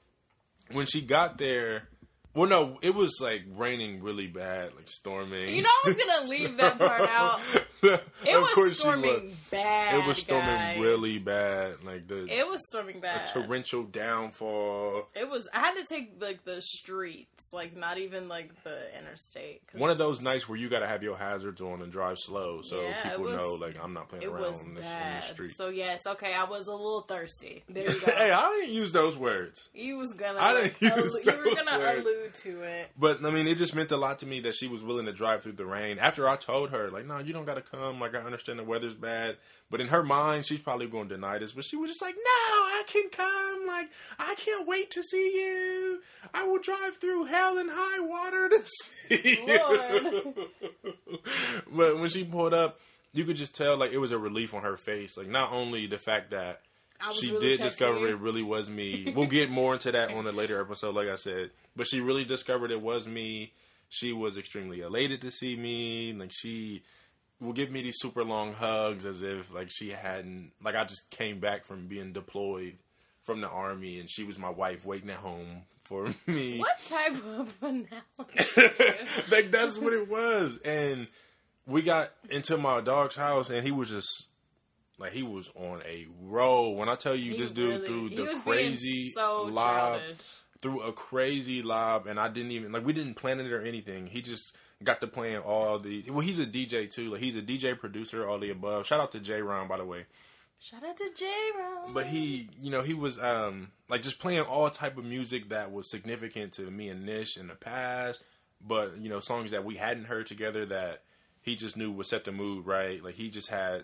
when 0.71 0.85
she 0.85 1.01
got 1.01 1.37
there, 1.37 1.87
well, 2.35 2.49
no, 2.49 2.77
it 2.81 2.93
was 2.93 3.19
like 3.21 3.43
raining 3.55 4.03
really 4.03 4.27
bad, 4.27 4.75
like 4.75 4.87
storming. 4.87 5.49
You 5.49 5.61
know, 5.63 5.69
I 5.85 5.87
was 5.87 5.95
gonna 5.97 6.27
leave 6.29 6.57
that 6.57 6.77
part 6.77 7.09
out. 7.09 7.39
It 7.83 8.35
of 8.35 8.57
was 8.57 8.77
storming 8.79 9.13
was. 9.13 9.33
bad. 9.51 9.95
It 9.95 10.07
was 10.07 10.17
storming 10.17 10.45
guys. 10.47 10.79
really 10.79 11.19
bad, 11.19 11.83
like 11.83 12.07
the 12.07 12.25
It 12.31 12.47
was 12.47 12.59
storming 12.67 12.97
a 12.97 13.01
bad. 13.01 13.27
torrential 13.33 13.83
downfall. 13.83 15.07
It 15.15 15.29
was. 15.29 15.47
I 15.53 15.59
had 15.59 15.75
to 15.75 15.83
take 15.85 16.13
like 16.21 16.43
the 16.45 16.61
streets, 16.61 17.49
like 17.53 17.75
not 17.75 17.97
even 17.97 18.27
like 18.27 18.51
the 18.63 18.79
interstate. 18.99 19.61
One 19.73 19.89
of 19.89 19.97
those 19.97 20.21
nights 20.21 20.47
where 20.49 20.57
you 20.57 20.69
got 20.69 20.79
to 20.79 20.87
have 20.87 21.03
your 21.03 21.17
hazards 21.17 21.61
on 21.61 21.81
and 21.81 21.91
drive 21.91 22.17
slow, 22.17 22.61
so 22.61 22.81
Yeah, 22.81 23.09
people 23.09 23.25
was- 23.25 23.35
know 23.37 23.53
like 23.53 23.75
I'm 23.81 23.93
not 23.93 24.09
playing 24.09 24.25
around 24.25 24.45
on 24.55 24.73
this, 24.73 24.85
this 24.85 25.25
street. 25.31 25.51
So 25.55 25.69
yes, 25.69 26.01
okay, 26.07 26.33
I 26.33 26.45
was 26.45 26.67
a 26.67 26.71
little 26.73 27.01
thirsty. 27.01 27.63
There 27.69 27.89
you 27.91 27.99
go. 28.05 28.11
hey, 28.11 28.31
I 28.31 28.49
didn't 28.61 28.73
use 28.73 28.91
those 28.91 29.15
words, 29.17 29.69
you 29.73 29.97
was 29.97 30.13
gonna. 30.13 30.39
I 30.39 30.53
didn't 30.53 30.75
use 30.81 30.91
allu- 31.15 31.25
you 31.25 31.49
were 31.49 31.55
gonna 31.55 31.79
words. 31.79 32.01
allude 32.05 32.24
to 32.29 32.61
it. 32.61 32.91
but 32.97 33.23
I 33.23 33.29
mean, 33.31 33.47
it 33.47 33.57
just 33.57 33.75
meant 33.75 33.91
a 33.91 33.97
lot 33.97 34.19
to 34.19 34.25
me 34.25 34.41
that 34.41 34.55
she 34.55 34.67
was 34.67 34.83
willing 34.83 35.05
to 35.05 35.13
drive 35.13 35.43
through 35.43 35.53
the 35.53 35.65
rain. 35.65 35.99
After 35.99 36.27
I 36.27 36.35
told 36.35 36.71
her, 36.71 36.89
like, 36.89 37.05
no, 37.05 37.19
you 37.19 37.33
don't 37.33 37.45
got 37.45 37.55
to 37.55 37.61
come. 37.61 37.99
Like, 37.99 38.15
I 38.15 38.19
understand 38.19 38.59
the 38.59 38.63
weather's 38.63 38.95
bad, 38.95 39.37
but 39.69 39.81
in 39.81 39.87
her 39.87 40.03
mind, 40.03 40.45
she's 40.45 40.59
probably 40.59 40.87
going 40.87 41.09
to 41.09 41.15
deny 41.15 41.37
this. 41.37 41.51
But 41.51 41.65
she 41.65 41.75
was 41.75 41.89
just 41.89 42.01
like, 42.01 42.15
no, 42.15 42.21
I 42.21 42.83
can 42.87 43.09
come. 43.09 43.67
Like, 43.67 43.89
I 44.19 44.35
can't 44.35 44.67
wait 44.67 44.91
to 44.91 45.03
see 45.03 45.33
you. 45.35 46.01
I 46.33 46.45
will 46.45 46.59
drive 46.59 46.97
through 46.97 47.25
hell 47.25 47.57
and 47.57 47.69
high 47.71 47.99
water 47.99 48.49
to 48.49 48.63
see 48.65 49.43
you. 49.47 50.35
but 51.71 51.99
when 51.99 52.09
she 52.09 52.23
pulled 52.23 52.53
up, 52.53 52.79
you 53.15 53.23
could 53.23 53.37
just 53.37 53.55
tell 53.55 53.77
like 53.77 53.93
it 53.93 53.97
was 53.97 54.11
a 54.11 54.19
relief 54.19 54.53
on 54.53 54.63
her 54.63 54.77
face. 54.77 55.15
Like 55.17 55.27
not 55.27 55.51
only 55.51 55.87
the 55.87 55.97
fact 55.97 56.31
that 56.31 56.61
she 57.13 57.31
really 57.31 57.49
did 57.49 57.59
discover 57.59 58.07
it 58.07 58.19
really 58.19 58.43
was 58.43 58.69
me. 58.69 59.11
We'll 59.15 59.27
get 59.27 59.49
more 59.49 59.73
into 59.73 59.91
that 59.91 60.11
on 60.11 60.27
a 60.27 60.31
later 60.31 60.61
episode, 60.61 60.95
like 60.95 61.07
I 61.07 61.15
said. 61.15 61.51
But 61.75 61.87
she 61.87 62.01
really 62.01 62.25
discovered 62.25 62.71
it 62.71 62.81
was 62.81 63.07
me. 63.07 63.53
She 63.89 64.13
was 64.13 64.37
extremely 64.37 64.81
elated 64.81 65.21
to 65.21 65.31
see 65.31 65.55
me. 65.55 66.13
Like 66.13 66.31
she 66.33 66.83
will 67.39 67.53
give 67.53 67.71
me 67.71 67.81
these 67.81 67.97
super 67.99 68.23
long 68.23 68.53
hugs 68.53 69.05
as 69.05 69.21
if 69.21 69.53
like 69.53 69.69
she 69.69 69.89
hadn't 69.89 70.51
like 70.63 70.75
I 70.75 70.83
just 70.83 71.09
came 71.09 71.39
back 71.39 71.65
from 71.65 71.87
being 71.87 72.13
deployed 72.13 72.77
from 73.23 73.41
the 73.41 73.49
army 73.49 73.99
and 73.99 74.09
she 74.09 74.23
was 74.23 74.37
my 74.37 74.49
wife 74.49 74.85
waiting 74.85 75.09
at 75.09 75.17
home 75.17 75.63
for 75.83 76.07
me. 76.27 76.59
What 76.59 76.77
type 76.85 77.15
of 77.25 77.53
analogy? 77.61 78.97
like 79.31 79.51
that's 79.51 79.77
what 79.77 79.93
it 79.93 80.07
was. 80.09 80.59
And 80.63 81.07
we 81.67 81.81
got 81.81 82.11
into 82.29 82.57
my 82.57 82.81
dog's 82.81 83.15
house 83.15 83.49
and 83.49 83.65
he 83.65 83.71
was 83.71 83.89
just 83.89 84.27
like 84.97 85.11
he 85.13 85.23
was 85.23 85.49
on 85.55 85.81
a 85.85 86.07
roll. 86.21 86.75
When 86.75 86.89
I 86.89 86.95
tell 86.95 87.15
you 87.15 87.33
He 87.33 87.37
this 87.39 87.51
dude 87.51 87.83
really- 87.83 87.87
threw 87.87 88.09
the 88.25 88.39
crazy 88.43 89.11
so 89.13 89.43
lob 89.43 89.99
childish. 89.99 90.17
threw 90.61 90.81
a 90.81 90.93
crazy 90.93 91.61
lob 91.61 92.07
and 92.07 92.19
I 92.19 92.27
didn't 92.29 92.51
even 92.51 92.71
like 92.71 92.85
we 92.85 92.93
didn't 92.93 93.15
plan 93.15 93.39
it 93.39 93.51
or 93.51 93.61
anything. 93.61 94.07
He 94.07 94.21
just 94.21 94.55
got 94.83 94.99
to 95.01 95.07
playing 95.07 95.37
all 95.39 95.79
the 95.79 96.03
well 96.09 96.19
he's 96.21 96.39
a 96.39 96.45
DJ 96.45 96.91
too. 96.91 97.11
Like 97.11 97.21
he's 97.21 97.35
a 97.35 97.41
DJ 97.41 97.77
producer, 97.77 98.27
all 98.27 98.39
the 98.39 98.49
above. 98.51 98.85
Shout 98.87 98.99
out 98.99 99.11
to 99.13 99.19
J 99.19 99.41
Ron 99.41 99.67
by 99.67 99.77
the 99.77 99.85
way. 99.85 100.05
Shout 100.59 100.83
out 100.83 100.97
to 100.97 101.09
J 101.15 101.25
Ron. 101.59 101.93
But 101.93 102.05
he, 102.07 102.49
you 102.59 102.71
know, 102.71 102.81
he 102.81 102.93
was 102.93 103.19
um 103.19 103.71
like 103.89 104.01
just 104.01 104.19
playing 104.19 104.41
all 104.43 104.69
type 104.69 104.97
of 104.97 105.03
music 105.05 105.49
that 105.49 105.71
was 105.71 105.89
significant 105.91 106.53
to 106.53 106.61
me 106.71 106.89
and 106.89 107.05
Nish 107.05 107.37
in 107.37 107.47
the 107.47 107.55
past, 107.55 108.21
but 108.65 108.97
you 108.97 109.09
know, 109.09 109.19
songs 109.19 109.51
that 109.51 109.65
we 109.65 109.75
hadn't 109.75 110.05
heard 110.05 110.25
together 110.27 110.65
that 110.67 111.03
he 111.41 111.55
just 111.55 111.77
knew 111.77 111.91
would 111.91 112.07
set 112.07 112.23
the 112.23 112.31
mood 112.31 112.65
right. 112.65 113.03
Like 113.03 113.15
he 113.15 113.29
just 113.29 113.49
had 113.49 113.83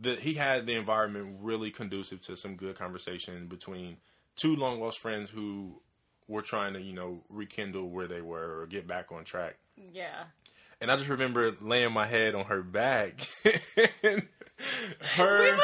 the 0.00 0.16
he 0.16 0.34
had 0.34 0.66
the 0.66 0.74
environment 0.74 1.38
really 1.40 1.70
conducive 1.70 2.20
to 2.22 2.36
some 2.36 2.56
good 2.56 2.76
conversation 2.76 3.46
between 3.46 3.98
two 4.36 4.56
long 4.56 4.80
lost 4.80 4.98
friends 4.98 5.30
who 5.30 5.80
were 6.26 6.42
trying 6.42 6.72
to, 6.74 6.80
you 6.80 6.92
know, 6.92 7.22
rekindle 7.28 7.88
where 7.90 8.06
they 8.06 8.20
were 8.20 8.60
or 8.60 8.66
get 8.66 8.86
back 8.86 9.12
on 9.12 9.24
track. 9.24 9.56
yeah. 9.92 10.24
And 10.80 10.90
I 10.90 10.96
just 10.96 11.08
remember 11.08 11.56
laying 11.60 11.92
my 11.92 12.04
head 12.04 12.34
on 12.34 12.46
her 12.46 12.62
back. 12.62 13.26
and 14.02 14.26
her 15.16 15.58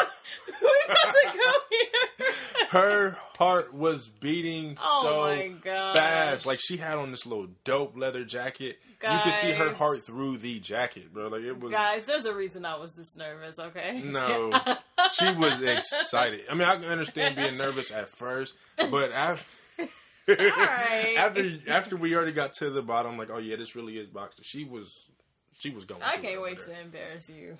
we 0.60 0.66
about 0.86 1.14
to 1.14 1.38
go 1.38 1.52
here. 1.70 2.32
her 2.70 3.18
heart 3.36 3.74
was 3.74 4.08
beating 4.08 4.76
Oh 4.80 5.02
so 5.02 5.92
fast. 5.94 6.46
Like 6.46 6.60
she 6.60 6.76
had 6.76 6.98
on 6.98 7.10
this 7.10 7.26
little 7.26 7.48
dope 7.64 7.96
leather 7.96 8.24
jacket. 8.24 8.78
You 9.02 9.18
could 9.22 9.32
see 9.34 9.52
her 9.52 9.72
heart 9.72 10.04
through 10.04 10.38
the 10.38 10.60
jacket, 10.60 11.12
bro. 11.12 11.28
Like 11.28 11.42
it 11.42 11.58
was. 11.58 11.72
Guys, 11.72 12.04
there's 12.04 12.26
a 12.26 12.34
reason 12.34 12.66
I 12.66 12.76
was 12.76 12.92
this 12.92 13.16
nervous, 13.16 13.58
okay? 13.58 14.02
No, 14.02 14.50
she 15.18 15.32
was 15.32 15.60
excited. 15.62 16.42
I 16.50 16.54
mean, 16.54 16.68
I 16.68 16.76
can 16.76 16.84
understand 16.84 17.36
being 17.36 17.56
nervous 17.56 17.90
at 17.90 18.10
first, 18.10 18.52
but 18.76 19.12
after. 19.12 19.46
right. 20.28 21.14
after 21.16 21.58
after 21.66 21.96
we 21.96 22.14
already 22.14 22.32
got 22.32 22.54
to 22.56 22.70
the 22.70 22.82
bottom, 22.82 23.16
like, 23.16 23.30
oh 23.32 23.38
yeah, 23.38 23.56
this 23.56 23.74
really 23.74 23.96
is 23.96 24.08
boxer. 24.08 24.42
She 24.44 24.64
was 24.64 25.06
she 25.58 25.70
was 25.70 25.86
going. 25.86 26.02
I 26.02 26.18
can't 26.18 26.42
wait 26.42 26.58
to 26.60 26.78
embarrass 26.78 27.30
you. 27.30 27.56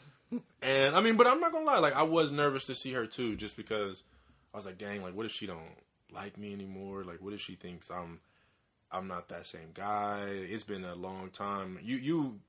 And 0.62 0.94
I 0.94 1.00
mean, 1.00 1.16
but 1.16 1.26
I'm 1.26 1.40
not 1.40 1.52
gonna 1.52 1.64
lie, 1.64 1.78
like 1.78 1.94
I 1.96 2.02
was 2.02 2.32
nervous 2.32 2.66
to 2.66 2.74
see 2.74 2.92
her 2.92 3.06
too, 3.06 3.36
just 3.36 3.56
because 3.56 4.02
I 4.54 4.56
was 4.58 4.66
like, 4.66 4.78
dang, 4.78 5.02
like 5.02 5.14
what 5.14 5.26
if 5.26 5.32
she 5.32 5.46
don't 5.46 5.76
like 6.12 6.36
me 6.38 6.52
anymore? 6.52 7.04
Like 7.04 7.20
what 7.20 7.32
if 7.32 7.40
she 7.40 7.54
thinks 7.54 7.86
I'm 7.90 8.20
I'm 8.92 9.08
not 9.08 9.28
that 9.28 9.46
same 9.46 9.70
guy? 9.74 10.26
It's 10.28 10.64
been 10.64 10.84
a 10.84 10.94
long 10.94 11.30
time. 11.30 11.78
You 11.82 11.96
you 11.96 12.40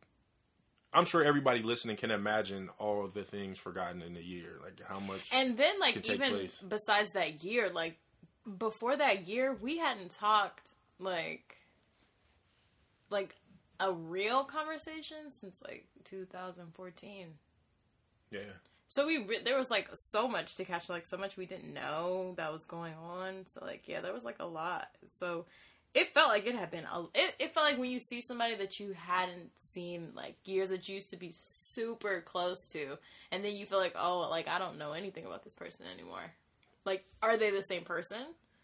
I'm 0.93 1.05
sure 1.05 1.23
everybody 1.23 1.63
listening 1.63 1.95
can 1.95 2.11
imagine 2.11 2.69
all 2.77 3.07
the 3.07 3.23
things 3.23 3.57
forgotten 3.57 4.01
in 4.01 4.17
a 4.17 4.21
year, 4.21 4.59
like 4.61 4.81
how 4.85 4.99
much 4.99 5.21
And 5.31 5.57
then, 5.57 5.79
like, 5.79 6.05
even 6.09 6.31
place. 6.31 6.61
besides 6.67 7.11
that 7.11 7.43
year, 7.45 7.69
like, 7.69 7.97
before 8.57 8.97
that 8.97 9.27
year, 9.27 9.53
we 9.53 9.77
hadn't 9.77 10.11
talked, 10.11 10.73
like, 10.99 11.55
like, 13.09 13.35
a 13.79 13.93
real 13.93 14.43
conversation 14.43 15.31
since, 15.33 15.61
like, 15.61 15.85
2014. 16.03 17.27
Yeah. 18.31 18.39
So 18.87 19.07
we 19.07 19.19
re- 19.19 19.39
there 19.43 19.57
was 19.57 19.71
like 19.71 19.89
so 19.93 20.27
much 20.27 20.55
to 20.55 20.65
catch, 20.65 20.89
like 20.89 21.05
so 21.05 21.17
much 21.17 21.37
we 21.37 21.45
didn't 21.45 21.73
know 21.73 22.33
that 22.37 22.51
was 22.51 22.65
going 22.65 22.93
on. 22.95 23.45
So 23.45 23.63
like 23.63 23.87
yeah, 23.87 24.01
there 24.01 24.13
was 24.13 24.25
like 24.25 24.37
a 24.39 24.45
lot. 24.45 24.87
So 25.09 25.45
it 25.93 26.13
felt 26.13 26.29
like 26.29 26.45
it 26.45 26.55
had 26.55 26.71
been. 26.71 26.85
A, 26.85 27.03
it 27.13 27.35
it 27.39 27.53
felt 27.53 27.65
like 27.65 27.77
when 27.77 27.91
you 27.91 27.99
see 27.99 28.21
somebody 28.21 28.55
that 28.55 28.79
you 28.79 28.93
hadn't 28.93 29.51
seen 29.59 30.09
like 30.15 30.35
years 30.45 30.69
that 30.69 30.87
you 30.89 30.95
used 30.95 31.09
to 31.11 31.17
be 31.17 31.31
super 31.31 32.21
close 32.21 32.67
to, 32.69 32.97
and 33.31 33.43
then 33.45 33.55
you 33.55 33.65
feel 33.65 33.79
like 33.79 33.95
oh 33.97 34.27
like 34.29 34.47
I 34.47 34.59
don't 34.59 34.77
know 34.77 34.91
anything 34.93 35.25
about 35.25 35.43
this 35.43 35.53
person 35.53 35.85
anymore. 35.93 36.31
Like 36.85 37.05
are 37.21 37.37
they 37.37 37.51
the 37.51 37.63
same 37.63 37.83
person? 37.83 38.21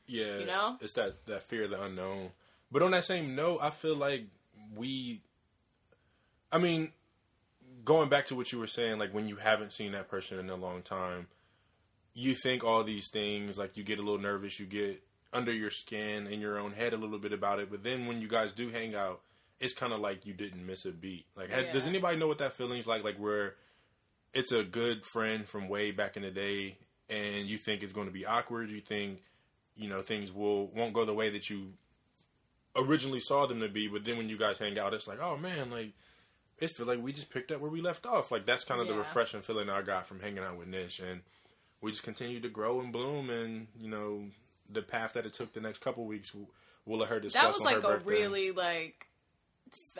Yeah, 0.07 0.37
You 0.37 0.45
know? 0.45 0.77
it's 0.79 0.93
that 0.93 1.25
that 1.25 1.43
fear 1.43 1.65
of 1.65 1.71
the 1.71 1.81
unknown. 1.81 2.31
But 2.71 2.81
on 2.81 2.91
that 2.91 3.05
same 3.05 3.35
note, 3.35 3.59
I 3.61 3.69
feel 3.69 3.95
like 3.95 4.25
we, 4.75 5.21
I 6.51 6.57
mean, 6.57 6.91
going 7.87 8.09
back 8.09 8.25
to 8.25 8.35
what 8.35 8.51
you 8.51 8.59
were 8.59 8.67
saying, 8.67 8.99
like 8.99 9.13
when 9.13 9.29
you 9.29 9.37
haven't 9.37 9.71
seen 9.71 9.93
that 9.93 10.09
person 10.09 10.37
in 10.39 10.49
a 10.49 10.55
long 10.55 10.81
time, 10.81 11.27
you 12.13 12.35
think 12.35 12.61
all 12.61 12.83
these 12.83 13.09
things, 13.13 13.57
like 13.57 13.77
you 13.77 13.83
get 13.83 13.97
a 13.97 14.01
little 14.01 14.19
nervous, 14.19 14.59
you 14.59 14.65
get 14.65 15.01
under 15.31 15.53
your 15.53 15.71
skin 15.71 16.27
in 16.27 16.41
your 16.41 16.59
own 16.59 16.73
head 16.73 16.91
a 16.91 16.97
little 16.97 17.17
bit 17.17 17.31
about 17.31 17.59
it. 17.59 17.71
But 17.71 17.83
then 17.83 18.05
when 18.05 18.19
you 18.19 18.27
guys 18.27 18.51
do 18.51 18.69
hang 18.69 18.93
out, 18.93 19.21
it's 19.61 19.73
kind 19.73 19.93
of 19.93 20.01
like 20.01 20.25
you 20.25 20.33
didn't 20.33 20.65
miss 20.65 20.83
a 20.83 20.91
beat. 20.91 21.27
Like, 21.37 21.49
ha- 21.49 21.71
does 21.71 21.85
anybody 21.85 22.17
know 22.17 22.27
what 22.27 22.39
that 22.39 22.57
feeling's 22.57 22.87
like? 22.87 23.05
Like 23.05 23.17
where 23.17 23.55
it's 24.33 24.51
a 24.51 24.63
good 24.63 25.05
friend 25.05 25.47
from 25.47 25.69
way 25.69 25.91
back 25.91 26.17
in 26.17 26.23
the 26.23 26.29
day, 26.29 26.77
and 27.09 27.47
you 27.47 27.57
think 27.57 27.83
it's 27.83 27.93
going 27.93 28.07
to 28.07 28.13
be 28.13 28.25
awkward. 28.25 28.69
You 28.69 28.81
think 28.81 29.19
you 29.77 29.87
know 29.87 30.01
things 30.01 30.33
will 30.33 30.67
won't 30.67 30.93
go 30.93 31.05
the 31.05 31.13
way 31.13 31.29
that 31.29 31.49
you 31.49 31.71
originally 32.75 33.21
saw 33.21 33.47
them 33.47 33.61
to 33.61 33.69
be, 33.69 33.87
but 33.87 34.03
then 34.03 34.17
when 34.17 34.27
you 34.27 34.37
guys 34.37 34.57
hang 34.57 34.77
out, 34.77 34.93
it's 34.93 35.07
like, 35.07 35.21
oh 35.21 35.37
man, 35.37 35.71
like 35.71 35.93
it's 36.59 36.73
feel 36.73 36.85
like 36.85 37.01
we 37.01 37.13
just 37.13 37.29
picked 37.29 37.51
up 37.51 37.61
where 37.61 37.71
we 37.71 37.81
left 37.81 38.05
off. 38.05 38.31
Like 38.31 38.45
that's 38.45 38.63
kind 38.63 38.81
of 38.81 38.87
the 38.87 38.93
refreshing 38.93 39.41
feeling 39.41 39.69
I 39.69 39.81
got 39.81 40.07
from 40.07 40.19
hanging 40.19 40.39
out 40.39 40.57
with 40.57 40.67
Nish, 40.67 40.99
and 40.99 41.21
we 41.81 41.91
just 41.91 42.03
continue 42.03 42.39
to 42.39 42.49
grow 42.49 42.79
and 42.79 42.91
bloom, 42.91 43.29
and 43.29 43.67
you 43.79 43.89
know 43.89 44.23
the 44.69 44.81
path 44.81 45.13
that 45.13 45.25
it 45.25 45.33
took 45.33 45.53
the 45.53 45.61
next 45.61 45.81
couple 45.81 46.05
weeks. 46.05 46.33
We'll, 46.85 46.99
let 46.99 47.09
her 47.09 47.19
discuss. 47.19 47.41
that 47.41 47.51
was 47.51 47.61
like 47.61 47.83
a 47.83 47.97
really 48.05 48.51
like 48.51 49.07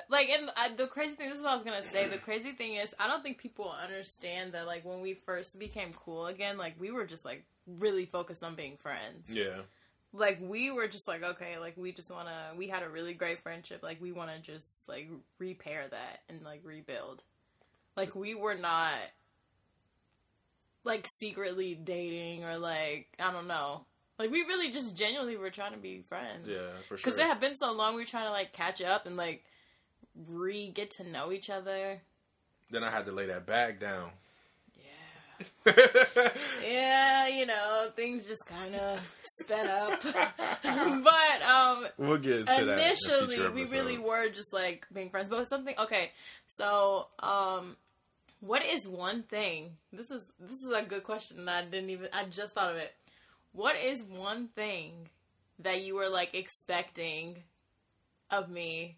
like 0.09 0.29
and 0.29 0.49
I, 0.55 0.69
the 0.69 0.87
crazy 0.87 1.15
thing 1.15 1.29
this 1.29 1.37
is 1.37 1.43
what 1.43 1.51
i 1.51 1.55
was 1.55 1.63
gonna 1.63 1.83
say 1.83 2.07
the 2.07 2.17
crazy 2.17 2.51
thing 2.51 2.75
is 2.75 2.95
i 2.99 3.07
don't 3.07 3.23
think 3.23 3.39
people 3.39 3.73
understand 3.83 4.53
that 4.53 4.67
like 4.67 4.85
when 4.85 5.01
we 5.01 5.15
first 5.15 5.59
became 5.59 5.91
cool 5.93 6.27
again 6.27 6.57
like 6.57 6.75
we 6.79 6.91
were 6.91 7.05
just 7.05 7.25
like 7.25 7.43
really 7.79 8.05
focused 8.05 8.43
on 8.43 8.55
being 8.55 8.77
friends 8.77 9.27
yeah. 9.27 9.57
Like 10.13 10.39
we 10.41 10.71
were 10.71 10.87
just 10.87 11.07
like 11.07 11.23
okay 11.23 11.57
like 11.59 11.75
we 11.77 11.91
just 11.91 12.11
want 12.11 12.27
to 12.27 12.57
we 12.57 12.67
had 12.67 12.83
a 12.83 12.89
really 12.89 13.13
great 13.13 13.41
friendship. 13.43 13.83
Like 13.83 14.01
we 14.01 14.11
want 14.11 14.31
to 14.31 14.39
just 14.39 14.87
like 14.87 15.09
repair 15.39 15.85
that 15.89 16.21
and 16.29 16.43
like 16.43 16.61
rebuild. 16.63 17.23
Like 17.95 18.15
we 18.15 18.35
were 18.35 18.55
not 18.55 18.93
like 20.83 21.05
secretly 21.07 21.75
dating 21.75 22.45
or 22.45 22.57
like 22.57 23.07
i 23.19 23.31
don't 23.31 23.47
know. 23.47 23.85
Like 24.17 24.31
we 24.31 24.41
really 24.41 24.71
just 24.71 24.97
genuinely 24.97 25.37
were 25.37 25.51
trying 25.51 25.73
to 25.73 25.77
be 25.77 26.03
friends. 26.09 26.47
Yeah, 26.47 26.71
for 26.87 26.97
sure. 26.97 27.11
because 27.11 27.19
it 27.19 27.27
had 27.27 27.39
been 27.39 27.55
so 27.55 27.71
long 27.71 27.93
we 27.93 28.01
were 28.01 28.07
trying 28.07 28.25
to 28.25 28.31
like 28.31 28.51
catch 28.51 28.81
up 28.81 29.05
and 29.05 29.15
like 29.15 29.43
re 30.29 30.69
get 30.69 30.89
to 30.91 31.03
know 31.07 31.31
each 31.31 31.49
other. 31.49 32.01
Then 32.71 32.83
I 32.83 32.89
had 32.89 33.05
to 33.05 33.11
lay 33.11 33.27
that 33.27 33.45
bag 33.45 33.79
down. 33.79 34.09
yeah 36.63 37.27
you 37.27 37.45
know 37.45 37.89
things 37.95 38.25
just 38.25 38.45
kind 38.47 38.75
of 38.75 38.99
sped 39.23 39.67
up 39.67 40.01
but 40.63 41.41
um 41.43 41.87
we'll 41.97 42.17
get 42.17 42.45
that. 42.45 42.59
in 42.63 42.69
initially 42.69 43.49
we 43.49 43.65
really 43.65 43.97
were 43.97 44.29
just 44.29 44.53
like 44.53 44.85
being 44.93 45.09
friends 45.09 45.29
but 45.29 45.43
something 45.45 45.75
okay 45.79 46.11
so 46.47 47.07
um 47.19 47.75
what 48.39 48.65
is 48.65 48.87
one 48.87 49.23
thing 49.23 49.71
this 49.91 50.09
is 50.11 50.25
this 50.39 50.57
is 50.59 50.71
a 50.75 50.81
good 50.83 51.03
question 51.03 51.39
and 51.39 51.49
i 51.49 51.63
didn't 51.63 51.89
even 51.89 52.07
i 52.13 52.23
just 52.25 52.53
thought 52.53 52.71
of 52.71 52.77
it 52.77 52.93
what 53.51 53.75
is 53.75 54.01
one 54.03 54.47
thing 54.49 55.09
that 55.59 55.83
you 55.83 55.95
were 55.95 56.09
like 56.09 56.35
expecting 56.35 57.35
of 58.29 58.49
me 58.49 58.95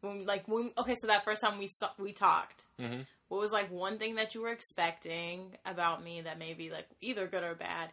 when 0.00 0.24
like 0.24 0.46
when 0.48 0.70
okay 0.78 0.94
so 0.98 1.06
that 1.06 1.24
first 1.24 1.42
time 1.42 1.58
we 1.58 1.66
saw 1.68 1.88
we 1.98 2.12
talked 2.12 2.64
Mhm. 2.80 3.06
What 3.30 3.40
was 3.40 3.52
like 3.52 3.70
one 3.70 3.96
thing 3.96 4.16
that 4.16 4.34
you 4.34 4.42
were 4.42 4.50
expecting 4.50 5.56
about 5.64 6.02
me 6.04 6.20
that 6.22 6.38
may 6.38 6.52
be 6.52 6.68
like 6.70 6.86
either 7.00 7.26
good 7.26 7.44
or 7.44 7.54
bad 7.54 7.90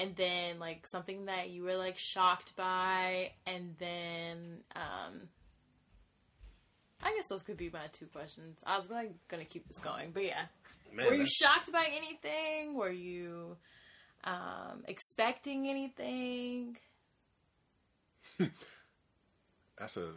and 0.00 0.16
then 0.16 0.58
like 0.58 0.86
something 0.86 1.26
that 1.26 1.50
you 1.50 1.62
were 1.62 1.76
like 1.76 1.96
shocked 1.98 2.56
by 2.56 3.30
and 3.46 3.74
then 3.78 4.58
um 4.74 5.28
I 7.02 7.14
guess 7.14 7.28
those 7.28 7.42
could 7.42 7.56
be 7.56 7.70
my 7.70 7.86
two 7.92 8.06
questions. 8.06 8.58
I 8.66 8.76
was 8.78 8.90
like 8.90 9.12
gonna 9.28 9.44
keep 9.44 9.68
this 9.68 9.78
going, 9.78 10.10
but 10.12 10.24
yeah. 10.24 10.46
Man, 10.92 11.06
were 11.06 11.12
you 11.12 11.18
that's- 11.18 11.34
shocked 11.34 11.70
by 11.70 11.86
anything? 11.96 12.74
Were 12.74 12.90
you 12.90 13.56
um 14.24 14.82
expecting 14.88 15.68
anything? 15.68 16.76
that's 19.78 19.96
a 19.96 20.10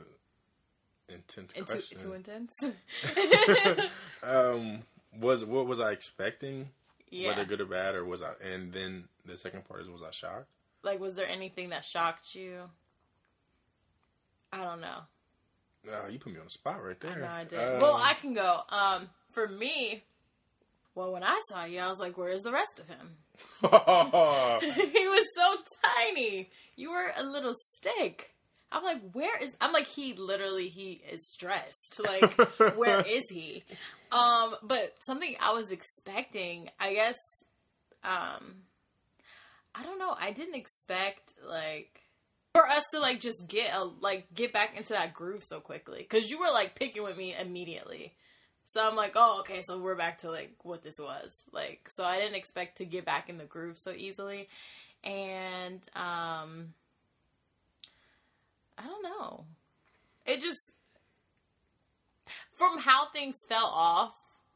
intense 1.11 1.53
And 1.55 1.67
too, 1.67 1.73
question. 1.73 1.97
too 1.97 2.13
intense. 2.13 2.53
um, 4.23 4.79
was 5.19 5.45
what 5.45 5.67
was 5.67 5.79
I 5.79 5.91
expecting? 5.91 6.69
yeah. 7.09 7.29
Whether 7.29 7.45
good 7.45 7.61
or 7.61 7.65
bad, 7.65 7.95
or 7.95 8.05
was 8.05 8.21
I? 8.21 8.33
And 8.43 8.71
then 8.73 9.03
the 9.25 9.37
second 9.37 9.67
part 9.67 9.81
is, 9.81 9.89
was 9.89 10.01
I 10.01 10.11
shocked? 10.11 10.47
Like, 10.83 10.99
was 10.99 11.13
there 11.13 11.27
anything 11.27 11.69
that 11.69 11.85
shocked 11.85 12.33
you? 12.33 12.61
I 14.51 14.63
don't 14.63 14.81
know. 14.81 14.99
Oh, 15.89 16.07
you 16.09 16.19
put 16.19 16.33
me 16.33 16.39
on 16.39 16.45
the 16.45 16.51
spot 16.51 16.83
right 16.83 16.99
there. 16.99 17.19
No, 17.19 17.27
I 17.27 17.43
did. 17.43 17.59
Uh, 17.59 17.79
well, 17.81 17.97
I 17.99 18.13
can 18.13 18.33
go. 18.33 18.61
Um, 18.69 19.09
for 19.31 19.47
me, 19.47 20.03
well, 20.95 21.11
when 21.11 21.23
I 21.23 21.39
saw 21.49 21.65
you, 21.65 21.79
I 21.79 21.87
was 21.87 21.99
like, 21.99 22.17
"Where's 22.17 22.43
the 22.43 22.51
rest 22.51 22.79
of 22.79 22.87
him?" 22.87 23.17
he 23.61 23.67
was 25.07 25.25
so 25.35 25.55
tiny. 25.97 26.49
You 26.75 26.91
were 26.91 27.11
a 27.15 27.23
little 27.23 27.53
stick. 27.53 28.33
I'm 28.71 28.83
like, 28.83 29.01
where 29.11 29.37
is? 29.41 29.55
I'm 29.59 29.73
like, 29.73 29.87
he 29.87 30.13
literally 30.13 30.69
he 30.69 31.01
is 31.11 31.27
stressed. 31.29 31.99
Like, 32.03 32.33
where 32.77 33.01
is 33.07 33.23
he? 33.29 33.63
Um, 34.11 34.55
but 34.63 34.95
something 35.01 35.35
I 35.41 35.53
was 35.53 35.71
expecting, 35.71 36.69
I 36.79 36.93
guess. 36.93 37.17
Um, 38.03 38.63
I 39.75 39.83
don't 39.83 39.99
know. 39.99 40.15
I 40.19 40.31
didn't 40.31 40.55
expect 40.55 41.33
like 41.47 42.01
for 42.53 42.65
us 42.65 42.83
to 42.91 42.99
like 42.99 43.19
just 43.19 43.47
get 43.47 43.73
a 43.73 43.83
like 44.01 44.33
get 44.33 44.53
back 44.53 44.77
into 44.77 44.93
that 44.93 45.13
groove 45.13 45.43
so 45.43 45.59
quickly 45.59 45.99
because 45.99 46.29
you 46.29 46.39
were 46.39 46.51
like 46.51 46.75
picking 46.75 47.03
with 47.03 47.17
me 47.17 47.35
immediately. 47.39 48.13
So 48.65 48.87
I'm 48.87 48.95
like, 48.95 49.13
oh, 49.15 49.41
okay, 49.41 49.61
so 49.63 49.79
we're 49.79 49.95
back 49.95 50.19
to 50.19 50.31
like 50.31 50.55
what 50.63 50.83
this 50.83 50.95
was. 50.97 51.43
Like, 51.51 51.89
so 51.89 52.05
I 52.05 52.19
didn't 52.19 52.35
expect 52.35 52.77
to 52.77 52.85
get 52.85 53.05
back 53.05 53.29
in 53.29 53.37
the 53.37 53.43
groove 53.43 53.77
so 53.77 53.91
easily. 53.91 54.47
And 55.03 55.81
um 55.95 56.73
I 58.77 58.83
don't 58.83 59.03
know. 59.03 59.45
It 60.25 60.41
just 60.41 60.59
from 62.55 62.77
how 62.77 63.07
things 63.09 63.35
fell 63.49 63.65
off, 63.65 64.13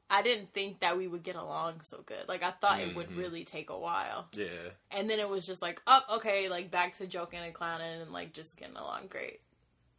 I 0.09 0.21
didn't 0.21 0.53
think 0.53 0.81
that 0.81 0.97
we 0.97 1.07
would 1.07 1.23
get 1.23 1.35
along 1.35 1.81
so 1.83 2.01
good. 2.05 2.27
Like 2.27 2.43
I 2.43 2.51
thought 2.51 2.79
it 2.79 2.95
would 2.95 3.09
Mhm. 3.09 3.17
really 3.17 3.43
take 3.43 3.69
a 3.71 3.77
while. 3.77 4.27
yeah. 4.33 4.69
And 4.91 5.09
then 5.09 5.19
it 5.19 5.27
was 5.27 5.45
just 5.45 5.61
like, 5.61 5.81
up, 5.87 6.05
okay, 6.13 6.47
like 6.47 6.69
back 6.69 6.93
to 6.93 7.07
joking 7.07 7.39
and 7.39 7.53
clowning 7.53 8.01
and 8.01 8.11
like 8.11 8.31
just 8.33 8.55
getting 8.57 8.75
along 8.77 9.07
great. 9.07 9.41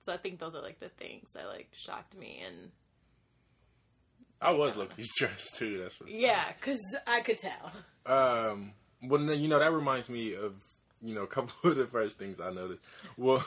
So 0.02 0.12
I 0.12 0.16
think 0.16 0.38
those 0.38 0.54
are 0.54 0.62
like 0.62 0.78
the 0.78 0.88
things 0.90 1.32
that 1.32 1.46
like 1.48 1.68
shocked 1.72 2.16
me 2.16 2.40
and 2.46 2.70
I 4.40 4.52
was 4.52 4.76
looking 4.76 5.04
stressed 5.16 5.56
too. 5.56 5.78
That's 5.78 5.98
what. 5.98 6.10
yeah, 6.10 6.52
because 6.60 6.80
I 7.06 7.20
could 7.22 7.38
tell. 7.38 7.72
Um. 8.06 8.72
Well, 9.02 9.20
you 9.34 9.48
know 9.48 9.58
that 9.58 9.72
reminds 9.72 10.08
me 10.08 10.34
of 10.34 10.54
you 11.02 11.14
know 11.14 11.22
a 11.22 11.26
couple 11.26 11.52
of 11.70 11.76
the 11.76 11.86
first 11.86 12.18
things 12.18 12.40
I 12.40 12.50
noticed. 12.50 12.82
Well, 13.16 13.44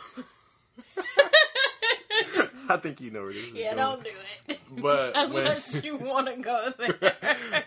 I 2.72 2.78
think 2.78 3.02
you 3.02 3.10
know 3.10 3.24
where 3.24 3.34
this 3.34 3.46
is 3.46 3.54
Yeah, 3.54 3.74
going. 3.74 3.78
don't 3.78 4.04
do 4.04 4.10
it. 4.50 4.60
But 4.78 5.14
when- 5.16 5.28
unless 5.38 5.84
you 5.84 5.96
want 5.98 6.28
to 6.28 6.36
go 6.36 6.72
there. 6.78 7.16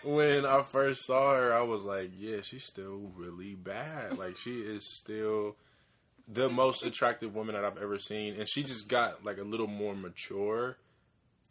when 0.03 0.45
I 0.45 0.61
first 0.63 1.05
saw 1.05 1.33
her, 1.35 1.53
I 1.53 1.61
was 1.61 1.83
like, 1.83 2.11
yeah, 2.17 2.37
she's 2.41 2.63
still 2.63 3.11
really 3.15 3.53
bad. 3.55 4.17
Like 4.17 4.37
she 4.37 4.59
is 4.61 4.85
still 4.85 5.57
the 6.27 6.47
most 6.47 6.83
attractive 6.83 7.35
woman 7.35 7.55
that 7.55 7.65
I've 7.65 7.77
ever 7.77 7.99
seen, 7.99 8.35
and 8.39 8.47
she 8.47 8.63
just 8.63 8.87
got 8.87 9.25
like 9.25 9.39
a 9.39 9.43
little 9.43 9.67
more 9.67 9.93
mature, 9.93 10.77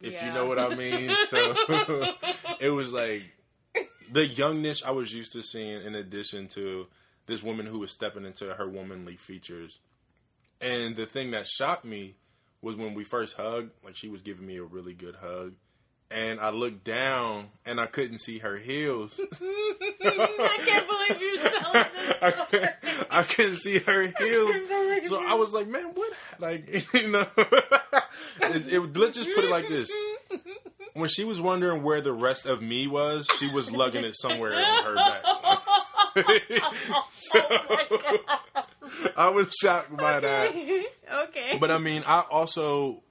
if 0.01 0.19
you 0.23 0.33
know 0.33 0.45
what 0.47 0.57
I 0.57 0.73
mean. 0.73 1.11
So 1.29 1.55
it 2.59 2.69
was 2.71 2.91
like 2.91 3.21
the 4.11 4.25
youngness 4.25 4.83
I 4.83 4.89
was 4.91 5.13
used 5.13 5.33
to 5.33 5.43
seeing, 5.43 5.83
in 5.83 5.93
addition 5.93 6.47
to 6.49 6.87
this 7.27 7.43
woman 7.43 7.67
who 7.67 7.77
was 7.79 7.91
stepping 7.91 8.25
into 8.25 8.51
her 8.55 8.67
womanly 8.67 9.15
features. 9.15 9.77
And 10.61 10.95
the 10.95 11.05
thing 11.05 11.31
that 11.31 11.47
shocked 11.47 11.85
me 11.85 12.15
was 12.61 12.75
when 12.75 12.93
we 12.93 13.03
first 13.03 13.35
hugged, 13.35 13.71
like 13.83 13.95
she 13.95 14.07
was 14.07 14.21
giving 14.21 14.45
me 14.45 14.57
a 14.57 14.63
really 14.63 14.93
good 14.93 15.15
hug. 15.15 15.53
And 16.09 16.39
I 16.39 16.51
looked 16.51 16.83
down 16.83 17.47
and 17.65 17.81
I 17.81 17.87
couldn't 17.87 18.19
see 18.19 18.37
her 18.37 18.55
heels. 18.57 19.19
I 19.41 20.57
can't 20.65 20.87
believe 20.87 21.21
you 21.21 21.39
told 21.39 21.73
this. 21.73 22.13
I, 22.21 22.31
couldn't, 22.31 22.71
I 23.09 23.23
couldn't 23.23 23.57
see 23.57 23.79
her 23.79 24.01
heels. 24.19 24.55
So 25.07 25.23
I 25.25 25.33
was 25.33 25.53
like, 25.53 25.67
man, 25.67 25.91
what? 25.93 26.13
Like, 26.39 26.93
you 26.93 27.09
know, 27.09 27.25
it, 28.41 28.73
it, 28.73 28.97
let's 28.97 29.17
just 29.17 29.33
put 29.33 29.43
it 29.43 29.49
like 29.49 29.67
this. 29.67 29.91
When 30.93 31.09
she 31.09 31.23
was 31.23 31.41
wondering 31.41 31.81
where 31.81 32.01
the 32.01 32.13
rest 32.13 32.45
of 32.45 32.61
me 32.61 32.85
was, 32.85 33.27
she 33.39 33.49
was 33.49 33.71
lugging 33.71 34.05
it 34.05 34.15
somewhere 34.15 34.53
on 34.53 34.83
her 34.83 34.95
back. 34.95 35.21
Oh 35.25 37.09
so, 37.13 37.41
I 39.17 39.29
was 39.29 39.53
shocked 39.61 39.95
by 39.95 40.19
that. 40.19 40.51
okay. 41.23 41.57
But 41.59 41.71
I 41.71 41.77
mean, 41.77 42.03
I 42.05 42.21
also, 42.29 43.03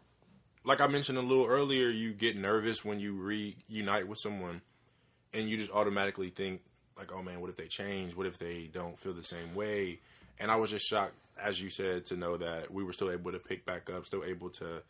like 0.64 0.80
I 0.80 0.86
mentioned 0.86 1.18
a 1.18 1.22
little 1.22 1.46
earlier, 1.46 1.88
you 1.88 2.12
get 2.12 2.36
nervous 2.36 2.84
when 2.84 3.00
you 3.00 3.14
reunite 3.14 4.08
with 4.08 4.18
someone, 4.18 4.60
and 5.32 5.48
you 5.48 5.56
just 5.56 5.70
automatically 5.70 6.30
think 6.30 6.62
like, 6.96 7.12
"Oh 7.12 7.22
man, 7.22 7.40
what 7.40 7.50
if 7.50 7.56
they 7.56 7.68
change? 7.68 8.14
What 8.14 8.26
if 8.26 8.38
they 8.38 8.70
don't 8.72 8.98
feel 8.98 9.14
the 9.14 9.24
same 9.24 9.54
way?" 9.54 10.00
And 10.38 10.50
I 10.50 10.56
was 10.56 10.70
just 10.70 10.86
shocked, 10.86 11.14
as 11.40 11.60
you 11.60 11.70
said, 11.70 12.06
to 12.06 12.16
know 12.16 12.36
that 12.36 12.72
we 12.72 12.84
were 12.84 12.92
still 12.92 13.10
able 13.10 13.32
to 13.32 13.38
pick 13.38 13.64
back 13.64 13.90
up, 13.90 14.06
still 14.06 14.24
able 14.24 14.50
to 14.50 14.82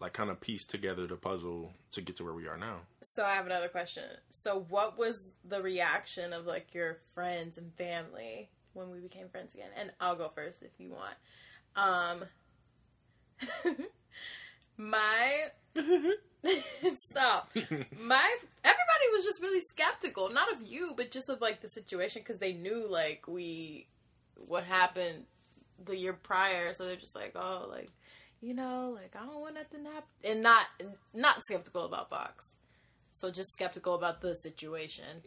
like 0.00 0.12
kind 0.12 0.30
of 0.30 0.40
piece 0.40 0.66
together 0.66 1.06
the 1.06 1.16
puzzle 1.16 1.72
to 1.92 2.02
get 2.02 2.16
to 2.16 2.24
where 2.24 2.34
we 2.34 2.46
are 2.46 2.58
now. 2.58 2.80
So 3.02 3.24
I 3.24 3.30
have 3.30 3.46
another 3.46 3.68
question. 3.68 4.04
So 4.28 4.66
what 4.68 4.98
was 4.98 5.30
the 5.44 5.62
reaction 5.62 6.32
of 6.32 6.46
like 6.46 6.74
your 6.74 6.98
friends 7.14 7.56
and 7.56 7.72
family 7.74 8.50
when 8.76 8.90
we 8.90 9.00
became 9.00 9.28
friends 9.28 9.54
again? 9.54 9.70
And 9.78 9.90
I'll 10.00 10.16
go 10.16 10.30
first 10.34 10.62
if 10.62 10.70
you 10.78 10.90
want. 10.90 11.16
Um 11.76 12.24
my 14.76 15.50
stop. 17.10 17.50
My 17.54 18.36
everybody 18.64 19.06
was 19.12 19.24
just 19.24 19.42
really 19.42 19.60
skeptical, 19.60 20.30
not 20.30 20.52
of 20.52 20.66
you, 20.66 20.94
but 20.96 21.10
just 21.10 21.28
of 21.28 21.40
like 21.40 21.60
the 21.60 21.68
situation 21.68 22.22
cuz 22.22 22.38
they 22.38 22.52
knew 22.52 22.86
like 22.88 23.26
we 23.26 23.86
what 24.46 24.64
happened 24.64 25.26
the 25.84 25.96
year 25.96 26.12
prior, 26.12 26.72
so 26.72 26.86
they're 26.86 26.96
just 26.96 27.14
like, 27.14 27.32
"Oh, 27.34 27.66
like 27.68 27.90
you 28.40 28.54
know, 28.54 28.90
like 28.94 29.14
I 29.16 29.26
don't 29.26 29.40
want 29.40 29.54
nothing 29.54 29.84
to 29.84 29.90
happen," 29.90 30.08
and 30.24 30.42
not 30.42 30.66
not 31.12 31.42
skeptical 31.42 31.84
about 31.84 32.10
Fox. 32.10 32.56
So 33.12 33.30
just 33.30 33.52
skeptical 33.52 33.94
about 33.94 34.20
the 34.20 34.34
situation. 34.36 35.22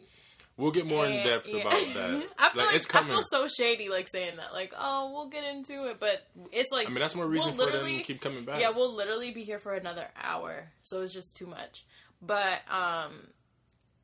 We'll 0.56 0.72
get 0.72 0.86
more 0.86 1.06
in 1.06 1.24
depth 1.26 1.48
yeah. 1.48 1.60
about 1.60 1.72
that. 1.72 2.28
I 2.38 2.50
feel 2.50 2.66
like, 2.66 2.74
it's 2.76 2.86
coming. 2.86 3.12
I 3.12 3.14
feel 3.14 3.22
so 3.30 3.48
shady, 3.48 3.88
like 3.88 4.08
saying 4.08 4.36
that, 4.36 4.52
like, 4.52 4.74
"Oh, 4.78 5.10
we'll 5.12 5.28
get 5.28 5.44
into 5.44 5.88
it," 5.88 5.98
but 5.98 6.26
it's 6.52 6.70
like 6.70 6.86
I 6.86 6.90
mean, 6.90 7.00
that's 7.00 7.14
more 7.14 7.26
reason 7.26 7.56
we'll 7.56 7.66
for 7.68 7.72
them 7.72 7.86
to 7.86 8.02
keep 8.02 8.20
coming 8.20 8.44
back. 8.44 8.60
yeah, 8.60 8.70
we'll 8.70 8.94
literally 8.94 9.30
be 9.30 9.42
here 9.42 9.58
for 9.58 9.72
another 9.72 10.06
hour, 10.22 10.68
so 10.82 11.00
it's 11.00 11.14
just 11.14 11.34
too 11.34 11.46
much. 11.46 11.86
But 12.20 12.60
um, 12.68 13.28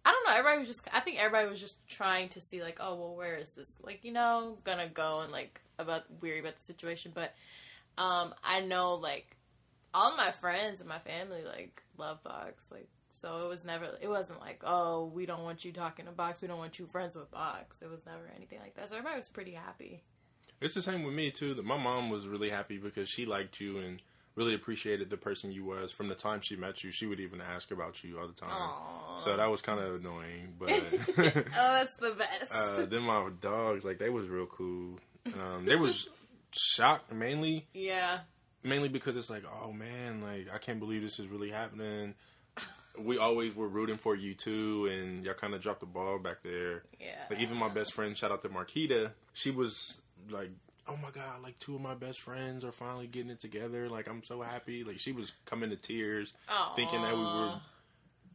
I 0.04 0.12
don't 0.12 0.26
know. 0.26 0.38
Everybody 0.38 0.60
was 0.60 0.68
just. 0.68 0.80
I 0.92 1.00
think 1.00 1.18
everybody 1.18 1.50
was 1.50 1.60
just 1.60 1.86
trying 1.88 2.28
to 2.30 2.40
see, 2.40 2.62
like, 2.62 2.78
oh, 2.80 2.94
well, 2.94 3.14
where 3.14 3.36
is 3.36 3.50
this? 3.50 3.74
Like, 3.82 4.04
you 4.04 4.12
know, 4.12 4.56
gonna 4.64 4.88
go 4.88 5.20
and 5.20 5.32
like 5.32 5.60
about 5.78 6.04
weary 6.22 6.40
about 6.40 6.54
the 6.58 6.64
situation. 6.64 7.12
But 7.14 7.34
um, 7.98 8.34
I 8.44 8.60
know 8.60 8.94
like 8.94 9.36
all 9.92 10.16
my 10.16 10.30
friends 10.30 10.80
and 10.80 10.88
my 10.88 11.00
family 11.00 11.42
like 11.44 11.82
love 11.98 12.22
Box. 12.22 12.70
Like, 12.70 12.88
so 13.16 13.44
it 13.44 13.48
was 13.48 13.64
never. 13.64 13.86
It 14.00 14.08
wasn't 14.08 14.40
like, 14.40 14.60
oh, 14.64 15.06
we 15.06 15.24
don't 15.24 15.42
want 15.42 15.64
you 15.64 15.72
talking 15.72 16.04
to 16.04 16.12
Box. 16.12 16.42
We 16.42 16.48
don't 16.48 16.58
want 16.58 16.78
you 16.78 16.84
friends 16.84 17.16
with 17.16 17.30
Box. 17.30 17.80
It 17.80 17.90
was 17.90 18.04
never 18.04 18.30
anything 18.36 18.58
like 18.60 18.74
that. 18.76 18.90
So 18.90 18.96
everybody 18.96 19.16
was 19.16 19.28
pretty 19.28 19.52
happy. 19.52 20.02
It's 20.60 20.74
the 20.74 20.82
same 20.82 21.02
with 21.02 21.14
me 21.14 21.30
too. 21.30 21.54
That 21.54 21.64
my 21.64 21.78
mom 21.78 22.10
was 22.10 22.26
really 22.26 22.50
happy 22.50 22.76
because 22.76 23.08
she 23.08 23.24
liked 23.24 23.58
you 23.58 23.78
and 23.78 24.02
really 24.34 24.54
appreciated 24.54 25.08
the 25.08 25.16
person 25.16 25.50
you 25.50 25.64
was 25.64 25.92
from 25.92 26.08
the 26.08 26.14
time 26.14 26.42
she 26.42 26.56
met 26.56 26.84
you. 26.84 26.90
She 26.90 27.06
would 27.06 27.20
even 27.20 27.40
ask 27.40 27.70
about 27.70 28.04
you 28.04 28.18
all 28.18 28.28
the 28.28 28.34
time. 28.34 28.50
Aww. 28.50 29.24
So 29.24 29.34
that 29.34 29.50
was 29.50 29.62
kind 29.62 29.80
of 29.80 29.94
annoying, 29.94 30.54
but 30.58 30.70
oh, 30.70 31.42
that's 31.56 31.96
the 31.96 32.10
best. 32.10 32.54
uh, 32.54 32.84
then 32.84 33.02
my 33.02 33.30
dogs, 33.40 33.84
like 33.84 33.98
they 33.98 34.10
was 34.10 34.28
real 34.28 34.46
cool. 34.46 34.98
Um, 35.26 35.64
they 35.64 35.76
was 35.76 36.06
shocked 36.52 37.12
mainly, 37.12 37.66
yeah. 37.72 38.18
mainly 38.62 38.90
because 38.90 39.16
it's 39.16 39.30
like, 39.30 39.44
oh 39.62 39.72
man, 39.72 40.20
like 40.20 40.48
I 40.54 40.58
can't 40.58 40.80
believe 40.80 41.00
this 41.00 41.18
is 41.18 41.28
really 41.28 41.50
happening. 41.50 42.14
We 42.98 43.18
always 43.18 43.54
were 43.54 43.68
rooting 43.68 43.98
for 43.98 44.14
you 44.14 44.34
too, 44.34 44.86
and 44.86 45.24
y'all 45.24 45.34
kind 45.34 45.54
of 45.54 45.60
dropped 45.60 45.80
the 45.80 45.86
ball 45.86 46.18
back 46.18 46.42
there. 46.42 46.82
Yeah. 47.00 47.24
But 47.28 47.40
even 47.40 47.56
my 47.56 47.68
best 47.68 47.92
friend, 47.92 48.16
shout 48.16 48.32
out 48.32 48.42
to 48.42 48.48
Marquita, 48.48 49.10
she 49.32 49.50
was 49.50 50.00
like, 50.30 50.50
"Oh 50.88 50.96
my 50.96 51.10
god, 51.10 51.42
like 51.42 51.58
two 51.58 51.74
of 51.74 51.80
my 51.80 51.94
best 51.94 52.20
friends 52.20 52.64
are 52.64 52.72
finally 52.72 53.06
getting 53.06 53.30
it 53.30 53.40
together. 53.40 53.88
Like 53.88 54.08
I'm 54.08 54.22
so 54.22 54.42
happy." 54.42 54.84
Like 54.84 54.98
she 54.98 55.12
was 55.12 55.32
coming 55.44 55.70
to 55.70 55.76
tears, 55.76 56.32
thinking 56.74 57.02
that 57.02 57.14
we 57.14 57.22
were. 57.22 57.52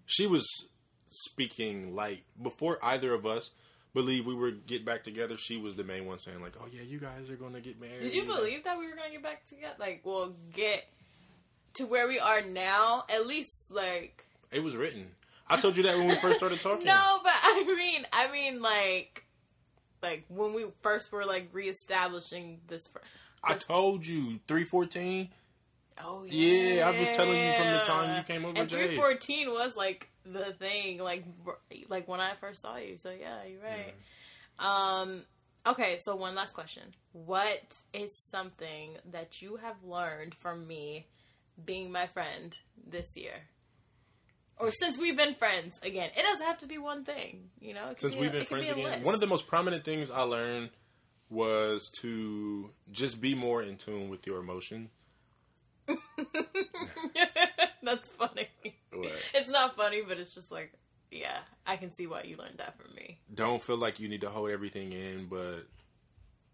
She 0.06 0.28
was 0.28 0.46
speaking 1.12 1.96
like 1.96 2.24
before 2.42 2.78
either 2.84 3.14
of 3.14 3.26
us 3.26 3.50
believe 3.94 4.26
we 4.26 4.36
were 4.36 4.52
get 4.52 4.86
back 4.86 5.04
together. 5.04 5.38
She 5.38 5.58
was 5.58 5.76
the 5.76 5.84
main 5.84 6.06
one 6.06 6.20
saying 6.20 6.42
like, 6.42 6.54
"Oh 6.62 6.68
yeah, 6.72 6.82
you 6.82 7.00
guys 7.00 7.30
are 7.30 7.36
going 7.36 7.54
to 7.54 7.62
get 7.62 7.80
married." 7.80 8.02
Did 8.02 8.16
you 8.16 8.24
believe 8.24 8.64
that 8.64 8.78
we 8.78 8.88
were 8.88 8.96
gonna 8.96 9.12
get 9.12 9.24
back 9.24 9.46
together? 9.46 9.76
Like, 9.80 10.02
we'll 10.04 10.36
get 10.54 10.86
to 11.76 11.86
where 11.86 12.08
we 12.08 12.20
are 12.20 12.42
now. 12.42 13.06
At 13.10 13.28
least, 13.28 13.72
like, 13.72 14.26
It 14.52 14.64
was 14.64 14.76
written. 14.76 15.08
I 15.48 15.60
told 15.60 15.76
you 15.78 15.84
that 15.84 15.98
when 15.98 16.08
we 16.08 16.16
first 16.16 16.38
started 16.38 16.62
talking. 16.62 16.86
no, 16.86 17.20
but 17.24 17.34
I 17.34 17.64
mean, 17.68 18.08
I 18.14 18.32
mean, 18.32 18.62
like, 18.62 19.26
like 20.02 20.26
when 20.30 20.54
we 20.54 20.66
first 20.82 21.12
were 21.12 21.26
like 21.26 21.50
reestablishing 21.54 22.62
this. 22.68 22.88
fr- 22.88 23.00
I 23.44 23.56
told 23.56 24.06
you 24.06 24.40
three 24.48 24.66
fourteen. 24.66 25.30
Oh 26.04 26.24
Yeah, 26.28 26.74
yeah, 26.74 26.88
I 26.90 27.00
was 27.00 27.10
telling 27.10 27.44
you 27.44 27.54
from 27.54 27.72
the 27.72 27.80
time 27.80 28.18
you 28.18 28.24
came 28.24 28.46
over, 28.46 28.60
And 28.60 28.70
three 28.70 28.96
fourteen 28.96 29.50
was 29.52 29.76
like 29.76 30.10
the 30.26 30.54
thing, 30.54 31.00
like 31.00 31.26
like 31.90 32.08
when 32.08 32.20
I 32.20 32.34
first 32.40 32.62
saw 32.62 32.78
you. 32.78 32.98
So 32.98 33.12
yeah, 33.12 33.44
you're 33.46 33.62
right. 33.62 33.94
Um. 34.60 35.26
Okay, 35.68 35.98
so 36.00 36.16
one 36.16 36.34
last 36.36 36.54
question: 36.54 36.84
What 37.14 37.76
is 37.94 38.16
something 38.18 38.98
that 39.12 39.42
you 39.42 39.58
have 39.58 39.76
learned 39.84 40.34
from 40.36 40.66
me 40.68 41.08
being 41.64 41.92
my 41.92 42.08
friend 42.08 42.56
this 42.88 43.16
year? 43.16 43.34
Or 44.62 44.70
since 44.70 44.96
we've 44.96 45.18
been 45.18 45.34
friends 45.34 45.80
again, 45.82 46.12
it 46.16 46.22
doesn't 46.22 46.46
have 46.46 46.60
to 46.60 46.68
be 46.68 46.78
one 46.78 47.04
thing, 47.04 47.50
you 47.60 47.74
know. 47.74 47.96
Since 47.98 48.14
be 48.14 48.22
we've 48.22 48.32
been 48.32 48.46
friends 48.46 48.68
be 48.68 48.74
again, 48.74 48.92
list. 48.92 49.04
one 49.04 49.16
of 49.16 49.20
the 49.20 49.26
most 49.26 49.48
prominent 49.48 49.84
things 49.84 50.12
I 50.12 50.22
learned 50.22 50.70
was 51.32 51.90
to 52.02 52.70
just 52.92 53.20
be 53.20 53.34
more 53.34 53.64
in 53.64 53.78
tune 53.78 54.10
with 54.10 54.28
your 54.28 54.40
emotion. 54.40 54.92
That's 57.84 58.08
funny. 58.10 58.50
What? 58.94 59.12
It's 59.34 59.50
not 59.50 59.76
funny, 59.76 60.04
but 60.08 60.20
it's 60.20 60.36
just 60.36 60.52
like, 60.52 60.74
yeah, 61.10 61.40
I 61.66 61.78
can 61.78 61.92
see 61.92 62.06
why 62.06 62.22
you 62.24 62.38
learned 62.38 62.60
that 62.60 62.78
from 62.78 62.94
me. 62.94 63.18
Don't 63.34 63.64
feel 63.64 63.78
like 63.78 64.00
you 64.00 64.10
need 64.10 64.22
to 64.22 64.30
hold 64.30 64.52
everything 64.52 64.94
in, 64.94 65.26
but 65.26 65.66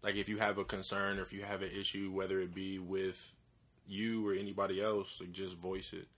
like 0.02 0.14
if 0.14 0.30
you 0.30 0.38
have 0.38 0.56
a 0.56 0.64
concern 0.64 1.18
or 1.18 1.22
if 1.22 1.34
you 1.34 1.42
have 1.42 1.60
an 1.60 1.72
issue, 1.78 2.10
whether 2.10 2.40
it 2.40 2.54
be 2.54 2.78
with 2.78 3.20
you 3.86 4.26
or 4.26 4.32
anybody 4.32 4.82
else, 4.82 5.18
like 5.20 5.32
just 5.32 5.56
voice 5.56 5.92
it 5.92 6.08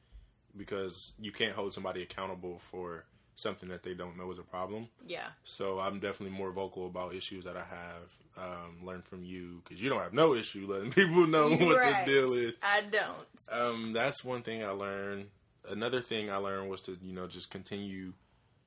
because 0.56 1.12
you 1.20 1.32
can't 1.32 1.52
hold 1.54 1.72
somebody 1.74 2.02
accountable 2.02 2.60
for 2.70 3.04
something 3.36 3.68
that 3.70 3.82
they 3.82 3.94
don't 3.94 4.18
know 4.18 4.30
is 4.30 4.38
a 4.38 4.42
problem. 4.42 4.88
Yeah. 5.06 5.26
So 5.44 5.80
I'm 5.80 6.00
definitely 6.00 6.36
more 6.36 6.50
vocal 6.52 6.86
about 6.86 7.14
issues 7.14 7.44
that 7.44 7.56
I 7.56 7.64
have. 7.64 8.10
Um, 8.38 8.86
learn 8.86 9.02
from 9.02 9.24
you 9.24 9.60
because 9.64 9.82
you 9.82 9.90
don't 9.90 10.00
have 10.00 10.14
no 10.14 10.34
issue 10.34 10.66
letting 10.72 10.92
people 10.92 11.26
know 11.26 11.50
what 11.50 11.76
Right. 11.78 12.06
the 12.06 12.10
deal 12.12 12.32
is. 12.32 12.54
I 12.62 12.82
don't. 12.82 13.28
Um, 13.50 13.92
that's 13.92 14.24
one 14.24 14.42
thing 14.42 14.64
I 14.64 14.70
learned. 14.70 15.26
Another 15.68 16.00
thing 16.00 16.30
I 16.30 16.36
learned 16.36 16.70
was 16.70 16.80
to 16.82 16.96
you 17.02 17.12
know 17.12 17.26
just 17.26 17.50
continue 17.50 18.12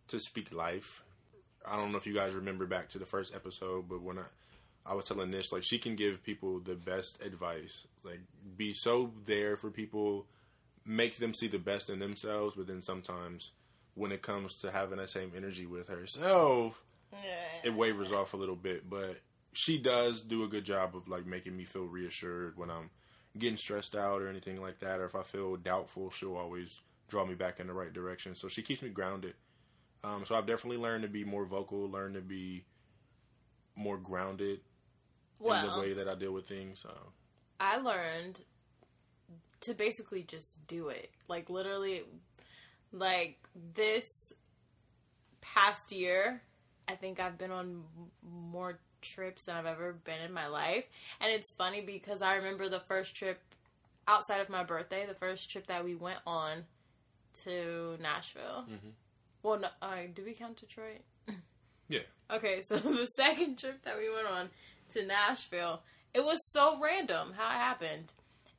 to 0.10 0.20
speak 0.20 0.54
life. 0.54 1.02
I 1.66 1.78
don't 1.78 1.92
know 1.92 1.98
if 1.98 2.06
you 2.06 2.14
guys 2.14 2.34
remember 2.36 2.66
back 2.68 2.90
to 2.90 3.00
the 3.00 3.06
first 3.06 3.34
episode, 3.34 3.88
but 3.88 4.02
when 4.02 4.20
I 4.20 4.24
I 4.86 4.94
was 4.96 5.06
telling 5.06 5.32
Nish 5.32 5.52
like 5.52 5.64
she 5.64 5.80
can 5.80 5.96
give 5.96 6.24
people 6.24 6.60
the 6.60 6.76
best 6.76 7.22
advice. 7.24 7.88
Like 8.04 8.20
be 8.58 8.74
so 8.74 9.12
there 9.26 9.56
for 9.56 9.72
people, 9.72 10.26
make 10.86 11.18
them 11.18 11.34
see 11.34 11.48
the 11.48 11.58
best 11.60 11.90
in 11.90 12.00
themselves, 12.00 12.56
but 12.56 12.68
then 12.68 12.82
sometimes 12.82 13.52
when 13.96 14.12
it 14.12 14.22
comes 14.22 14.56
to 14.56 14.72
having 14.72 14.98
that 14.98 15.10
same 15.10 15.32
energy 15.36 15.66
with 15.66 15.88
herself, 15.88 16.82
it 17.64 17.74
wavers 17.74 18.12
off 18.12 18.34
a 18.34 18.38
little 18.38 18.56
bit, 18.56 18.90
but 18.90 19.18
she 19.54 19.78
does 19.78 20.22
do 20.22 20.44
a 20.44 20.48
good 20.48 20.66
job 20.66 20.96
of 20.96 21.08
like 21.08 21.26
making 21.26 21.56
me 21.56 21.64
feel 21.64 21.86
reassured 21.86 22.58
when 22.58 22.70
I'm 22.72 22.90
getting 23.38 23.58
stressed 23.58 23.96
out 23.96 24.22
or 24.22 24.28
anything 24.28 24.60
like 24.62 24.80
that, 24.80 25.00
or 25.00 25.06
if 25.06 25.16
I 25.16 25.24
feel 25.24 25.56
doubtful, 25.56 26.10
she'll 26.12 26.36
always 26.36 26.70
draw 27.10 27.26
me 27.26 27.36
back 27.36 27.60
in 27.60 27.68
the 27.68 27.74
right 27.74 27.94
direction. 27.94 28.36
So 28.36 28.48
she 28.48 28.62
keeps 28.64 28.82
me 28.82 28.90
grounded. 28.90 29.36
Um, 30.04 30.26
so 30.28 30.36
I've 30.36 30.48
definitely 30.48 30.78
learned 30.78 31.04
to 31.04 31.10
be 31.10 31.24
more 31.24 31.46
vocal, 31.46 31.90
learned 31.90 32.16
to 32.16 32.22
be 32.22 32.66
more 33.76 33.98
grounded 33.98 34.60
in 35.40 35.48
the 35.76 35.80
way 35.80 35.94
that 35.94 36.08
I 36.08 36.16
deal 36.16 36.32
with 36.32 36.48
things. 36.48 36.80
So 36.82 36.92
I 37.60 37.78
learned 37.78 38.42
to 39.64 39.74
basically 39.74 40.24
just 40.24 40.66
do 40.68 40.90
it. 40.90 41.10
Like 41.28 41.50
literally, 41.50 42.04
like 42.92 43.38
this 43.76 44.06
past 45.42 45.92
year, 45.92 46.42
I 46.88 46.96
think 46.96 47.20
I've 47.20 47.38
been 47.38 47.52
on 47.52 47.84
more 48.24 48.80
trips 49.02 49.44
than 49.46 49.56
I've 49.56 49.66
ever 49.66 49.94
been 49.94 50.22
in 50.22 50.32
my 50.34 50.48
life. 50.48 50.86
And 51.20 51.32
it's 51.32 51.54
funny 51.54 51.82
because 51.82 52.22
I 52.22 52.36
remember 52.36 52.70
the 52.70 52.80
first 52.82 53.16
trip 53.16 53.40
outside 54.08 54.40
of 54.42 54.50
my 54.50 54.64
birthday, 54.64 55.06
the 55.06 55.14
first 55.16 55.50
trip 55.50 55.68
that 55.68 55.84
we 55.84 55.96
went 55.96 56.20
on 56.26 56.66
to 57.44 57.98
Nashville. 58.02 58.66
Mhm. 58.70 58.92
Well, 59.42 59.60
no, 59.60 59.70
uh, 59.82 60.04
do 60.14 60.24
we 60.24 60.34
count 60.34 60.58
Detroit? 60.60 61.02
Yeah. 61.90 62.02
Okay, 62.32 62.62
so 62.62 62.78
the 62.80 63.08
second 63.08 63.60
trip 63.60 63.84
that 63.84 63.98
we 63.98 64.10
went 64.14 64.28
on 64.28 64.50
to 64.90 65.06
Nashville, 65.06 65.84
it 66.14 66.24
was 66.24 66.40
so 66.52 66.80
random 66.80 67.34
how 67.34 67.50
it 67.50 67.60
happened. 67.60 68.14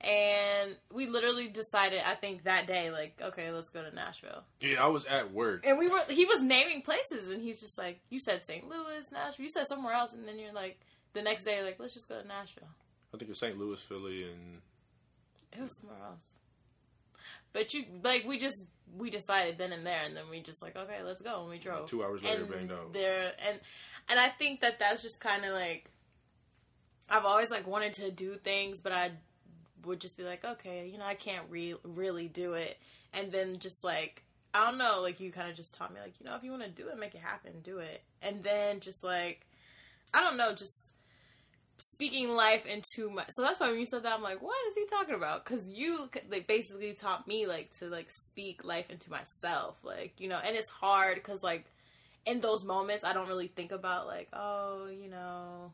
And 0.05 0.77
we 0.93 1.07
literally 1.07 1.49
decided, 1.49 2.01
I 2.07 2.15
think 2.15 2.45
that 2.45 2.67
day, 2.67 2.91
like, 2.91 3.21
okay, 3.23 3.51
let's 3.51 3.71
go 3.71 3.83
to 3.83 3.95
Nashville. 3.95 4.43
yeah, 4.61 4.85
I 4.85 4.89
was 4.89 5.05
at 5.07 5.33
work. 5.33 5.65
And 5.67 5.79
we 5.79 5.89
were, 5.89 6.01
he 6.09 6.27
was 6.27 6.43
naming 6.43 6.83
places, 6.83 7.31
and 7.31 7.43
he's 7.43 7.61
just 7.61 7.79
like, 7.79 8.01
you 8.11 8.21
said 8.21 8.45
St. 8.45 8.69
Louis, 8.69 9.11
Nashville, 9.13 9.43
you 9.45 9.51
said 9.51 9.67
somewhere 9.67 9.95
else, 9.95 10.13
and 10.13 10.27
then 10.29 10.39
you're 10.39 10.53
like, 10.53 10.79
the 11.15 11.23
next 11.23 11.45
day, 11.45 11.63
like, 11.63 11.77
let's 11.79 11.95
just 11.95 12.09
go 12.09 12.21
to 12.21 12.27
Nashville. 12.27 12.69
I 13.15 13.17
think 13.17 13.29
it 13.29 13.31
was 13.31 13.39
St. 13.41 13.59
Louis, 13.59 13.81
Philly, 13.81 14.25
and 14.25 14.61
It 15.57 15.63
was 15.63 15.81
somewhere 15.81 16.01
else. 16.07 16.35
But 17.53 17.73
you, 17.73 17.85
like, 18.03 18.25
we 18.27 18.39
just, 18.39 18.65
we 18.99 19.11
decided 19.11 19.59
then 19.59 19.73
and 19.73 19.87
there, 19.87 20.01
and 20.05 20.17
then 20.17 20.25
we 20.31 20.41
just 20.41 20.63
like, 20.63 20.77
okay, 20.77 21.03
let's 21.05 21.23
go, 21.23 21.41
and 21.43 21.51
we 21.51 21.59
drove. 21.59 21.89
two 21.89 22.03
hours 22.05 22.23
later, 22.23 22.43
and 22.43 22.51
banged 22.51 22.73
out. 22.73 22.93
there 22.93 23.33
and 23.49 23.61
and 24.11 24.21
I 24.21 24.29
think 24.29 24.61
that 24.61 24.79
that's 24.79 25.03
just 25.03 25.19
kind 25.21 25.45
of 25.45 25.53
like 25.55 25.91
I've 27.09 27.25
always 27.25 27.51
like 27.51 27.67
wanted 27.67 27.95
to 27.95 28.11
do 28.11 28.35
things, 28.35 28.81
but 28.83 28.93
I 28.93 29.13
would 29.87 30.01
just 30.01 30.17
be 30.17 30.25
like, 30.25 30.45
okay, 30.45 30.89
you 30.91 30.99
know, 30.99 31.07
I 31.07 31.15
can't 31.15 31.45
re- 31.51 31.77
really 31.83 32.29
do 32.29 32.55
it, 32.55 32.79
and 33.13 33.31
then 33.31 33.57
just 33.59 33.85
like 33.85 34.23
I 34.53 34.71
don't 34.71 34.79
know, 34.79 35.01
like 35.03 35.19
you 35.21 35.33
kind 35.33 35.51
of 35.51 35.57
just 35.57 35.75
taught 35.75 35.93
me 35.93 36.01
like 36.01 36.15
you 36.21 36.27
know 36.27 36.37
if 36.37 36.45
you 36.45 36.51
want 36.51 36.63
to 36.63 36.71
do 36.71 36.89
it, 36.89 36.99
make 36.99 37.15
it 37.15 37.21
happen, 37.21 37.53
do 37.63 37.79
it, 37.79 38.03
and 38.23 38.43
then 38.43 38.81
just 38.81 39.03
like 39.03 39.47
I 40.13 40.21
don't 40.21 40.37
know, 40.37 40.53
just 40.53 40.95
speaking 41.79 42.29
life 42.31 42.65
into 42.67 43.11
my 43.11 43.25
so 43.31 43.43
that's 43.43 43.59
why 43.59 43.69
when 43.69 43.81
you 43.81 43.85
said 43.85 44.05
that 44.05 44.13
i'm 44.13 44.23
like 44.23 44.41
what 44.41 44.55
is 44.69 44.75
he 44.77 44.87
talking 44.87 45.15
about? 45.15 45.45
Because 45.45 45.69
you 45.69 46.09
like 46.31 46.47
basically 46.47 46.93
taught 46.93 47.27
me 47.27 47.47
like 47.47 47.71
to 47.79 47.89
like 47.89 48.09
speak 48.11 48.65
life 48.65 48.91
into 48.91 49.11
myself 49.11 49.77
like 49.83 50.13
you 50.19 50.29
know 50.29 50.39
and 50.45 50.57
it's 50.57 50.69
hard 50.69 51.17
because 51.17 51.43
like 51.43 51.65
in 52.27 52.41
those 52.41 52.65
moments 52.65 53.05
i 53.05 53.13
don't 53.13 53.29
really 53.29 53.49
think 53.49 53.73
about 53.73 54.07
like 54.07 54.29
oh 54.33 54.87
you 54.87 55.11
know 55.11 55.73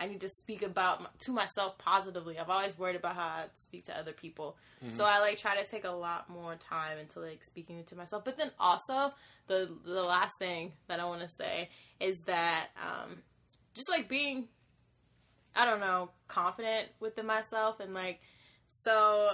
i 0.00 0.06
need 0.06 0.20
to 0.20 0.28
speak 0.28 0.62
about 0.62 1.18
to 1.20 1.32
myself 1.32 1.78
positively. 1.78 2.38
I've 2.38 2.50
always 2.50 2.78
worried 2.78 2.96
about 2.96 3.14
how 3.16 3.26
i 3.26 3.44
speak 3.54 3.84
to 3.86 3.98
other 3.98 4.12
people. 4.12 4.56
So 4.88 5.04
i 5.04 5.20
like 5.20 5.38
try 5.38 5.56
to 5.56 5.66
take 5.66 5.84
a 5.84 5.90
lot 5.90 6.28
more 6.28 6.54
time 6.56 6.98
into 6.98 7.20
like 7.20 7.42
speaking 7.44 7.82
to 7.84 7.96
myself. 7.96 8.24
But 8.24 8.36
then 8.36 8.50
also 8.60 9.12
the 9.46 9.70
the 9.84 10.02
last 10.02 10.34
thing 10.38 10.72
that 10.88 10.98
i 11.00 11.04
want 11.04 11.20
to 11.22 11.28
say 11.28 11.68
is 12.00 12.20
that 12.26 12.68
um 12.82 13.22
just 13.74 13.88
like 13.90 14.08
being 14.08 14.48
I 15.58 15.64
don't 15.64 15.80
know, 15.80 16.10
confident 16.28 16.88
within 17.00 17.24
myself 17.26 17.80
and 17.80 17.94
like 17.94 18.20
so 18.68 19.30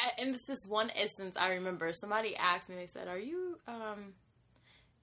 And 0.00 0.26
in 0.26 0.32
this, 0.32 0.42
this 0.46 0.66
one 0.66 0.90
instance 1.00 1.36
I 1.36 1.50
remember. 1.54 1.92
Somebody 1.92 2.34
asked 2.36 2.68
me 2.68 2.74
they 2.76 2.86
said, 2.86 3.06
"Are 3.08 3.18
you 3.18 3.58
um 3.68 4.14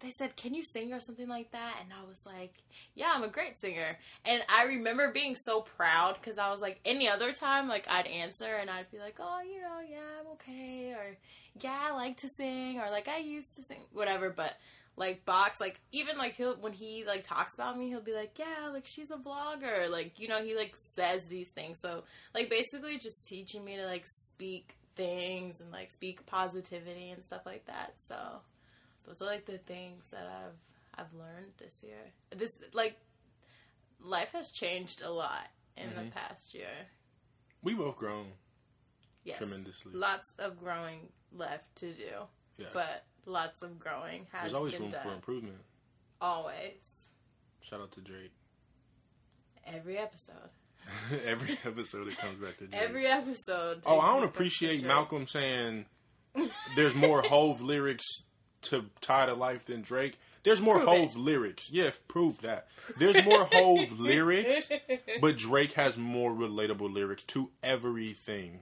they 0.02 0.12
said, 0.12 0.36
"Can 0.36 0.54
you 0.54 0.64
sing 0.64 0.94
or 0.94 1.00
something 1.00 1.28
like 1.28 1.52
that?" 1.52 1.78
And 1.82 1.92
I 1.94 2.04
was 2.08 2.26
like, 2.26 2.54
"Yeah, 2.96 3.12
I'm 3.14 3.24
a 3.24 3.28
great 3.28 3.60
singer." 3.60 3.98
And 4.26 4.44
I 4.50 4.66
remember 4.66 5.12
being 5.12 5.36
so 5.36 5.62
proud 5.62 6.22
cuz 6.22 6.38
I 6.38 6.50
was 6.50 6.62
like 6.62 6.80
any 6.86 7.08
other 7.08 7.34
time 7.34 7.68
like 7.68 7.90
I'd 7.90 8.08
answer 8.08 8.56
and 8.56 8.70
I'd 8.70 8.92
be 8.92 9.00
like, 9.00 9.18
"Oh, 9.20 9.42
you 9.42 9.62
know, 9.62 9.80
yeah, 9.80 10.20
I'm 10.20 10.28
okay," 10.34 10.94
or 10.94 11.18
"Yeah, 11.60 11.80
I 11.90 11.92
like 11.92 12.18
to 12.18 12.30
sing," 12.30 12.80
or 12.80 12.90
like 12.90 13.08
I 13.08 13.18
used 13.18 13.54
to 13.56 13.64
sing, 13.64 13.86
whatever, 13.92 14.30
but 14.30 14.58
like 14.98 15.26
box 15.26 15.60
like 15.60 15.80
even 15.92 16.18
like 16.18 16.34
he'll 16.36 16.56
when 16.58 16.74
he 16.74 17.06
like 17.06 17.24
talks 17.24 17.56
about 17.56 17.78
me 17.78 17.88
he'll 17.88 18.02
be 18.02 18.14
like 18.14 18.38
yeah 18.38 18.68
like 18.72 18.86
she's 18.86 19.10
a 19.10 19.16
vlogger 19.16 19.90
like 19.90 20.20
you 20.20 20.28
know 20.28 20.44
he 20.44 20.56
like 20.56 20.76
says 20.76 21.26
these 21.28 21.50
things 21.50 21.80
so 21.80 22.04
like 22.36 22.50
basically 22.50 22.98
just 23.00 23.26
teaching 23.26 23.64
me 23.64 23.78
to 23.78 23.86
like 23.86 24.06
speak 24.06 24.76
things 24.96 25.62
and 25.62 25.72
like 25.72 25.90
speak 25.90 26.26
positivity 26.26 27.10
and 27.10 27.24
stuff 27.24 27.42
like 27.46 27.66
that 27.68 27.94
so 27.96 28.16
those 29.06 29.22
are 29.22 29.26
like 29.26 29.46
the 29.46 29.58
things 29.58 30.08
that 30.10 30.28
i've 30.28 31.00
i've 31.06 31.14
learned 31.14 31.52
this 31.58 31.84
year 31.84 32.12
this 32.36 32.52
like 32.74 32.98
life 34.00 34.32
has 34.34 34.52
changed 34.52 35.02
a 35.04 35.10
lot 35.12 35.48
in 35.78 35.90
the 35.96 36.02
Mhm. 36.02 36.12
past 36.12 36.54
year 36.54 36.88
we 37.62 37.74
both 37.74 37.96
grown 37.98 38.32
yes 39.24 39.38
tremendously. 39.38 39.92
lots 39.94 40.34
of 40.40 40.60
growing 40.60 41.12
left 41.32 41.76
to 41.78 41.94
do 41.94 42.12
Yeah. 42.58 42.68
but 42.74 43.06
lots 43.26 43.62
of 43.62 43.78
growing 43.80 44.26
has 44.32 44.42
been. 44.42 44.42
There's 44.42 44.54
always 44.54 44.80
room 44.80 44.92
done. 44.92 45.04
for 45.04 45.14
improvement. 45.14 45.62
always 46.20 46.82
Shout 47.62 47.80
out 47.82 47.92
to 47.94 48.02
Drake. 48.02 48.32
every 49.66 49.98
episode 49.98 50.52
Every 51.26 51.58
episode 51.66 52.08
it 52.08 52.18
comes 52.18 52.40
back 52.44 52.58
to 52.58 52.66
Drake. 52.68 52.82
every 52.82 53.06
episode 53.08 53.84
oh, 53.86 54.00
I 54.00 54.14
don't 54.16 54.24
appreciate. 54.24 54.84
Malcolm 54.84 55.28
saying 55.28 55.86
there's 56.76 56.96
more 56.96 57.22
Hove 57.22 57.62
lyrics 57.62 58.06
to 58.64 58.86
tie 59.02 59.26
to 59.26 59.34
life 59.34 59.66
than 59.66 59.82
Drake. 59.82 60.20
There's 60.44 60.60
more 60.62 60.78
Prove 60.78 60.88
Hove 60.88 61.16
it. 61.16 61.20
lyrics. 61.20 61.70
Yeah, 61.70 61.92
prove 62.08 62.42
that. 62.42 62.68
There's 62.98 63.24
more 63.24 63.46
Hove 63.52 63.92
lyrics, 64.00 64.70
but 65.22 65.38
Drake 65.38 65.74
has 65.74 65.98
more 65.98 66.32
relatable 66.32 66.92
lyrics 66.94 67.24
to 67.26 67.50
everything. 67.62 68.60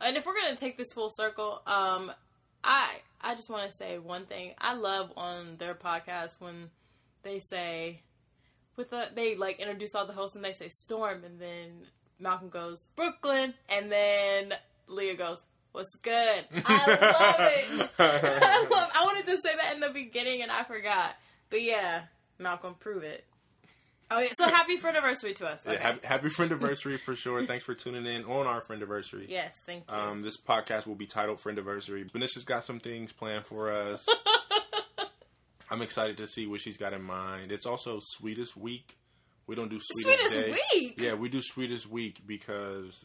and 0.00 0.16
if 0.16 0.26
we're 0.26 0.34
gonna 0.34 0.56
take 0.56 0.76
this 0.78 0.92
full 0.92 1.10
circle 1.10 1.60
um 1.66 2.10
i 2.64 2.88
i 3.22 3.34
just 3.34 3.48
want 3.50 3.70
to 3.70 3.76
say 3.76 3.98
one 3.98 4.24
thing 4.26 4.52
i 4.58 4.74
love 4.74 5.12
on 5.16 5.56
their 5.58 5.74
podcast 5.74 6.40
when 6.40 6.70
they 7.22 7.38
say 7.38 8.00
with 8.76 8.90
the 8.90 9.08
they 9.14 9.34
like 9.36 9.60
introduce 9.60 9.94
all 9.94 10.06
the 10.06 10.12
hosts 10.12 10.36
and 10.36 10.44
they 10.44 10.52
say 10.52 10.68
storm 10.68 11.22
and 11.24 11.38
then 11.40 11.86
Malcolm 12.22 12.50
goes, 12.50 12.88
Brooklyn. 12.96 13.54
And 13.70 13.90
then 13.90 14.52
Leah 14.88 15.14
goes, 15.16 15.42
What's 15.72 15.94
good? 15.96 16.44
I 16.66 16.86
love 16.86 17.36
it. 17.38 17.90
I 17.98 18.66
love 18.70 18.90
I 18.94 19.04
wanted 19.04 19.26
to 19.26 19.36
say 19.36 19.54
that 19.56 19.74
in 19.74 19.80
the 19.80 19.90
beginning 19.90 20.42
and 20.42 20.50
I 20.50 20.64
forgot. 20.64 21.14
But 21.48 21.62
yeah, 21.62 22.02
Malcolm, 22.38 22.74
prove 22.78 23.02
it. 23.04 23.24
Oh, 24.12 24.18
yeah. 24.18 24.30
So 24.32 24.46
happy 24.48 24.76
friendiversary 24.78 25.36
to 25.36 25.46
us. 25.46 25.64
Yeah, 25.64 25.80
happy, 25.80 26.04
happy 26.04 26.28
friend 26.30 26.50
anniversary 26.52 26.98
for 26.98 27.14
sure. 27.14 27.46
Thanks 27.46 27.64
for 27.64 27.74
tuning 27.74 28.06
in 28.06 28.24
on 28.24 28.46
our 28.46 28.60
friendiversary. 28.60 29.26
yes, 29.28 29.54
thank 29.66 29.84
you. 29.88 29.96
Um, 29.96 30.22
this 30.22 30.36
podcast 30.36 30.86
will 30.86 30.96
be 30.96 31.06
titled 31.06 31.40
Friend 31.40 31.56
Anniversary. 31.56 32.04
Benisha's 32.04 32.44
got 32.44 32.64
some 32.64 32.80
things 32.80 33.12
planned 33.12 33.46
for 33.46 33.70
us. 33.70 34.04
I'm 35.70 35.82
excited 35.82 36.16
to 36.16 36.26
see 36.26 36.48
what 36.48 36.60
she's 36.60 36.76
got 36.76 36.92
in 36.92 37.02
mind. 37.02 37.52
It's 37.52 37.66
also 37.66 38.00
Sweetest 38.02 38.56
Week. 38.56 38.96
We 39.46 39.54
don't 39.54 39.68
do 39.68 39.78
Sweetest, 39.80 40.34
Sweetest. 40.34 40.58
Week? 40.74 40.94
Yeah, 40.98 41.14
we 41.14 41.28
do 41.28 41.40
Sweetest 41.40 41.88
Week 41.88 42.20
because 42.26 43.04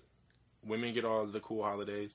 women 0.65 0.91
get 0.95 1.05
all 1.05 1.27
the 1.27 1.39
cool 1.39 1.63
holidays. 1.63 2.11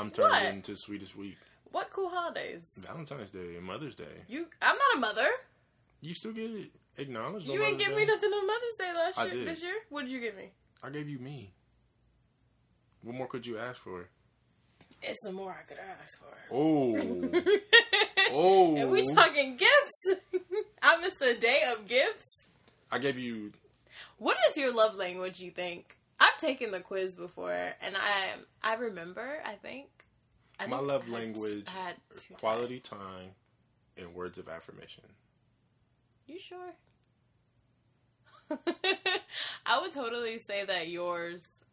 I'm 0.00 0.10
turning 0.10 0.30
What? 0.30 0.42
it 0.44 0.54
into 0.54 0.76
Sweetest 0.76 1.16
Week. 1.16 1.36
what 1.70 1.90
cool 1.92 2.08
holidays? 2.08 2.70
Valentine's 2.78 3.30
Day 3.30 3.56
and 3.56 3.62
Mother's 3.64 3.94
Day. 3.94 4.24
You, 4.28 4.46
I'm 4.62 4.76
not 4.76 4.96
a 4.96 5.00
mother. 5.00 5.28
You 6.00 6.14
still 6.14 6.32
get 6.32 6.50
it 6.50 6.70
acknowledged. 6.96 7.48
on 7.48 7.54
You 7.54 7.62
ain't 7.62 7.72
Mother's 7.74 7.86
give 7.86 7.96
Day? 7.96 8.04
me 8.04 8.06
nothing 8.12 8.30
on 8.30 8.46
Mother's 8.46 8.76
Day 8.78 8.92
last 8.94 9.18
I 9.18 9.24
year. 9.26 9.34
did. 9.34 9.48
This 9.48 9.62
year, 9.62 9.74
what 9.90 10.02
did 10.02 10.12
you 10.12 10.20
give 10.20 10.36
me? 10.36 10.50
I 10.82 10.90
gave 10.90 11.08
you 11.08 11.18
me. 11.18 11.52
What 13.02 13.14
more 13.16 13.26
could 13.26 13.46
you 13.46 13.58
ask 13.58 13.80
for? 13.82 14.08
It's 15.02 15.18
the 15.24 15.32
more 15.32 15.50
I 15.58 15.62
could 15.66 15.78
ask 15.78 16.18
for. 16.18 16.54
Oh, 16.54 16.96
oh! 18.32 18.76
And 18.76 18.90
we 18.90 19.02
talking 19.14 19.56
gifts. 19.56 20.22
I 20.82 21.00
missed 21.00 21.22
a 21.22 21.34
day 21.38 21.62
of 21.74 21.86
gifts. 21.88 22.46
I 22.92 22.98
gave 22.98 23.18
you 23.18 23.52
What 24.18 24.36
is 24.48 24.56
your 24.56 24.74
love 24.74 24.96
language? 24.96 25.40
You 25.40 25.50
think? 25.52 25.96
I've 26.20 26.36
taken 26.38 26.70
the 26.70 26.80
quiz 26.80 27.16
before, 27.16 27.52
and 27.80 27.96
I 27.96 28.32
I 28.62 28.74
remember. 28.74 29.38
I 29.44 29.54
think. 29.54 29.88
I 30.58 30.66
My 30.66 30.76
think 30.76 30.88
love 30.88 31.04
I 31.08 31.12
language, 31.12 31.66
had 31.68 31.94
two 32.16 32.34
quality 32.34 32.80
time 32.80 33.30
and 33.96 34.14
words 34.14 34.36
of 34.38 34.48
affirmation. 34.48 35.04
You 36.26 36.38
sure? 36.38 36.74
I 39.66 39.80
would 39.80 39.92
totally 39.92 40.38
say 40.38 40.64
that 40.64 40.88
yours, 40.88 41.64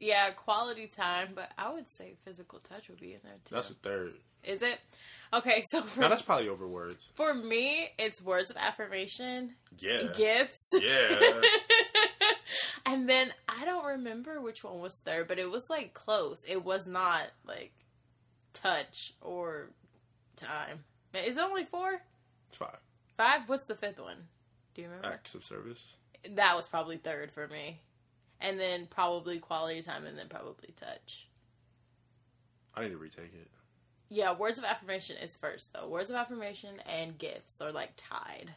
yeah, 0.00 0.30
quality 0.30 0.86
time, 0.86 1.30
but 1.34 1.50
I 1.58 1.72
would 1.72 1.88
say 1.90 2.14
physical 2.24 2.60
touch 2.60 2.88
would 2.88 3.00
be 3.00 3.12
in 3.12 3.20
there 3.24 3.34
too. 3.44 3.54
That's 3.54 3.70
a 3.70 3.74
third. 3.74 4.14
Is 4.42 4.62
it? 4.62 4.78
Okay, 5.34 5.62
so 5.70 5.82
for, 5.82 6.00
Now 6.00 6.08
that's 6.08 6.22
probably 6.22 6.48
over 6.48 6.66
words. 6.68 7.08
for 7.14 7.34
me, 7.34 7.88
it's 7.98 8.22
words 8.22 8.50
of 8.50 8.56
affirmation, 8.56 9.54
Yeah. 9.78 10.04
gifts. 10.16 10.68
Yeah. 10.74 11.18
and 12.86 13.08
then 13.08 13.32
I 13.48 13.64
don't 13.64 13.84
remember 13.84 14.40
which 14.40 14.62
one 14.62 14.80
was 14.80 15.00
third, 15.04 15.26
but 15.28 15.38
it 15.38 15.50
was 15.50 15.64
like 15.68 15.92
close. 15.94 16.44
It 16.46 16.64
was 16.64 16.86
not 16.86 17.24
like 17.46 17.72
touch 18.52 19.14
or 19.20 19.70
time. 20.36 20.84
Is 21.14 21.36
it 21.36 21.42
only 21.42 21.64
four? 21.64 22.00
It's 22.50 22.58
five. 22.58 22.78
Five? 23.16 23.42
What's 23.48 23.66
the 23.66 23.74
fifth 23.76 23.98
one? 24.00 24.28
Do 24.74 24.82
you 24.82 24.88
remember? 24.88 25.08
Acts 25.08 25.34
of 25.34 25.44
service. 25.44 25.96
that 26.30 26.54
was 26.56 26.68
probably 26.68 26.96
third 26.96 27.32
for 27.32 27.48
me. 27.48 27.80
And 28.40 28.58
then 28.60 28.86
probably 28.88 29.38
quality 29.38 29.82
time 29.82 30.06
and 30.06 30.18
then 30.18 30.28
probably 30.28 30.74
touch. 30.76 31.28
I 32.74 32.82
need 32.82 32.90
to 32.90 32.96
retake 32.98 33.32
it. 33.34 33.48
Yeah, 34.08 34.34
words 34.34 34.58
of 34.58 34.64
affirmation 34.64 35.16
is 35.16 35.36
first 35.36 35.72
though. 35.72 35.88
Words 35.88 36.10
of 36.10 36.16
affirmation 36.16 36.76
and 36.86 37.18
gifts 37.18 37.60
are 37.60 37.72
like 37.72 37.92
tied. 37.96 38.54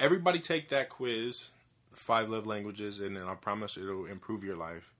Everybody 0.00 0.40
take 0.40 0.68
that 0.70 0.90
quiz, 0.90 1.50
five 1.94 2.28
love 2.28 2.46
languages, 2.46 3.00
and 3.00 3.16
then 3.16 3.24
I 3.24 3.34
promise 3.34 3.76
it'll 3.76 4.06
improve 4.06 4.44
your 4.44 4.56
life. 4.56 4.92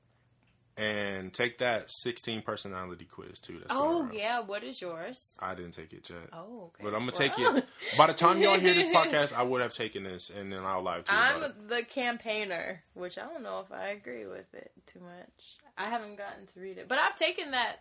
And 0.78 1.32
take 1.32 1.56
that 1.59 1.90
16 1.90 2.43
personality 2.43 3.06
quiz 3.06 3.39
too. 3.39 3.55
That's 3.60 3.70
Oh 3.70 4.10
yeah, 4.12 4.40
what 4.40 4.62
is 4.62 4.78
yours? 4.82 5.35
I 5.40 5.55
didn't 5.55 5.73
take 5.73 5.94
it 5.94 6.06
yet. 6.10 6.28
Oh, 6.35 6.64
okay. 6.74 6.85
But 6.85 6.89
I'm 6.94 7.06
gonna 7.06 7.12
Well. 7.18 7.31
take 7.31 7.39
it. 7.39 7.64
By 7.97 8.09
the 8.09 8.12
time 8.12 8.43
y'all 8.43 8.59
hear 8.60 8.74
this 8.74 8.86
podcast, 8.94 9.32
I 9.35 9.43
would 9.43 9.62
have 9.62 9.73
taken 9.73 10.05
this, 10.05 10.28
and 10.28 10.52
then 10.52 10.64
I'll 10.66 10.82
live 10.82 11.05
I'm 11.09 11.44
the 11.68 11.82
campaigner, 11.82 12.82
which 12.93 13.16
I 13.16 13.23
don't 13.23 13.43
know 13.43 13.60
if 13.64 13.73
I 13.73 13.89
agree 13.89 14.27
with 14.27 14.52
it 14.52 14.70
too 14.86 15.01
much. 15.01 15.56
I 15.78 15.85
haven't 15.89 16.16
gotten 16.16 16.44
to 16.47 16.60
read 16.60 16.77
it, 16.77 16.89
but 16.89 16.98
I've 16.98 17.16
taken 17.16 17.52
that 17.52 17.81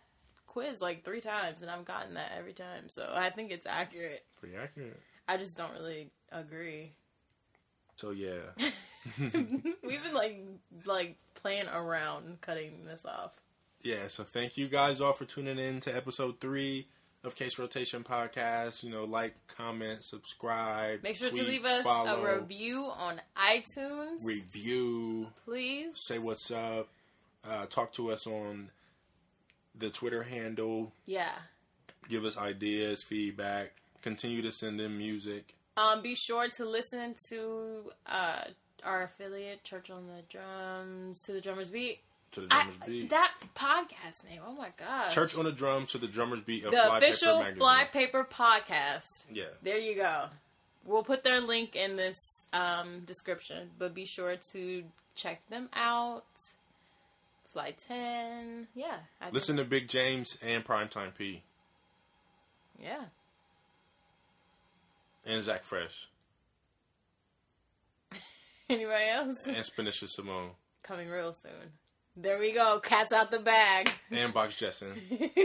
quiz 0.55 0.81
like 0.81 1.03
three 1.03 1.19
times, 1.19 1.61
and 1.61 1.69
I've 1.69 1.83
gotten 1.83 2.13
that 2.13 2.31
every 2.37 2.53
time, 2.53 2.87
so 2.87 3.11
I 3.13 3.29
think 3.29 3.51
it's 3.51 3.67
accurate. 3.67 4.23
Pretty 4.39 4.55
accurate. 4.55 4.99
I 5.27 5.35
just 5.35 5.57
don't 5.57 5.73
really 5.73 6.11
agree. 6.31 6.93
So 7.97 8.11
yeah, 8.11 8.39
We've 9.19 10.03
been 10.03 10.13
like 10.13 10.41
like 10.85 11.17
playing 11.35 11.67
around 11.67 12.39
cutting 12.41 12.85
this 12.85 13.05
off. 13.05 13.31
yeah. 13.83 14.07
So 14.07 14.23
thank 14.23 14.57
you 14.57 14.67
guys 14.69 15.01
all 15.01 15.13
for 15.13 15.25
tuning 15.25 15.59
in 15.59 15.81
to 15.81 15.95
episode 15.95 16.39
three 16.39 16.87
of 17.25 17.35
Case 17.35 17.59
Rotation 17.59 18.03
Podcast. 18.03 18.81
You 18.81 18.91
know, 18.91 19.03
like, 19.03 19.35
comment, 19.47 20.03
subscribe. 20.03 21.03
Make 21.03 21.17
sure 21.17 21.29
tweet, 21.31 21.43
to 21.43 21.47
leave 21.49 21.65
us 21.65 21.83
follow, 21.83 22.25
a 22.25 22.39
review 22.39 22.91
on 22.97 23.19
iTunes, 23.37 24.23
review. 24.23 25.27
please. 25.43 25.97
Say 25.99 26.17
what's 26.17 26.49
up. 26.49 26.87
Uh, 27.43 27.65
talk 27.67 27.93
to 27.93 28.11
us 28.11 28.25
on 28.25 28.69
the 29.77 29.89
Twitter 29.89 30.23
handle. 30.23 30.91
Yeah. 31.05 31.31
Give 32.09 32.25
us 32.25 32.37
ideas, 32.37 33.03
feedback. 33.03 33.73
Continue 34.01 34.41
to 34.43 34.51
send 34.51 34.79
in 34.79 34.97
music. 34.97 35.55
Um, 35.77 36.01
be 36.01 36.15
sure 36.15 36.47
to 36.49 36.65
listen 36.65 37.15
to 37.29 37.91
uh, 38.07 38.43
our 38.83 39.03
affiliate, 39.03 39.63
Church 39.63 39.89
on 39.89 40.07
the 40.07 40.21
Drums, 40.29 41.21
to 41.21 41.33
the 41.33 41.41
Drummers 41.41 41.69
Beat. 41.69 41.99
To 42.33 42.41
the 42.41 42.47
I, 42.51 42.63
Drummers 42.63 42.77
Beat. 42.85 43.09
that 43.09 43.31
podcast 43.55 44.23
name, 44.29 44.41
oh 44.45 44.53
my 44.53 44.69
god. 44.77 45.11
Church 45.11 45.35
on 45.35 45.45
the 45.45 45.51
drums 45.51 45.91
to 45.91 45.97
the 45.97 46.07
drummers 46.07 46.41
beat 46.41 46.65
of 46.65 46.71
the 46.71 46.77
Fly 46.77 46.97
official 46.97 47.41
Paper 47.41 47.55
Fly 47.57 47.83
Paper 47.91 48.27
podcast. 48.29 49.23
Yeah. 49.31 49.45
There 49.63 49.77
you 49.77 49.95
go. 49.95 50.25
We'll 50.85 51.03
put 51.03 51.23
their 51.23 51.41
link 51.41 51.75
in 51.75 51.95
this 51.95 52.39
um, 52.53 53.01
description, 53.05 53.69
but 53.79 53.93
be 53.95 54.05
sure 54.05 54.35
to 54.51 54.83
check 55.15 55.41
them 55.49 55.69
out. 55.73 56.25
Fly 57.55 57.71
10. 57.87 58.67
Yeah. 58.75 58.97
I 59.21 59.23
think- 59.25 59.33
Listen 59.33 59.55
to 59.55 59.63
Big 59.63 59.87
James 59.87 60.37
and 60.41 60.65
Primetime 60.65 61.15
P 61.17 61.41
Yeah. 62.77 63.05
and 65.25 65.41
Zach 65.41 65.63
Fresh 65.63 66.09
Anybody 68.69 69.05
else? 69.09 69.45
and 69.47 69.55
Spanisha 69.57 70.09
Simone 70.09 70.51
Coming 70.83 71.09
real 71.09 71.31
soon. 71.31 71.71
There 72.17 72.37
we 72.39 72.51
go. 72.53 72.79
Cat's 72.83 73.11
out 73.13 73.31
the 73.31 73.39
bag. 73.39 73.89
and 74.11 74.33
Box 74.33 74.55
Jetson. 74.55 74.93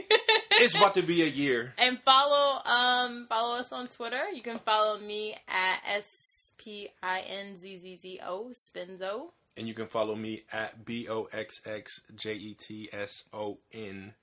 It's 0.63 0.75
about 0.75 0.95
to 0.97 1.03
be 1.03 1.23
a 1.23 1.27
year. 1.27 1.73
and 1.79 1.99
follow 2.05 2.61
um 2.67 3.27
follow 3.31 3.57
us 3.59 3.73
on 3.73 3.87
Twitter. 3.89 4.29
You 4.35 4.43
can 4.43 4.59
follow 4.59 4.99
me 4.99 5.35
at 5.49 5.81
S 5.97 6.51
P 6.59 6.91
I 7.03 7.21
N 7.21 7.57
Z 7.59 7.79
Z 7.79 7.97
Z 8.03 8.21
O 8.27 8.49
Spinzo. 8.53 9.31
And 9.57 9.69
you 9.69 9.75
can 9.75 9.87
follow 9.87 10.15
me 10.15 10.45
at 10.53 10.85
B 10.85 11.09
O 11.09 11.29
X 11.33 11.61
X 11.67 12.01
J 12.15 12.35
E 12.35 12.55
T 12.55 12.89
S 12.93 13.25
O 13.33 13.59
N. 13.73 14.15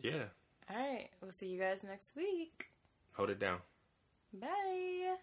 Yeah. 0.00 0.24
All 0.70 0.76
right. 0.76 1.08
We'll 1.20 1.32
see 1.32 1.46
you 1.48 1.58
guys 1.58 1.82
next 1.82 2.14
week. 2.14 2.66
Hold 3.12 3.30
it 3.30 3.40
down. 3.40 3.58
Bye. 4.32 5.16